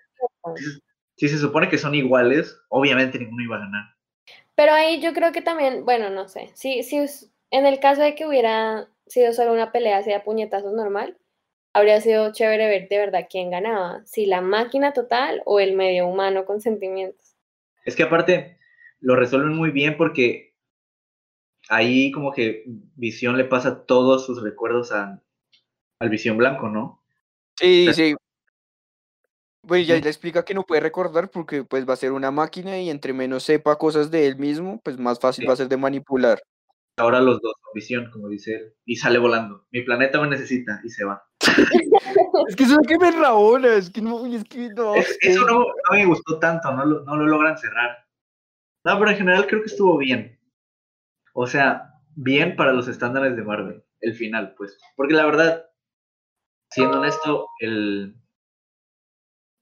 si 1.16 1.28
se 1.30 1.38
supone 1.38 1.70
que 1.70 1.78
son 1.78 1.96
iguales, 1.96 2.60
obviamente 2.70 3.20
ninguno 3.20 3.44
iba 3.44 3.58
a 3.58 3.60
ganar. 3.60 3.84
Pero 4.56 4.74
ahí 4.74 5.00
yo 5.02 5.14
creo 5.14 5.32
que 5.32 5.42
también, 5.42 5.86
bueno, 5.86 6.10
no 6.10 6.28
sé. 6.28 6.52
Si 6.56 6.82
us- 7.02 7.30
en 7.52 7.66
el 7.66 7.80
caso 7.80 8.02
de 8.02 8.16
que 8.16 8.26
hubiera 8.26 8.90
sido 9.08 9.34
solo 9.34 9.54
una 9.54 9.72
pelea 9.72 9.98
así 10.00 10.12
a 10.14 10.24
puñetazos 10.24 10.74
normal, 10.74 11.18
habría 11.74 12.02
sido 12.02 12.32
chévere 12.32 12.68
ver 12.68 12.90
de 12.90 12.98
verdad 12.98 13.28
quién 13.30 13.52
ganaba. 13.52 14.02
Si 14.06 14.26
la 14.26 14.42
máquina 14.42 14.94
total 14.94 15.42
o 15.46 15.60
el 15.60 15.76
medio 15.76 16.08
humano 16.08 16.46
con 16.46 16.60
sentimientos. 16.62 17.36
Es 17.86 17.96
que 17.96 18.04
aparte 18.04 18.58
lo 19.00 19.16
resuelven 19.16 19.56
muy 19.56 19.72
bien 19.72 19.96
porque 19.98 20.56
ahí 21.70 22.12
como 22.12 22.32
que 22.34 22.64
Visión 22.96 23.38
le 23.38 23.46
pasa 23.46 23.86
todos 23.86 24.26
sus 24.26 24.42
recuerdos 24.42 24.92
a- 24.92 25.22
al 26.00 26.10
Visión 26.10 26.38
Blanco, 26.38 26.70
¿no? 26.70 27.04
Sí, 27.60 27.86
sea, 27.86 27.94
sí. 27.94 28.16
Pues 29.62 29.86
ya 29.86 29.96
le 29.96 30.08
explica 30.08 30.46
que 30.46 30.54
no 30.54 30.64
puede 30.64 30.80
recordar 30.82 31.30
porque 31.30 31.64
pues 31.64 31.88
va 31.88 31.94
a 31.94 31.98
ser 31.98 32.14
una 32.14 32.32
máquina 32.32 32.80
y 32.80 32.90
entre 32.90 33.12
menos 33.12 33.44
sepa 33.44 33.78
cosas 33.78 34.10
de 34.12 34.26
él 34.28 34.38
mismo, 34.38 34.80
pues 34.82 34.98
más 34.98 35.20
fácil 35.20 35.44
Sí. 35.44 35.48
va 35.48 35.54
a 35.54 35.58
ser 35.58 35.68
de 35.68 35.78
manipular. 35.78 36.42
Ahora 36.98 37.22
los 37.22 37.40
dos 37.42 37.54
son 37.62 37.72
Visión, 37.76 38.10
como 38.12 38.28
dice 38.28 38.56
él, 38.56 38.74
y 38.86 38.96
sale 38.96 39.20
volando. 39.20 39.68
Mi 39.72 39.82
planeta 39.84 40.20
me 40.20 40.28
necesita 40.30 40.82
y 40.84 40.90
se 40.90 41.06
va. 41.06 41.24
Es 42.48 42.56
que 42.56 42.64
eso 42.64 42.78
es 42.82 42.88
que 42.88 42.98
me 42.98 43.12
rabona, 43.12 43.76
es 43.76 43.92
que 43.92 44.02
no, 44.02 44.26
es 44.26 44.44
que 44.46 44.70
no. 44.70 44.96
Es- 44.96 45.18
eso 45.22 45.46
no, 45.46 45.60
no 45.60 45.92
me 45.92 46.06
gustó 46.06 46.40
tanto, 46.40 46.74
no 46.74 46.86
lo, 46.86 47.04
no 47.04 47.16
lo 47.16 47.28
logran 47.28 47.58
cerrar. 47.58 47.98
No, 48.84 48.98
pero 48.98 49.12
en 49.12 49.18
general 49.18 49.46
creo 49.46 49.62
que 49.62 49.68
estuvo 49.68 49.96
bien. 49.98 50.40
O 51.34 51.46
sea, 51.46 51.94
bien 52.16 52.56
para 52.56 52.74
los 52.74 52.88
estándares 52.88 53.36
de 53.36 53.44
Marvel, 53.44 53.84
el 54.02 54.16
final, 54.16 54.56
pues. 54.58 54.76
Porque 54.96 55.14
la 55.14 55.26
verdad, 55.26 55.66
siendo 56.72 57.00
honesto, 57.00 57.48
el, 57.60 58.16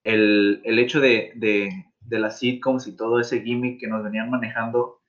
el, 0.05 0.61
el 0.64 0.80
hecho 0.80 1.01
de, 1.01 1.34
de, 1.35 1.69
de 1.99 2.19
las 2.19 2.39
sitcoms 2.39 2.88
y 2.88 2.95
todo 2.95 3.19
ese 3.19 3.41
gimmick 3.41 3.80
que 3.81 3.88
nos 3.88 4.03
venían 4.03 4.30
manejando 4.30 5.01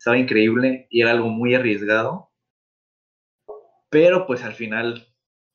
estaba 0.00 0.16
increíble 0.16 0.86
y 0.88 1.02
era 1.02 1.10
algo 1.10 1.28
muy 1.28 1.54
arriesgado. 1.54 2.32
Pero 3.90 4.26
pues 4.26 4.42
al 4.42 4.54
final 4.54 5.06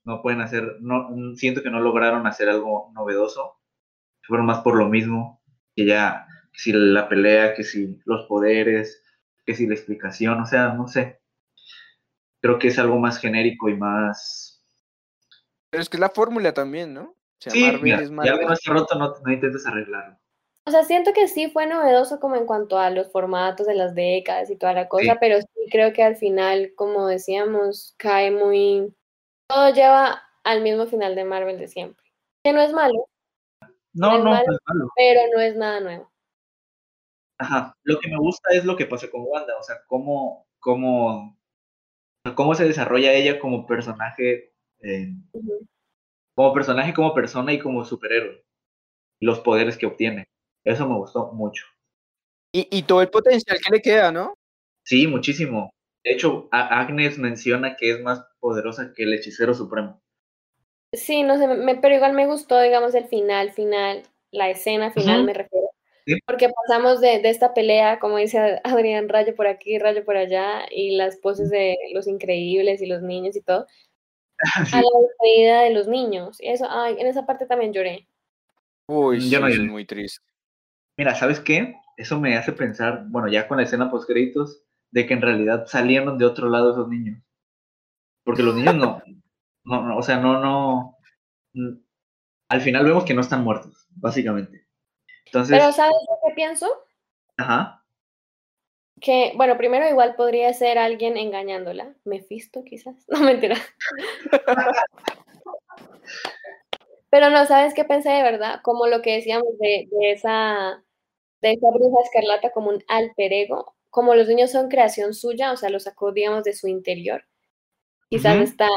no 0.03 0.21
pueden 0.21 0.39
hacer, 0.41 0.77
no, 0.81 1.35
siento 1.35 1.63
que 1.63 1.71
no 1.71 1.79
lograron 1.79 2.27
hacer 2.27 2.49
algo 2.49 2.91
novedoso. 2.93 3.59
Fueron 4.21 4.45
más 4.45 4.59
por 4.59 4.77
lo 4.77 4.87
mismo, 4.87 5.41
que 5.75 5.85
ya, 5.85 6.27
que 6.53 6.59
si 6.59 6.73
la 6.73 7.09
pelea, 7.09 7.55
que 7.55 7.63
si 7.63 7.99
los 8.05 8.27
poderes, 8.27 9.03
que 9.47 9.55
si 9.55 9.65
la 9.65 9.73
explicación, 9.73 10.39
o 10.39 10.45
sea, 10.45 10.73
no 10.73 10.87
sé. 10.87 11.21
Creo 12.39 12.59
que 12.59 12.67
es 12.67 12.77
algo 12.77 12.99
más 12.99 13.17
genérico 13.17 13.67
y 13.67 13.75
más... 13.75 14.63
Pero 15.71 15.81
es 15.81 15.89
que 15.89 15.97
es 15.97 16.01
la 16.01 16.09
fórmula 16.09 16.53
también, 16.53 16.93
¿no? 16.93 17.03
O 17.03 17.17
sea, 17.39 17.51
Sí, 17.51 17.63
Marvel 17.63 17.81
mira, 17.81 18.01
es 18.01 18.09
si 18.09 18.13
Marvel. 18.13 18.33
algo 18.33 18.47
no 18.47 18.53
está 18.53 18.73
roto, 18.73 18.99
no, 18.99 19.13
no 19.25 19.31
intentes 19.31 19.65
arreglarlo. 19.65 20.19
O 20.67 20.71
sea, 20.71 20.83
siento 20.83 21.13
que 21.13 21.27
sí 21.27 21.49
fue 21.49 21.67
novedoso 21.67 22.19
como 22.19 22.35
en 22.35 22.45
cuanto 22.47 22.79
a 22.79 22.89
los 22.89 23.11
formatos 23.11 23.67
de 23.67 23.75
las 23.75 23.93
décadas 23.93 24.49
y 24.49 24.55
toda 24.57 24.73
la 24.73 24.87
cosa, 24.89 25.13
Sí. 25.13 25.17
pero 25.19 25.39
sí 25.39 25.47
creo 25.71 25.93
que 25.93 26.01
al 26.03 26.15
final, 26.15 26.73
como 26.75 27.05
decíamos, 27.07 27.93
cae 27.97 28.31
muy... 28.31 28.93
Todo 29.47 29.69
lleva 29.71 30.23
al 30.43 30.61
mismo 30.61 30.87
final 30.87 31.13
de 31.15 31.23
Marvel 31.23 31.59
de 31.59 31.67
siempre. 31.67 32.03
Que 32.43 32.51
no 32.51 32.61
es 32.61 32.73
malo, 32.73 33.07
No, 33.93 34.17
Es 34.17 34.23
no, 34.23 34.29
malo. 34.31 34.45
no 34.47 34.53
es 34.53 34.59
malo. 34.65 34.89
pero 34.95 35.21
no 35.35 35.41
es 35.41 35.55
nada 35.55 35.79
nuevo. 35.81 36.11
Ajá. 37.39 37.75
Lo 37.83 37.99
que 37.99 38.09
me 38.09 38.17
gusta 38.17 38.49
es 38.53 38.65
lo 38.65 38.75
que 38.75 38.85
pasó 38.87 39.09
con 39.11 39.23
Wanda, 39.25 39.55
o 39.59 39.63
sea, 39.63 39.75
cómo, 39.87 40.47
cómo, 40.59 41.37
cómo 42.33 42.55
se 42.55 42.65
desarrolla 42.65 43.13
ella 43.13 43.39
como 43.39 43.67
personaje, 43.67 44.51
eh, 44.81 45.09
como 46.35 46.53
personaje, 46.53 46.93
como 46.93 47.13
persona 47.13 47.53
y 47.53 47.59
como 47.59 47.85
superhéroe. 47.85 48.43
Los 49.21 49.39
poderes 49.41 49.77
que 49.77 49.85
obtiene. 49.85 50.25
Eso 50.65 50.87
me 50.89 50.95
gustó 50.97 51.31
mucho. 51.31 51.65
Y, 52.53 52.67
y 52.71 52.83
todo 52.83 53.01
el 53.01 53.09
potencial 53.09 53.57
que 53.63 53.71
le 53.73 53.81
queda, 53.81 54.11
¿no? 54.11 54.33
Sí, 54.83 55.07
muchísimo. 55.07 55.71
De 56.03 56.13
hecho, 56.13 56.47
a- 56.51 56.79
Agnes 56.81 57.17
menciona 57.17 57.75
que 57.75 57.91
es 57.91 58.01
más 58.01 58.25
poderosa 58.39 58.93
que 58.95 59.03
el 59.03 59.13
hechicero 59.13 59.53
supremo. 59.53 60.01
Sí, 60.93 61.23
no 61.23 61.37
sé, 61.37 61.47
me- 61.47 61.75
pero 61.75 61.95
igual 61.95 62.13
me 62.13 62.27
gustó, 62.27 62.59
digamos, 62.61 62.95
el 62.95 63.05
final, 63.07 63.51
final, 63.51 64.03
la 64.31 64.49
escena 64.49 64.91
final 64.91 65.23
me 65.23 65.33
refiero. 65.33 65.67
Sí. 66.05 66.19
Porque 66.25 66.49
pasamos 66.49 67.01
de, 67.01 67.19
de 67.19 67.29
esta 67.29 67.53
pelea, 67.53 67.99
como 67.99 68.17
dice 68.17 68.61
Adrián, 68.63 69.09
rayo 69.09 69.35
por 69.35 69.47
aquí, 69.47 69.77
rayo 69.79 70.05
por 70.05 70.17
allá, 70.17 70.65
y 70.71 70.95
las 70.95 71.17
poses 71.17 71.49
de 71.49 71.75
los 71.93 72.07
increíbles 72.07 72.81
y 72.81 72.85
los 72.85 73.01
niños 73.01 73.35
y 73.35 73.41
todo, 73.41 73.65
a 74.73 74.77
la 74.81 74.89
despedida 75.01 75.61
de 75.63 75.71
los 75.71 75.87
niños. 75.87 76.39
Y 76.41 76.49
eso, 76.49 76.67
ay, 76.69 76.95
en 76.99 77.07
esa 77.07 77.25
parte 77.25 77.45
también 77.45 77.73
lloré. 77.73 78.07
Uy, 78.87 79.19
sí, 79.19 79.31
no 79.35 79.49
lloré. 79.49 79.63
muy 79.63 79.85
triste. 79.85 80.23
Mira, 80.97 81.15
¿sabes 81.15 81.39
qué? 81.39 81.75
Eso 81.97 82.19
me 82.19 82.37
hace 82.37 82.51
pensar, 82.53 83.05
bueno, 83.07 83.27
ya 83.29 83.47
con 83.47 83.57
la 83.57 83.63
escena 83.63 83.89
post 83.91 84.07
créditos, 84.07 84.63
de 84.91 85.05
que 85.05 85.13
en 85.13 85.21
realidad 85.21 85.65
salieron 85.67 86.17
de 86.17 86.25
otro 86.25 86.49
lado 86.49 86.71
esos 86.71 86.87
niños. 86.87 87.21
Porque 88.23 88.43
los 88.43 88.55
niños 88.55 88.75
no, 88.75 89.01
no, 89.65 89.81
no, 89.83 89.97
o 89.97 90.01
sea, 90.03 90.17
no, 90.17 90.39
no, 90.39 90.97
al 92.49 92.61
final 92.61 92.85
vemos 92.85 93.05
que 93.05 93.13
no 93.13 93.21
están 93.21 93.43
muertos, 93.43 93.87
básicamente. 93.91 94.67
Entonces, 95.25 95.57
Pero 95.57 95.71
¿sabes 95.71 95.95
lo 96.09 96.29
que 96.29 96.35
pienso? 96.35 96.67
ajá, 97.37 97.83
Que, 99.01 99.33
bueno, 99.35 99.57
primero 99.57 99.87
igual 99.89 100.15
podría 100.15 100.53
ser 100.53 100.77
alguien 100.77 101.17
engañándola. 101.17 101.95
Mephisto, 102.05 102.63
quizás. 102.63 103.05
No, 103.09 103.19
mentira. 103.21 103.57
Pero 107.15 107.29
no, 107.29 107.45
¿sabes 107.45 107.73
qué 107.73 107.85
pensé 107.85 108.09
de 108.09 108.23
verdad? 108.23 108.59
Como 108.61 108.87
lo 108.87 109.01
que 109.01 109.13
decíamos 109.13 109.57
de, 109.57 109.87
de 109.89 110.11
esa, 110.11 110.83
de 111.41 111.53
esa 111.53 111.69
bruja 111.73 112.03
escarlata 112.03 112.51
como 112.51 112.71
un 112.71 112.83
alter 112.89 113.31
ego. 113.31 113.73
Como 113.89 114.15
los 114.15 114.27
niños 114.27 114.51
son 114.51 114.67
creación 114.67 115.13
suya, 115.13 115.53
o 115.53 115.55
sea, 115.55 115.69
lo 115.69 115.79
sacó, 115.79 116.11
digamos, 116.11 116.43
de 116.43 116.51
su 116.51 116.67
interior. 116.67 117.23
Quizás 118.09 118.35
está 118.41 118.67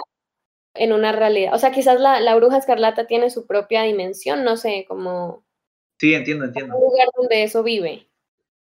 en 0.74 0.92
una 0.92 1.10
realidad. 1.10 1.52
O 1.52 1.58
sea, 1.58 1.72
quizás 1.72 1.98
la, 1.98 2.20
la 2.20 2.36
bruja 2.36 2.58
escarlata 2.58 3.08
tiene 3.08 3.28
su 3.30 3.44
propia 3.44 3.82
dimensión, 3.82 4.44
no 4.44 4.56
sé, 4.56 4.84
como 4.86 5.44
sí, 5.98 6.14
entiendo, 6.14 6.44
entiendo. 6.44 6.76
un 6.76 6.84
lugar 6.84 7.08
donde 7.16 7.42
eso 7.42 7.64
vive. 7.64 8.06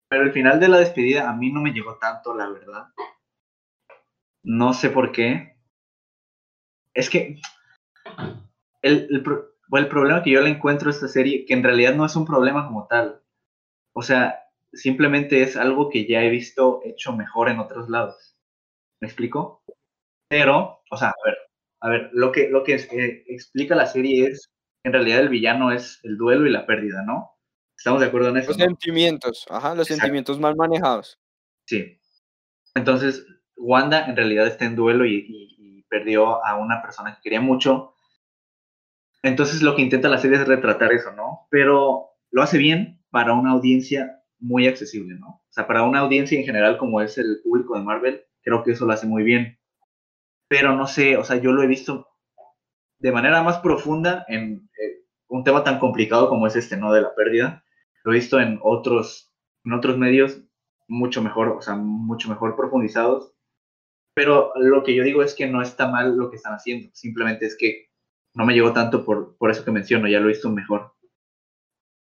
Pero 0.08 0.24
el 0.24 0.32
final 0.32 0.62
de 0.62 0.70
la 0.70 0.78
despedida 0.78 1.30
a 1.30 1.34
mí 1.34 1.52
no 1.52 1.60
me 1.60 1.74
llegó 1.74 1.98
tanto, 1.98 2.34
la 2.34 2.48
verdad. 2.48 2.86
No 4.44 4.74
sé 4.74 4.90
por 4.90 5.12
qué. 5.12 5.58
Es 6.94 7.10
que 7.10 7.42
el, 8.82 9.24
bueno, 9.68 9.86
el 9.86 9.92
problema 9.92 10.24
que 10.24 10.32
yo 10.32 10.42
le 10.42 10.50
encuentro 10.50 10.90
a 10.90 10.94
esta 10.94 11.08
serie, 11.08 11.46
que 11.46 11.54
en 11.54 11.64
realidad 11.64 11.96
no 11.96 12.06
es 12.06 12.16
un 12.16 12.26
problema 12.26 12.66
como 12.68 12.88
tal. 12.88 13.22
O 13.94 14.02
sea, 14.02 14.40
simplemente 14.74 15.42
es 15.42 15.58
algo 15.58 15.90
que 15.90 16.06
ya 16.08 16.24
he 16.24 16.30
visto 16.30 16.82
hecho 16.86 17.14
mejor 17.16 17.50
en 17.50 17.60
otros 17.60 17.90
lados. 17.90 18.38
¿Me 19.02 19.08
explico? 19.08 19.64
Pero, 20.30 20.82
o 20.92 20.98
sea, 20.98 21.10
a 21.10 21.14
ver, 21.26 21.38
a 21.82 21.90
ver, 21.90 22.10
lo 22.14 22.32
que, 22.32 22.50
lo 22.50 22.64
que 22.64 22.76
es- 22.76 22.92
eh, 22.92 23.24
explica 23.28 23.76
la 23.76 23.88
serie 23.88 24.28
es, 24.28 24.52
en 24.84 24.94
realidad 24.94 25.20
el 25.20 25.30
villano 25.30 25.72
es 25.72 26.00
el 26.04 26.18
duelo 26.18 26.48
y 26.48 26.52
la 26.52 26.66
pérdida, 26.66 27.04
¿no? 27.04 27.32
¿Estamos 27.78 28.02
de 28.02 28.08
acuerdo 28.08 28.30
en 28.30 28.38
eso? 28.38 28.50
Los 28.50 28.58
no? 28.58 28.66
sentimientos, 28.66 29.46
ajá, 29.50 29.70
los 29.76 29.88
Exacto. 29.88 30.02
sentimientos 30.02 30.40
mal 30.40 30.56
manejados. 30.56 31.20
Sí. 31.68 32.00
Entonces, 32.76 33.26
Wanda 33.56 34.06
en 34.06 34.16
realidad 34.16 34.48
está 34.48 34.66
en 34.66 34.76
duelo 34.76 35.06
y, 35.06 35.16
y- 35.28 35.56
y 35.80 35.84
perdió 35.84 36.44
a 36.46 36.56
una 36.58 36.82
persona 36.82 37.16
que 37.16 37.22
quería 37.22 37.42
mucho. 37.42 37.94
Entonces, 39.24 39.62
lo 39.62 39.76
que 39.76 39.82
intenta 39.82 40.10
la 40.10 40.20
serie 40.20 40.38
es 40.38 40.48
retratar 40.48 40.94
eso, 40.94 41.12
¿no? 41.12 41.48
Pero 41.50 42.12
lo 42.32 42.42
hace 42.42 42.58
bien 42.58 43.02
para 43.10 43.34
una 43.34 43.52
audiencia 43.52 44.22
muy 44.40 44.68
accesible, 44.68 45.16
¿no? 45.16 45.28
O 45.28 45.52
sea, 45.52 45.68
para 45.68 45.84
una 45.84 46.00
audiencia 46.00 46.38
en 46.40 46.46
general 46.46 46.78
como 46.78 47.02
es 47.02 47.18
el 47.18 47.40
público 47.44 47.76
de 47.76 47.84
Marvel, 47.84 48.24
creo 48.42 48.64
que 48.64 48.72
eso 48.72 48.86
lo 48.86 48.94
hace 48.94 49.08
muy 49.08 49.24
bien. 49.24 49.60
Pero 50.48 50.76
no 50.76 50.88
sé, 50.88 51.18
o 51.18 51.24
sea, 51.24 51.38
yo 51.38 51.52
lo 51.52 51.64
he 51.64 51.68
visto 51.68 52.08
de 53.00 53.12
manera 53.12 53.44
más 53.44 53.60
profunda 53.60 54.26
en 54.28 54.70
eh, 54.80 55.04
un 55.28 55.44
tema 55.44 55.64
tan 55.64 55.80
complicado 55.80 56.30
como 56.30 56.48
es 56.48 56.56
este, 56.56 56.78
¿no? 56.78 56.94
De 56.94 57.02
la 57.02 57.14
pérdida. 57.16 57.64
Lo 58.04 58.12
he 58.12 58.16
visto 58.16 58.40
en 58.40 58.60
otros, 58.62 59.34
en 59.66 59.74
otros 59.74 59.98
medios 59.98 60.42
mucho 60.88 61.22
mejor, 61.22 61.50
o 61.50 61.62
sea, 61.62 61.76
mucho 61.76 62.30
mejor 62.30 62.56
profundizados. 62.56 63.34
Pero 64.14 64.52
lo 64.56 64.84
que 64.84 64.96
yo 64.96 65.04
digo 65.04 65.22
es 65.22 65.36
que 65.36 65.48
no 65.48 65.62
está 65.62 65.88
mal 65.88 66.16
lo 66.18 66.30
que 66.30 66.38
están 66.38 66.54
haciendo, 66.54 66.90
simplemente 66.94 67.46
es 67.46 67.56
que 67.58 67.87
no 68.38 68.46
me 68.46 68.54
llegó 68.54 68.72
tanto 68.72 69.04
por, 69.04 69.36
por 69.38 69.50
eso 69.50 69.66
que 69.66 69.72
menciono, 69.72 70.08
ya 70.08 70.20
lo 70.20 70.26
he 70.26 70.34
visto 70.34 70.50
mejor. 70.50 70.94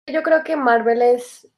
Yo 0.06 0.22
creo 0.24 0.42
que 0.42 0.56
Marvel 0.56 1.00
es, 1.00 1.48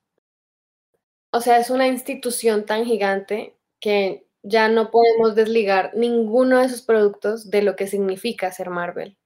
o 1.33 1.41
sea, 1.41 1.57
es 1.59 1.71
una 1.71 1.89
institución 1.89 2.67
tan 2.67 2.85
gigante 2.85 3.57
que 3.81 4.27
ya 4.43 4.69
no 4.69 4.91
podemos 4.91 5.35
desligar 5.35 5.93
ninguno 5.95 6.59
de 6.59 6.69
sus 6.69 6.83
productos 6.83 7.51
de 7.51 7.63
lo 7.63 7.75
que 7.75 7.87
significa 7.87 8.53
ser 8.53 8.69
Marvel. 8.69 9.17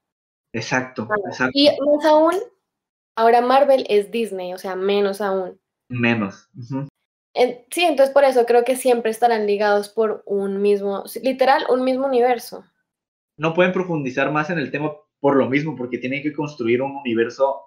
Exacto, 0.52 1.09
exacto. 1.27 1.52
Y 1.52 1.66
más 1.66 2.05
aún, 2.05 2.35
ahora 3.16 3.40
Marvel 3.40 3.85
es 3.89 4.10
Disney, 4.12 4.55
o 4.55 4.59
sea, 4.59 4.77
menos 4.77 5.20
aún. 5.20 5.60
Menos. 5.89 6.48
En- 7.35 7.66
sí, 7.70 7.82
entonces 7.82 8.14
por 8.14 8.22
eso 8.22 8.47
creo 8.47 8.64
que 8.64 8.77
siempre 8.77 9.10
estarán 9.10 9.47
ligados 9.47 9.89
por 9.89 10.22
un 10.27 10.62
mismo, 10.62 11.02
literal, 11.22 11.64
un 11.68 11.82
mismo 11.82 12.06
universo. 12.06 12.64
No 13.36 13.52
pueden 13.52 13.72
profundizar 13.72 14.31
más 14.31 14.48
en 14.51 14.59
el 14.59 14.70
tema 14.70 14.93
por 15.20 15.36
lo 15.36 15.48
mismo, 15.48 15.76
porque 15.76 15.98
tienen 15.98 16.22
que 16.22 16.32
construir 16.32 16.82
un 16.82 16.97
universo 16.97 17.60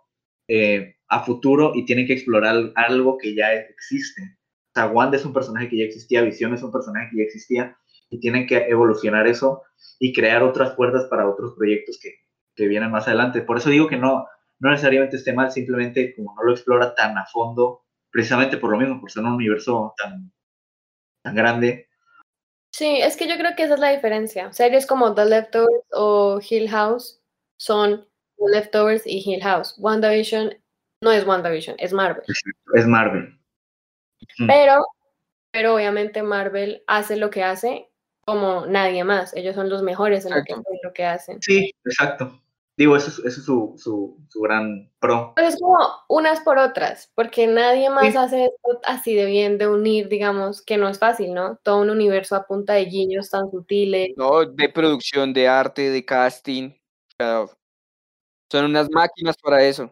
eh, 0.47 0.95
a 1.07 1.23
futuro 1.23 1.71
y 1.75 1.85
tienen 1.85 2.07
que 2.07 2.13
explorar 2.13 2.71
algo 2.75 3.17
que 3.17 3.35
ya 3.35 3.53
existe. 3.53 4.21
O 4.21 4.73
sea, 4.73 4.87
Wanda 4.87 5.17
es 5.17 5.25
un 5.25 5.33
personaje 5.33 5.69
que 5.69 5.77
ya 5.77 5.85
existía, 5.85 6.21
Visión 6.23 6.53
es 6.53 6.63
un 6.63 6.71
personaje 6.71 7.09
que 7.11 7.17
ya 7.17 7.23
existía, 7.23 7.77
y 8.09 8.19
tienen 8.19 8.47
que 8.47 8.57
evolucionar 8.67 9.27
eso 9.27 9.63
y 9.99 10.13
crear 10.13 10.43
otras 10.43 10.71
puertas 10.75 11.05
para 11.05 11.29
otros 11.29 11.53
proyectos 11.55 11.99
que, 12.01 12.11
que 12.55 12.67
vienen 12.67 12.91
más 12.91 13.07
adelante. 13.07 13.41
Por 13.41 13.57
eso 13.57 13.69
digo 13.69 13.87
que 13.87 13.97
no, 13.97 14.25
no 14.59 14.69
necesariamente 14.69 15.17
esté 15.17 15.33
mal, 15.33 15.51
simplemente 15.51 16.15
como 16.15 16.33
no 16.35 16.43
lo 16.43 16.53
explora 16.53 16.93
tan 16.95 17.17
a 17.17 17.25
fondo, 17.25 17.83
precisamente 18.11 18.57
por 18.57 18.71
lo 18.71 18.77
mismo, 18.77 18.99
por 18.99 19.11
ser 19.11 19.23
un 19.23 19.33
universo 19.33 19.93
tan, 19.97 20.31
tan 21.23 21.35
grande. 21.35 21.87
Sí, 22.71 22.99
es 23.01 23.17
que 23.17 23.27
yo 23.27 23.37
creo 23.37 23.55
que 23.55 23.63
esa 23.63 23.75
es 23.75 23.79
la 23.79 23.91
diferencia. 23.91 24.51
Series 24.51 24.85
como 24.85 25.13
The 25.13 25.25
Leftovers 25.25 25.85
o 25.91 26.39
Hill 26.47 26.69
House 26.69 27.22
son 27.63 28.05
The 28.37 28.45
Leftovers 28.51 29.07
y 29.07 29.23
Hill 29.25 29.41
House. 29.41 29.75
WandaVision 29.77 30.53
no 31.01 31.11
es 31.11 31.25
WandaVision, 31.25 31.77
es 31.79 31.93
Marvel. 31.93 32.23
Es 32.75 32.85
Marvel. 32.85 33.39
Mm. 34.37 34.47
Pero, 34.47 34.85
pero 35.51 35.75
obviamente 35.75 36.23
Marvel 36.23 36.83
hace 36.87 37.15
lo 37.15 37.29
que 37.29 37.43
hace 37.43 37.89
como 38.25 38.65
nadie 38.65 39.03
más. 39.05 39.33
Ellos 39.35 39.55
son 39.55 39.69
los 39.69 39.81
mejores 39.81 40.25
en 40.25 40.35
lo 40.35 40.43
que, 40.43 40.53
en 40.53 40.63
lo 40.83 40.93
que 40.93 41.05
hacen. 41.05 41.41
Sí, 41.41 41.73
exacto. 41.85 42.39
Digo, 42.75 42.97
eso 42.97 43.09
es, 43.09 43.19
eso 43.19 43.39
es 43.39 43.45
su, 43.45 43.73
su, 43.77 44.17
su 44.29 44.41
gran 44.41 44.91
pro. 44.99 45.33
Pues 45.35 45.53
es 45.53 45.59
como 45.61 45.77
unas 46.09 46.39
por 46.41 46.57
otras, 46.57 47.11
porque 47.15 47.45
nadie 47.47 47.89
más 47.89 48.11
Sí. 48.11 48.17
hace 48.17 48.45
esto 48.45 48.81
así 48.85 49.13
de 49.15 49.25
bien, 49.25 49.57
de 49.57 49.67
unir, 49.67 50.09
digamos, 50.09 50.61
que 50.61 50.77
no 50.77 50.89
es 50.89 50.97
fácil, 50.97 51.33
¿no? 51.33 51.57
Todo 51.63 51.81
un 51.81 51.91
universo 51.91 52.35
a 52.35 52.45
punta 52.47 52.73
de 52.73 52.85
guiños 52.85 53.29
tan 53.29 53.49
sutiles. 53.51 54.09
No, 54.17 54.43
de 54.45 54.69
producción, 54.69 55.33
de 55.33 55.47
arte, 55.47 55.91
de 55.91 56.03
casting. 56.03 56.71
Sea, 57.19 57.45
son 58.51 58.65
unas 58.65 58.89
máquinas 58.91 59.35
para 59.41 59.63
eso. 59.63 59.91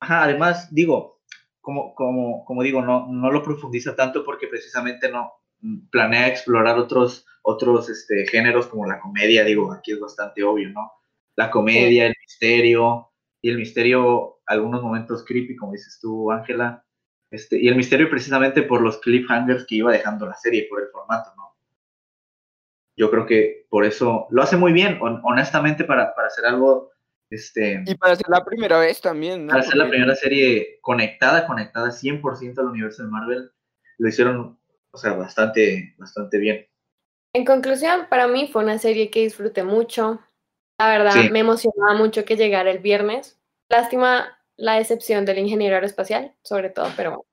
Ajá, 0.00 0.24
además, 0.24 0.68
digo, 0.74 1.20
como, 1.60 1.94
como, 1.94 2.44
como 2.44 2.62
digo, 2.62 2.82
no, 2.82 3.06
no 3.08 3.30
lo 3.30 3.42
profundiza 3.42 3.94
tanto 3.94 4.24
porque 4.24 4.48
precisamente 4.48 5.10
no 5.10 5.32
mm, 5.60 5.88
planea 5.90 6.28
explorar 6.28 6.78
otros, 6.78 7.24
otros 7.42 7.88
este, 7.88 8.26
géneros 8.26 8.66
como 8.66 8.86
la 8.86 9.00
comedia, 9.00 9.44
digo, 9.44 9.72
aquí 9.72 9.92
es 9.92 10.00
bastante 10.00 10.42
obvio, 10.42 10.70
¿no? 10.70 10.92
La 11.36 11.50
comedia, 11.50 12.06
el 12.06 12.14
misterio, 12.20 13.12
y 13.40 13.50
el 13.50 13.58
misterio, 13.58 14.40
algunos 14.46 14.82
momentos 14.82 15.24
creepy, 15.24 15.56
como 15.56 15.72
dices 15.72 15.98
tú, 16.00 16.30
Ángela, 16.30 16.84
este, 17.30 17.60
y 17.60 17.68
el 17.68 17.76
misterio 17.76 18.08
precisamente 18.08 18.62
por 18.62 18.80
los 18.80 18.98
cliffhangers 18.98 19.66
que 19.66 19.76
iba 19.76 19.90
dejando 19.90 20.26
la 20.26 20.36
serie, 20.36 20.66
por 20.68 20.80
el 20.80 20.88
formato, 20.88 21.32
¿no? 21.36 21.51
Yo 22.96 23.10
creo 23.10 23.26
que 23.26 23.66
por 23.70 23.84
eso 23.84 24.26
lo 24.30 24.42
hace 24.42 24.56
muy 24.56 24.72
bien, 24.72 24.98
hon- 25.00 25.20
honestamente, 25.24 25.84
para, 25.84 26.14
para 26.14 26.28
hacer 26.28 26.44
algo, 26.46 26.90
este, 27.30 27.82
Y 27.86 27.94
para 27.94 28.14
ser 28.16 28.26
la 28.28 28.44
primera 28.44 28.78
vez 28.78 29.00
también, 29.00 29.46
¿no? 29.46 29.50
para 29.52 29.62
ser 29.62 29.76
la 29.76 29.88
primera 29.88 30.14
serie 30.14 30.78
conectada, 30.82 31.46
conectada 31.46 31.90
100% 31.90 32.58
al 32.60 32.66
universo 32.68 33.02
de 33.02 33.08
Marvel, 33.08 33.50
lo 33.98 34.08
hicieron, 34.08 34.58
o 34.90 34.98
sea, 34.98 35.12
bastante, 35.14 35.94
bastante 35.98 36.38
bien. 36.38 36.66
En 37.34 37.46
conclusión, 37.46 38.06
para 38.10 38.28
mí 38.28 38.48
fue 38.52 38.62
una 38.62 38.78
serie 38.78 39.10
que 39.10 39.20
disfruté 39.20 39.62
mucho. 39.62 40.20
La 40.78 40.88
verdad, 40.88 41.12
Sí. 41.12 41.30
me 41.30 41.38
emocionaba 41.38 41.94
mucho 41.94 42.24
que 42.26 42.36
llegara 42.36 42.70
el 42.70 42.80
viernes. 42.80 43.40
Lástima 43.70 44.38
la 44.56 44.74
decepción 44.74 45.24
del 45.24 45.38
ingeniero 45.38 45.76
aeroespacial, 45.76 46.34
sobre 46.42 46.68
todo, 46.68 46.88
pero 46.94 47.10
bueno. 47.10 47.24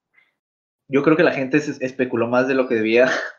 Yo 0.87 1.03
creo 1.03 1.17
que 1.17 1.23
la 1.23 1.33
gente 1.33 1.59
se 1.59 1.83
especuló 1.85 2.27
más 2.27 2.47
de 2.47 2.53
lo 2.53 2.67
que 2.69 2.75
debía. 2.75 3.09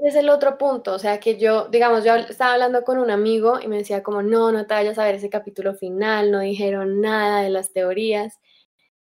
Ese 0.00 0.08
es 0.08 0.14
el 0.16 0.30
otro 0.30 0.58
punto, 0.58 0.94
o 0.94 0.98
sea 0.98 1.20
que 1.20 1.36
yo, 1.38 1.68
digamos, 1.68 2.04
yo 2.04 2.14
estaba 2.14 2.54
hablando 2.54 2.82
con 2.84 2.98
un 2.98 3.10
amigo 3.10 3.60
y 3.60 3.68
me 3.68 3.78
decía 3.78 4.02
como, 4.02 4.22
no, 4.22 4.52
no 4.52 4.66
te 4.66 4.74
vayas 4.74 4.98
a 4.98 5.04
ver 5.04 5.16
ese 5.16 5.28
capítulo 5.30 5.74
final, 5.74 6.30
no 6.30 6.40
dijeron 6.40 7.00
nada 7.00 7.42
de 7.42 7.50
las 7.50 7.72
teorías. 7.72 8.38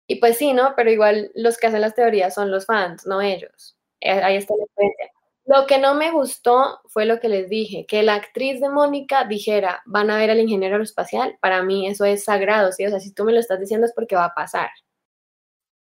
Y 0.07 0.17
pues 0.17 0.37
sí, 0.37 0.53
¿no? 0.53 0.73
Pero 0.75 0.91
igual 0.91 1.31
los 1.35 1.57
que 1.57 1.67
hacen 1.67 1.81
las 1.81 1.95
teorías 1.95 2.33
son 2.33 2.51
los 2.51 2.65
fans, 2.65 3.05
no 3.05 3.21
ellos. 3.21 3.77
Eh, 4.01 4.11
Ahí 4.11 4.35
está 4.35 4.53
la 4.57 4.65
diferencia. 4.65 5.11
Lo 5.45 5.67
que 5.67 5.77
no 5.77 5.95
me 5.95 6.11
gustó 6.11 6.79
fue 6.87 7.05
lo 7.05 7.19
que 7.19 7.29
les 7.29 7.49
dije, 7.49 7.85
que 7.87 8.03
la 8.03 8.15
actriz 8.15 8.61
de 8.61 8.69
Mónica 8.69 9.25
dijera, 9.25 9.81
van 9.85 10.09
a 10.09 10.17
ver 10.17 10.31
al 10.31 10.39
ingeniero 10.39 10.75
aeroespacial, 10.75 11.37
para 11.41 11.63
mí 11.63 11.87
eso 11.87 12.05
es 12.05 12.23
sagrado, 12.23 12.71
¿sí? 12.71 12.85
O 12.85 12.89
sea, 12.89 12.99
si 12.99 13.13
tú 13.13 13.25
me 13.25 13.33
lo 13.33 13.39
estás 13.39 13.59
diciendo 13.59 13.85
es 13.85 13.93
porque 13.93 14.15
va 14.15 14.25
a 14.25 14.33
pasar. 14.33 14.69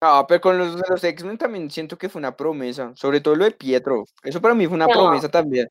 No, 0.01 0.25
pero 0.27 0.41
con 0.41 0.57
los 0.57 0.75
de 0.75 0.83
los 0.89 1.03
X-Men 1.03 1.37
también 1.37 1.69
siento 1.71 1.97
que 1.97 2.09
fue 2.09 2.19
una 2.19 2.35
promesa, 2.35 2.91
sobre 2.95 3.21
todo 3.21 3.35
lo 3.35 3.45
de 3.45 3.51
Pietro. 3.51 4.03
Eso 4.23 4.41
para 4.41 4.53
mí 4.53 4.67
fue 4.67 4.75
una 4.75 4.87
No. 4.87 4.91
promesa 4.93 5.29
también. 5.29 5.67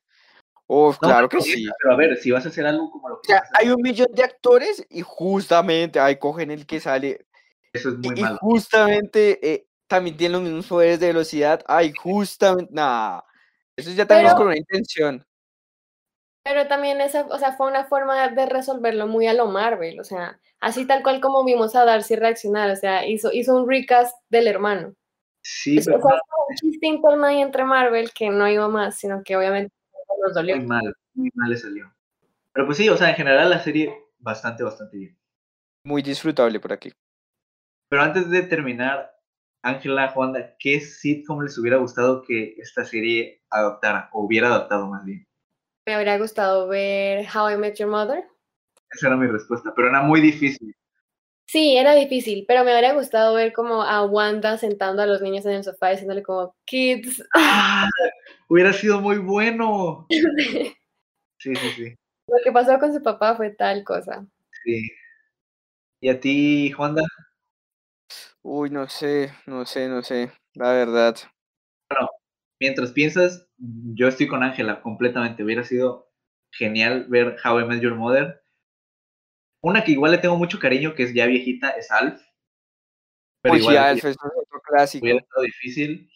Oh, 0.67 0.91
No, 0.93 0.97
claro 0.97 1.29
que 1.29 1.41
sí. 1.41 1.67
Pero 1.81 1.93
a 1.93 1.97
ver, 1.97 2.17
si 2.17 2.31
vas 2.31 2.45
a 2.45 2.49
hacer 2.49 2.65
algo 2.65 2.89
como 2.89 3.09
lo 3.09 3.15
O 3.15 3.21
que 3.21 3.27
sea, 3.27 3.39
vas 3.41 3.43
a 3.51 3.55
hacer, 3.57 3.67
hay 3.67 3.73
un 3.73 3.81
millón 3.81 4.07
de 4.11 4.23
actores 4.23 4.85
y 4.89 5.01
justamente 5.01 5.99
ahí 5.99 6.17
cogen 6.17 6.49
el 6.51 6.65
que 6.65 6.79
sale. 6.79 7.25
eso 7.71 7.89
es 7.89 7.97
muy 7.97 8.17
y 8.19 8.21
malo. 8.23 8.37
justamente 8.41 9.39
eh, 9.53 9.67
también 9.87 10.17
tienen 10.17 10.33
los 10.33 10.41
mismos 10.41 10.65
poderes 10.67 10.99
de 10.99 11.07
velocidad. 11.07 11.61
Ay, 11.67 11.91
justamente. 11.93 12.73
Nah. 12.73 13.21
Eso 13.77 13.91
ya 13.91 14.05
también 14.07 14.27
es 14.27 14.31
Pero- 14.33 14.37
con 14.37 14.47
una 14.47 14.57
intención. 14.57 15.23
Pero 16.43 16.67
también 16.67 17.01
esa, 17.01 17.25
o 17.27 17.37
sea, 17.39 17.53
fue 17.53 17.67
una 17.67 17.85
forma 17.85 18.27
de 18.29 18.45
resolverlo 18.45 19.07
muy 19.07 19.27
a 19.27 19.33
lo 19.33 19.47
Marvel, 19.47 19.99
o 19.99 20.03
sea, 20.03 20.39
así 20.59 20.85
tal 20.85 21.03
cual 21.03 21.21
como 21.21 21.43
vimos 21.43 21.75
a 21.75 21.85
Darcy 21.85 22.15
reaccionar, 22.15 22.71
o 22.71 22.75
sea, 22.75 23.07
hizo, 23.07 23.31
hizo 23.31 23.55
un 23.55 23.69
recast 23.69 24.15
del 24.29 24.47
hermano. 24.47 24.93
Sí, 25.43 25.77
O 25.77 25.81
sea, 25.81 25.93
pero 25.93 26.01
fue 26.01 26.13
un 26.49 26.55
chiste 26.55 26.87
interno 26.87 27.25
ahí 27.25 27.41
entre 27.41 27.63
Marvel 27.65 28.11
que 28.11 28.29
no 28.29 28.47
iba 28.47 28.67
más, 28.67 28.97
sino 28.97 29.21
que 29.23 29.35
obviamente 29.35 29.73
nos 30.23 30.33
dolió. 30.33 30.57
muy 30.57 30.65
mal, 30.65 30.95
muy 31.13 31.31
mal 31.35 31.49
le 31.49 31.57
salió. 31.57 31.93
Pero 32.51 32.65
pues 32.65 32.77
sí, 32.77 32.89
o 32.89 32.97
sea, 32.97 33.09
en 33.09 33.15
general 33.15 33.49
la 33.49 33.59
serie 33.59 33.93
bastante, 34.17 34.63
bastante 34.63 34.97
bien. 34.97 35.17
Muy 35.83 36.01
disfrutable 36.01 36.59
por 36.59 36.73
aquí. 36.73 36.91
Pero 37.89 38.01
antes 38.01 38.29
de 38.29 38.41
terminar, 38.41 39.15
Ángela, 39.61 40.09
Juanda, 40.09 40.55
¿qué 40.57 40.79
sitcom 40.79 41.41
les 41.41 41.57
hubiera 41.57 41.77
gustado 41.77 42.23
que 42.23 42.55
esta 42.57 42.85
serie 42.85 43.43
adaptara, 43.49 44.09
o 44.13 44.23
hubiera 44.23 44.47
adaptado 44.47 44.87
más 44.87 45.03
bien? 45.03 45.25
Me 45.87 45.93
habría 45.93 46.17
gustado 46.17 46.67
ver 46.67 47.25
How 47.33 47.51
I 47.51 47.57
Met 47.57 47.75
Your 47.75 47.89
Mother. 47.89 48.23
Esa 48.95 49.07
era 49.07 49.17
mi 49.17 49.27
respuesta, 49.27 49.73
pero 49.75 49.89
era 49.89 50.01
muy 50.01 50.21
difícil. 50.21 50.73
Sí, 51.47 51.77
era 51.77 51.93
difícil, 51.93 52.45
pero 52.47 52.63
me 52.63 52.73
habría 52.73 52.93
gustado 52.93 53.35
ver 53.35 53.53
como 53.53 53.83
a 53.83 54.05
Wanda 54.05 54.57
sentando 54.57 55.01
a 55.01 55.05
los 55.05 55.21
niños 55.21 55.45
en 55.45 55.51
el 55.53 55.63
sofá 55.63 55.89
diciéndole 55.89 56.23
como, 56.23 56.55
kids. 56.65 57.23
¡Ah! 57.35 57.87
Hubiera 58.47 58.73
sido 58.73 58.99
muy 59.01 59.17
bueno. 59.17 60.07
Sí, 61.37 61.53
sí, 61.53 61.69
sí. 61.75 61.95
Lo 62.27 62.37
que 62.43 62.51
pasó 62.51 62.79
con 62.79 62.91
su 62.91 63.03
papá 63.03 63.35
fue 63.35 63.51
tal 63.51 63.83
cosa. 63.83 64.25
sí. 64.63 64.89
¿Y 65.99 66.09
a 66.09 66.19
ti, 66.19 66.71
Juanda? 66.71 67.03
Uy, 68.41 68.69
no 68.69 68.87
sé, 68.87 69.31
no 69.45 69.65
sé, 69.65 69.87
no 69.89 70.01
sé. 70.01 70.31
La 70.53 70.71
verdad. 70.71 71.17
Mientras 72.59 72.93
piensas, 72.93 73.47
yo 73.57 74.07
estoy 74.07 74.27
con 74.27 74.43
Ángela 74.43 74.81
completamente. 74.81 75.43
Hubiera 75.43 75.63
sido 75.63 76.09
genial 76.51 77.05
ver 77.09 77.37
How 77.43 77.59
I 77.59 77.65
Met 77.65 77.81
Your 77.81 77.95
Mother. 77.95 78.44
Una 79.65 79.83
que 79.83 79.93
igual 79.93 80.11
le 80.11 80.19
tengo 80.19 80.37
mucho 80.37 80.59
cariño, 80.59 80.93
que 80.93 81.01
es 81.01 81.13
ya 81.15 81.25
viejita, 81.25 81.71
es 81.71 81.89
Alf. 81.89 82.21
Pero 83.41 83.55
Uy, 83.55 83.61
igual 83.61 83.77
Alf, 83.77 84.05
es 84.05 84.15
otro 84.15 84.61
clásico. 84.61 85.03
hubiera 85.03 85.19
estado 85.19 85.41
difícil. 85.41 86.07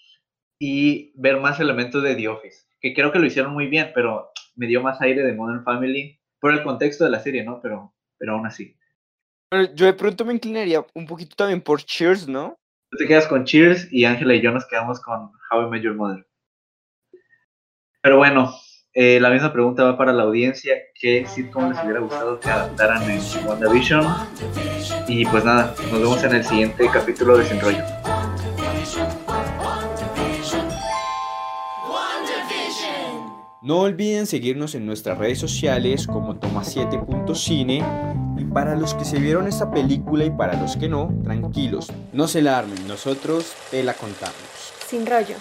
Y 0.59 1.19
ver 1.19 1.39
más 1.39 1.59
elementos 1.59 2.03
de 2.03 2.13
The 2.13 2.27
Office, 2.27 2.67
que 2.79 2.93
creo 2.93 3.11
que 3.11 3.17
lo 3.17 3.25
hicieron 3.25 3.51
muy 3.51 3.65
bien, 3.65 3.91
pero 3.95 4.29
me 4.55 4.67
dio 4.67 4.83
más 4.83 5.01
aire 5.01 5.23
de 5.23 5.33
Modern 5.33 5.63
Family 5.63 6.21
por 6.39 6.53
el 6.53 6.61
contexto 6.61 7.05
de 7.05 7.09
la 7.09 7.21
serie, 7.21 7.43
¿no? 7.43 7.59
Pero, 7.59 7.95
pero 8.19 8.33
aún 8.33 8.45
así. 8.45 8.77
Bueno, 9.51 9.73
yo 9.73 9.87
de 9.87 9.93
pronto 9.93 10.25
me 10.25 10.33
inclinaría 10.33 10.85
un 10.93 11.07
poquito 11.07 11.35
también 11.35 11.61
por 11.61 11.81
Cheers, 11.81 12.27
¿no? 12.27 12.55
Tú 12.91 12.97
te 12.99 13.07
quedas 13.07 13.25
con 13.25 13.45
Cheers 13.45 13.91
y 13.91 14.05
Ángela 14.05 14.35
y 14.35 14.41
yo 14.41 14.51
nos 14.51 14.67
quedamos 14.67 15.01
con 15.01 15.31
How 15.49 15.65
I 15.65 15.69
Met 15.71 15.81
Your 15.81 15.95
Mother. 15.95 16.23
Pero 18.03 18.17
bueno, 18.17 18.53
eh, 19.01 19.17
la 19.21 19.29
misma 19.29 19.53
pregunta 19.53 19.85
va 19.85 19.97
para 19.97 20.11
la 20.11 20.23
audiencia. 20.23 20.73
¿Qué 20.93 21.25
sitcom 21.25 21.69
les 21.69 21.81
hubiera 21.81 22.01
gustado 22.01 22.37
que 22.37 22.49
adaptaran 22.49 23.01
en 23.09 23.21
WandaVision? 23.47 24.05
Y 25.07 25.25
pues 25.25 25.45
nada, 25.45 25.73
nos 25.89 26.01
vemos 26.01 26.21
en 26.25 26.35
el 26.35 26.43
siguiente 26.43 26.85
capítulo 26.91 27.37
de 27.37 27.45
Sin 27.45 27.61
Rollo. 27.61 27.81
No 33.61 33.79
olviden 33.79 34.27
seguirnos 34.27 34.75
en 34.75 34.85
nuestras 34.85 35.17
redes 35.17 35.39
sociales 35.39 36.05
como 36.05 36.35
Toma7.cine 36.35 37.81
y 38.37 38.43
para 38.43 38.75
los 38.75 38.95
que 38.95 39.05
se 39.05 39.17
vieron 39.17 39.47
esta 39.47 39.71
película 39.71 40.25
y 40.25 40.29
para 40.29 40.61
los 40.61 40.75
que 40.75 40.89
no, 40.89 41.09
tranquilos, 41.23 41.89
no 42.11 42.27
se 42.27 42.41
la 42.41 42.57
armen, 42.57 42.85
nosotros 42.85 43.53
te 43.71 43.81
la 43.81 43.93
contamos. 43.93 44.35
Sin 44.89 45.05
rollo. 45.05 45.37